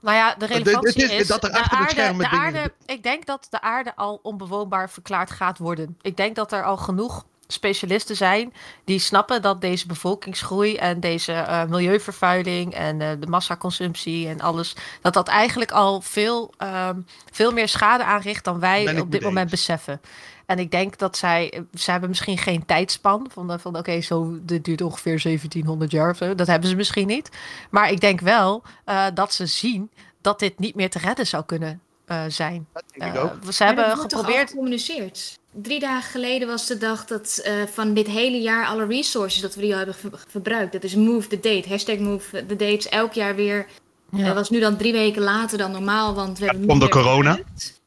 [0.00, 2.44] Nou ja, de relevantie is is, dat er de achter de aarde, schermen de dingen
[2.44, 5.96] aarde, ik denk dat de aarde al onbewoonbaar verklaard gaat worden.
[6.02, 8.52] Ik denk dat er al genoeg specialisten zijn
[8.84, 14.76] die snappen dat deze bevolkingsgroei en deze eh, milieuvervuiling en eh, de massaconsumptie en alles,
[15.00, 17.00] dat dat eigenlijk al veel, ehm,
[17.32, 20.00] veel meer schade aanricht dan wij op dit moment beseffen.
[20.46, 24.64] En ik denk dat zij, ze hebben misschien geen tijdspan van, van oké, zo dit
[24.64, 26.34] duurt ongeveer 1700 jaar of zo.
[26.34, 27.28] Dat hebben ze misschien niet.
[27.70, 29.90] Maar ik denk wel eh, dat ze zien
[30.20, 32.66] dat dit niet meer te redden zou kunnen eh, zijn.
[32.72, 33.52] denk ik Eh, ook.
[33.52, 34.48] Ze Maar hebben geprobeerd.
[34.50, 35.38] gecommuniceerd.
[35.52, 39.54] Drie dagen geleden was de dag dat eh, van dit hele jaar alle resources dat
[39.54, 40.72] we die al hebben ver- verbruikt.
[40.72, 41.68] Dat is move the date.
[41.68, 42.88] Hashtag move the dates.
[42.88, 43.66] Elk jaar weer.
[44.10, 44.24] Ja.
[44.24, 47.30] Dat was nu dan drie weken later dan normaal, want we hebben corona.
[47.34, 47.80] gebruikt.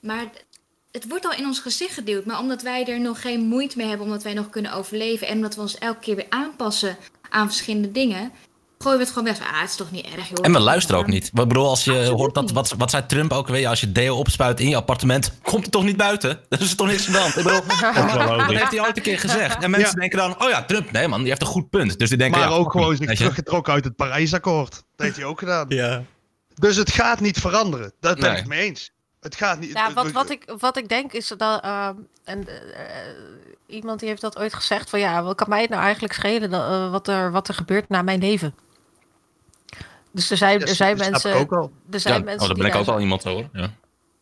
[0.00, 0.30] Maar
[0.92, 2.24] het wordt al in ons gezicht geduwd.
[2.24, 5.36] Maar omdat wij er nog geen moeite mee hebben, omdat wij nog kunnen overleven en
[5.36, 6.96] omdat we ons elke keer weer aanpassen
[7.28, 8.32] aan verschillende dingen,
[8.86, 9.40] gooien we het gewoon weg.
[9.52, 10.38] Ah, het is toch niet erg, joh.
[10.42, 11.26] En we luisteren ook niet.
[11.26, 14.16] Ik bedoel, als je hoort dat, wat, wat zei Trump ook weer, als je deo
[14.16, 16.40] opspuit in je appartement, komt het toch niet buiten?
[16.48, 17.36] Dat is toch niks aan de hand.
[17.36, 17.60] Ik bedoel,
[18.46, 19.62] dat heeft hij ooit een keer gezegd.
[19.62, 20.00] En mensen Ja.
[20.00, 21.98] denken dan, oh ja, Trump, nee man, die heeft een goed punt.
[21.98, 24.70] Dus die denken, maar ja, ook gewoon zich teruggetrokken uit het Parijsakkoord.
[24.72, 25.64] Dat heeft hij ook gedaan.
[25.68, 26.02] Ja.
[26.54, 27.92] Dus het gaat niet veranderen.
[28.00, 28.40] Daar ben Nee.
[28.40, 28.90] ik mee eens.
[29.20, 29.72] Het gaat niet.
[29.72, 31.62] Ja, wat, wat, ik, wat ik denk is dat.
[31.62, 31.94] ehm,
[32.24, 32.84] en, eh,
[33.66, 36.50] iemand die heeft dat ooit gezegd: van ja, wat kan mij het nou eigenlijk schelen
[36.50, 38.54] dat, eh, wat, er, wat er gebeurt na mijn leven?
[40.16, 41.30] Dus er zijn, er zijn dat mensen.
[41.30, 41.72] ik ook al.
[41.90, 43.48] Er zijn Ja, mensen oh, die ben ik daar ook wel iemand hoor.
[43.52, 43.70] Ja.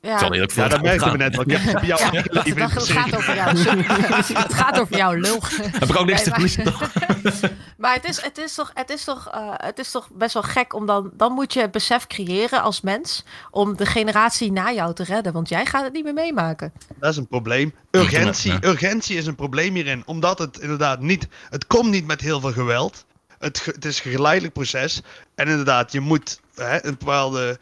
[0.01, 0.13] Ja.
[0.13, 1.19] Ik zal eerlijk Ja, voor dat we opgaan.
[1.19, 1.37] net.
[1.37, 3.59] Want je hebt jouw Ja, dat, dat, gaat over jou.
[4.45, 5.39] het gaat over jou, lul.
[5.63, 6.91] Heb ik ook niks te maar- verliezen toch?
[7.79, 10.43] Maar het is, het is, toch, het, is toch, eh, het is toch best wel
[10.43, 11.11] gek om dan...
[11.17, 13.25] Dan moet je het besef creëren als mens...
[13.51, 15.33] om de generatie na jou te redden.
[15.33, 16.73] Want jij gaat het niet meer meemaken.
[16.99, 17.75] Dat is een probleem.
[17.91, 20.03] Urgentie, urgentie is een probleem hierin.
[20.07, 21.29] Omdat het inderdaad niet...
[21.51, 23.05] Het komt niet met heel veel geweld.
[23.45, 25.01] Het, het is een geleidelijk proces.
[25.35, 27.59] En inderdaad, je moet hè, een bepaalde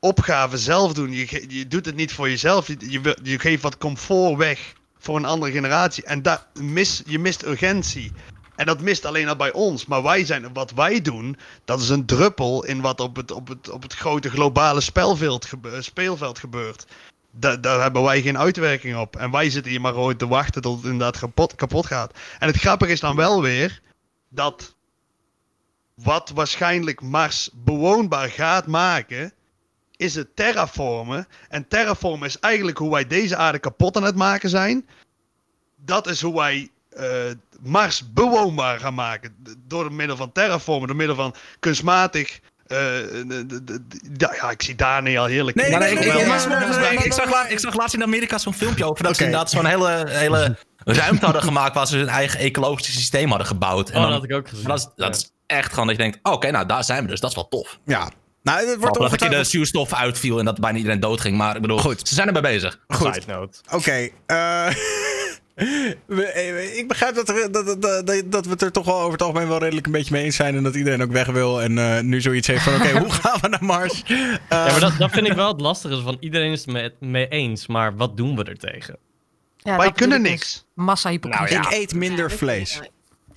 [0.00, 1.12] opgave zelf doen.
[1.12, 2.66] Je, je doet het niet voor jezelf.
[2.66, 6.04] Je, je, geeft wat comfort weg voor een andere generatie.
[6.04, 8.12] En daar mis, je mist urgentie.
[8.56, 9.86] En dat mist alleen al bij ons.
[9.86, 13.48] Maar wij zijn, wat wij doen, dat is een druppel in wat op het, op
[13.48, 14.80] het, op het grote globale
[15.80, 16.86] speelveld gebeurt.
[17.30, 19.16] Da daar hebben wij geen uitwerking op.
[19.16, 22.18] En wij zitten hier maar gewoon te wachten tot het inderdaad kapot, kapot gaat.
[22.38, 23.80] En het grappige is dan wel weer
[24.28, 24.76] dat
[26.02, 29.32] wat waarschijnlijk Mars bewoonbaar gaat maken,
[29.96, 31.26] is het terraformen.
[31.48, 34.88] En terraformen is eigenlijk hoe wij deze aarde kapot aan het maken zijn.
[35.76, 37.30] Dat is hoe wij eh,
[37.60, 39.36] Mars bewoonbaar gaan maken.
[39.66, 42.78] Door middel van terraformen, door middel van kunstmatig eh,
[44.16, 45.56] ja, ik zie Daniel heerlijk.
[45.56, 49.16] Nee, nee, nee, ik, zag la- ik zag laatst in Amerika zo'n filmpje over dat
[49.16, 53.46] ze inderdaad zo'n hele, hele ruimte hadden gemaakt waar ze hun eigen ecologische systeem hadden
[53.46, 53.90] gebouwd.
[53.90, 54.62] En Oh, dan- dat had ik ook gezien.
[54.64, 57.08] en Dat is, dat is echt gewoon dat je denkt, oké, nou daar zijn we
[57.10, 57.78] dus, dat is wel tof.
[57.84, 58.10] Ja.
[58.42, 61.62] Nou, het wordt dat in de zuurstof uitviel en dat bijna iedereen doodging, maar ik
[61.62, 62.08] bedoel, Goed.
[62.08, 62.78] ze zijn erbij bezig.
[62.88, 63.24] Goed.
[63.70, 63.90] Oké.
[63.90, 64.66] we- eh,
[66.76, 69.22] ik begrijp dat, er, dat, dat, dat, dat we het er toch wel over het
[69.22, 70.56] algemeen wel redelijk een beetje mee eens zijn.
[70.56, 71.62] En dat iedereen ook weg wil.
[71.62, 74.02] En eh, nu zoiets heeft van: oké, hoe gaan we naar Mars?
[74.02, 74.16] Eh,
[74.48, 76.00] Ja, maar dat, dat vind ik wel het lastige.
[76.02, 78.96] Van iedereen is het mee, mee eens, maar wat doen we er tegen?
[79.56, 80.52] Ja, Wij kunnen ik niks.
[80.52, 80.64] dus.
[80.74, 81.56] Massa hypocrisie.
[81.58, 82.80] Ik eet minder vlees.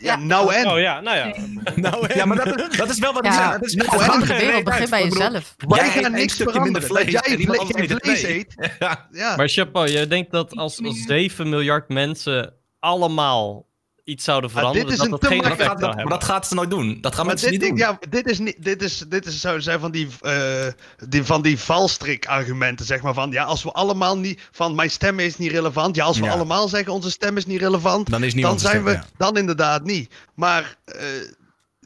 [0.02, 0.68] Ja, nou en.
[0.68, 1.34] Oh ja, nou ja.
[1.76, 3.54] Nou, en- Ja, maar dat, dat is wel wat ik Ja, zeg.
[3.54, 4.90] Het is, nou, het en gaat wereld uit.
[4.90, 5.56] bij jezelf.
[5.58, 7.14] Wij jij gaan niks een stukje minder veranderen.
[7.46, 8.76] Dat vlees jij vlees eet.
[8.80, 9.08] Ja.
[9.12, 9.36] Ja.
[9.36, 13.66] Maar Chapeau, je denkt dat als, als 7 miljard mensen allemaal
[14.04, 16.06] iets zouden veranderen, dit is dat een dat te geen dat, effect gaat, zou maar
[16.06, 16.98] dat gaat ze nooit doen.
[17.02, 17.78] Dat gaan Maar mensen dit, niet doen.
[17.78, 20.68] ja, dit is niet, dit is, dit is, zo zijn van die, eh,
[21.08, 24.92] die, van die valstrik argumenten, zeg maar van, ja, als we allemaal niet, van mijn
[24.92, 26.32] stem is niet relevant, ja, als we Ja.
[26.32, 29.00] allemaal zeggen onze stem is niet relevant, Dan is niet dan onze zijn stem, we,
[29.00, 29.06] ja.
[29.18, 30.14] dan inderdaad niet.
[30.36, 30.96] Maar eh,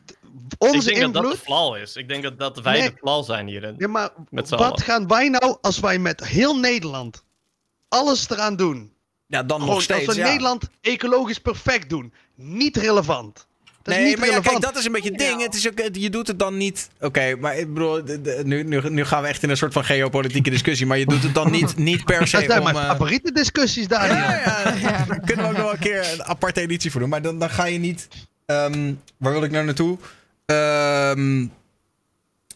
[0.07, 1.95] d- Ik onze denk dat dat de flaw is.
[1.95, 2.89] Ik denk dat, dat wij Nee.
[2.89, 3.75] de flaw zijn hierin.
[3.77, 4.79] ja, maar wat allen.
[4.81, 7.23] gaan wij nou, als wij met heel Nederland
[7.89, 8.93] alles eraan doen,
[9.27, 10.07] Ja, dan gewoon nog steeds.
[10.07, 10.27] als we ja.
[10.27, 13.47] Nederland ecologisch perfect doen, niet relevant.
[13.85, 15.41] Dat is nee, niet maar ja, kijk, dat is een beetje het ding.
[15.41, 16.89] Het is ook, je doet het dan niet.
[16.99, 18.01] Oké, maar ik bedoel,
[18.43, 20.85] nu, nu, nu gaan we echt in een soort van geopolitieke discussie.
[20.85, 22.37] Maar je doet het dan niet, niet per se.
[22.37, 24.07] dat zijn om, mijn eh, favoriete discussies daar.
[24.07, 24.31] Ja,
[24.75, 27.09] ja, Daar kunnen we ook nog een keer een aparte editie voor doen.
[27.09, 28.07] Maar dan, dan ga je niet.
[28.45, 29.97] ehm, waar wil ik nou naartoe?
[30.45, 31.47] Ehm,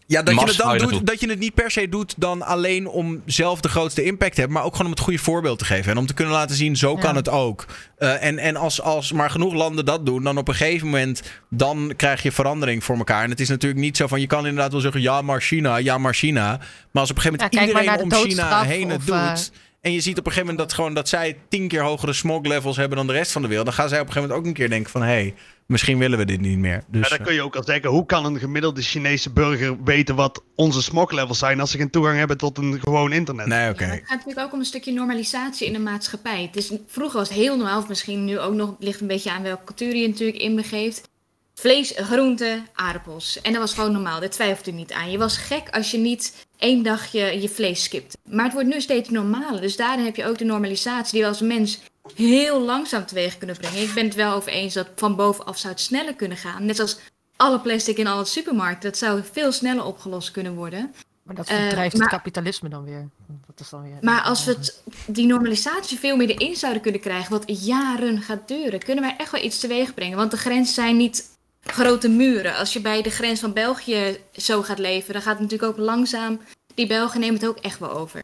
[0.09, 2.87] ja, dat je, het dan doet, dat je het niet per se doet dan alleen
[2.87, 4.57] om zelf de grootste impact te hebben.
[4.57, 5.91] Maar ook gewoon om het goede voorbeeld te geven.
[5.91, 7.65] En om te kunnen laten zien, zo kan het ook.
[7.97, 11.21] Eh, en en als, als maar genoeg landen dat doen, dan op een gegeven moment
[11.49, 13.23] dan krijg je verandering voor elkaar.
[13.23, 15.77] En het is natuurlijk niet zo van, je kan inderdaad wel zeggen, ja maar China,
[15.77, 16.57] ja maar China.
[16.91, 19.51] Maar als op een gegeven moment Ja, iedereen om China heen het of, doet...
[19.81, 22.13] eh, En je ziet op een gegeven moment dat, gewoon, dat zij tien keer hogere
[22.13, 23.65] smog levels hebben dan de rest van de wereld.
[23.65, 25.01] Dan gaan zij op een gegeven moment ook een keer denken van...
[25.01, 25.33] hé, hey,
[25.65, 26.83] misschien willen we dit niet meer.
[26.87, 30.15] Dus, Ja, dan kun je ook al zeggen, hoe kan een gemiddelde Chinese burger weten
[30.15, 33.45] wat onze smoglevels zijn als ze geen toegang hebben tot een gewoon internet?
[33.45, 33.85] Nee, oké.
[33.85, 36.41] Maar het gaat natuurlijk ook om een stukje normalisatie in de maatschappij.
[36.41, 39.07] Het is, vroeger was het heel normaal, of misschien nu ook nog, het ligt een
[39.07, 41.09] beetje aan welke cultuur je natuurlijk inbegeeft.
[41.55, 43.41] Vlees, groenten, aardappels.
[43.41, 45.11] En dat was gewoon normaal, daar twijfelde je niet aan.
[45.11, 48.17] Je was gek als je niet één dag je, vlees skipt.
[48.23, 49.61] Maar het wordt nu steeds normaler.
[49.61, 51.79] Dus daarin heb je ook de normalisatie die we als mens
[52.15, 53.81] heel langzaam teweeg kunnen brengen.
[53.81, 56.65] Ik ben het wel over eens dat van bovenaf zou het sneller kunnen gaan.
[56.65, 56.99] Net als
[57.35, 58.89] alle plastic in alle supermarkten.
[58.89, 60.93] Dat zou veel sneller opgelost kunnen worden.
[61.23, 63.07] Maar dat Eh, verdrijft maar- het kapitalisme dan weer.
[63.47, 67.01] Dat is dan weer Maar als we het, die normalisatie veel meer erin zouden kunnen
[67.01, 70.17] krijgen, wat jaren gaat duren, kunnen wij echt wel iets teweeg brengen.
[70.17, 72.55] Want de grenzen zijn niet grote muren.
[72.55, 75.85] Als je bij de grens van België zo gaat leven, dan gaat het natuurlijk ook
[75.85, 76.41] langzaam.
[76.73, 78.23] Die Belgen nemen het ook echt wel over.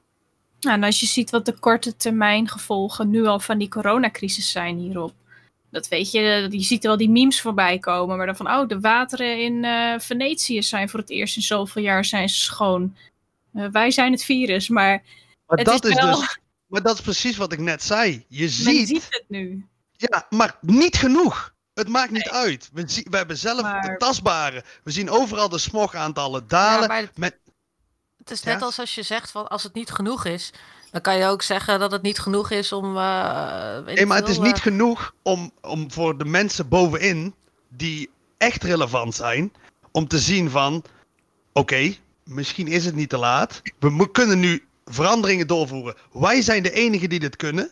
[0.59, 4.51] Nou, en als je ziet wat de korte termijn gevolgen nu al van die coronacrisis
[4.51, 5.13] zijn hierop.
[5.71, 8.17] Dat weet je, je ziet wel die memes voorbij komen.
[8.17, 11.81] Maar dan van, oh, de wateren in eh, Venetië zijn voor het eerst in zoveel
[11.81, 12.95] jaar zijn schoon.
[13.53, 15.03] Eh, wij zijn het virus, maar,
[15.47, 16.19] Maar het dat is, wel...
[16.19, 18.25] dus, maar dat is precies wat ik net zei.
[18.27, 19.65] Je Men ziet, ziet het nu.
[19.91, 21.53] ja, maar niet genoeg.
[21.75, 22.69] Het maakt niet uit.
[22.73, 24.63] We, we hebben zelf het tastbare.
[24.83, 26.81] We zien overal de smogaantallen dalen.
[26.81, 27.37] Ja, maar met,
[28.17, 28.53] Het is Ja?
[28.53, 30.53] net als als je zegt van als het niet genoeg is,
[30.91, 32.97] dan kan je ook zeggen dat het niet genoeg is om.
[32.97, 37.35] eh, weet nee, maar het is niet eh, genoeg om, om voor de mensen bovenin,
[37.69, 39.53] die echt relevant zijn,
[39.91, 40.83] om te zien van,
[41.53, 43.61] oké, misschien is het niet te laat.
[43.79, 45.95] We kunnen nu veranderingen doorvoeren.
[46.11, 47.69] Wij zijn de enigen die dit kunnen.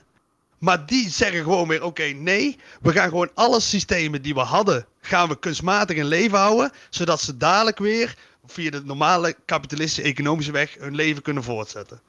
[0.63, 4.85] Maar die zeggen gewoon weer, oké, nee, we gaan gewoon alle systemen die we hadden,
[5.01, 8.15] gaan we kunstmatig in leven houden, zodat ze dadelijk weer
[8.45, 12.01] via de normale kapitalistische economische weg hun leven kunnen voortzetten.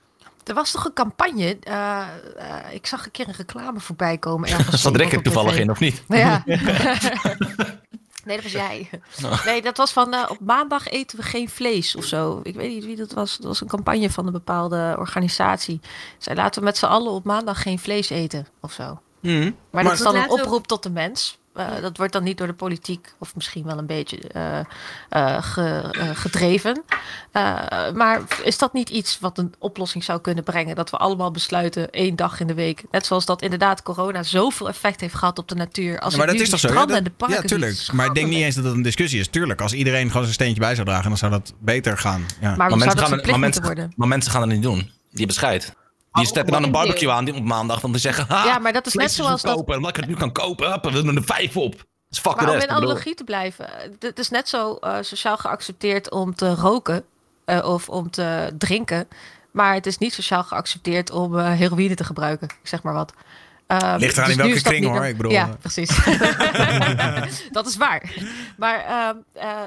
[0.45, 1.59] Er was toch een campagne.
[1.61, 2.01] eh,
[2.37, 4.83] eh, ik zag een keer een reclame voorbij komen ergens.
[4.83, 5.59] Zat Rick er op toevallig tv.
[5.59, 6.03] in, of niet?
[6.09, 6.45] Ja.
[8.25, 8.91] nee, dat was jij.
[9.25, 9.45] Oh.
[9.45, 12.41] Nee, dat was van eh, op maandag eten we geen vlees of zo.
[12.43, 13.37] Ik weet niet wie dat was.
[13.37, 15.81] Dat was een campagne van een bepaalde organisatie.
[16.19, 19.01] Zij laten we met z'n allen op maandag geen vlees eten of zo.
[19.21, 19.51] Mhm.
[19.71, 21.39] Maar, dat is dan een we- oproep tot de mens.
[21.55, 24.59] Eh, dat wordt dan niet door de politiek, of misschien wel een beetje eh,
[25.09, 26.83] eh, ge- gedreven.
[27.33, 27.55] Eh,
[27.95, 30.75] maar is dat niet iets wat een oplossing zou kunnen brengen?
[30.77, 32.83] Dat we allemaal besluiten één dag in de week.
[32.91, 35.99] Net zoals dat inderdaad corona zoveel effect heeft gehad op de natuur.
[35.99, 36.69] Als Ja, maar dat nu is toch zo?
[36.69, 37.93] En dat- de parken ja, tuurlijk.
[37.93, 39.29] Maar ik denk niet eens dat dat een discussie is.
[39.29, 42.27] Tuurlijk, als iedereen gewoon zijn steentje bij zou dragen, dan zou dat beter gaan.
[42.41, 42.57] Ja.
[42.57, 44.79] Maar mensen gaan, maar, mensen, maar mensen gaan het niet doen.
[44.79, 45.73] Die hebben scheid.
[46.15, 47.81] Die steppen dan een barbecue aan die- op maandag.
[47.81, 49.57] Want die zeggen, ha, Ja, maar dat is net zoals dat-.
[49.67, 51.85] Omdat ik het nu kan kopen, hup, we doen er vijf op.
[52.09, 53.67] Dus fuck maar om in analogie te blijven.
[53.99, 57.05] Het is net zo eh, sociaal geaccepteerd om te roken
[57.45, 59.09] eh, of om te drinken.
[59.51, 62.49] Maar het is niet sociaal geaccepteerd om eh, heroïne te gebruiken.
[62.49, 63.13] Ik zeg maar wat.
[63.67, 65.05] Ehm, Ligt eraan in nu welke kring, hoor.
[65.05, 65.55] Ik bedoel, Ja, eh.
[65.61, 65.91] precies.
[67.53, 68.13] dat is waar.
[68.59, 69.63] Maar ehm, eh,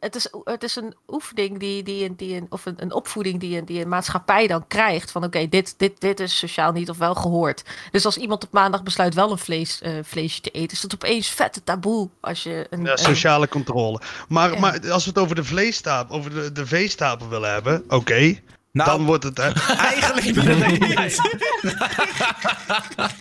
[0.00, 3.40] het, is, het is een oefening die, die, een- die een, of een, een opvoeding
[3.40, 5.10] die een, die een maatschappij dan krijgt.
[5.10, 7.62] Van oké, dit, dit, dit is sociaal niet of wel gehoord.
[7.90, 10.94] Dus als iemand op maandag besluit wel een vlees, eh, vleesje te eten, is dat
[10.94, 12.08] opeens vette taboe.
[12.20, 14.00] Als je een, Ja, een- sociale controle.
[14.28, 14.58] Maar, Ja.
[14.58, 18.38] maar als we het over de vleestapel, over de, de veestapel willen hebben, oké.
[18.78, 19.36] Nou, dan wordt het.
[19.36, 19.50] Hè,
[19.92, 20.24] Eigenlijk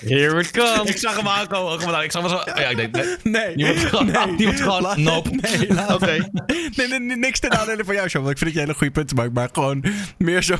[0.05, 0.89] Here it comes.
[0.89, 2.03] Ik zag hem aankomen.
[2.03, 2.41] Ik zag hem zo...
[2.45, 2.95] Ja, ik denk...
[2.95, 3.05] Nee.
[3.37, 3.55] Nee.
[3.55, 4.05] Die wordt gewoon...
[4.11, 4.35] Nee.
[4.35, 4.81] Die wordt gewoon...
[4.81, 5.29] Laat- Nope.
[5.29, 6.29] Nee, Oké.
[6.75, 8.23] nee, nee, nee, niks ten nadele van jou, Sean.
[8.23, 9.33] Want ik vind dat je hele goede punten maakt.
[9.33, 9.83] Maar gewoon
[10.17, 10.55] meer zo,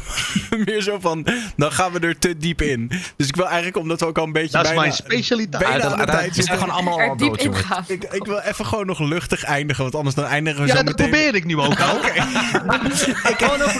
[0.65, 1.25] meer zo van...
[1.55, 2.91] Dan gaan we er te diep in.
[3.15, 5.63] Dus ik wil eigenlijk, omdat we ook al een beetje Dat is bijna, mijn specialiteit.
[5.63, 6.57] bijna aan de tijd We zijn zitten.
[6.57, 7.63] gewoon allemaal diep dood, jongen.
[7.87, 9.83] Ik, ik wil even gewoon nog luchtig eindigen.
[9.83, 11.09] Want anders dan eindigen we Ja, zo dat meteen...
[11.09, 11.99] probeer ik nu ook al.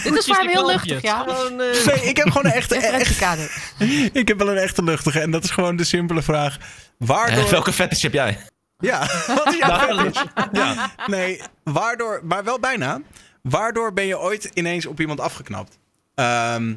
[0.03, 1.23] Dit is voor hem heel luchtig, ja.
[1.27, 2.75] Gewoon, eh, Nee, ik heb gewoon een echte...
[2.75, 3.41] Echt- rectificado.
[4.21, 5.19] ik heb wel een echte luchtige.
[5.19, 6.57] En dat is gewoon de simpele vraag.
[6.97, 7.43] Waardoor...
[7.43, 8.38] Eh, Welke fetish heb jij?
[8.79, 8.99] Ja,
[9.43, 10.21] wat is jouw Nou, fetish?
[10.51, 13.01] Ja, nee, waardoor, maar wel bijna.
[13.41, 15.77] Waardoor ben je ooit ineens op iemand afgeknapt?
[16.15, 16.73] Ehm,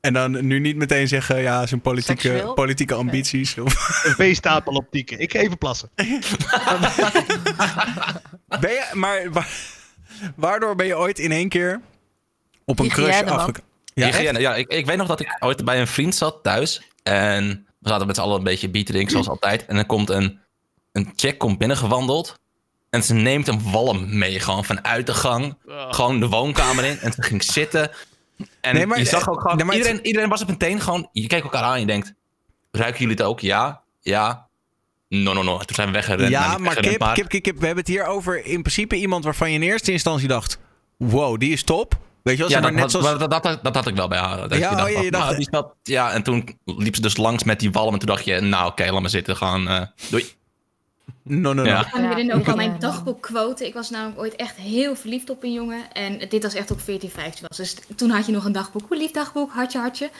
[0.00, 2.54] en dan nu niet meteen zeggen, ja, zijn politieke, Seksueel?
[2.54, 3.58] politieke ambities.
[3.58, 5.18] Of, Een veestapel optieken.
[5.20, 5.90] Ik ga even plassen.
[8.60, 9.46] ben je, maar wa-
[10.36, 11.80] waardoor ben je ooit in één keer
[12.68, 13.06] op een crush?
[13.94, 14.06] Ja?
[14.06, 16.82] Hygiëne, ja, ik, ik weet nog dat ik ooit bij een vriend zat thuis.
[17.02, 19.66] En we zaten met z'n allen een beetje bier te drinken, zoals altijd.
[19.66, 20.38] En dan komt een,
[20.92, 22.38] een chick komt binnengewandeld.
[22.90, 25.56] En ze neemt een walm mee, gewoon vanuit de gang.
[25.66, 26.98] Gewoon de woonkamer in.
[26.98, 27.90] En ze ging zitten.
[28.60, 29.56] En Nee, maar- je zag ook gewoon...
[29.56, 31.08] nee, maar het- iedereen, iedereen was op meteen gewoon...
[31.12, 32.14] Je kijkt elkaar aan en je denkt...
[32.70, 33.40] Ruiken jullie het ook?
[33.40, 33.80] Ja?
[34.00, 34.46] Ja?
[35.08, 35.58] No, no, no.
[35.58, 36.28] Toen zijn we weggerend.
[36.28, 39.24] Ja, maar weggerend, kip, kip, kip, kip, we hebben het hier over in principe iemand
[39.24, 40.58] waarvan je in eerste instantie dacht,
[40.96, 41.98] wow, die is top.
[42.22, 43.18] Weet je wel, Ja, dat, net had- zoals...
[43.18, 44.48] dat, dat, dat, dat had ik wel bij haar.
[44.48, 46.94] Dat Ja, je dacht oh, ja, van, je dacht- nou, die ja, en toen liep
[46.94, 47.92] ze dus langs met die walm.
[47.92, 49.36] En toen dacht je, nou oké, laat maar zitten.
[49.36, 49.80] Gewoon, eh,
[50.10, 50.24] doei.
[51.22, 51.64] No, no, no.
[51.68, 52.16] Ja.
[52.16, 53.66] Ik ook al mijn dagboek quoten.
[53.66, 55.92] Ik was namelijk ooit echt heel verliefd op een jongen.
[55.92, 57.56] En dit was echt op 14, 15 was.
[57.56, 58.82] Dus toen had je nog een dagboek.
[58.88, 60.10] Hoe lief dagboek, hartje, hartje.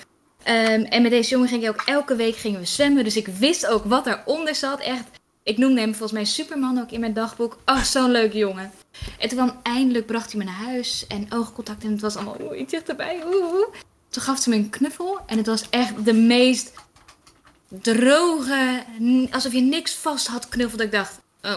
[0.43, 3.05] Ehm, en met deze jongen ging ik ook elke week gingen we zwemmen.
[3.05, 4.81] Dus ik wist ook wat daaronder zat.
[4.81, 5.05] Echt,
[5.43, 7.59] ik noemde hem volgens mij Superman ook in mijn dagboek.
[7.67, 8.73] Oh, zo'n leuke jongen.
[9.19, 11.07] En toen kwam eindelijk, bracht hij me naar huis.
[11.07, 13.21] En oogcontact en het was allemaal oeh, iets dichterbij.
[13.27, 13.67] Oeh, oeh.
[14.09, 15.19] Toen gaf ze me een knuffel.
[15.27, 16.73] En het was echt de meest
[17.83, 18.85] droge,
[19.31, 20.81] alsof je niks vast had knuffeld.
[20.81, 21.57] Ik dacht, oh,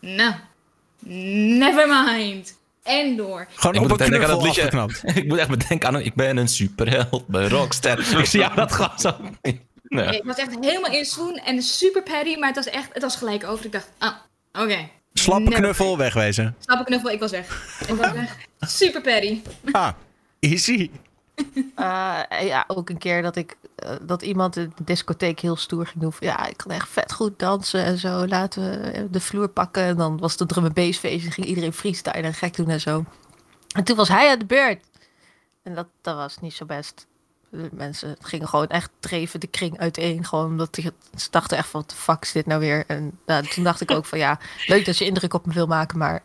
[0.00, 0.34] nou,
[1.58, 2.56] never mind.
[2.82, 3.48] En door.
[3.54, 4.78] Gewoon Ik op moet een denken aan knuffel het liedje.
[4.80, 5.16] afgeknapt.
[5.22, 8.18] ik moet echt bedenken aan, ik ben een superheld bij Rockster.
[8.18, 9.16] ik zie jou dat gewoon zo.
[9.88, 10.16] Nee.
[10.16, 13.16] Ik was echt helemaal in swoon en super paddy, maar het was echt, het was
[13.16, 13.64] gelijk over.
[13.64, 14.12] Ik dacht, ah,
[14.52, 14.88] oké.
[15.18, 16.56] Slappe knuffel, wegwezen.
[16.58, 17.78] Slappe knuffel, ik was weg.
[17.88, 18.36] Ik was weg.
[18.60, 19.40] Super paddy.
[19.72, 19.92] Ah,
[20.40, 20.90] easy.
[21.74, 25.86] Eh, ja, ook een keer dat ik eh, dat iemand in de discotheek heel stoer
[25.86, 26.12] ging doen.
[26.20, 28.26] Ja, ik kan echt vet goed dansen en zo.
[28.26, 29.82] Laten we de vloer pakken.
[29.82, 31.26] En dan was het een drum and bass feest.
[31.26, 33.04] En ging iedereen freestylen en gek doen en zo.
[33.74, 34.84] En toen was hij aan de beurt.
[35.62, 37.06] En dat, dat was niet zo best.
[37.70, 40.24] Mensen gingen gewoon echt dreven de kring uiteen.
[40.24, 40.78] Gewoon omdat
[41.16, 42.84] ze dachten echt van, wat de fuck is dit nou weer?
[42.86, 45.66] En nou, toen dacht ik ook van, ja, leuk dat je indruk op me wil
[45.66, 45.98] maken.
[45.98, 46.22] Maar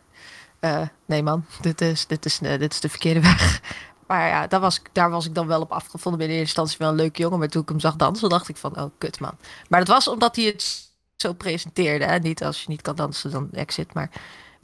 [0.60, 3.60] eh, nee man, dit is, dit, is, eh, dit is de verkeerde weg.
[4.06, 6.20] Maar ja, daar was, daar was ik dan wel op afgevonden.
[6.20, 7.38] In eerste instantie wel een leuke jongen.
[7.38, 9.36] Maar toen ik hem zag dansen, dacht ik van, oh kut man.
[9.68, 12.04] Maar dat was omdat hij het zo presenteerde.
[12.04, 12.18] Hè?
[12.18, 13.94] Niet als je niet kan dansen, dan exit.
[13.94, 14.10] Maar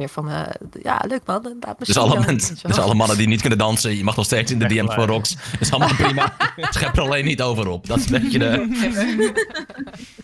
[0.00, 0.46] meer van, eh,
[0.82, 1.56] ja, leuk man.
[1.60, 4.16] laat me Dus alle, dan, mensen, dus alle mannen die niet kunnen dansen, je mag
[4.16, 5.34] nog steeds in de DM's van Rox.
[5.34, 6.36] Dat is allemaal prima.
[6.56, 7.86] Schep er alleen niet over op.
[7.86, 9.34] Dat is een beetje de...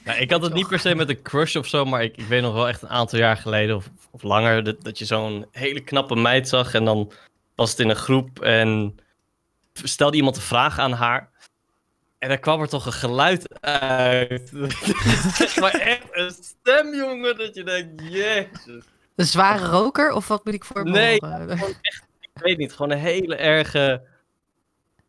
[0.05, 2.27] Ja, ik had het niet per se met een crush of zo, maar ik, ik
[2.27, 5.47] weet nog wel echt een aantal jaar geleden of, of langer dat, dat je zo'n
[5.53, 7.13] hele knappe meid zag en dan
[7.55, 8.99] was het in een groep en
[9.73, 11.31] stelde iemand een vraag aan haar
[12.19, 14.53] en dan kwam er toch een geluid uit.
[15.61, 18.85] maar echt een stem, jongen, dat je denkt, jezus.
[19.17, 21.79] Een zware roker of wat moet ik voor Nee, echt,
[22.21, 24.03] ik weet niet, gewoon een hele erge,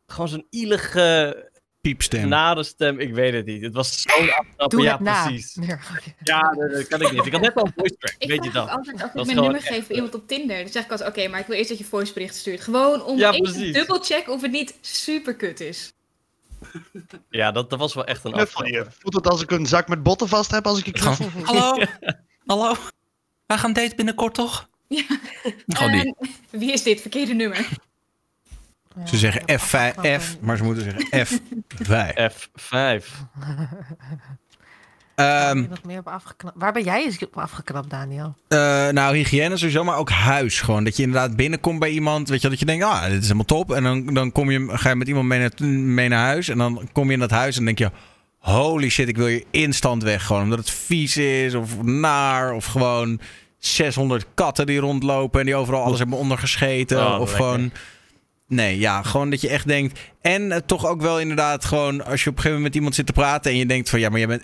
[0.08, 1.50] gewoon zo'n ielige
[1.82, 2.28] piepstem.
[2.28, 3.62] nare stem, ik weet het niet.
[3.62, 5.24] Het was zo'n afknappen, Doe ja het na.
[5.26, 5.56] precies.
[5.56, 5.76] Nee.
[6.24, 7.26] Ja, dat, dat kan ik niet.
[7.26, 8.70] Ik had net al een voice track, Ik weet je dat?
[8.70, 10.58] altijd als ik mijn nummer echt- geef bij iemand op Tinder.
[10.64, 12.62] Dan zeg ik altijd, oké, maar ik wil eerst dat je voicebericht stuurt.
[12.62, 13.74] Gewoon om Ja, even precies.
[13.74, 15.94] dubbelchecken of het niet super kut is.
[17.30, 18.32] Ja, dat, dat was wel echt een
[18.72, 18.86] je.
[19.00, 21.30] Voelt het als ik een zak met botten vast heb als ik je knuffel?
[21.44, 21.84] Hallo?
[22.46, 22.76] Hallo?
[23.48, 24.70] Wij gaan daten binnenkort, toch?
[25.68, 26.16] Gewoon die.
[26.52, 27.02] En wie is dit?
[27.02, 27.68] Verkeerde nummer.
[29.06, 31.40] Ze zeggen F5, F, maar ze moeten zeggen F5.
[32.32, 33.06] F5.
[35.16, 36.58] Ehm, Wat meer op afgeknapt.
[36.58, 38.36] Waar ben jij eens op afgeknapt, Daniel?
[38.48, 38.58] Eh,
[38.90, 40.62] nou, hygiëne sowieso, maar ook huis.
[40.62, 42.30] Gewoon dat je inderdaad binnenkomt bij iemand.
[42.30, 43.72] Weet je, dat je denkt, ah, dit is helemaal top.
[43.72, 46.50] En dan, dan kom je, ga je met iemand mee naar, mee naar huis.
[46.50, 47.92] En dan kom je in dat huis en denk je,
[48.54, 50.26] holy shit, ik wil je instant weg.
[50.26, 52.54] Gewoon omdat het vies is of naar.
[52.54, 53.20] Of gewoon
[53.58, 56.98] 600 katten die rondlopen en die overal alles hebben ondergescheten.
[56.98, 57.36] Oh, of lekker.
[57.36, 57.72] gewoon...
[58.48, 60.00] Nee, ja, gewoon dat je echt denkt.
[60.22, 62.96] En eh, toch ook wel inderdaad gewoon als je op een gegeven moment met iemand
[62.96, 64.44] zit te praten en je denkt van ja, maar je bent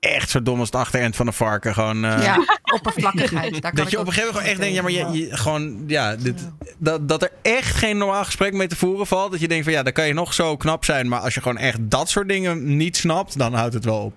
[0.00, 1.74] echt zo dom als het achterend van een varken.
[1.74, 2.38] Gewoon, eh, Ja,
[2.74, 3.52] oppervlakkigheid.
[3.52, 6.16] Daar kan dat je op een gegeven moment echt denkt, ja, maar je- gewoon, ja,
[6.16, 9.30] dit, dat, dat er echt geen normaal gesprek mee te voeren valt.
[9.30, 11.40] Dat je denkt van ja, dan kan je nog zo knap zijn, maar als je
[11.42, 14.14] gewoon echt dat soort dingen niet snapt, dan houdt het wel op.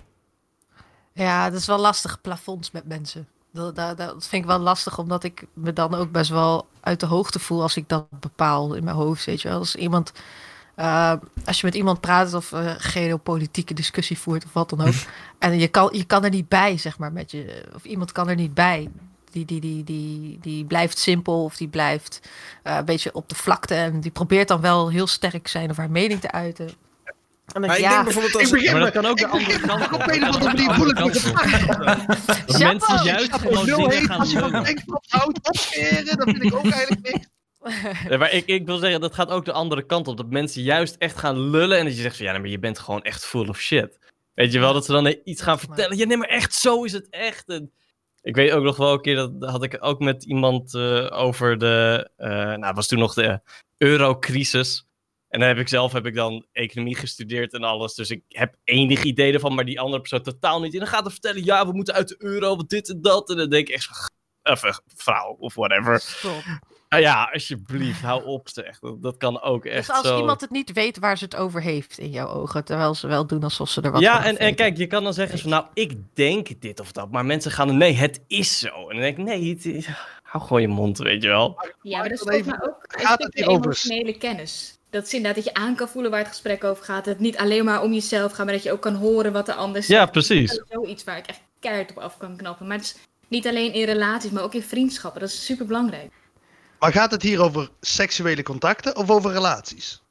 [1.12, 3.28] Ja, dat is wel lastig, plafonds met mensen.
[3.52, 7.00] Dat, dat, dat vind ik wel lastig, omdat ik me dan ook best wel uit
[7.00, 9.24] de hoogte voel als ik dat bepaal in mijn hoofd.
[9.24, 10.12] Weet je wel, als iemand,
[10.80, 11.12] eh,
[11.44, 14.94] als je met iemand praat of eh geopolitieke discussie voert of wat dan ook,
[15.38, 18.28] en je kan, je kan er niet bij, zeg maar, met je, of iemand kan
[18.28, 18.88] er niet bij.
[19.30, 22.20] Die, die, die, die, die blijft simpel of die blijft
[22.62, 25.76] eh, een beetje op de vlakte en die probeert dan wel heel sterk zijn of
[25.76, 26.66] haar mening te uiten.
[26.66, 26.74] En
[27.46, 28.44] dan Maar denk ik ja, denk bijvoorbeeld als...
[28.44, 30.08] Ik begin Maar dat met- kan ook de andere kant op op.
[30.08, 34.62] een of andere manier voel ik me mensen juist gewoon dingen gaan Als je van.
[34.62, 37.26] Pinkpop houdt, opscheren, dat vind ik ook eigenlijk niks.
[38.08, 40.16] Ja, maar ik, ik wil zeggen, dat gaat ook de andere kant op.
[40.16, 42.58] Dat mensen juist echt gaan lullen en dat je zegt van ja, nee, maar je
[42.58, 43.98] bent gewoon echt full of shit.
[44.34, 45.96] Weet je wel, dat ze dan iets gaan vertellen.
[45.96, 47.48] Ja, nee, maar echt, zo is het echt.
[47.48, 47.72] En
[48.22, 51.58] ik weet ook nog wel een keer, dat had ik ook met iemand eh, over
[51.58, 53.40] de, eh nou, het was toen nog de
[53.76, 54.86] eurocrisis.
[55.28, 57.94] En dan heb ik zelf heb ik dan economie gestudeerd en alles.
[57.94, 60.72] Dus ik heb enig idee ervan, maar die andere persoon totaal niet.
[60.72, 63.30] En dan gaat er vertellen, ja, we moeten uit de euro, dit en dat.
[63.30, 64.10] En dan denk ik echt
[64.42, 66.00] even vrouw of whatever.
[66.00, 66.42] stop.
[66.90, 68.78] Ah ja, alsjeblieft, hou op zeg.
[68.78, 70.18] Dat, dat kan ook echt Dus als zo.
[70.18, 73.26] iemand het niet weet waar ze het over heeft in jouw ogen, terwijl ze wel
[73.26, 75.50] doen alsof ze er wat Ja, van en, en kijk, je kan dan zeggen van,
[75.50, 77.10] nou, ik denk dit of dat.
[77.10, 78.68] Maar mensen gaan, nee, het is zo.
[78.68, 79.88] En dan denk ik, nee, het is-
[80.22, 81.58] hou gewoon je mond, weet je wel.
[81.82, 84.16] Ja, maar dat is dan volgens mij ook een gaat het stukje hier over- emotionele
[84.18, 84.78] kennis.
[84.90, 87.04] Dat is inderdaad dat je aan kan voelen waar het gesprek over gaat.
[87.04, 89.46] Dat het niet alleen maar om jezelf gaat, maar dat je ook kan horen wat
[89.46, 90.00] de ander zegt.
[90.00, 90.50] Ja, precies.
[90.50, 92.66] Dat is zoiets waar ik echt keihard op af kan knappen.
[92.66, 92.96] Maar het is
[93.28, 95.20] niet alleen in relaties, maar ook in vriendschappen.
[95.20, 96.10] Dat is super belangrijk.
[96.80, 100.02] Maar gaat het hier over seksuele contacten of over relaties?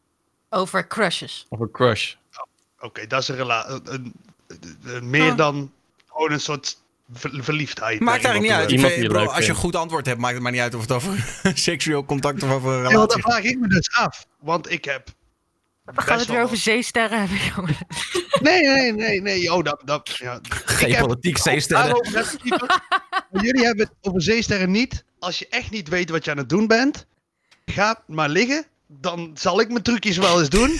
[0.50, 1.46] Over crushes.
[1.50, 2.14] Een crush.
[2.80, 3.82] Oké, dat is een relatie.
[5.02, 5.72] meer dan
[6.08, 6.78] gewoon een soort
[7.14, 8.00] ver- verliefdheid.
[8.00, 8.72] Maakt eigenlijk niet uit.
[8.72, 10.62] iemand die je bro, leuk als je een goed antwoord hebt, maakt het maar niet
[10.62, 12.92] uit of het over seksueel contact of over een toe.
[12.92, 13.20] Ja, gaat.
[13.22, 14.26] vraag ik me dus af.
[14.40, 15.08] Want ik heb.
[15.96, 17.76] We gaan het weer over zeesterren hebben, jongen.
[18.42, 19.54] Nee, nee, nee, nee.
[19.54, 19.82] Oh, dat.
[19.86, 20.40] dat ja.
[20.50, 22.08] Geen heb- politiek zeesterren.
[23.32, 25.04] Jullie hebben het over zeesterren niet.
[25.20, 27.06] Als je echt niet weet wat je aan het doen bent,
[27.66, 28.66] ga maar liggen.
[28.88, 30.80] Dan zal ik mijn trucjes wel eens doen.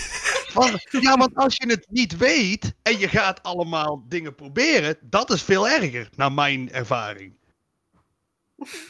[0.54, 5.30] Want, ja, want als je het niet weet en je gaat allemaal dingen proberen, dat
[5.30, 7.32] is veel erger, naar mijn ervaring.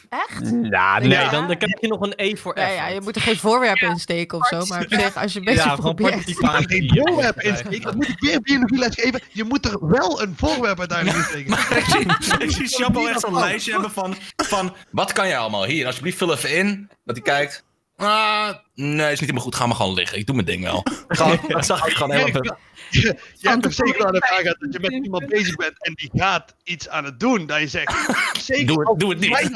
[0.09, 0.51] Echt?
[0.61, 1.29] Ja, nee, Ja.
[1.29, 2.75] dan, dan krijg je nog een E voor Ja, F.
[2.75, 5.39] ja, je moet er geen voorwerpen in steken of zo, maar op zich, als je
[5.39, 6.13] een beetje Ja, gewoon probeert.
[6.15, 6.67] participatie.
[6.67, 9.21] Geen voorwerp insteken, dan moet ik weer biologieles geven.
[9.31, 11.77] Je moet er wel een voorwerp uiteindelijk insteken.
[11.77, 14.75] ik zie, ik zie Chappel echt zo'n lijstje hebben van, van...
[14.91, 15.65] Wat kan jij allemaal?
[15.65, 16.89] Hier, alsjeblieft, vul even in.
[17.05, 17.63] Dat hij kijkt.
[17.97, 19.55] Ah, nee, is niet helemaal goed.
[19.55, 20.17] Ga maar gewoon liggen.
[20.17, 20.83] Ik doe mijn ding wel.
[21.07, 22.57] Gewoon, dat zag ik gewoon helemaal...
[22.91, 25.83] Je, je hebt toch zeker aan de vraag gehad dat je met iemand bezig bent
[25.85, 27.45] en die gaat iets aan het doen.
[27.45, 27.93] Dat je zegt,
[28.43, 29.49] zeker Doe het- als doe het niet.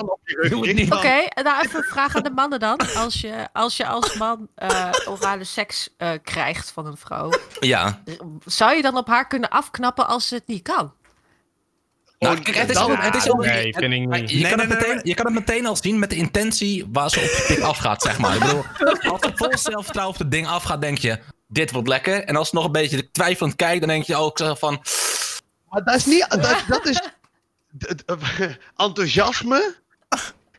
[0.50, 2.80] Doe het Oké, nou even een vraag aan de mannen dan.
[2.96, 8.02] Als je als, je als man eh, orale seks eh, krijgt van een vrouw, Ja.
[8.46, 10.94] zou je dan op haar kunnen afknappen als ze het niet kan?
[12.20, 14.30] Nou, kijk, het is, dan- al, het is al, Nee, vind ik niet.
[14.32, 15.08] Je, Nee, kan nee, het meteen, nee.
[15.08, 18.02] je kan het meteen al zien met de intentie waar ze op je pik afgaat,
[18.02, 18.34] zeg maar.
[18.34, 18.64] Ik bedoel,
[19.12, 22.24] als ze vol zelfvertrouwen op het ding afgaat, denk je, dit wordt lekker.
[22.24, 24.84] En als ze nog een beetje twijfelend kijkt, dan denk je ook zo van...
[25.70, 27.00] Maar dat is niet, dat, dat is
[27.78, 28.04] d-
[28.86, 29.76] enthousiasme.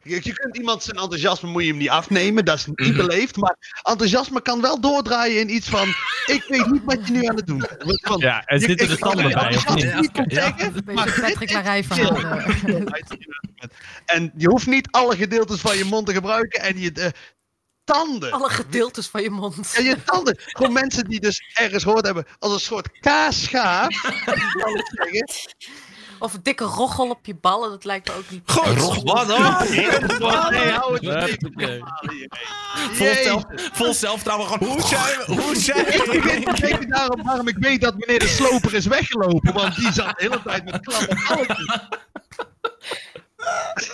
[0.02, 3.36] Je, je kunt iemand zijn enthousiasme moet je hem niet afnemen, dat is niet beleefd.
[3.36, 5.88] Maar enthousiasme kan wel doordraaien in iets van:
[6.26, 8.00] ik weet niet wat je nu aan het doen bent.
[8.08, 10.54] Want Ja, er je- zitten de ik kan tanden bij, of niet Ja.
[10.94, 12.40] maar Patrick Larij verhaal.
[14.06, 17.06] En je hoeft niet alle gedeeltes van je mond te gebruiken en je eh,
[17.86, 18.32] tanden.
[18.32, 19.72] Alle gedeeltes van je mond.
[19.76, 20.34] Ja, je tanden.
[20.38, 23.88] Gewoon mensen die dus ergens gehoord hebben als een soort kaasschaaf.
[26.18, 28.42] Of een dikke roggel op je ballen, dat lijkt me ook niet.
[28.46, 29.40] Goh, Rog, wat dan?
[30.50, 31.78] Nee, hou het oké.
[32.92, 33.42] Vol, zelf,
[33.72, 34.68] vol zelfvertrouwen gewoon...
[34.68, 35.42] Hoe zijn we?
[35.42, 36.56] Hoe zijn Ik we?
[36.60, 40.14] weet, daarom waarom ik weet dat meneer de sloper is weggelopen, want die zat de
[40.16, 41.08] hele tijd met klamme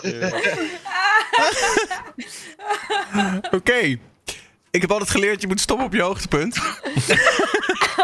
[3.50, 3.98] Oké.
[4.70, 6.60] Ik heb altijd geleerd, je moet stoppen op je hoogtepunt.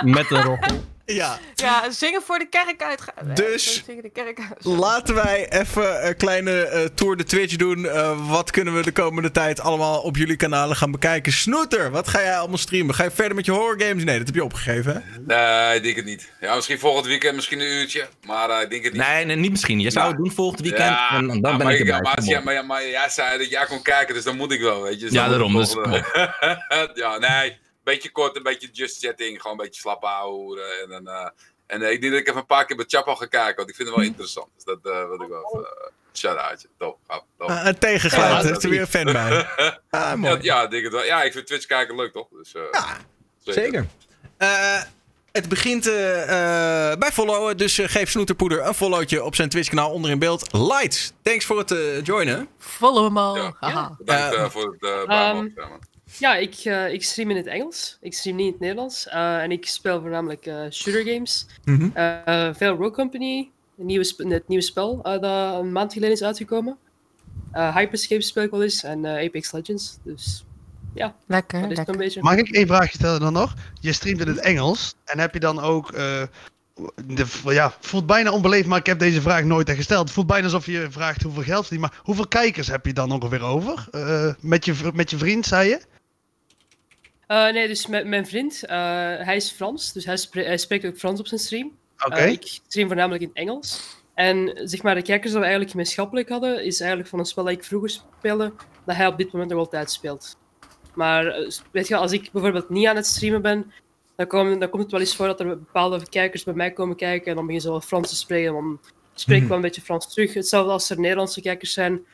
[0.02, 0.84] Met een roggel.
[1.14, 1.38] Ja.
[1.54, 3.34] Ja, zingen voor de kerk uitgaan.
[3.34, 4.64] Dus- Zingen de kerk uit.
[4.64, 7.86] Laten wij even een kleine eh, tour de Twitch doen.
[7.88, 11.32] Eh, wat kunnen we de komende tijd allemaal op jullie kanalen gaan bekijken?
[11.32, 12.94] Snoeter, wat ga jij allemaal streamen?
[12.94, 14.04] Ga je verder met je horror games?
[14.04, 15.00] Nee, dat heb je opgegeven, hè?
[15.20, 16.32] Nee, ik denk het niet.
[16.40, 18.08] Ja, misschien volgend weekend, misschien een uurtje.
[18.26, 19.02] Maar eh, ik denk het niet.
[19.02, 19.80] Nee, nee, niet misschien.
[19.80, 20.88] Je zou het doen volgend weekend.
[20.88, 22.00] Ja, en dan maar ben ik ik- erbij.
[22.00, 24.60] Maar, ja, maar, ja, maar jij zei dat jij kon kijken, dus dan moet ik
[24.60, 25.04] wel, weet je.
[25.04, 25.72] Dus Ja, daarom, dus
[26.94, 27.58] ja, nee.
[27.88, 29.40] Beetje kort, een beetje just chatting.
[29.40, 30.80] Gewoon een beetje slap houden.
[30.82, 31.28] En, dan, eh,
[31.66, 33.68] en eh, ik denk dat ik even een paar keer bij Chapel ga kijken, want
[33.68, 34.48] ik vind het wel interessant.
[34.54, 35.60] Dus dat eh wil ik wel even...
[35.60, 36.68] uh, Shout-outje.
[36.78, 37.48] Top, top, top.
[37.48, 39.46] Ah, een tegengeluid, Ja, er is er weer een fan bij.
[39.90, 40.32] Ah, mooi.
[40.32, 41.04] Ja, ja, ik denk het wel.
[41.04, 42.28] Ja, ik vind Twitch kijken leuk, toch?
[42.30, 42.94] Dus, eh,
[43.44, 43.86] Zeker.
[44.36, 44.82] Eh,
[45.32, 45.84] het begint
[46.98, 50.52] bij followen, dus geef Snoeterpoeder een followtje op zijn Twitch-kanaal onder in beeld.
[50.52, 52.48] Lights, thanks voor het eh, joinen.
[52.58, 53.54] Follow hem al.
[53.60, 53.96] Haha.
[53.98, 55.42] Bedankt eh, voor het uh,
[56.18, 57.98] ja, ik, eh, ik stream in het Engels.
[58.00, 59.08] Ik stream niet in het Nederlands.
[59.08, 61.46] Eh, en ik speel voornamelijk eh, shooter games.
[61.64, 61.88] Mhm.
[61.94, 66.14] Eh, veel Rogue Company, een nieuwe sp- het nieuwe spel eh, dat een maand geleden
[66.14, 66.76] is uitgekomen.
[67.52, 69.98] Eh, Hyperscape speel ik wel eens en eh, Apex Legends.
[70.02, 70.44] Dus
[70.94, 72.22] ja, Lekker, dat is een beetje.
[72.22, 73.54] Mag ik één vraagje stellen dan nog?
[73.80, 75.92] Je streamt in het Engels en heb je dan ook.
[75.92, 76.22] eh,
[77.06, 80.00] de, ja, voelt bijna onbeleefd, maar ik heb deze vraag nooit gesteld.
[80.04, 81.70] Het voelt bijna alsof je vraagt hoeveel geld.
[81.70, 83.88] Maar hoeveel kijkers heb je dan ongeveer over?
[83.90, 85.80] Eh, met, je, met je vriend, zei je?
[87.28, 88.76] Eh, nee, dus met mijn vriend, eh,
[89.18, 91.72] hij is Frans, dus hij, spre- hij spreekt ook Frans op zijn stream.
[92.06, 92.14] Oké.
[92.16, 93.96] Eh, ik stream voornamelijk in Engels.
[94.14, 97.44] En zeg maar, de kijkers dat we eigenlijk gemeenschappelijk hadden, is eigenlijk van een spel
[97.44, 98.52] dat ik vroeger speelde,
[98.86, 100.36] dat hij op dit moment nog altijd speelt.
[100.94, 101.24] Maar
[101.70, 103.72] weet je, als ik bijvoorbeeld niet aan het streamen ben,
[104.16, 107.26] dan, dan komt het wel eens voor dat er bepaalde kijkers bij mij komen kijken
[107.26, 108.52] en dan beginnen ze wel Frans te spreken.
[108.52, 108.80] Dan
[109.14, 109.48] spreek ik Mhm.
[109.48, 110.34] wel een beetje Frans terug.
[110.34, 112.06] Hetzelfde als er Nederlandse kijkers zijn,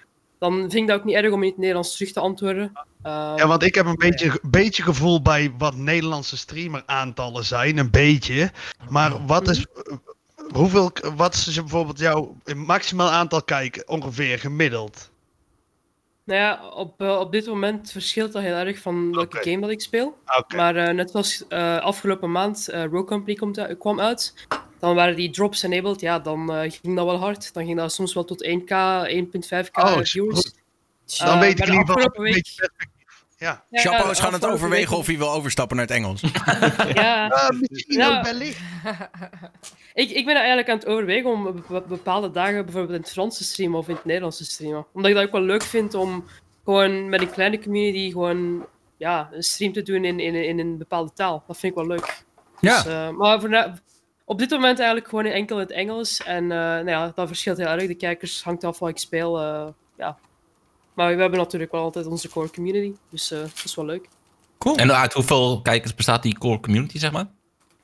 [0.51, 2.73] dan vind ik dat ook niet erg om in het Nederlands terug te antwoorden.
[3.03, 7.77] Eh, Ja, want ik heb een beetje, beetje gevoel bij wat Nederlandse streameraantallen zijn.
[7.79, 8.51] Een beetje.
[8.89, 9.67] Maar wat is.
[9.67, 9.97] eh,
[10.53, 15.11] Hoeveel, wat is bijvoorbeeld jouw maximaal aantal kijken ongeveer gemiddeld?
[16.25, 19.71] Nou ja, op, eh, op dit moment verschilt dat heel erg van welke game dat
[19.71, 20.19] ik speel.
[20.39, 20.57] Oké.
[20.57, 21.45] Maar eh, net zoals
[21.81, 24.35] afgelopen maand Rogue Company komt, kwam uit,
[24.85, 27.55] dan waren die drops enabled, ja, dan eh, ging dat wel hard.
[27.55, 28.73] Dan ging dat soms wel tot 1k,
[29.09, 29.99] 1.5k Oh.
[29.99, 33.23] Eh, Dan weet ik in de ieder geval afgelopen een week- beetje perspectief.
[33.39, 33.65] Ja.
[33.71, 33.83] Is
[34.21, 36.21] gaan het overwegen week- of hij wil overstappen naar het Engels.
[36.95, 38.19] Ja, misschien Ja.
[38.19, 38.59] ook wellicht.
[40.03, 43.37] ik, ik ben eigenlijk aan het overwegen om be- bepaalde dagen bijvoorbeeld in het Frans
[43.37, 44.87] te streamen of in het Nederlands te streamen.
[44.93, 46.25] Omdat ik dat ook wel leuk vind om
[46.65, 50.79] gewoon met een kleine community gewoon ja, een stream te doen in, in, in een
[50.79, 51.43] bepaalde taal.
[51.47, 52.25] Dat vind ik wel leuk.
[52.61, 52.83] Ja.
[52.83, 53.49] Dus, eh, maar voor
[54.25, 56.23] op dit moment eigenlijk gewoon enkel in het Engels.
[56.23, 57.87] En eh, nou ja, dat verschilt heel erg.
[57.87, 59.41] De kijkers hangt af wat ik speel.
[59.41, 59.67] eh,
[59.99, 60.17] ja.
[60.95, 62.93] Maar we hebben natuurlijk wel altijd onze core community.
[63.11, 64.09] Dus eh, dat is wel leuk.
[64.59, 64.77] Cool.
[64.77, 67.27] En uit hoeveel kijkers bestaat die core community, zeg maar?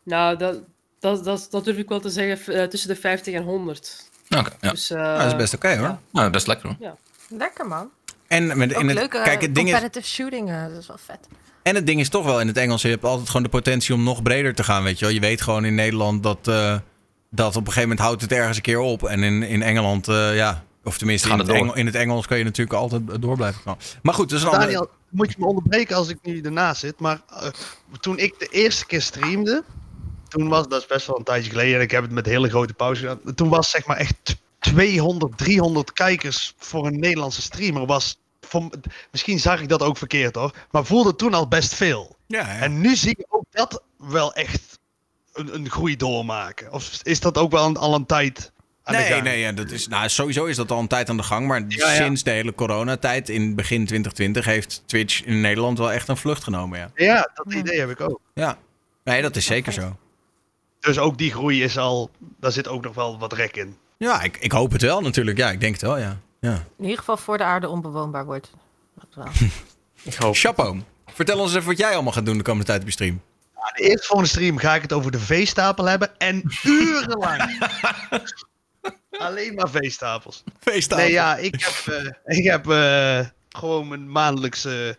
[0.03, 0.63] Nou, dat,
[1.01, 2.69] dat, dat, dat durf ik wel te zeggen.
[2.71, 4.09] tussen de 50 en 100.
[4.39, 4.71] Oké, ja.
[4.71, 5.99] Dus, eh, Nou, dat is best oké hoor.
[6.11, 6.77] Nou, dat is lekker hoor.
[6.81, 6.97] Ja.
[7.29, 7.91] Lekker man.
[8.27, 10.99] En, met, Ook in het, leuke kijk, het ding is, competitive shooting, dat is wel
[10.99, 11.29] vet.
[11.63, 12.83] En het ding is toch wel in het Engels.
[12.83, 14.83] Je hebt altijd gewoon de potentie om nog breder te gaan.
[14.83, 15.15] Weet je, wel.
[15.15, 16.77] je weet gewoon in Nederland dat, eh,
[17.31, 19.03] dat op een gegeven moment houdt het ergens een keer op.
[19.05, 20.65] En in, in Engeland, eh, ja.
[20.85, 21.65] Of tenminste, in het, het door.
[21.65, 23.77] Engel, in het Engels kan je natuurlijk altijd door blijven gaan.
[24.03, 24.73] Maar goed, dat is een andere...
[24.73, 27.01] Daniel, moet je me onderbreken als ik nu ernaast zit.
[27.01, 27.49] Maar eh,
[28.01, 29.65] toen ik de eerste keer streamde,
[30.29, 32.49] toen was dat is best wel een tijdje geleden en ik heb het met hele
[32.49, 33.35] grote pauze gedaan.
[33.35, 37.87] Toen was zeg maar echt t- 200, 300 kijkers voor een Nederlandse streamer.
[37.87, 38.19] Was,
[38.51, 38.71] voor,
[39.11, 42.17] misschien zag ik dat ook verkeerd hoor, maar voelde toen al best veel.
[42.27, 42.59] Ja, ja.
[42.59, 44.79] En nu zie ik ook dat wel echt
[45.33, 46.73] een, een groei doormaken.
[46.73, 49.23] Of is dat ook wel een- al een tijd aan de Nee, gang?
[49.23, 51.47] nee, ja, dat is, nou, sowieso is dat al een tijd aan de gang.
[51.47, 51.95] Maar Ja, ja.
[51.95, 56.43] sinds de hele coronatijd in begin 2020 heeft Twitch in Nederland wel echt een vlucht
[56.45, 56.79] genomen.
[56.79, 58.21] Ja, Ja, dat idee heb ik ook.
[58.35, 58.59] ja.
[59.05, 59.97] nee, dat is zeker zo.
[60.81, 63.77] Dus ook die groei is al, daar zit ook nog wel wat rek in.
[63.99, 65.39] Ja, ik, ik hoop het wel natuurlijk.
[65.39, 66.21] Ja, ik denk het wel, ja.
[66.41, 66.53] Ja.
[66.77, 68.51] In ieder geval voor de aarde onbewoonbaar wordt.
[68.95, 69.27] Dat wel.
[70.03, 70.35] Ik hoop.
[70.37, 73.21] Chapo, vertel ons even wat jij allemaal gaat doen de komende tijd op je stream.
[73.55, 76.19] Nou, de eerste volgende stream ga ik het over de veestapel hebben.
[76.19, 77.59] En urenlang.
[79.19, 80.43] Alleen maar veestapels.
[80.61, 81.05] Veestapel.
[81.05, 84.99] Nee, ja, ik heb, eh, ik heb eh, gewoon mijn maandelijkse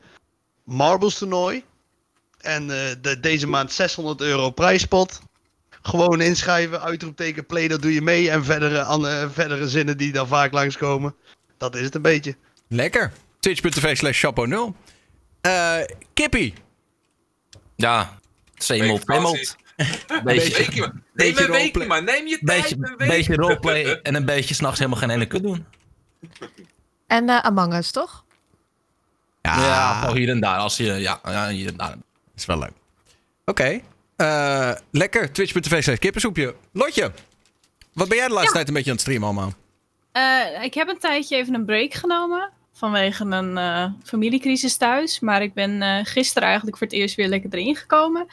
[0.63, 1.63] marbles toernooi.
[2.37, 5.21] En eh, de, deze maand 600 euro prijspot.
[5.81, 8.29] Gewoon inschrijven, uitroepteken, play, dat doe je mee.
[8.31, 11.15] En verdere, an- verdere zinnen die daar vaak langskomen.
[11.61, 12.35] Dat is het een beetje.
[12.67, 13.11] Lekker.
[13.39, 14.75] Twitch.tv slash chapo0.
[15.41, 15.77] Eh
[16.13, 16.53] Kippie.
[17.75, 18.17] Ja,
[18.55, 19.55] same old, same old.
[19.75, 20.93] Beetje, Beetje, weekje, maar.
[20.93, 21.87] Neem beetje een weekje, roleplay.
[21.87, 22.03] maar.
[22.03, 22.61] Neem je tijd.
[22.61, 25.65] beetje, een beetje roleplay en een beetje s'nachts helemaal geen ene kut doen.
[27.07, 28.25] En eh, Among Us, toch?
[29.41, 30.57] Ja, hier en daar.
[30.57, 31.95] Als je, ja, ja, hier en daar.
[32.35, 32.71] is wel leuk.
[33.45, 33.79] Oké.
[34.15, 35.31] Eh, lekker.
[35.31, 36.55] Twitch.tv slash kippensoepje.
[36.73, 37.11] Lotje,
[37.93, 38.55] wat ben jij de laatste Ja.
[38.55, 39.53] tijd een beetje aan het streamen allemaal?
[40.11, 42.49] Eh, ik heb een tijdje even een break genomen.
[42.71, 45.19] Vanwege een eh, familiecrisis thuis.
[45.19, 48.27] Maar ik ben eh, gisteren eigenlijk voor het eerst weer lekker erin gekomen.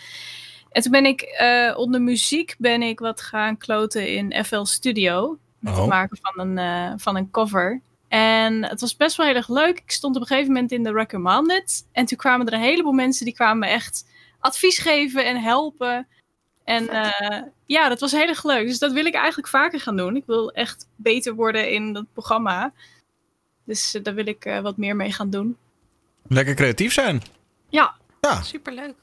[0.70, 1.42] En toen ben ik
[1.76, 5.38] onder muziek ben ik wat gaan kloten in FL Studio.
[5.58, 5.78] Met Oh.
[5.78, 7.80] het maken van een, van een cover.
[8.08, 9.78] En het was best wel heel erg leuk.
[9.78, 11.86] Ik stond op een gegeven moment in de Recommended.
[11.92, 14.06] En toen kwamen er een heleboel mensen die kwamen me echt
[14.40, 16.08] advies geven en helpen.
[16.64, 16.88] En
[17.68, 18.66] ja, dat was heel erg leuk.
[18.66, 20.16] Dus dat wil ik eigenlijk vaker gaan doen.
[20.16, 22.72] Ik wil echt beter worden in dat programma.
[23.64, 25.56] Dus eh, daar wil ik eh, wat meer mee gaan doen.
[26.28, 27.22] Lekker creatief zijn.
[27.68, 28.42] Ja, Ja.
[28.42, 28.94] superleuk.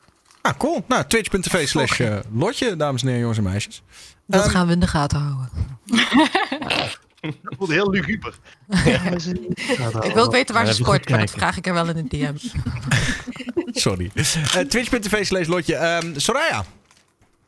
[0.41, 0.83] Ah, cool.
[0.87, 3.81] Nou, twitch.tv slash eh, Lotje, dames en heren, jongens en meisjes.
[4.27, 5.49] Dat Ehm, gaan we in de gaten houden.
[7.21, 8.33] Dat voelde heel luguber.
[10.05, 12.17] Ik wil ook weten waar ze sport, maar dat vraag ik er wel in de
[12.17, 12.33] DM.
[13.85, 14.11] Sorry.
[14.13, 15.75] Eh, twitch.tv slash Lotje.
[15.75, 16.65] Ehm, Soraya.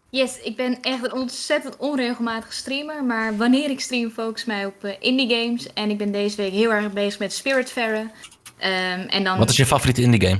[0.10, 3.03] Yes, ik ben echt een ontzettend onregelmatige streamer.
[3.03, 5.74] Maar wanneer ik stream, focus mij op eh, indie games.
[5.74, 8.11] En ik ben deze week heel erg bezig met Spiritfarer.
[8.58, 9.38] Ehm en dan...
[9.38, 10.40] Wat is je favoriete indie game?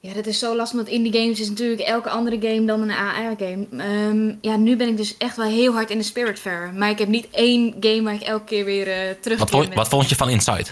[0.00, 2.90] Ja, dat is zo lastig, want indie games is natuurlijk elke andere game dan een
[2.90, 3.66] AR-game.
[3.70, 6.74] Ehm, ja, nu ben ik dus echt wel heel hard in de Spiritfarer.
[6.74, 9.74] Maar ik heb niet één game waar ik elke keer weer eh terug Wat vond,
[9.74, 10.66] wat vond je van Inside?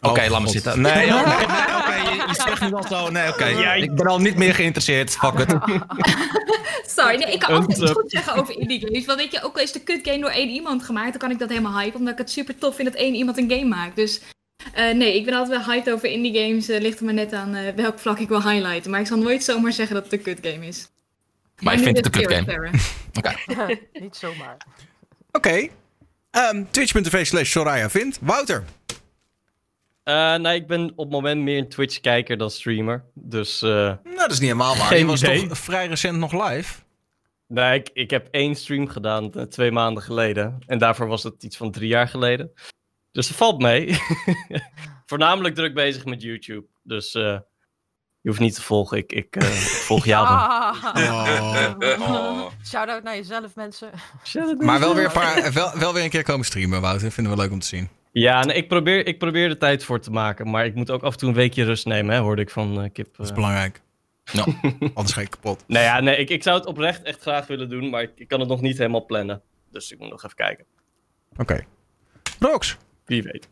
[0.00, 0.80] Oké, laat maar zitten.
[0.80, 1.46] Nee, oké, nee,
[2.26, 3.10] je, je zegt nu al zo.
[3.10, 3.44] Nee, oké.
[3.76, 5.16] Ik ben al niet meer geïnteresseerd.
[5.16, 5.48] Fuck it.
[6.96, 9.04] Sorry, nee, ik kan altijd iets goed zeggen over indie games.
[9.04, 11.30] Want weet je, ook al is de kut game door één iemand gemaakt, dan kan
[11.30, 11.98] ik dat helemaal hypen.
[11.98, 13.96] Omdat ik het super tof vind dat één iemand een game maakt.
[13.96, 14.20] Dus
[14.72, 16.68] eh, nee, ik ben altijd wel hyped over indie games.
[16.68, 18.90] Eh, ligt er maar net aan eh, welk vlak ik wil highlighten.
[18.90, 20.88] Maar ik zal nooit zomaar zeggen dat het een kut game is.
[21.60, 22.70] Maar nu vindt het een kut game.
[23.12, 23.78] Spiritfarer.
[24.02, 24.56] Niet zomaar.
[25.32, 25.68] Oké.
[26.30, 28.18] Ehm, Twitch.tv slash Soraya vindt.
[28.20, 28.64] Wouter.
[30.06, 33.04] Eh, nee, ik ben op het moment meer een Twitch-kijker dan streamer.
[33.14, 33.60] Dus.
[33.60, 34.98] nou, dat is niet helemaal waar.
[34.98, 36.84] Je was toch vrij recent nog live?
[37.48, 40.58] Nee, ik, ik heb één stream gedaan eh, twee maanden geleden.
[40.66, 42.52] En daarvoor was het iets van drie jaar geleden.
[43.10, 43.98] Dus dat valt mee.
[45.06, 46.66] Voornamelijk druk bezig met YouTube.
[46.82, 47.38] Dus eh,
[48.20, 48.96] je hoeft niet te volgen.
[48.96, 50.36] Ik, ik eh, volg jou dan.
[50.36, 50.84] Ah.
[52.64, 53.90] Shout-out naar jezelf, mensen.
[54.58, 57.12] Maar wel weer, een paar, wel, wel weer een keer komen streamen, Wouter.
[57.12, 57.88] Vinden we leuk om te zien.
[58.18, 60.50] Ja, nee, ik, probeer, ik probeer er tijd voor te maken.
[60.50, 62.82] Maar ik moet ook af en toe een weekje rust nemen, hè, hoorde ik van
[62.82, 63.16] eh, Kip.
[63.16, 63.80] Dat is belangrijk.
[64.32, 64.54] Nou,
[64.94, 65.64] anders ga ik kapot.
[65.66, 67.90] Nou ja, nee, ik, ik zou het oprecht echt graag willen doen.
[67.90, 69.42] Maar ik, ik kan het nog niet helemaal plannen.
[69.70, 70.64] Dus ik moet nog even kijken.
[71.36, 71.64] Oké.
[72.38, 72.76] Rox.
[73.04, 73.48] Wie weet.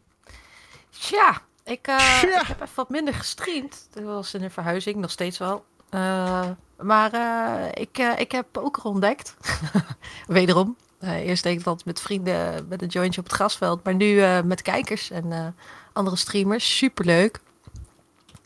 [0.91, 3.89] Tja, ik, eh, ik heb even wat minder gestreamd.
[3.93, 5.65] Dat was in een verhuizing, nog steeds wel.
[5.91, 9.36] Eh, maar eh, ik, eh, ik heb poker ontdekt.
[10.26, 10.76] Wederom.
[11.05, 13.84] Eh, eerst deed ik dat met vrienden met een jointje op het grasveld.
[13.84, 15.47] Maar nu eh, met kijkers en eh,
[15.92, 16.76] andere streamers.
[16.76, 17.41] Superleuk.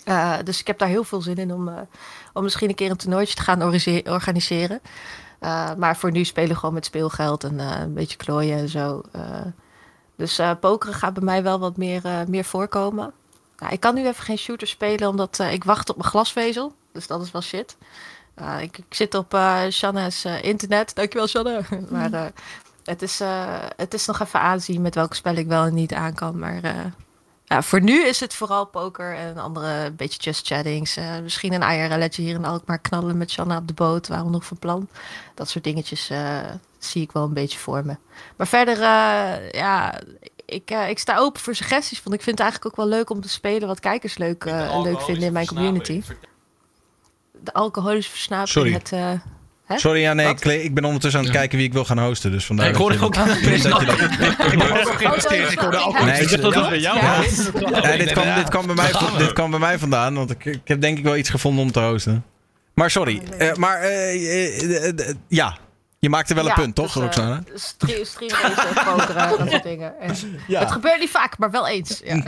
[0.04, 1.86] Eh, dus ik heb daar heel veel zin in om,
[2.32, 4.80] om misschien een keer een toernooitje te gaan organise- organiseren.
[5.76, 9.02] Maar voor nu spelen we gewoon met speelgeld en een beetje klooien en zo.
[10.16, 13.12] Dus pokeren gaat bij mij wel wat meer, meer voorkomen.
[13.58, 16.72] Nou, ik kan nu even geen shooter spelen, omdat ik wacht op mijn glasvezel.
[16.92, 17.76] Dus dat is wel shit.
[18.41, 20.94] Uh, ik, ik, zit op uh, Shanna's uh, internet.
[20.94, 21.60] Dankjewel, Shanna.
[21.91, 22.25] maar uh,
[22.84, 23.20] het, is,
[23.76, 26.39] het is nog even aanzien met welke spel ik wel en niet aan kan.
[26.39, 26.92] Maar
[27.49, 30.97] ja, voor nu is het vooral poker en andere beetje just chattings.
[30.97, 34.08] Uh, misschien een IRL'tje hier in Alkmaar knallen met Shanna op de boot.
[34.08, 34.89] Waarom we nog van plan.
[35.34, 36.39] Dat soort dingetjes uh,
[36.78, 37.97] zie ik wel een beetje voor me.
[38.36, 40.00] Maar verder, uh, ja,
[40.44, 42.02] ik, ik sta open voor suggesties.
[42.02, 44.44] Want ik vind het eigenlijk ook wel leuk om te spelen wat kijkers leuk,
[44.83, 46.02] leuk vinden in mijn community.
[47.41, 48.49] De alcoholische versnaping.
[48.49, 48.73] Sorry.
[48.73, 49.12] Het, uh,
[49.68, 49.78] Hè?
[49.78, 52.31] Sorry, ja, nee, ik, ik, ben ondertussen aan het kijken wie ik wil gaan hosten.
[52.31, 53.83] Dus vandaar ik hoorde ook dat je dat.
[53.83, 53.83] Ik ook
[55.60, 57.36] hoorde ook Nee, ik dat het bij jou was.
[57.99, 60.81] Dit kwam, dit, kwam bij mij, dit kwam bij mij vandaan, want ik, ik heb
[60.81, 62.25] denk ik wel iets gevonden om te hosten.
[62.75, 64.92] Maar sorry, uh, maar uh, uh,
[65.28, 65.57] ja,
[65.99, 67.43] je maakte wel een punt, toch, dus, Roxana?
[67.55, 68.55] Stream, streamen,
[68.85, 69.94] pokeren, dat soort dingen.
[70.49, 70.60] Ja.
[70.60, 72.01] Het gebeurt niet vaak, maar wel eens.
[72.05, 72.15] Ja.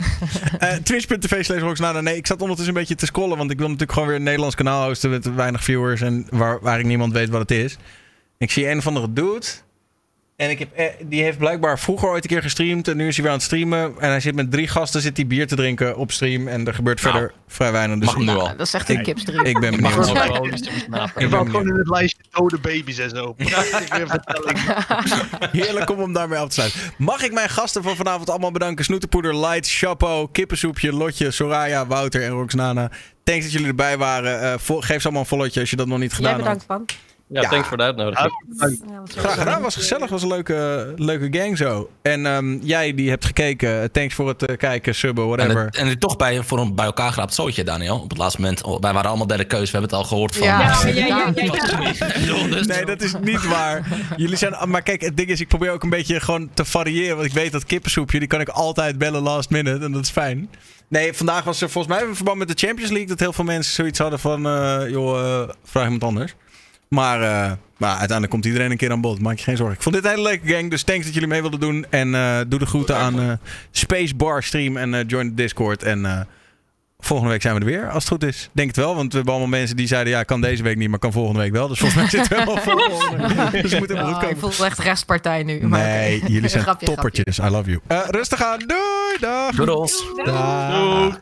[0.60, 2.00] uh, Twitch.tv slash Roxana.
[2.00, 4.22] Nee, ik zat ondertussen een beetje te scrollen, want ik wil natuurlijk gewoon weer een
[4.22, 7.76] Nederlands kanaal hosten met weinig viewers en waar, waar ik niemand weet wat het is.
[8.38, 9.46] Ik zie een of andere dude.
[10.40, 12.88] En ik heb, eh, die heeft blijkbaar vroeger ooit een keer gestreamd.
[12.88, 13.94] En nu is hij weer aan het streamen.
[13.98, 16.48] En hij zit met drie gasten, zit hij bier te drinken op stream.
[16.48, 17.98] En er gebeurt nou, verder vrij weinig.
[17.98, 18.56] Dus mag nu al.
[18.56, 19.44] Dat is echt een kipstream.
[19.44, 20.08] Ik ben benieuwd.
[21.16, 23.34] Ik ben gewoon in het lijstje dode baby's en zo.
[25.52, 26.80] Heerlijk om hem daarmee af te sluiten.
[26.98, 28.84] Mag ik mijn gasten van vanavond allemaal bedanken.
[28.84, 32.90] Snoetenpoeder, Light, Chapeau, Kippensoepje, Lotje, Soraya, Wouter en Roxnana.
[33.24, 34.42] Thanks dat jullie erbij waren.
[34.42, 36.96] Uh, geef ze allemaal een volletje als je dat nog niet gedaan Jij bedankt, had.
[37.32, 38.32] Ja, thanks voor de uitnodiging.
[39.06, 40.10] Graag gedaan, was gezellig.
[40.10, 41.90] was een leuke, leuke gang zo.
[42.02, 45.56] En ehm, jij die hebt gekeken, thanks voor het eh, kijken, subben, whatever.
[45.60, 47.98] En, het, en het toch bij, voor een bij elkaar geraapt zootje, Daniel.
[47.98, 48.62] Op het laatste moment.
[48.62, 49.70] Oh, wij waren allemaal derde keus.
[49.70, 50.46] We hebben het al gehoord van.
[50.46, 52.64] Ja, Ja, ja, ja, ja, ja.
[52.66, 53.86] Nee, dat is niet waar.
[54.16, 54.54] Jullie zijn.
[54.68, 57.16] Maar kijk, het ding is, ik probeer ook een beetje gewoon te variëren.
[57.16, 59.84] Want ik weet dat kippensoepje, die kan ik altijd bellen last minute.
[59.84, 60.50] En dat is fijn.
[60.88, 63.08] Nee, vandaag was er volgens mij in verband met de Champions League.
[63.08, 64.46] dat heel veel mensen zoiets hadden van.
[64.46, 66.34] eh, joh, eh, vraag iemand anders.
[66.94, 69.20] Maar, eh, maar uiteindelijk komt iedereen een keer aan bod.
[69.20, 69.76] Maak je geen zorgen.
[69.76, 70.70] Ik vond dit een hele leuke gang.
[70.70, 71.86] Dus thanks dat jullie mee wilden doen.
[71.90, 73.32] En eh, doe de groeten aan eh,
[73.70, 74.76] Space Bar Stream.
[74.76, 75.82] En eh, join de Discord.
[75.82, 76.20] En eh,
[76.98, 77.84] volgende week zijn we er weer.
[77.90, 78.50] Als het goed is.
[78.52, 78.94] Denk het wel.
[78.94, 80.12] Want we hebben allemaal mensen die zeiden...
[80.12, 81.68] Ja, kan deze week niet, maar kan volgende week wel.
[81.68, 82.90] Dus volgens mij zitten we helemaal vol.
[82.98, 83.52] volgende week.
[83.62, 84.54] Dus het moet helemaal goed Oh, ik komen.
[84.56, 85.66] voel echt restpartij nu.
[85.66, 87.38] maar Nee, jullie zijn Grapje, toppertjes.
[87.38, 87.80] I love you.
[87.86, 88.58] Eh, rustig aan.
[88.58, 89.16] Doei.
[89.20, 89.54] Dag.
[89.54, 90.04] Doedels.
[90.24, 91.18] Dag.